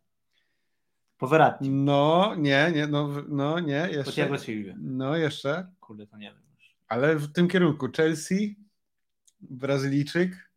Po 1.19 1.27
Verratti. 1.27 1.71
No, 1.71 2.35
nie, 2.39 2.73
nie, 2.75 2.87
no, 2.87 3.09
no 3.29 3.61
nie, 3.61 3.89
jeszcze. 3.91 4.05
Po 4.05 4.13
Thiago 4.13 4.39
Silva. 4.39 4.75
No, 4.79 5.17
jeszcze. 5.17 5.67
Kurde, 5.81 6.07
to 6.07 6.17
nie 6.17 6.27
wiem. 6.27 6.45
Ale 6.89 7.17
w 7.17 7.33
tym 7.33 7.49
kierunku 7.49 7.89
Chelsea, 7.97 8.57
Brazylijczyk. 9.41 10.51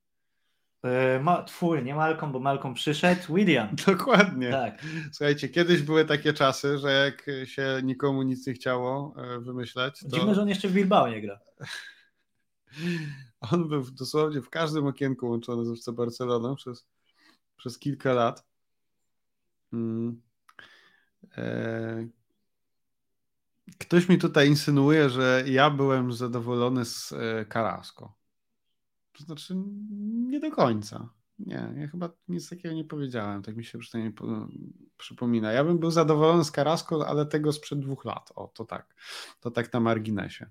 Yy, 0.83 1.19
ma, 1.19 1.43
twój, 1.43 1.83
nie 1.83 1.95
Malcolm, 1.95 2.31
bo 2.31 2.39
Malcolm 2.39 2.73
przyszedł, 2.73 3.35
William. 3.35 3.69
Dokładnie. 3.88 4.51
Tak. 4.51 4.81
Słuchajcie, 5.11 5.49
kiedyś 5.49 5.81
były 5.81 6.05
takie 6.05 6.33
czasy, 6.33 6.77
że 6.77 6.91
jak 6.91 7.47
się 7.47 7.81
nikomu 7.83 8.23
nic 8.23 8.47
nie 8.47 8.53
chciało 8.53 9.15
e, 9.17 9.39
wymyślać. 9.39 9.99
To... 9.99 10.07
Dziwne, 10.07 10.35
że 10.35 10.41
on 10.41 10.49
jeszcze 10.49 10.67
w 10.67 10.73
Bilbao 10.73 11.09
nie 11.09 11.21
gra. 11.21 11.39
On 13.41 13.67
był 13.67 13.83
dosłownie 13.91 14.41
w 14.41 14.49
każdym 14.49 14.85
okienku 14.85 15.29
łączony 15.29 15.65
z 15.65 15.79
FC 15.79 15.93
Barceloną 15.93 16.55
przez, 16.55 16.88
przez 17.57 17.79
kilka 17.79 18.13
lat. 18.13 18.45
Hmm. 19.71 20.21
E... 21.38 22.07
Ktoś 23.79 24.09
mi 24.09 24.17
tutaj 24.17 24.47
insynuuje, 24.47 25.09
że 25.09 25.43
ja 25.47 25.69
byłem 25.69 26.13
zadowolony 26.13 26.85
z 26.85 27.11
e, 27.11 27.45
Carrasco. 27.53 28.13
To 29.13 29.23
znaczy, 29.23 29.55
nie 30.29 30.39
do 30.39 30.51
końca. 30.51 31.09
Nie, 31.39 31.73
ja 31.77 31.88
chyba 31.88 32.09
nic 32.27 32.49
takiego 32.49 32.75
nie 32.75 32.85
powiedziałem, 32.85 33.43
tak 33.43 33.55
mi 33.55 33.65
się 33.65 33.79
przynajmniej 33.79 34.15
przypomina. 34.97 35.51
Ja 35.51 35.63
bym 35.63 35.79
był 35.79 35.91
zadowolony 35.91 36.43
z 36.43 36.51
Carrasco, 36.51 37.07
ale 37.07 37.25
tego 37.25 37.53
sprzed 37.53 37.79
dwóch 37.79 38.05
lat. 38.05 38.31
O, 38.35 38.47
to 38.47 38.65
tak. 38.65 38.95
To 39.39 39.51
tak 39.51 39.73
na 39.73 39.79
marginesie. 39.79 40.49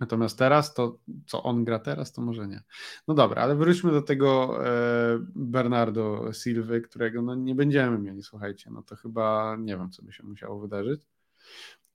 Natomiast 0.00 0.38
teraz 0.38 0.74
to, 0.74 0.98
co 1.26 1.42
on 1.42 1.64
gra 1.64 1.78
teraz, 1.78 2.12
to 2.12 2.22
może 2.22 2.46
nie. 2.46 2.62
No 3.08 3.14
dobra, 3.14 3.42
ale 3.42 3.54
wróćmy 3.54 3.92
do 3.92 4.02
tego 4.02 4.58
e, 4.66 5.18
Bernardo 5.34 6.32
Silwy, 6.32 6.80
którego 6.80 7.22
no, 7.22 7.34
nie 7.34 7.54
będziemy 7.54 7.98
mieli, 7.98 8.22
słuchajcie. 8.22 8.70
No 8.70 8.82
to 8.82 8.96
chyba 8.96 9.56
nie 9.58 9.76
wiem, 9.76 9.90
co 9.90 10.02
by 10.02 10.12
się 10.12 10.22
musiało 10.22 10.60
wydarzyć. 10.60 11.00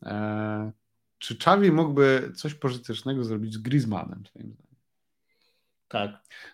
E, 0.04 0.72
czy 1.18 1.36
Czawi 1.36 1.72
mógłby 1.72 2.32
coś 2.36 2.54
pożytecznego 2.54 3.24
zrobić 3.24 3.54
z 3.54 3.58
Griezmannem, 3.58 4.24
twoim 4.24 4.52
zdaniem? 4.52 4.70
Tak. 5.90 6.12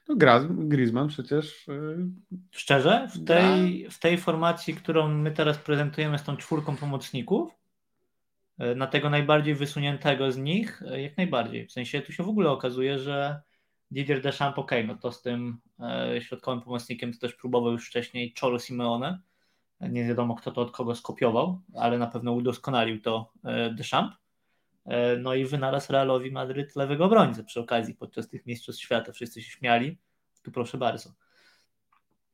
No 0.07 0.15
Griezmann 0.49 1.07
przecież. 1.07 1.67
Yy, 1.67 2.07
Szczerze, 2.51 3.07
w 3.13 3.25
tej, 3.25 3.89
w 3.89 3.99
tej 3.99 4.17
formacji, 4.17 4.73
którą 4.73 5.07
my 5.07 5.31
teraz 5.31 5.57
prezentujemy 5.57 6.19
z 6.19 6.23
tą 6.23 6.37
czwórką 6.37 6.75
pomocników, 6.75 7.51
na 8.75 8.87
tego 8.87 9.09
najbardziej 9.09 9.55
wysuniętego 9.55 10.31
z 10.31 10.37
nich, 10.37 10.83
yy, 10.85 11.01
jak 11.01 11.17
najbardziej. 11.17 11.67
W 11.67 11.71
sensie 11.71 12.01
tu 12.01 12.13
się 12.13 12.23
w 12.23 12.29
ogóle 12.29 12.51
okazuje, 12.51 12.99
że 12.99 13.41
Didier 13.91 14.21
Deschamps, 14.21 14.59
ok, 14.59 14.71
no 14.87 14.95
to 14.95 15.11
z 15.11 15.21
tym 15.21 15.57
yy, 16.13 16.21
środkowym 16.21 16.61
pomocnikiem 16.61 17.13
to 17.13 17.19
też 17.19 17.33
próbował 17.33 17.71
już 17.71 17.87
wcześniej 17.87 18.33
Cholo 18.39 18.59
Simeone. 18.59 19.19
Nie 19.81 20.07
wiadomo, 20.07 20.35
kto 20.35 20.51
to 20.51 20.61
od 20.61 20.71
kogo 20.71 20.95
skopiował, 20.95 21.61
ale 21.75 21.97
na 21.97 22.07
pewno 22.07 22.31
udoskonalił 22.31 23.01
to 23.01 23.31
Deschamps. 23.71 24.17
E, 24.85 25.17
no 25.17 25.33
i 25.33 25.45
wynalazł 25.45 25.93
Realowi 25.93 26.31
Madryt 26.31 26.75
lewego 26.75 27.05
obrońcę 27.05 27.43
przy 27.43 27.59
okazji 27.59 27.95
podczas 27.95 28.27
tych 28.27 28.45
mistrzostw 28.45 28.81
świata. 28.81 29.11
Wszyscy 29.11 29.41
się 29.41 29.51
śmiali. 29.51 29.97
Tu 30.43 30.51
proszę 30.51 30.77
bardzo. 30.77 31.09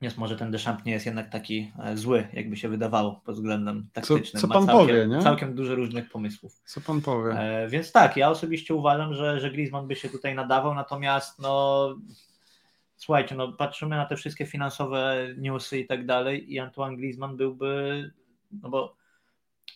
Więc 0.01 0.17
może 0.17 0.35
ten 0.35 0.51
Deschamps 0.51 0.85
nie 0.85 0.91
jest 0.91 1.05
jednak 1.05 1.29
taki 1.29 1.71
e, 1.83 1.97
zły, 1.97 2.27
jakby 2.33 2.57
się 2.57 2.69
wydawało 2.69 3.21
pod 3.25 3.35
względem 3.35 3.87
taktycznym. 3.93 4.41
Co, 4.41 4.47
co 4.47 4.53
pan 4.53 4.65
całkiem, 4.65 4.87
powie, 4.87 5.07
nie? 5.07 5.19
Całkiem 5.19 5.55
dużo 5.55 5.75
różnych 5.75 6.09
pomysłów. 6.09 6.61
Co 6.65 6.81
pan 6.81 7.01
powie? 7.01 7.31
E, 7.31 7.67
więc 7.67 7.91
tak, 7.91 8.17
ja 8.17 8.29
osobiście 8.29 8.75
uważam, 8.75 9.13
że, 9.13 9.39
że 9.39 9.51
Griezmann 9.51 9.87
by 9.87 9.95
się 9.95 10.09
tutaj 10.09 10.35
nadawał, 10.35 10.75
natomiast 10.75 11.39
no 11.39 11.95
słuchajcie, 12.95 13.35
no 13.35 13.53
patrzymy 13.53 13.95
na 13.95 14.05
te 14.05 14.15
wszystkie 14.15 14.45
finansowe 14.45 15.27
newsy 15.37 15.79
i 15.79 15.87
tak 15.87 16.05
dalej 16.05 16.53
i 16.53 16.59
Antoine 16.59 16.97
Griezmann 16.97 17.37
byłby, 17.37 18.11
no 18.51 18.69
bo 18.69 19.00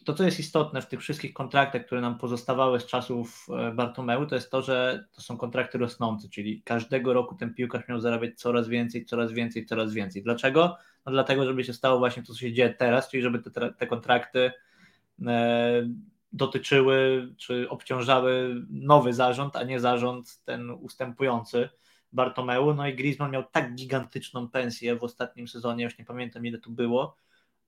to, 0.06 0.14
co 0.14 0.24
jest 0.24 0.40
istotne 0.40 0.82
w 0.82 0.88
tych 0.88 1.00
wszystkich 1.00 1.34
kontraktach, 1.34 1.86
które 1.86 2.02
nam 2.02 2.18
pozostawały 2.18 2.80
z 2.80 2.86
czasów 2.86 3.48
e, 3.50 3.72
Bartomeu, 3.72 4.26
to 4.26 4.36
jest 4.36 4.52
to, 4.52 4.62
że 4.62 5.06
to 5.12 5.22
są 5.22 5.38
kontrakty 5.38 5.78
rosnące, 5.78 6.30
czyli 6.30 6.62
każdego 6.62 7.14
roku 7.14 7.36
ten 7.36 7.54
piłkarz 7.54 7.88
miał 7.88 8.00
zarabiać 8.00 8.40
coraz 8.40 8.68
więcej, 8.68 9.06
coraz 9.06 9.32
więcej, 9.32 9.66
coraz 9.66 9.94
więcej. 9.94 10.24
Dlaczego? 10.24 10.78
No 11.06 11.12
dlatego, 11.12 11.46
żeby 11.46 11.64
się 11.64 11.74
stało 11.74 12.00
właśnie 12.00 12.24
to, 12.24 12.34
co 12.34 12.40
się 12.40 12.54
dzieje 12.54 12.74
teraz, 12.74 13.10
czyli 13.10 13.24
żeby 13.24 13.40
te, 13.40 13.74
te 13.74 13.88
kontrakty 13.88 14.52
e, 15.28 15.90
dotyczyły 16.34 17.30
czy 17.38 17.70
obciążały 17.70 18.66
nowy 18.70 19.14
zarząd, 19.14 19.56
a 19.56 19.64
nie 19.64 19.80
zarząd 19.80 20.44
ten 20.44 20.72
ustępujący 20.72 21.70
Bartomeu. 22.14 22.74
No 22.74 22.88
i 22.88 22.96
Griezmann 22.96 23.32
miał 23.32 23.44
tak 23.52 23.76
gigantyczną 23.76 24.50
pensję 24.50 24.96
w 24.96 25.04
ostatnim 25.04 25.48
sezonie, 25.48 25.84
już 25.84 25.98
nie 25.98 26.06
pamiętam 26.06 26.46
ile 26.46 26.58
to 26.58 26.70
było, 26.70 27.16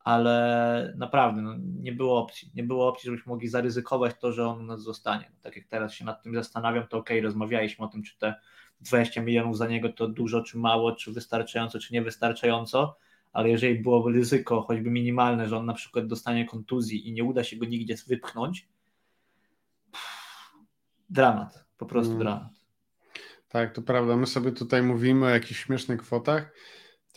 ale 0.07 0.93
naprawdę 0.97 1.41
no, 1.41 1.55
nie 1.59 1.91
było 1.91 2.19
opcji. 2.19 2.51
Nie 2.55 2.63
było 2.63 2.87
opcji, 2.87 3.07
żebyśmy 3.07 3.29
mogli 3.29 3.47
zaryzykować 3.47 4.15
to, 4.19 4.31
że 4.31 4.47
on 4.47 4.59
u 4.59 4.63
nas 4.63 4.81
zostanie. 4.81 5.31
No, 5.33 5.39
tak 5.41 5.55
jak 5.55 5.67
teraz 5.67 5.93
się 5.93 6.05
nad 6.05 6.23
tym 6.23 6.35
zastanawiam, 6.35 6.87
to 6.87 6.97
ok, 6.97 7.09
rozmawialiśmy 7.21 7.85
o 7.85 7.87
tym, 7.87 8.03
czy 8.03 8.17
te 8.17 8.35
20 8.81 9.21
milionów 9.21 9.57
za 9.57 9.67
niego 9.67 9.89
to 9.89 10.07
dużo, 10.07 10.43
czy 10.43 10.57
mało, 10.57 10.91
czy 10.91 11.11
wystarczająco, 11.11 11.79
czy 11.79 11.93
niewystarczająco, 11.93 12.97
ale 13.33 13.49
jeżeli 13.49 13.79
było 13.79 14.11
ryzyko, 14.11 14.61
choćby 14.61 14.89
minimalne, 14.89 15.47
że 15.47 15.57
on 15.57 15.65
na 15.65 15.73
przykład 15.73 16.07
dostanie 16.07 16.45
kontuzji 16.45 17.09
i 17.09 17.13
nie 17.13 17.23
uda 17.23 17.43
się 17.43 17.57
go 17.57 17.65
nigdzie 17.65 17.95
wypchnąć, 18.07 18.67
pff, 19.91 20.53
dramat, 21.09 21.65
po 21.77 21.85
prostu 21.85 22.11
hmm. 22.11 22.27
dramat. 22.27 22.53
Tak, 23.49 23.73
to 23.73 23.81
prawda. 23.81 24.17
My 24.17 24.27
sobie 24.27 24.51
tutaj 24.51 24.83
mówimy 24.83 25.25
o 25.25 25.29
jakichś 25.29 25.63
śmiesznych 25.63 26.01
kwotach. 26.01 26.51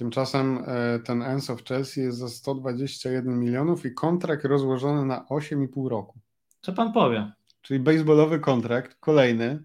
Tymczasem 0.00 0.64
e, 0.66 0.98
ten 0.98 1.22
Enzo 1.22 1.56
w 1.56 1.64
Chelsea 1.64 2.00
jest 2.00 2.18
za 2.18 2.28
121 2.28 3.40
milionów 3.40 3.86
i 3.86 3.94
kontrakt 3.94 4.44
rozłożony 4.44 5.04
na 5.04 5.24
8,5 5.30 5.88
roku. 5.88 6.18
Co 6.60 6.72
pan 6.72 6.92
powie? 6.92 7.32
Czyli 7.62 7.80
baseballowy 7.80 8.38
kontrakt, 8.38 8.96
kolejny. 9.00 9.64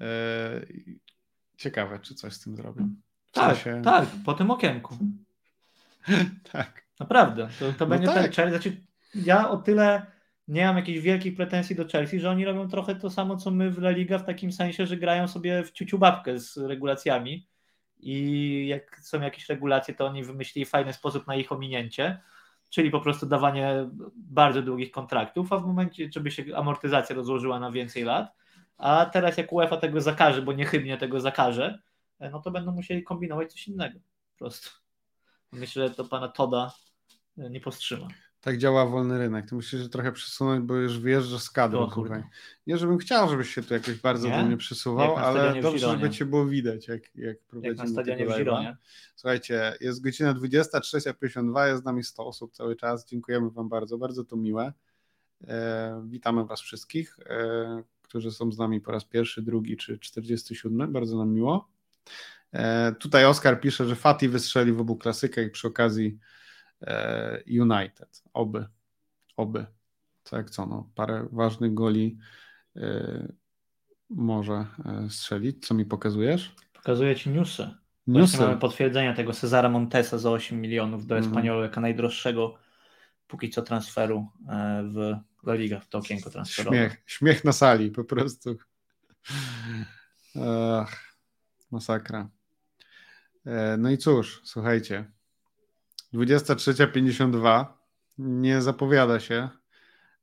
E, 0.00 0.60
ciekawe, 1.56 1.98
czy 1.98 2.14
coś 2.14 2.32
z 2.32 2.40
tym 2.40 2.56
zrobią. 2.56 2.90
tak, 3.32 3.56
sensie... 3.56 3.82
tak, 3.82 4.08
po 4.24 4.34
tym 4.34 4.50
okienku. 4.50 4.96
tak. 6.52 6.84
Naprawdę. 7.00 7.48
To, 7.58 7.72
to 7.72 7.74
no 7.80 7.86
będzie 7.86 8.06
tak. 8.06 8.16
ten 8.16 8.32
Chelsea. 8.32 8.50
Znaczy, 8.50 8.84
ja 9.14 9.50
o 9.50 9.56
tyle 9.56 10.06
nie 10.48 10.66
mam 10.66 10.76
jakichś 10.76 10.98
wielkich 10.98 11.36
pretensji 11.36 11.76
do 11.76 11.88
Chelsea, 11.88 12.20
że 12.20 12.30
oni 12.30 12.44
robią 12.44 12.68
trochę 12.68 12.94
to 12.94 13.10
samo, 13.10 13.36
co 13.36 13.50
my 13.50 13.70
w 13.70 13.78
La 13.78 13.90
Liga, 13.90 14.18
w 14.18 14.26
takim 14.26 14.52
sensie, 14.52 14.86
że 14.86 14.96
grają 14.96 15.28
sobie 15.28 15.64
w 15.64 15.72
ciuciu 15.72 15.98
babkę 15.98 16.38
z 16.38 16.56
regulacjami 16.56 17.46
i 17.98 18.66
jak 18.68 19.00
są 19.00 19.20
jakieś 19.20 19.48
regulacje, 19.48 19.94
to 19.94 20.06
oni 20.06 20.24
wymyślili 20.24 20.66
fajny 20.66 20.92
sposób 20.92 21.26
na 21.26 21.36
ich 21.36 21.52
ominięcie, 21.52 22.20
czyli 22.70 22.90
po 22.90 23.00
prostu 23.00 23.26
dawanie 23.26 23.90
bardzo 24.16 24.62
długich 24.62 24.90
kontraktów, 24.90 25.52
a 25.52 25.58
w 25.58 25.66
momencie, 25.66 26.08
żeby 26.14 26.30
się 26.30 26.44
amortyzacja 26.56 27.16
rozłożyła 27.16 27.60
na 27.60 27.70
więcej 27.70 28.04
lat, 28.04 28.32
a 28.78 29.06
teraz 29.06 29.36
jak 29.36 29.52
UEFA 29.52 29.76
tego 29.76 30.00
zakaże, 30.00 30.42
bo 30.42 30.52
niechybnie 30.52 30.98
tego 30.98 31.20
zakaże, 31.20 31.78
no 32.20 32.40
to 32.40 32.50
będą 32.50 32.72
musieli 32.72 33.02
kombinować 33.02 33.52
coś 33.52 33.68
innego 33.68 33.98
po 34.32 34.38
prostu. 34.38 34.70
Myślę, 35.52 35.88
że 35.88 35.94
to 35.94 36.04
pana 36.04 36.28
Toda 36.28 36.72
nie 37.36 37.60
powstrzyma 37.60 38.08
tak 38.46 38.58
działa 38.58 38.86
wolny 38.86 39.18
rynek. 39.18 39.48
Ty 39.48 39.54
musisz 39.54 39.88
trochę 39.88 40.12
przesunąć, 40.12 40.64
bo 40.64 40.74
już 40.74 41.00
wjeżdżasz 41.00 41.42
z 41.42 41.50
kadrą 41.50 41.90
tutaj. 41.90 42.22
Nie, 42.66 42.78
żebym 42.78 42.98
chciał, 42.98 43.30
żebyś 43.30 43.54
się 43.54 43.62
tu 43.62 43.74
jakoś 43.74 43.94
bardzo 43.94 44.28
nie? 44.28 44.36
do 44.36 44.46
mnie 44.46 44.56
przesuwał, 44.56 45.16
ale 45.16 45.62
dobrze, 45.62 45.88
żeby 45.88 46.10
cię 46.10 46.24
było 46.24 46.46
widać, 46.46 46.88
jak, 46.88 47.02
jak 47.14 47.42
prowadzimy 47.42 47.76
jak 47.76 47.86
na 47.86 47.92
stadionie 47.92 48.26
w 48.26 48.36
Gironie. 48.36 48.76
Słuchajcie, 49.16 49.74
jest 49.80 50.02
godzina 50.02 50.34
23.52, 50.34 51.66
jest 51.66 51.82
z 51.82 51.84
nami 51.84 52.04
100 52.04 52.26
osób 52.26 52.52
cały 52.52 52.76
czas. 52.76 53.06
Dziękujemy 53.06 53.50
wam 53.50 53.68
bardzo, 53.68 53.98
bardzo 53.98 54.24
to 54.24 54.36
miłe. 54.36 54.72
E, 55.48 56.02
witamy 56.08 56.44
was 56.44 56.60
wszystkich, 56.60 57.16
e, 57.26 57.82
którzy 58.02 58.32
są 58.32 58.52
z 58.52 58.58
nami 58.58 58.80
po 58.80 58.92
raz 58.92 59.04
pierwszy, 59.04 59.42
drugi 59.42 59.76
czy 59.76 59.98
47. 59.98 60.92
Bardzo 60.92 61.18
nam 61.18 61.32
miło. 61.32 61.68
E, 62.52 62.94
tutaj 63.00 63.24
Oskar 63.24 63.60
pisze, 63.60 63.86
że 63.86 63.96
Fati 63.96 64.28
wystrzeli 64.28 64.72
w 64.72 64.80
obu 64.80 64.96
klasykach 64.96 65.46
i 65.46 65.50
przy 65.50 65.68
okazji 65.68 66.18
United. 67.46 68.22
Oby. 68.32 68.66
Oby. 69.36 69.66
Tak 70.30 70.50
co, 70.50 70.66
no, 70.66 70.90
parę 70.94 71.28
ważnych 71.32 71.74
goli 71.74 72.18
e, 72.76 73.32
może 74.10 74.54
e, 74.54 75.10
strzelić. 75.10 75.66
Co 75.66 75.74
mi 75.74 75.84
pokazujesz? 75.84 76.54
Pokazuję 76.72 77.16
ci 77.16 77.30
newsy. 77.30 77.70
Newsy. 78.06 78.38
mamy 78.38 78.56
potwierdzenia 78.56 79.14
tego 79.14 79.32
Cezara 79.32 79.68
Montesa 79.68 80.18
za 80.18 80.30
8 80.30 80.60
milionów 80.60 81.06
do 81.06 81.18
Espanyolu 81.18 81.58
mm. 81.58 81.70
jako 81.70 81.80
najdroższego 81.80 82.58
póki 83.26 83.50
co 83.50 83.62
transferu 83.62 84.28
w 84.82 85.16
La 85.46 85.54
Liga, 85.54 85.80
w 85.80 85.88
to 85.88 85.98
okienko 85.98 86.30
transferowe. 86.30 86.76
Śmiech, 86.76 87.02
śmiech 87.06 87.44
na 87.44 87.52
sali 87.52 87.90
po 87.90 88.04
prostu. 88.04 88.56
Ach, 90.80 91.16
masakra. 91.70 92.28
No 93.78 93.90
i 93.90 93.98
cóż, 93.98 94.40
słuchajcie, 94.44 95.10
23.52. 96.16 97.64
Nie 98.18 98.62
zapowiada 98.62 99.20
się. 99.20 99.48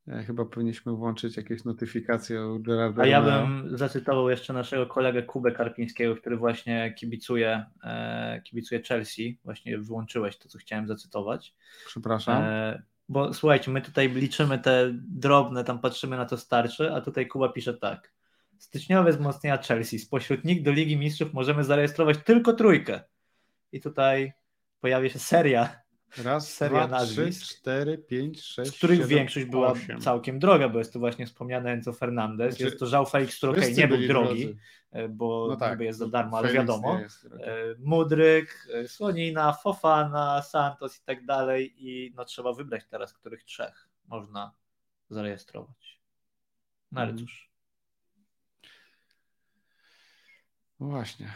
E, 0.07 0.23
chyba 0.23 0.45
powinniśmy 0.45 0.93
włączyć 0.93 1.37
jakieś 1.37 1.63
notyfikacje 1.63 2.47
u 2.47 2.59
Gerarda 2.59 3.03
A 3.03 3.05
ja 3.05 3.21
bym 3.21 3.77
zacytował 3.77 4.29
jeszcze 4.29 4.53
naszego 4.53 4.87
kolegę 4.87 5.23
Kubę 5.23 5.51
Karpińskiego, 5.51 6.15
który 6.15 6.37
właśnie 6.37 6.93
kibicuje, 6.97 7.65
e, 7.83 8.41
kibicuje 8.41 8.81
Chelsea. 8.81 9.39
Właśnie 9.43 9.77
wyłączyłeś 9.77 10.37
to, 10.37 10.49
co 10.49 10.57
chciałem 10.57 10.87
zacytować. 10.87 11.55
Przepraszam. 11.85 12.43
E, 12.43 12.83
bo 13.09 13.33
słuchajcie, 13.33 13.71
my 13.71 13.81
tutaj 13.81 14.09
liczymy 14.09 14.59
te 14.59 14.91
drobne, 14.93 15.63
tam 15.63 15.79
patrzymy 15.79 16.17
na 16.17 16.25
to 16.25 16.37
starsze, 16.37 16.95
a 16.95 17.01
tutaj 17.01 17.27
Kuba 17.27 17.49
pisze 17.49 17.73
tak. 17.73 18.13
Styczniowe 18.57 19.11
wzmocnienia 19.11 19.57
Chelsea. 19.57 19.99
Spośród 19.99 20.45
nich 20.45 20.63
do 20.63 20.71
Ligi 20.71 20.97
Mistrzów 20.97 21.33
możemy 21.33 21.63
zarejestrować 21.63 22.17
tylko 22.25 22.53
trójkę. 22.53 23.01
I 23.71 23.81
tutaj 23.81 24.33
pojawia 24.81 25.09
się 25.09 25.19
seria 25.19 25.82
Raz, 26.17 26.53
seria 26.53 26.87
dwa, 26.87 26.97
nazwisk, 26.97 27.41
trzy, 27.45 27.55
cztery, 27.55 27.97
pięć, 27.97 28.41
sześć, 28.43 28.71
z 28.71 28.77
których 28.77 29.05
większość 29.05 29.45
była 29.45 29.73
całkiem 29.99 30.39
droga, 30.39 30.69
bo 30.69 30.79
jest 30.79 30.93
to 30.93 30.99
właśnie 30.99 31.25
wspomniany 31.27 31.69
Enzo 31.69 31.93
Fernandez, 31.93 32.49
Znaczy, 32.55 32.63
jest 32.63 32.79
to 32.79 32.85
João 32.85 33.09
Felix, 33.09 33.37
który 33.37 33.51
okej, 33.51 33.73
nie 33.75 33.87
był 33.87 33.97
drogi, 33.97 34.07
drodzy. 34.41 34.57
e, 34.91 35.09
bo 35.09 35.47
No 35.49 35.55
tak, 35.55 35.71
niby 35.71 35.83
jest 35.83 35.99
za 35.99 36.07
darmo, 36.07 36.37
ale 36.37 36.53
wiadomo. 36.53 36.99
E, 36.99 37.05
Mudryk, 37.79 38.67
e, 38.73 38.87
Słonina, 38.87 39.53
Fofana, 39.53 40.41
Santos 40.41 40.97
i 40.99 41.01
tak 41.05 41.25
dalej 41.25 41.73
i 41.77 42.13
no 42.15 42.25
trzeba 42.25 42.53
wybrać 42.53 42.83
teraz, 42.89 43.13
których 43.13 43.43
trzech 43.43 43.89
można 44.07 44.51
zarejestrować. 45.09 45.99
No 46.91 47.01
ale 47.01 47.09
Mhm. 47.09 47.27
cóż, 47.27 47.49
No 50.79 50.87
właśnie. 50.89 51.31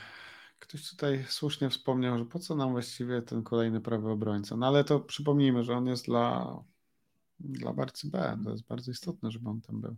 Ktoś 0.68 0.90
tutaj 0.90 1.26
słusznie 1.30 1.70
wspomniał, 1.70 2.18
że 2.18 2.26
po 2.26 2.40
co 2.40 2.56
nam 2.56 2.72
właściwie 2.72 3.22
ten 3.22 3.44
kolejny 3.44 3.82
prawy 3.82 4.10
obrońca. 4.10 4.58
No 4.58 4.68
ale 4.68 4.84
to 4.84 5.00
przypomnijmy, 5.00 5.64
że 5.64 5.78
on 5.78 5.88
jest 5.88 6.06
dla, 6.06 6.58
dla 7.40 7.74
Barcy 7.74 8.10
B. 8.10 8.40
To 8.44 8.52
jest 8.52 8.68
bardzo 8.68 8.92
istotne, 8.92 9.32
żeby 9.32 9.50
on 9.50 9.62
tam 9.62 9.82
był. 9.82 9.96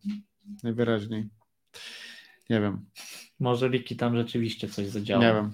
Najwyraźniej. 0.64 1.30
Nie 2.50 2.62
wiem. 2.62 2.86
może 3.40 3.70
Liki 3.70 3.96
tam 3.96 4.16
rzeczywiście 4.16 4.70
coś 4.70 4.88
zadziała. 4.88 5.24
Nie 5.26 5.34
wiem. 5.34 5.54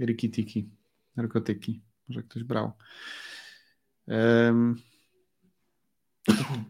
Rikitiki. 0.00 0.70
Narkotyki. 1.16 1.82
Może 2.08 2.22
ktoś 2.22 2.44
brał. 2.44 2.72
Em, 4.06 4.76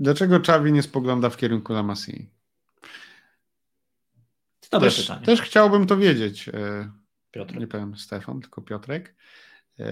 Dlaczego 0.00 0.40
Czawi 0.40 0.72
nie 0.72 0.82
spogląda 0.82 1.30
w 1.30 1.36
kierunku 1.36 1.72
La 1.72 1.82
Masii? 1.82 2.30
Dobre 4.70 4.90
Też, 4.90 5.00
pytanie, 5.00 5.26
też 5.26 5.42
chciałbym 5.42 5.86
to 5.86 5.96
wiedzieć. 5.96 6.50
E, 7.36 7.46
Piotr. 7.46 7.58
nie 7.60 7.66
powiem 7.66 7.96
Stefan, 7.96 8.40
tylko 8.40 8.62
Piotrek, 8.62 9.16
e, 9.78 9.86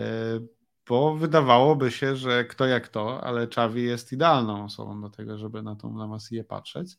bo 0.88 1.16
wydawałoby 1.16 1.90
się, 1.90 2.16
że 2.16 2.44
kto 2.44 2.66
jak 2.66 2.88
to, 2.88 3.24
ale 3.24 3.48
Czawi 3.48 3.82
jest 3.82 4.12
idealną 4.12 4.64
osobą 4.64 5.00
do 5.00 5.10
tego, 5.10 5.38
żeby 5.38 5.62
na 5.62 5.76
tą 5.76 5.96
La 5.96 6.06
Masię 6.06 6.44
patrzeć. 6.44 6.96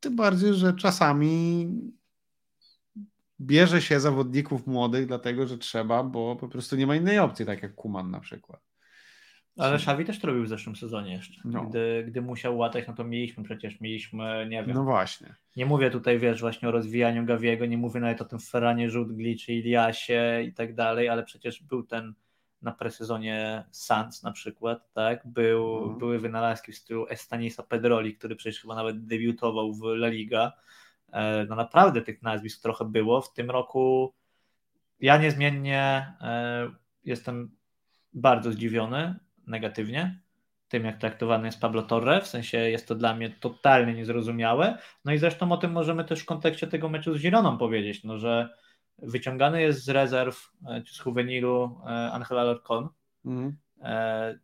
Tym 0.00 0.16
bardziej, 0.16 0.54
że 0.54 0.72
czasami 0.74 1.68
bierze 3.40 3.82
się 3.82 4.00
zawodników 4.00 4.66
młodych 4.66 5.06
dlatego, 5.06 5.46
że 5.46 5.58
trzeba, 5.58 6.02
bo 6.02 6.36
po 6.36 6.48
prostu 6.48 6.76
nie 6.76 6.86
ma 6.86 6.96
innej 6.96 7.18
opcji, 7.18 7.46
tak 7.46 7.62
jak 7.62 7.74
Kuman 7.74 8.10
na 8.10 8.20
przykład. 8.20 8.63
Ale 9.58 9.74
Xavi 9.74 10.04
też 10.04 10.18
to 10.20 10.26
robił 10.26 10.44
w 10.44 10.48
zeszłym 10.48 10.76
sezonie 10.76 11.12
jeszcze. 11.12 11.40
No. 11.44 11.64
Gdy, 11.64 12.04
gdy 12.06 12.22
musiał 12.22 12.58
łatać, 12.58 12.84
no 12.88 12.94
to 12.94 13.04
mieliśmy 13.04 13.44
przecież, 13.44 13.80
mieliśmy, 13.80 14.46
nie 14.50 14.64
wiem, 14.64 14.74
No 14.76 14.84
właśnie. 14.84 15.34
Nie 15.56 15.66
mówię 15.66 15.90
tutaj, 15.90 16.18
wiesz, 16.18 16.40
właśnie 16.40 16.68
o 16.68 16.72
rozwijaniu 16.72 17.24
Gawiego, 17.24 17.66
nie 17.66 17.78
mówię 17.78 18.00
nawet 18.00 18.20
o 18.20 18.24
tym 18.24 18.38
Ferranie 18.40 18.90
Rzutgli 18.90 19.38
czy 19.38 19.52
Iliasie 19.52 20.42
i 20.46 20.52
tak 20.52 20.74
dalej, 20.74 21.08
ale 21.08 21.22
przecież 21.22 21.62
był 21.62 21.82
ten 21.82 22.14
na 22.62 22.72
presezonie 22.72 23.64
Sanz 23.70 24.22
na 24.22 24.32
przykład, 24.32 24.92
tak? 24.92 25.26
Był, 25.26 25.78
Mhm. 25.78 25.98
Były 25.98 26.18
wynalazki 26.18 26.72
w 26.72 26.76
stylu 26.76 27.06
Estanisa 27.08 27.62
Pedroli, 27.62 28.16
który 28.16 28.36
przecież 28.36 28.60
chyba 28.60 28.74
nawet 28.74 29.06
debiutował 29.06 29.72
w 29.72 29.84
La 29.84 30.08
Liga. 30.08 30.52
E, 31.12 31.46
No 31.48 31.56
naprawdę 31.56 32.02
tych 32.02 32.22
nazwisk 32.22 32.62
trochę 32.62 32.84
było. 32.84 33.20
W 33.20 33.32
tym 33.32 33.50
roku 33.50 34.14
ja 35.00 35.16
niezmiennie 35.18 36.12
e, 36.20 36.70
jestem 37.04 37.50
bardzo 38.12 38.52
zdziwiony 38.52 39.14
negatywnie 39.46 40.20
tym, 40.68 40.84
jak 40.84 40.98
traktowany 40.98 41.46
jest 41.48 41.60
Pablo 41.60 41.82
Torre, 41.82 42.20
w 42.20 42.26
sensie 42.26 42.58
jest 42.58 42.88
to 42.88 42.94
dla 42.94 43.14
mnie 43.14 43.30
totalnie 43.30 43.94
niezrozumiałe. 43.94 44.78
No 45.04 45.12
i 45.12 45.18
zresztą 45.18 45.52
o 45.52 45.56
tym 45.56 45.72
możemy 45.72 46.04
też 46.04 46.20
w 46.20 46.24
kontekście 46.24 46.66
tego 46.66 46.88
meczu 46.88 47.14
z 47.14 47.20
Gironą 47.20 47.58
powiedzieć, 47.58 48.04
no, 48.04 48.18
że 48.18 48.48
wyciągany 48.98 49.62
jest 49.62 49.84
z 49.84 49.88
rezerw 49.88 50.50
e, 50.68 50.82
czy 50.82 50.94
z 50.94 51.06
juvenilu 51.06 51.80
e, 51.86 51.88
Angel 52.12 52.38
Alarcon. 52.38 52.88
Mhm. 53.24 53.56
E, 53.82 54.38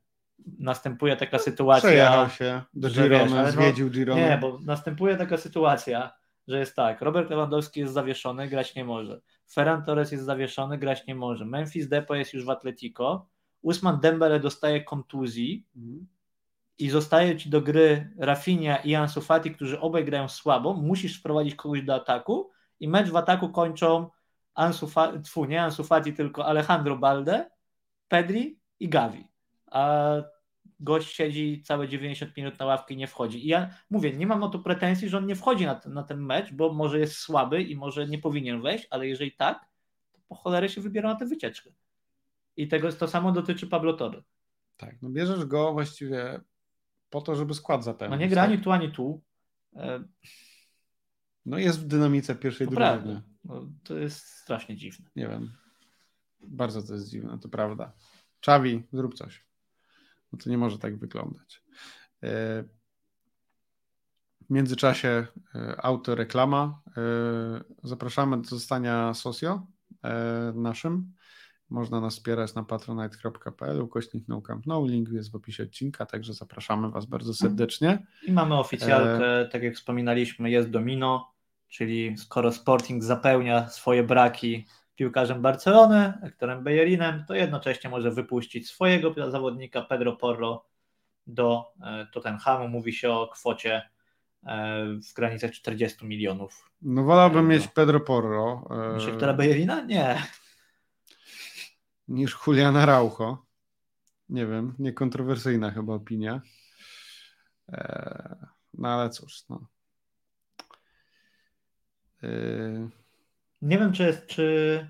Następuje 0.58 1.16
taka 1.16 1.38
sytuacja. 1.38 1.88
Przejechał 1.88 2.30
się 2.30 2.62
do 2.74 2.88
wiesz, 2.88 2.98
Girona, 2.98 3.42
no- 3.42 3.50
zwiedził 3.50 3.90
Girona. 3.90 4.20
Nie, 4.20 4.38
bo 4.38 4.58
następuje 4.66 5.16
taka 5.16 5.36
sytuacja, 5.36 6.12
że 6.48 6.58
jest 6.58 6.76
tak, 6.76 7.00
Robert 7.00 7.30
Lewandowski 7.30 7.80
jest 7.80 7.92
zawieszony, 7.92 8.48
grać 8.48 8.74
nie 8.74 8.84
może. 8.84 9.20
Ferran 9.52 9.84
Torres 9.84 10.12
jest 10.12 10.24
zawieszony, 10.24 10.78
grać 10.78 11.06
nie 11.06 11.14
może. 11.14 11.44
Memphis 11.44 11.88
Depay 11.88 12.18
jest 12.18 12.34
już 12.34 12.44
w 12.44 12.50
Atletico. 12.50 13.28
Usman 13.62 14.00
Dembele 14.00 14.40
dostaje 14.40 14.84
kontuzji 14.84 15.66
Mhm. 15.76 16.06
i 16.78 16.90
zostaje 16.90 17.36
ci 17.36 17.50
do 17.50 17.60
gry 17.60 18.10
Rafinha 18.18 18.76
i 18.76 18.94
Ansu 18.94 19.20
Fati, 19.20 19.50
którzy 19.50 19.80
obaj 19.80 20.04
grają 20.04 20.28
słabo, 20.28 20.74
musisz 20.74 21.18
wprowadzić 21.20 21.54
kogoś 21.54 21.82
do 21.82 21.94
ataku 21.94 22.50
i 22.80 22.88
mecz 22.88 23.08
w 23.10 23.16
ataku 23.16 23.48
kończą 23.48 24.10
Ansu 24.54 24.86
Fati, 24.86 25.20
tfu, 25.20 25.44
nie 25.44 25.62
Ansu 25.62 25.84
Fati, 25.84 26.12
tylko 26.12 26.46
Alejandro 26.46 26.96
Balde, 26.96 27.50
Pedri 28.08 28.58
i 28.80 28.88
Gavi. 28.88 29.28
A 29.70 30.12
gość 30.80 31.14
siedzi 31.14 31.62
całe 31.62 31.88
90 31.88 32.36
minut 32.36 32.58
na 32.58 32.66
ławkę 32.66 32.94
i 32.94 32.96
nie 32.96 33.06
wchodzi. 33.06 33.44
I 33.46 33.48
ja 33.48 33.70
mówię, 33.90 34.12
nie 34.12 34.26
mam 34.26 34.42
o 34.42 34.48
to 34.48 34.58
pretensji, 34.58 35.08
że 35.08 35.18
on 35.18 35.26
nie 35.26 35.36
wchodzi 35.36 35.66
na 35.66 35.74
ten, 35.74 35.92
na 35.94 36.02
ten 36.02 36.20
mecz, 36.20 36.52
bo 36.52 36.72
może 36.72 36.98
jest 36.98 37.16
słaby 37.16 37.62
i 37.62 37.76
może 37.76 38.06
nie 38.06 38.18
powinien 38.18 38.62
wejść, 38.62 38.86
ale 38.90 39.06
jeżeli 39.08 39.32
tak, 39.32 39.66
to 40.12 40.20
po 40.28 40.34
cholerę 40.34 40.68
się 40.68 40.80
wybiera 40.80 41.08
na 41.12 41.18
tę 41.18 41.26
wycieczkę. 41.26 41.70
I 42.62 42.68
tego 42.68 42.92
to 42.92 43.08
samo 43.08 43.32
dotyczy 43.32 43.66
Pablo 43.66 43.92
Torre. 43.92 44.22
Tak, 44.76 45.02
no 45.02 45.10
bierzesz 45.10 45.44
go 45.44 45.72
właściwie 45.72 46.40
po 47.10 47.20
to, 47.20 47.36
żeby 47.36 47.54
skład 47.54 47.80
No 47.80 47.84
zapełnić. 47.84 48.20
nie 48.20 48.28
gra 48.28 48.42
tak? 48.42 48.50
ani 48.50 48.62
tu, 48.62 48.70
ani 48.72 48.92
tu. 48.92 49.22
E, 49.76 50.04
No 51.46 51.58
jest 51.58 51.80
w 51.80 51.86
dynamice 51.86 52.34
pierwszej 52.34 52.66
To 52.68 52.74
drużyny. 52.74 53.22
No, 53.44 53.68
to 53.84 53.98
jest 53.98 54.26
strasznie 54.26 54.76
dziwne. 54.76 55.10
Nie 55.16 55.28
wiem. 55.28 55.52
Bardzo 56.40 56.82
to 56.82 56.94
jest 56.94 57.08
dziwne, 57.08 57.38
to 57.38 57.48
prawda. 57.48 57.92
Czawi, 58.40 58.82
zrób 58.92 59.14
coś. 59.14 59.44
No 60.32 60.38
to 60.38 60.50
nie 60.50 60.58
może 60.58 60.78
tak 60.78 60.98
wyglądać. 60.98 61.62
E, 62.22 62.62
W 64.40 64.50
międzyczasie 64.50 65.26
e, 65.54 65.76
autoreklama. 65.84 66.80
Zapraszamy 67.82 68.36
do 68.42 68.48
zostania 68.48 69.14
socio 69.14 69.66
naszym. 70.54 71.12
Można 71.70 72.00
nas 72.00 72.14
wspierać 72.14 72.54
na 72.54 72.62
patronite.pl 72.62 73.80
ukośnik 73.80 74.24
no 74.28 74.42
Camp 74.42 74.66
no. 74.66 74.86
Link 74.86 75.08
jest 75.08 75.32
w 75.32 75.34
opisie 75.34 75.62
odcinka, 75.62 76.06
także 76.06 76.34
zapraszamy 76.34 76.90
Was 76.90 77.06
bardzo 77.06 77.34
serdecznie. 77.34 78.06
I 78.26 78.32
mamy 78.32 78.58
oficjalkę, 78.58 79.40
E. 79.40 79.46
tak 79.46 79.62
jak 79.62 79.74
wspominaliśmy, 79.74 80.50
jest 80.50 80.70
Domino, 80.70 81.32
czyli 81.68 82.18
skoro 82.18 82.52
Sporting 82.52 83.04
zapełnia 83.04 83.68
swoje 83.68 84.02
braki 84.02 84.66
piłkarzem 84.96 85.42
Barcelony, 85.42 86.12
Hectorem 86.22 86.64
Bellerinem, 86.64 87.24
to 87.28 87.34
jednocześnie 87.34 87.90
może 87.90 88.10
wypuścić 88.10 88.68
swojego 88.68 89.30
zawodnika 89.30 89.82
Pedro 89.82 90.12
Porro 90.12 90.64
do 91.26 91.64
e, 91.82 92.06
Tottenhamu. 92.12 92.68
Mówi 92.68 92.92
się 92.92 93.10
o 93.10 93.28
kwocie 93.28 93.82
e, 94.46 94.84
w 95.10 95.14
granicach 95.14 95.50
40 95.50 96.06
milionów. 96.06 96.70
No 96.82 97.04
wolałbym 97.04 97.38
Euro. 97.38 97.48
mieć 97.48 97.68
Pedro 97.68 98.00
Porro 98.00 98.68
e, 98.70 98.94
Niż 98.94 99.06
Hectora 99.06 99.34
Bellerina? 99.34 99.80
Nie. 99.80 100.22
Niż 102.10 102.38
Juliana 102.46 102.86
Raucho. 102.86 103.46
Nie 104.28 104.46
wiem, 104.46 104.74
niekontrowersyjna 104.78 105.70
chyba 105.70 105.94
opinia. 105.94 106.40
E, 107.72 108.46
No 108.74 108.88
ale 108.88 109.10
cóż, 109.10 109.44
no. 109.48 109.66
E, 112.22 112.28
Nie 113.62 113.78
wiem, 113.78 113.92
czy 113.92 114.02
jest, 114.02 114.26
czy 114.26 114.86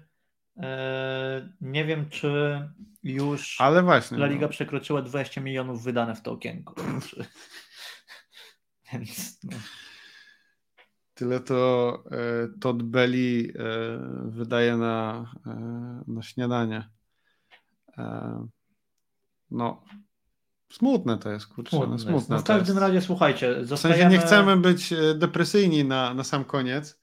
e, 0.56 1.48
nie 1.60 1.84
wiem, 1.84 2.08
czy 2.08 2.60
już 3.02 3.60
Ale 3.60 3.82
właśnie. 3.82 4.18
La 4.18 4.26
Liga 4.26 4.46
no, 4.46 4.48
przekroczyła 4.48 5.02
20 5.02 5.40
milionów 5.40 5.84
wydane 5.84 6.14
w 6.14 6.22
to 6.22 6.32
okienko. 6.32 6.74
Więc 8.92 9.38
no. 9.44 9.56
tyle 11.14 11.40
to 11.40 12.02
e, 12.10 12.48
Todd 12.60 12.82
Belli 12.82 13.52
e, 13.58 13.98
wydaje 14.24 14.76
na, 14.76 15.24
e, 15.46 16.04
na 16.06 16.22
śniadanie. 16.22 16.88
E, 18.00 18.46
No, 19.50 19.82
smutne 20.72 21.18
to 21.18 21.30
jest, 21.30 21.46
kurczę. 21.46 21.70
Smutne 21.76 21.92
no, 21.92 21.98
smutne 21.98 22.36
No 22.36 22.42
w 22.42 22.44
każdym 22.44 22.76
jest. 22.76 22.86
razie, 22.86 23.00
słuchajcie, 23.00 23.54
W 23.62 23.66
zostajemy... 23.66 24.00
sensie 24.02 24.18
nie 24.18 24.24
chcemy 24.26 24.56
być 24.56 24.92
e, 24.92 25.14
depresyjni 25.14 25.84
na, 25.84 26.14
na 26.14 26.24
sam 26.24 26.44
koniec, 26.44 27.00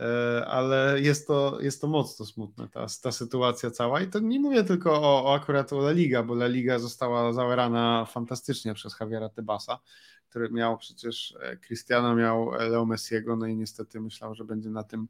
e, 0.00 0.46
ale 0.46 1.00
jest 1.00 1.26
to, 1.26 1.58
jest 1.60 1.80
to 1.80 1.86
mocno 1.86 2.26
smutne, 2.26 2.68
ta, 2.68 2.86
ta 3.02 3.12
sytuacja 3.12 3.70
cała. 3.70 4.00
I 4.00 4.08
to 4.08 4.18
nie 4.18 4.40
mówię 4.40 4.64
tylko 4.64 5.02
o, 5.02 5.24
o 5.24 5.34
akurat 5.34 5.72
o 5.72 5.78
La 5.78 5.90
Liga, 5.92 6.22
bo 6.22 6.34
La 6.34 6.46
Liga 6.46 6.78
została 6.78 7.32
zaorana 7.32 8.04
fantastycznie 8.04 8.74
przez 8.74 9.00
Javiera 9.00 9.28
Tebasa, 9.28 9.78
który 10.28 10.50
miał 10.50 10.78
przecież, 10.78 11.34
Cristiano 11.66 12.14
miał 12.14 12.50
Leo 12.50 12.86
Messiego, 12.86 13.36
no 13.36 13.46
i 13.46 13.56
niestety 13.56 14.00
myślał, 14.00 14.34
że 14.34 14.44
będzie 14.44 14.70
na 14.70 14.82
tym 14.82 15.08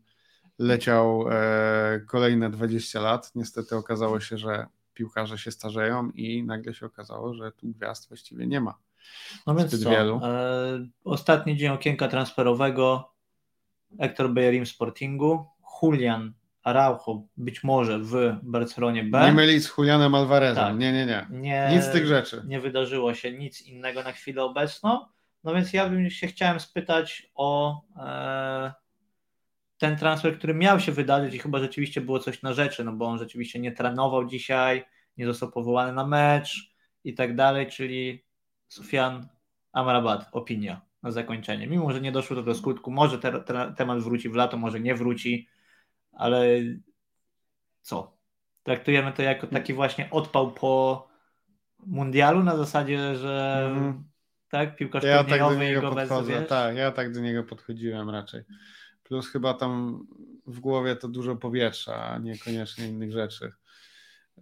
leciał 0.59 1.25
e, 1.31 2.01
kolejne 2.07 2.51
20 2.51 3.01
lat. 3.01 3.33
Niestety 3.35 3.77
okazało 3.77 4.21
się, 4.21 4.39
że 4.39 4.67
piłkarze 4.95 5.39
się 5.39 5.51
starzeją 5.51 6.11
i 6.11 6.43
nagle 6.43 6.75
się 6.75 6.87
okazało, 6.87 7.35
że 7.35 7.53
tu 7.53 7.69
gwiazd 7.69 8.09
właściwie 8.09 8.47
nie 8.47 8.61
ma. 8.61 8.79
No 9.47 9.55
więc 9.55 9.83
co? 9.83 9.91
Wielu. 9.91 10.21
E, 10.25 10.87
ostatni 11.05 11.57
dzień 11.57 11.69
okienka 11.69 12.09
transferowego. 12.09 13.13
Hector 14.01 14.31
Bellerin 14.31 14.65
w 14.65 14.69
Sportingu, 14.69 15.47
Julian 15.83 16.33
Araujo 16.63 17.23
być 17.37 17.65
może 17.65 17.99
w 17.99 18.37
Barcelonie 18.43 19.05
B. 19.05 19.27
Nie 19.27 19.33
mylić 19.33 19.65
z 19.65 19.79
Julianem 19.79 20.15
Alvarezem. 20.15 20.65
Tak. 20.65 20.79
Nie, 20.79 20.93
nie, 20.93 21.07
nie, 21.07 21.27
nie. 21.31 21.69
Nic 21.73 21.85
z 21.85 21.93
tych 21.93 22.07
rzeczy. 22.07 22.43
Nie 22.47 22.61
wydarzyło 22.61 23.15
się 23.15 23.33
nic 23.33 23.63
innego 23.63 24.03
na 24.03 24.13
chwilę 24.13 24.45
obecną. 24.45 25.07
No 25.45 25.55
więc 25.55 25.73
ja 25.73 25.89
bym 25.89 26.11
się 26.11 26.27
chciałem 26.27 26.61
spytać 26.61 27.31
o 27.35 27.81
e, 27.97 28.73
ten 29.79 29.97
transfer, 29.97 30.39
który 30.39 30.55
miał 30.55 30.81
się 30.81 30.93
wydarzyć 30.93 31.35
i 31.35 31.39
chyba 31.39 31.59
rzeczywiście 31.59 32.01
było 32.01 32.19
coś 32.19 32.43
na 32.43 32.53
rzeczy, 32.53 32.85
no 32.85 32.93
bo 32.93 33.07
on 33.07 33.19
rzeczywiście 33.19 33.59
nie 33.59 33.73
trenował 33.73 34.25
dzisiaj, 34.25 34.85
nie 35.17 35.27
został 35.27 35.51
powołany 35.51 35.93
na 35.93 36.07
mecz 36.07 36.75
i 37.05 37.15
tak 37.15 37.37
dalej, 37.37 37.67
czyli 37.67 38.25
Sufjan 38.69 39.29
Amrabat, 39.73 40.29
opinia 40.33 40.81
na 41.03 41.11
zakończenie. 41.11 41.67
Mimo, 41.67 41.93
że 41.93 42.01
nie 42.01 42.13
doszło 42.13 42.37
to 42.37 42.43
do 42.43 42.55
skutku, 42.55 42.91
może 42.91 43.19
te, 43.19 43.41
te, 43.41 43.75
temat 43.77 43.99
wróci 43.99 44.29
w 44.29 44.35
lato, 44.35 44.57
może 44.57 44.81
nie 44.81 44.95
wróci, 44.95 45.49
ale 46.13 46.47
co? 47.83 48.19
Traktujemy 48.63 49.13
to 49.13 49.23
jako 49.23 49.47
taki 49.47 49.75
właśnie 49.75 50.11
odpał 50.11 50.53
po 50.53 51.09
mundialu 51.87 52.43
na 52.43 52.57
zasadzie, 52.57 53.17
że 53.17 53.67
mm. 53.71 54.05
tak, 54.49 54.77
piłkarz 54.77 55.05
ja 55.05 55.25
tak 55.25 55.41
do 55.41 55.55
niego 55.55 55.91
podchodzę, 55.91 56.43
Tak, 56.43 56.77
ja 56.77 56.93
tak 56.93 57.13
do 57.13 57.21
niego 57.21 57.45
podchodziłem 57.45 58.11
raczej. 58.11 58.43
Plus 59.09 59.31
chyba 59.31 59.55
tam 59.55 60.07
w 60.47 60.61
głowie 60.61 60.97
to 60.97 61.09
dużo 61.09 61.37
powietrza, 61.37 62.05
a 62.05 62.19
niekoniecznie 62.19 62.89
innych 62.89 63.13
rzeczy. 63.13 63.53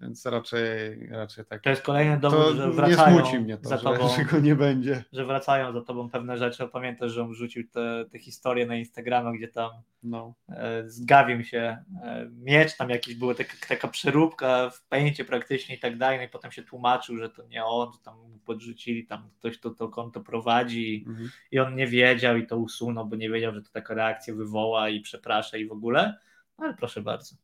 Więc 0.00 0.26
raczej, 0.26 1.06
raczej 1.10 1.44
tak. 1.44 1.62
To 1.62 1.70
jest 1.70 1.82
kolejny 1.82 2.20
dowód, 2.20 2.38
to 2.38 2.54
że 2.54 2.70
wracają 2.70 3.16
nie 3.16 3.22
smuci 3.22 3.38
mnie 3.38 3.58
to, 3.58 3.68
za 3.68 3.78
tobą, 3.78 4.08
że, 4.08 4.16
że 4.16 4.24
go 4.24 4.38
nie 4.38 4.54
będzie. 4.54 5.04
Że 5.12 5.26
wracają 5.26 5.72
za 5.72 5.80
tobą 5.80 6.10
pewne 6.10 6.38
rzeczy. 6.38 6.68
Pamiętasz, 6.68 7.12
że 7.12 7.22
on 7.22 7.30
wrzucił 7.30 7.68
te, 7.68 8.04
te 8.12 8.18
historie 8.18 8.66
na 8.66 8.76
Instagramie, 8.76 9.38
gdzie 9.38 9.48
tam 9.48 9.70
no. 10.02 10.34
e, 10.48 10.82
zgawił 10.86 11.44
się 11.44 11.84
e, 12.02 12.28
miecz, 12.32 12.76
tam 12.76 12.90
jakiś 12.90 13.14
była 13.14 13.34
taka, 13.34 13.52
taka 13.68 13.88
przeróbka 13.88 14.70
w 14.70 14.82
pęcie 14.82 15.24
praktycznie 15.24 15.74
i 15.74 15.78
tak 15.78 15.98
dalej, 15.98 16.18
no 16.18 16.24
i 16.24 16.28
potem 16.28 16.52
się 16.52 16.62
tłumaczył, 16.62 17.16
że 17.16 17.30
to 17.30 17.46
nie 17.46 17.64
on, 17.64 17.92
to 17.92 17.98
tam 17.98 18.14
podrzucili, 18.44 19.06
tam 19.06 19.30
ktoś 19.38 19.60
to, 19.60 19.70
to 19.70 19.88
konto 19.88 20.20
prowadzi 20.20 21.04
mhm. 21.08 21.30
i 21.50 21.58
on 21.58 21.74
nie 21.74 21.86
wiedział 21.86 22.36
i 22.36 22.46
to 22.46 22.56
usunął, 22.56 23.06
bo 23.06 23.16
nie 23.16 23.30
wiedział, 23.30 23.54
że 23.54 23.62
to 23.62 23.70
taka 23.72 23.94
reakcja 23.94 24.34
wywoła 24.34 24.88
i 24.88 25.00
przeprasza 25.00 25.56
i 25.56 25.66
w 25.66 25.72
ogóle. 25.72 26.18
Ale 26.56 26.74
proszę 26.74 27.02
bardzo. 27.02 27.36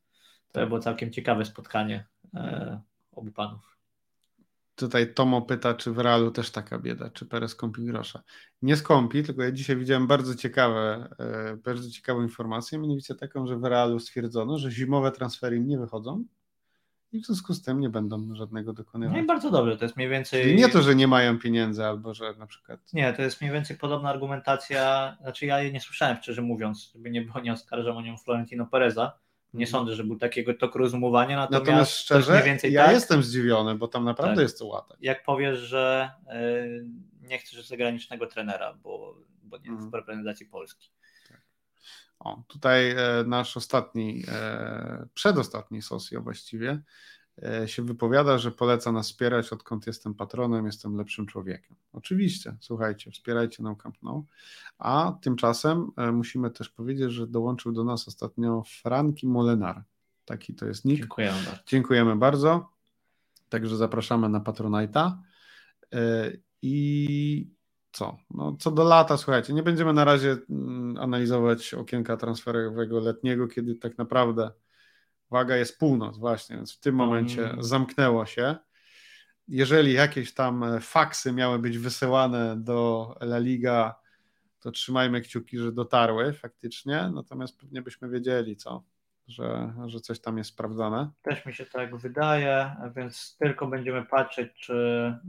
To 0.53 0.67
było 0.67 0.81
całkiem 0.81 1.13
ciekawe 1.13 1.45
spotkanie 1.45 2.05
obu 3.13 3.33
panów. 3.33 3.73
Tutaj 4.75 5.15
Tomo 5.15 5.43
pyta, 5.43 5.75
czy 5.75 5.93
w 5.93 5.99
Realu 5.99 6.31
też 6.31 6.51
taka 6.51 6.79
bieda, 6.79 7.11
czy 7.11 7.27
Perez 7.27 7.51
skąpi 7.51 7.85
grosza. 7.85 8.23
Nie 8.63 8.77
skąpi, 8.77 9.23
tylko 9.23 9.43
ja 9.43 9.53
dzisiaj 9.53 9.77
widziałem 9.77 10.07
bardzo 10.07 10.35
ciekawe, 10.35 11.09
e, 11.19 11.57
bardzo 11.57 11.91
ciekawą 11.91 12.23
informację, 12.23 12.79
mianowicie 12.79 13.15
taką, 13.15 13.47
że 13.47 13.57
w 13.57 13.65
Realu 13.65 13.99
stwierdzono, 13.99 14.59
że 14.59 14.71
zimowe 14.71 15.13
transfery 15.13 15.61
nie 15.61 15.79
wychodzą 15.79 16.25
i 17.13 17.21
w 17.21 17.27
związku 17.27 17.55
z 17.55 17.63
tym 17.63 17.81
nie 17.81 17.91
będą 17.91 18.35
żadnego 18.35 18.73
dokonywać. 18.73 19.17
No 19.17 19.23
i 19.23 19.27
bardzo 19.27 19.51
dobrze, 19.51 19.77
to 19.77 19.85
jest 19.85 19.97
mniej 19.97 20.09
więcej... 20.09 20.43
Czyli 20.43 20.57
nie 20.57 20.69
to, 20.69 20.83
że 20.83 20.95
nie 20.95 21.09
mają 21.09 21.39
pieniędzy 21.39 21.85
albo 21.85 22.15
że 22.15 22.35
na 22.39 22.47
przykład... 22.47 22.93
Nie, 22.93 23.13
to 23.13 23.23
jest 23.23 23.41
mniej 23.41 23.53
więcej 23.53 23.77
podobna 23.77 24.11
argumentacja, 24.11 25.17
znaczy 25.21 25.47
ja 25.47 25.63
jej 25.63 25.73
nie 25.73 25.81
słyszałem 25.81 26.17
szczerze 26.17 26.43
mówiąc, 26.43 26.91
żeby 26.95 27.11
nie 27.11 27.23
było, 27.23 27.41
nie 27.41 27.53
oskarżam 27.53 27.97
o 27.97 28.03
nią 28.03 28.17
Florentino 28.17 28.67
Pereza, 28.67 29.19
nie 29.55 29.67
sądzę, 29.67 29.95
że 29.95 30.05
był 30.05 30.19
takiego 30.19 30.55
tok 30.55 30.75
rozumowania, 30.75 31.37
natomiast, 31.37 31.67
natomiast 31.67 31.93
szczerze, 31.93 32.33
mniej 32.33 32.45
więcej 32.45 32.73
ja 32.73 32.85
tak, 32.85 32.95
jestem 32.95 33.23
zdziwiony, 33.23 33.75
bo 33.75 33.89
tam 33.89 34.05
naprawdę 34.05 34.37
tak, 34.37 34.43
jest 34.43 34.59
to 34.59 34.67
łatek. 34.67 34.97
Jak 35.01 35.25
powiesz, 35.25 35.59
że 35.59 36.11
y, 36.33 36.87
nie 37.21 37.39
chcesz 37.39 37.67
zagranicznego 37.67 38.27
trenera, 38.27 38.75
bo, 38.83 39.17
bo 39.43 39.59
nie 39.59 39.69
mm. 39.69 39.91
w 39.91 39.95
reprezentacji 39.95 40.47
Polski. 40.47 40.91
Tak. 41.29 41.41
O, 42.19 42.43
tutaj 42.49 42.91
e, 42.91 42.97
nasz 43.27 43.57
ostatni, 43.57 44.25
e, 44.29 45.07
przedostatni 45.15 45.83
sosjo 45.83 46.21
właściwie, 46.21 46.71
E, 46.71 46.83
się 47.67 47.83
wypowiada, 47.83 48.39
że 48.39 48.51
poleca 48.51 48.93
nas 48.93 49.07
wspierać, 49.07 49.53
odkąd 49.53 49.87
jestem 49.87 50.15
patronem, 50.15 50.67
jestem 50.67 50.97
lepszym 50.97 51.27
człowiekiem. 51.27 51.77
Oczywiście, 51.93 52.57
słuchajcie, 52.61 53.11
wspierajcie 53.11 53.63
nam 53.63 53.77
Camp 53.77 54.03
Nou. 54.03 54.27
A 54.79 55.19
tymczasem 55.23 55.91
e, 55.97 56.13
musimy 56.13 56.51
też 56.51 56.69
powiedzieć, 56.69 57.13
że 57.13 57.27
dołączył 57.27 57.73
do 57.73 57.85
nas 57.85 58.09
ostatnio 58.09 58.63
Franki 58.83 59.27
Molenar. 59.27 59.83
Taki 60.25 60.55
to 60.55 60.67
jest 60.67 60.85
nick. 60.85 61.01
Dziękujemy 61.01 61.39
bardzo. 61.45 61.63
Dziękujemy 61.67 62.17
bardzo. 62.17 62.69
Także 63.49 63.77
zapraszamy 63.77 64.29
na 64.29 64.41
Patronite'a. 64.41 65.13
E, 65.95 66.33
I 66.63 67.51
co? 67.93 68.17
No, 68.31 68.57
co 68.59 68.71
do 68.71 68.85
lata, 68.85 69.17
słuchajcie, 69.17 69.53
nie 69.53 69.63
będziemy 69.63 69.93
na 69.93 70.05
razie 70.05 70.37
mm, 70.51 70.97
analizować 70.97 71.75
okienka 71.75 72.17
transferowego 72.17 73.01
letniego, 73.01 73.49
kiedy 73.49 73.75
tak 73.75 73.99
naprawdę 73.99 74.51
Uwaga, 75.33 75.57
jest 75.57 75.79
północ 75.79 76.19
właśnie, 76.19 76.57
więc 76.57 76.77
w 76.77 76.81
tym 76.81 76.95
momencie 76.95 77.51
mm. 77.51 77.63
zamknęło 77.63 78.27
się. 78.27 78.57
Jeżeli 79.49 79.93
jakieś 79.93 80.35
tam 80.35 80.65
e, 80.65 80.81
faksy 80.81 81.33
miały 81.33 81.59
być 81.59 81.79
wysyłane 81.79 82.57
do 82.57 83.15
La 83.21 83.39
Liga, 83.39 83.95
to 84.61 84.71
trzymajmy 84.71 85.21
kciuki, 85.21 85.59
że 85.59 85.73
dotarły 85.73 86.33
faktycznie, 86.33 87.11
natomiast 87.15 87.61
pewnie 87.61 87.83
byśmy 87.83 88.09
wiedzieli, 88.09 88.57
co, 88.57 88.85
że, 89.29 89.75
że 89.87 90.01
coś 90.01 90.21
tam 90.21 90.39
jest 90.39 90.51
sprawdzone. 90.51 91.11
Też 91.23 91.47
mi 91.47 91.55
się 91.55 91.67
tak 91.67 91.97
wydaje, 91.97 92.77
więc 92.97 93.37
tylko 93.39 93.67
będziemy 93.67 94.07
patrzeć, 94.07 94.53
czy, 94.55 94.75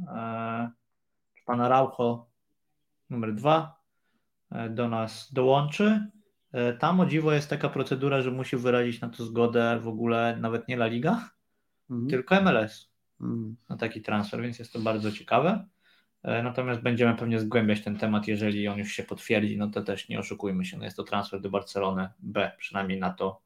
e, 0.07 0.71
czy 1.35 1.43
pan 1.45 1.61
Araujo 1.61 2.25
numer 3.09 3.33
dwa 3.35 3.81
e, 4.51 4.69
do 4.69 4.89
nas 4.89 5.33
dołączy. 5.33 6.07
E, 6.53 6.73
tam 6.73 6.99
o 6.99 7.05
dziwo 7.05 7.33
jest 7.33 7.49
taka 7.49 7.69
procedura, 7.69 8.21
że 8.21 8.31
musi 8.31 8.57
wyrazić 8.57 9.01
na 9.01 9.09
to 9.09 9.25
zgodę 9.25 9.79
w 9.79 9.87
ogóle 9.87 10.37
nawet 10.41 10.67
nie 10.67 10.75
La 10.75 10.87
Liga, 10.87 11.29
mhm. 11.89 12.09
tylko 12.09 12.41
MLS 12.41 12.91
mhm. 13.21 13.55
na 13.69 13.77
taki 13.77 14.01
transfer, 14.01 14.41
więc 14.41 14.59
jest 14.59 14.73
to 14.73 14.79
bardzo 14.79 15.11
ciekawe. 15.11 15.65
E, 16.23 16.43
natomiast 16.43 16.81
będziemy 16.81 17.15
pewnie 17.15 17.39
zgłębiać 17.39 17.81
ten 17.81 17.97
temat, 17.97 18.27
jeżeli 18.27 18.67
on 18.67 18.77
już 18.77 18.91
się 18.91 19.03
potwierdzi, 19.03 19.57
no 19.57 19.67
to 19.67 19.81
też 19.81 20.09
nie 20.09 20.19
oszukujmy 20.19 20.65
się, 20.65 20.77
no 20.77 20.83
jest 20.83 20.97
to 20.97 21.03
transfer 21.03 21.41
do 21.41 21.49
Barcelony 21.49 22.09
B, 22.19 22.51
przynajmniej 22.57 22.99
na 22.99 23.13
to, 23.13 23.41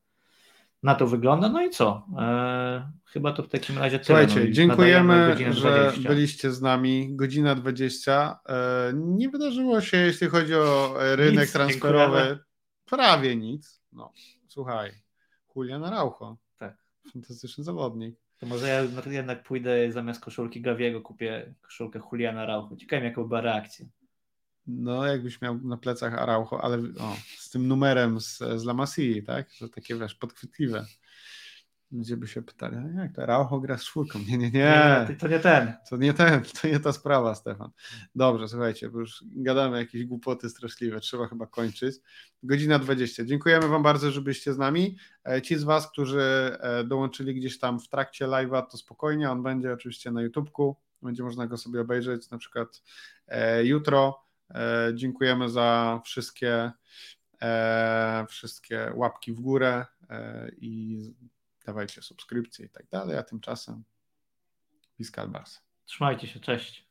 na 0.84 0.96
to 0.96 1.08
wygląda. 1.08 1.50
No 1.50 1.66
i 1.66 1.70
co? 1.70 2.08
E, 2.20 2.92
chyba 3.06 3.34
to 3.34 3.44
w 3.44 3.50
takim 3.50 3.78
razie 3.78 4.00
tyle. 4.00 4.28
Słuchajcie, 4.28 4.48
no, 4.50 4.56
dziękujemy, 4.56 5.36
że 5.50 5.62
20. 5.62 6.10
byliście 6.10 6.52
z 6.52 6.62
nami. 6.62 7.16
Godzina 7.16 7.56
20. 7.56 8.40
E, 8.50 8.92
nie 8.96 9.30
wydarzyło 9.30 9.82
się, 9.82 9.98
jeśli 9.98 10.28
chodzi 10.28 10.56
o 10.56 10.96
rynek 11.16 11.42
Nic, 11.42 11.52
transferowy. 11.52 12.18
Dziękujemy. 12.18 12.47
Prawie 12.90 13.36
nic. 13.36 13.82
No, 13.92 14.14
słuchaj, 14.48 14.92
Julian 15.56 15.84
Araujo. 15.84 16.38
Tak. 16.58 16.78
Fantastyczny 17.14 17.64
zawodnik. 17.64 18.16
To 18.40 18.46
może 18.46 18.68
ja 18.68 19.12
jednak 19.12 19.44
pójdę 19.44 19.92
zamiast 19.92 20.22
koszulki 20.22 20.62
Gawiego, 20.62 21.02
kupię 21.02 21.54
koszulkę 21.62 22.00
Juliana 22.12 22.42
Araujo. 22.42 22.76
Ciekawe, 22.76 23.06
jaka 23.06 23.24
była 23.24 23.42
reakcja. 23.42 23.86
No, 24.68 25.06
jakbyś 25.06 25.42
miał 25.42 25.58
na 25.58 25.78
plecach 25.78 26.14
Araujo, 26.14 26.62
ale 26.64 26.78
o, 26.78 27.16
z 27.38 27.50
tym 27.50 27.68
numerem 27.68 28.20
z, 28.22 28.38
z 28.38 28.64
La 28.64 28.74
Masii, 28.74 29.24
tak? 29.24 29.52
Że 29.52 29.70
takie, 29.70 29.96
wiesz, 29.96 30.16
podchwytliwe. 30.16 30.86
Ludzie 31.92 32.18
by 32.18 32.28
się 32.28 32.42
pytali, 32.42 32.78
jak 32.98 33.16
to 33.16 33.26
Raucho 33.26 33.60
gra 33.60 33.78
z 33.78 33.84
czwórką? 33.84 34.20
Nie, 34.20 34.38
nie, 34.38 34.52
nie. 34.52 35.06
nie 35.10 35.16
to 35.16 35.28
nie 35.28 35.40
ten. 35.40 35.74
To 35.90 35.98
nie 35.98 36.14
ten, 36.14 36.42
to 36.62 36.68
nie 36.68 36.80
ta 36.80 36.94
sprawa, 36.94 37.36
Stefan. 37.36 37.72
Dobrze, 38.16 38.48
słuchajcie, 38.48 38.90
bo 38.90 39.00
już 39.00 39.24
gadamy 39.28 39.78
jakieś 39.78 40.06
głupoty 40.06 40.50
straszliwe, 40.50 41.00
trzeba 41.00 41.28
chyba 41.28 41.48
kończyć. 41.48 41.96
Godzina 42.44 42.80
20. 42.80 43.26
Dziękujemy 43.26 43.68
Wam 43.68 43.84
bardzo, 43.84 44.12
że 44.12 44.22
byliście 44.22 44.54
z 44.54 44.58
nami. 44.58 44.98
E, 45.30 45.42
ci 45.42 45.58
z 45.58 45.64
Was, 45.64 45.92
którzy 45.92 46.22
e, 46.60 46.84
dołączyli 46.84 47.36
gdzieś 47.36 47.60
tam 47.60 47.80
w 47.80 47.90
trakcie 47.90 48.26
live'a, 48.26 48.66
to 48.72 48.78
spokojnie, 48.78 49.32
on 49.32 49.44
będzie 49.44 49.74
oczywiście 49.74 50.12
na 50.12 50.22
YouTubku, 50.22 50.76
będzie 51.02 51.24
można 51.24 51.48
go 51.48 51.58
sobie 51.58 51.82
obejrzeć 51.82 52.30
na 52.30 52.38
przykład 52.38 52.84
e, 53.28 53.66
jutro. 53.66 54.28
Dziękujemy 54.94 55.50
za 55.50 56.02
wszystkie, 56.06 56.72
wszystkie 58.30 58.92
łapki 58.96 59.34
w 59.34 59.40
górę 59.40 59.86
i 60.58 61.00
dawajcie 61.68 62.02
subskrypcje 62.02 62.66
i 62.66 62.70
tak 62.70 62.88
dalej, 62.88 63.18
a 63.18 63.24
tymczasem 63.24 63.84
Fiskal 64.98 65.30
Bars. 65.30 65.62
Trzymajcie 65.86 66.28
się, 66.28 66.40
cześć. 66.40 66.88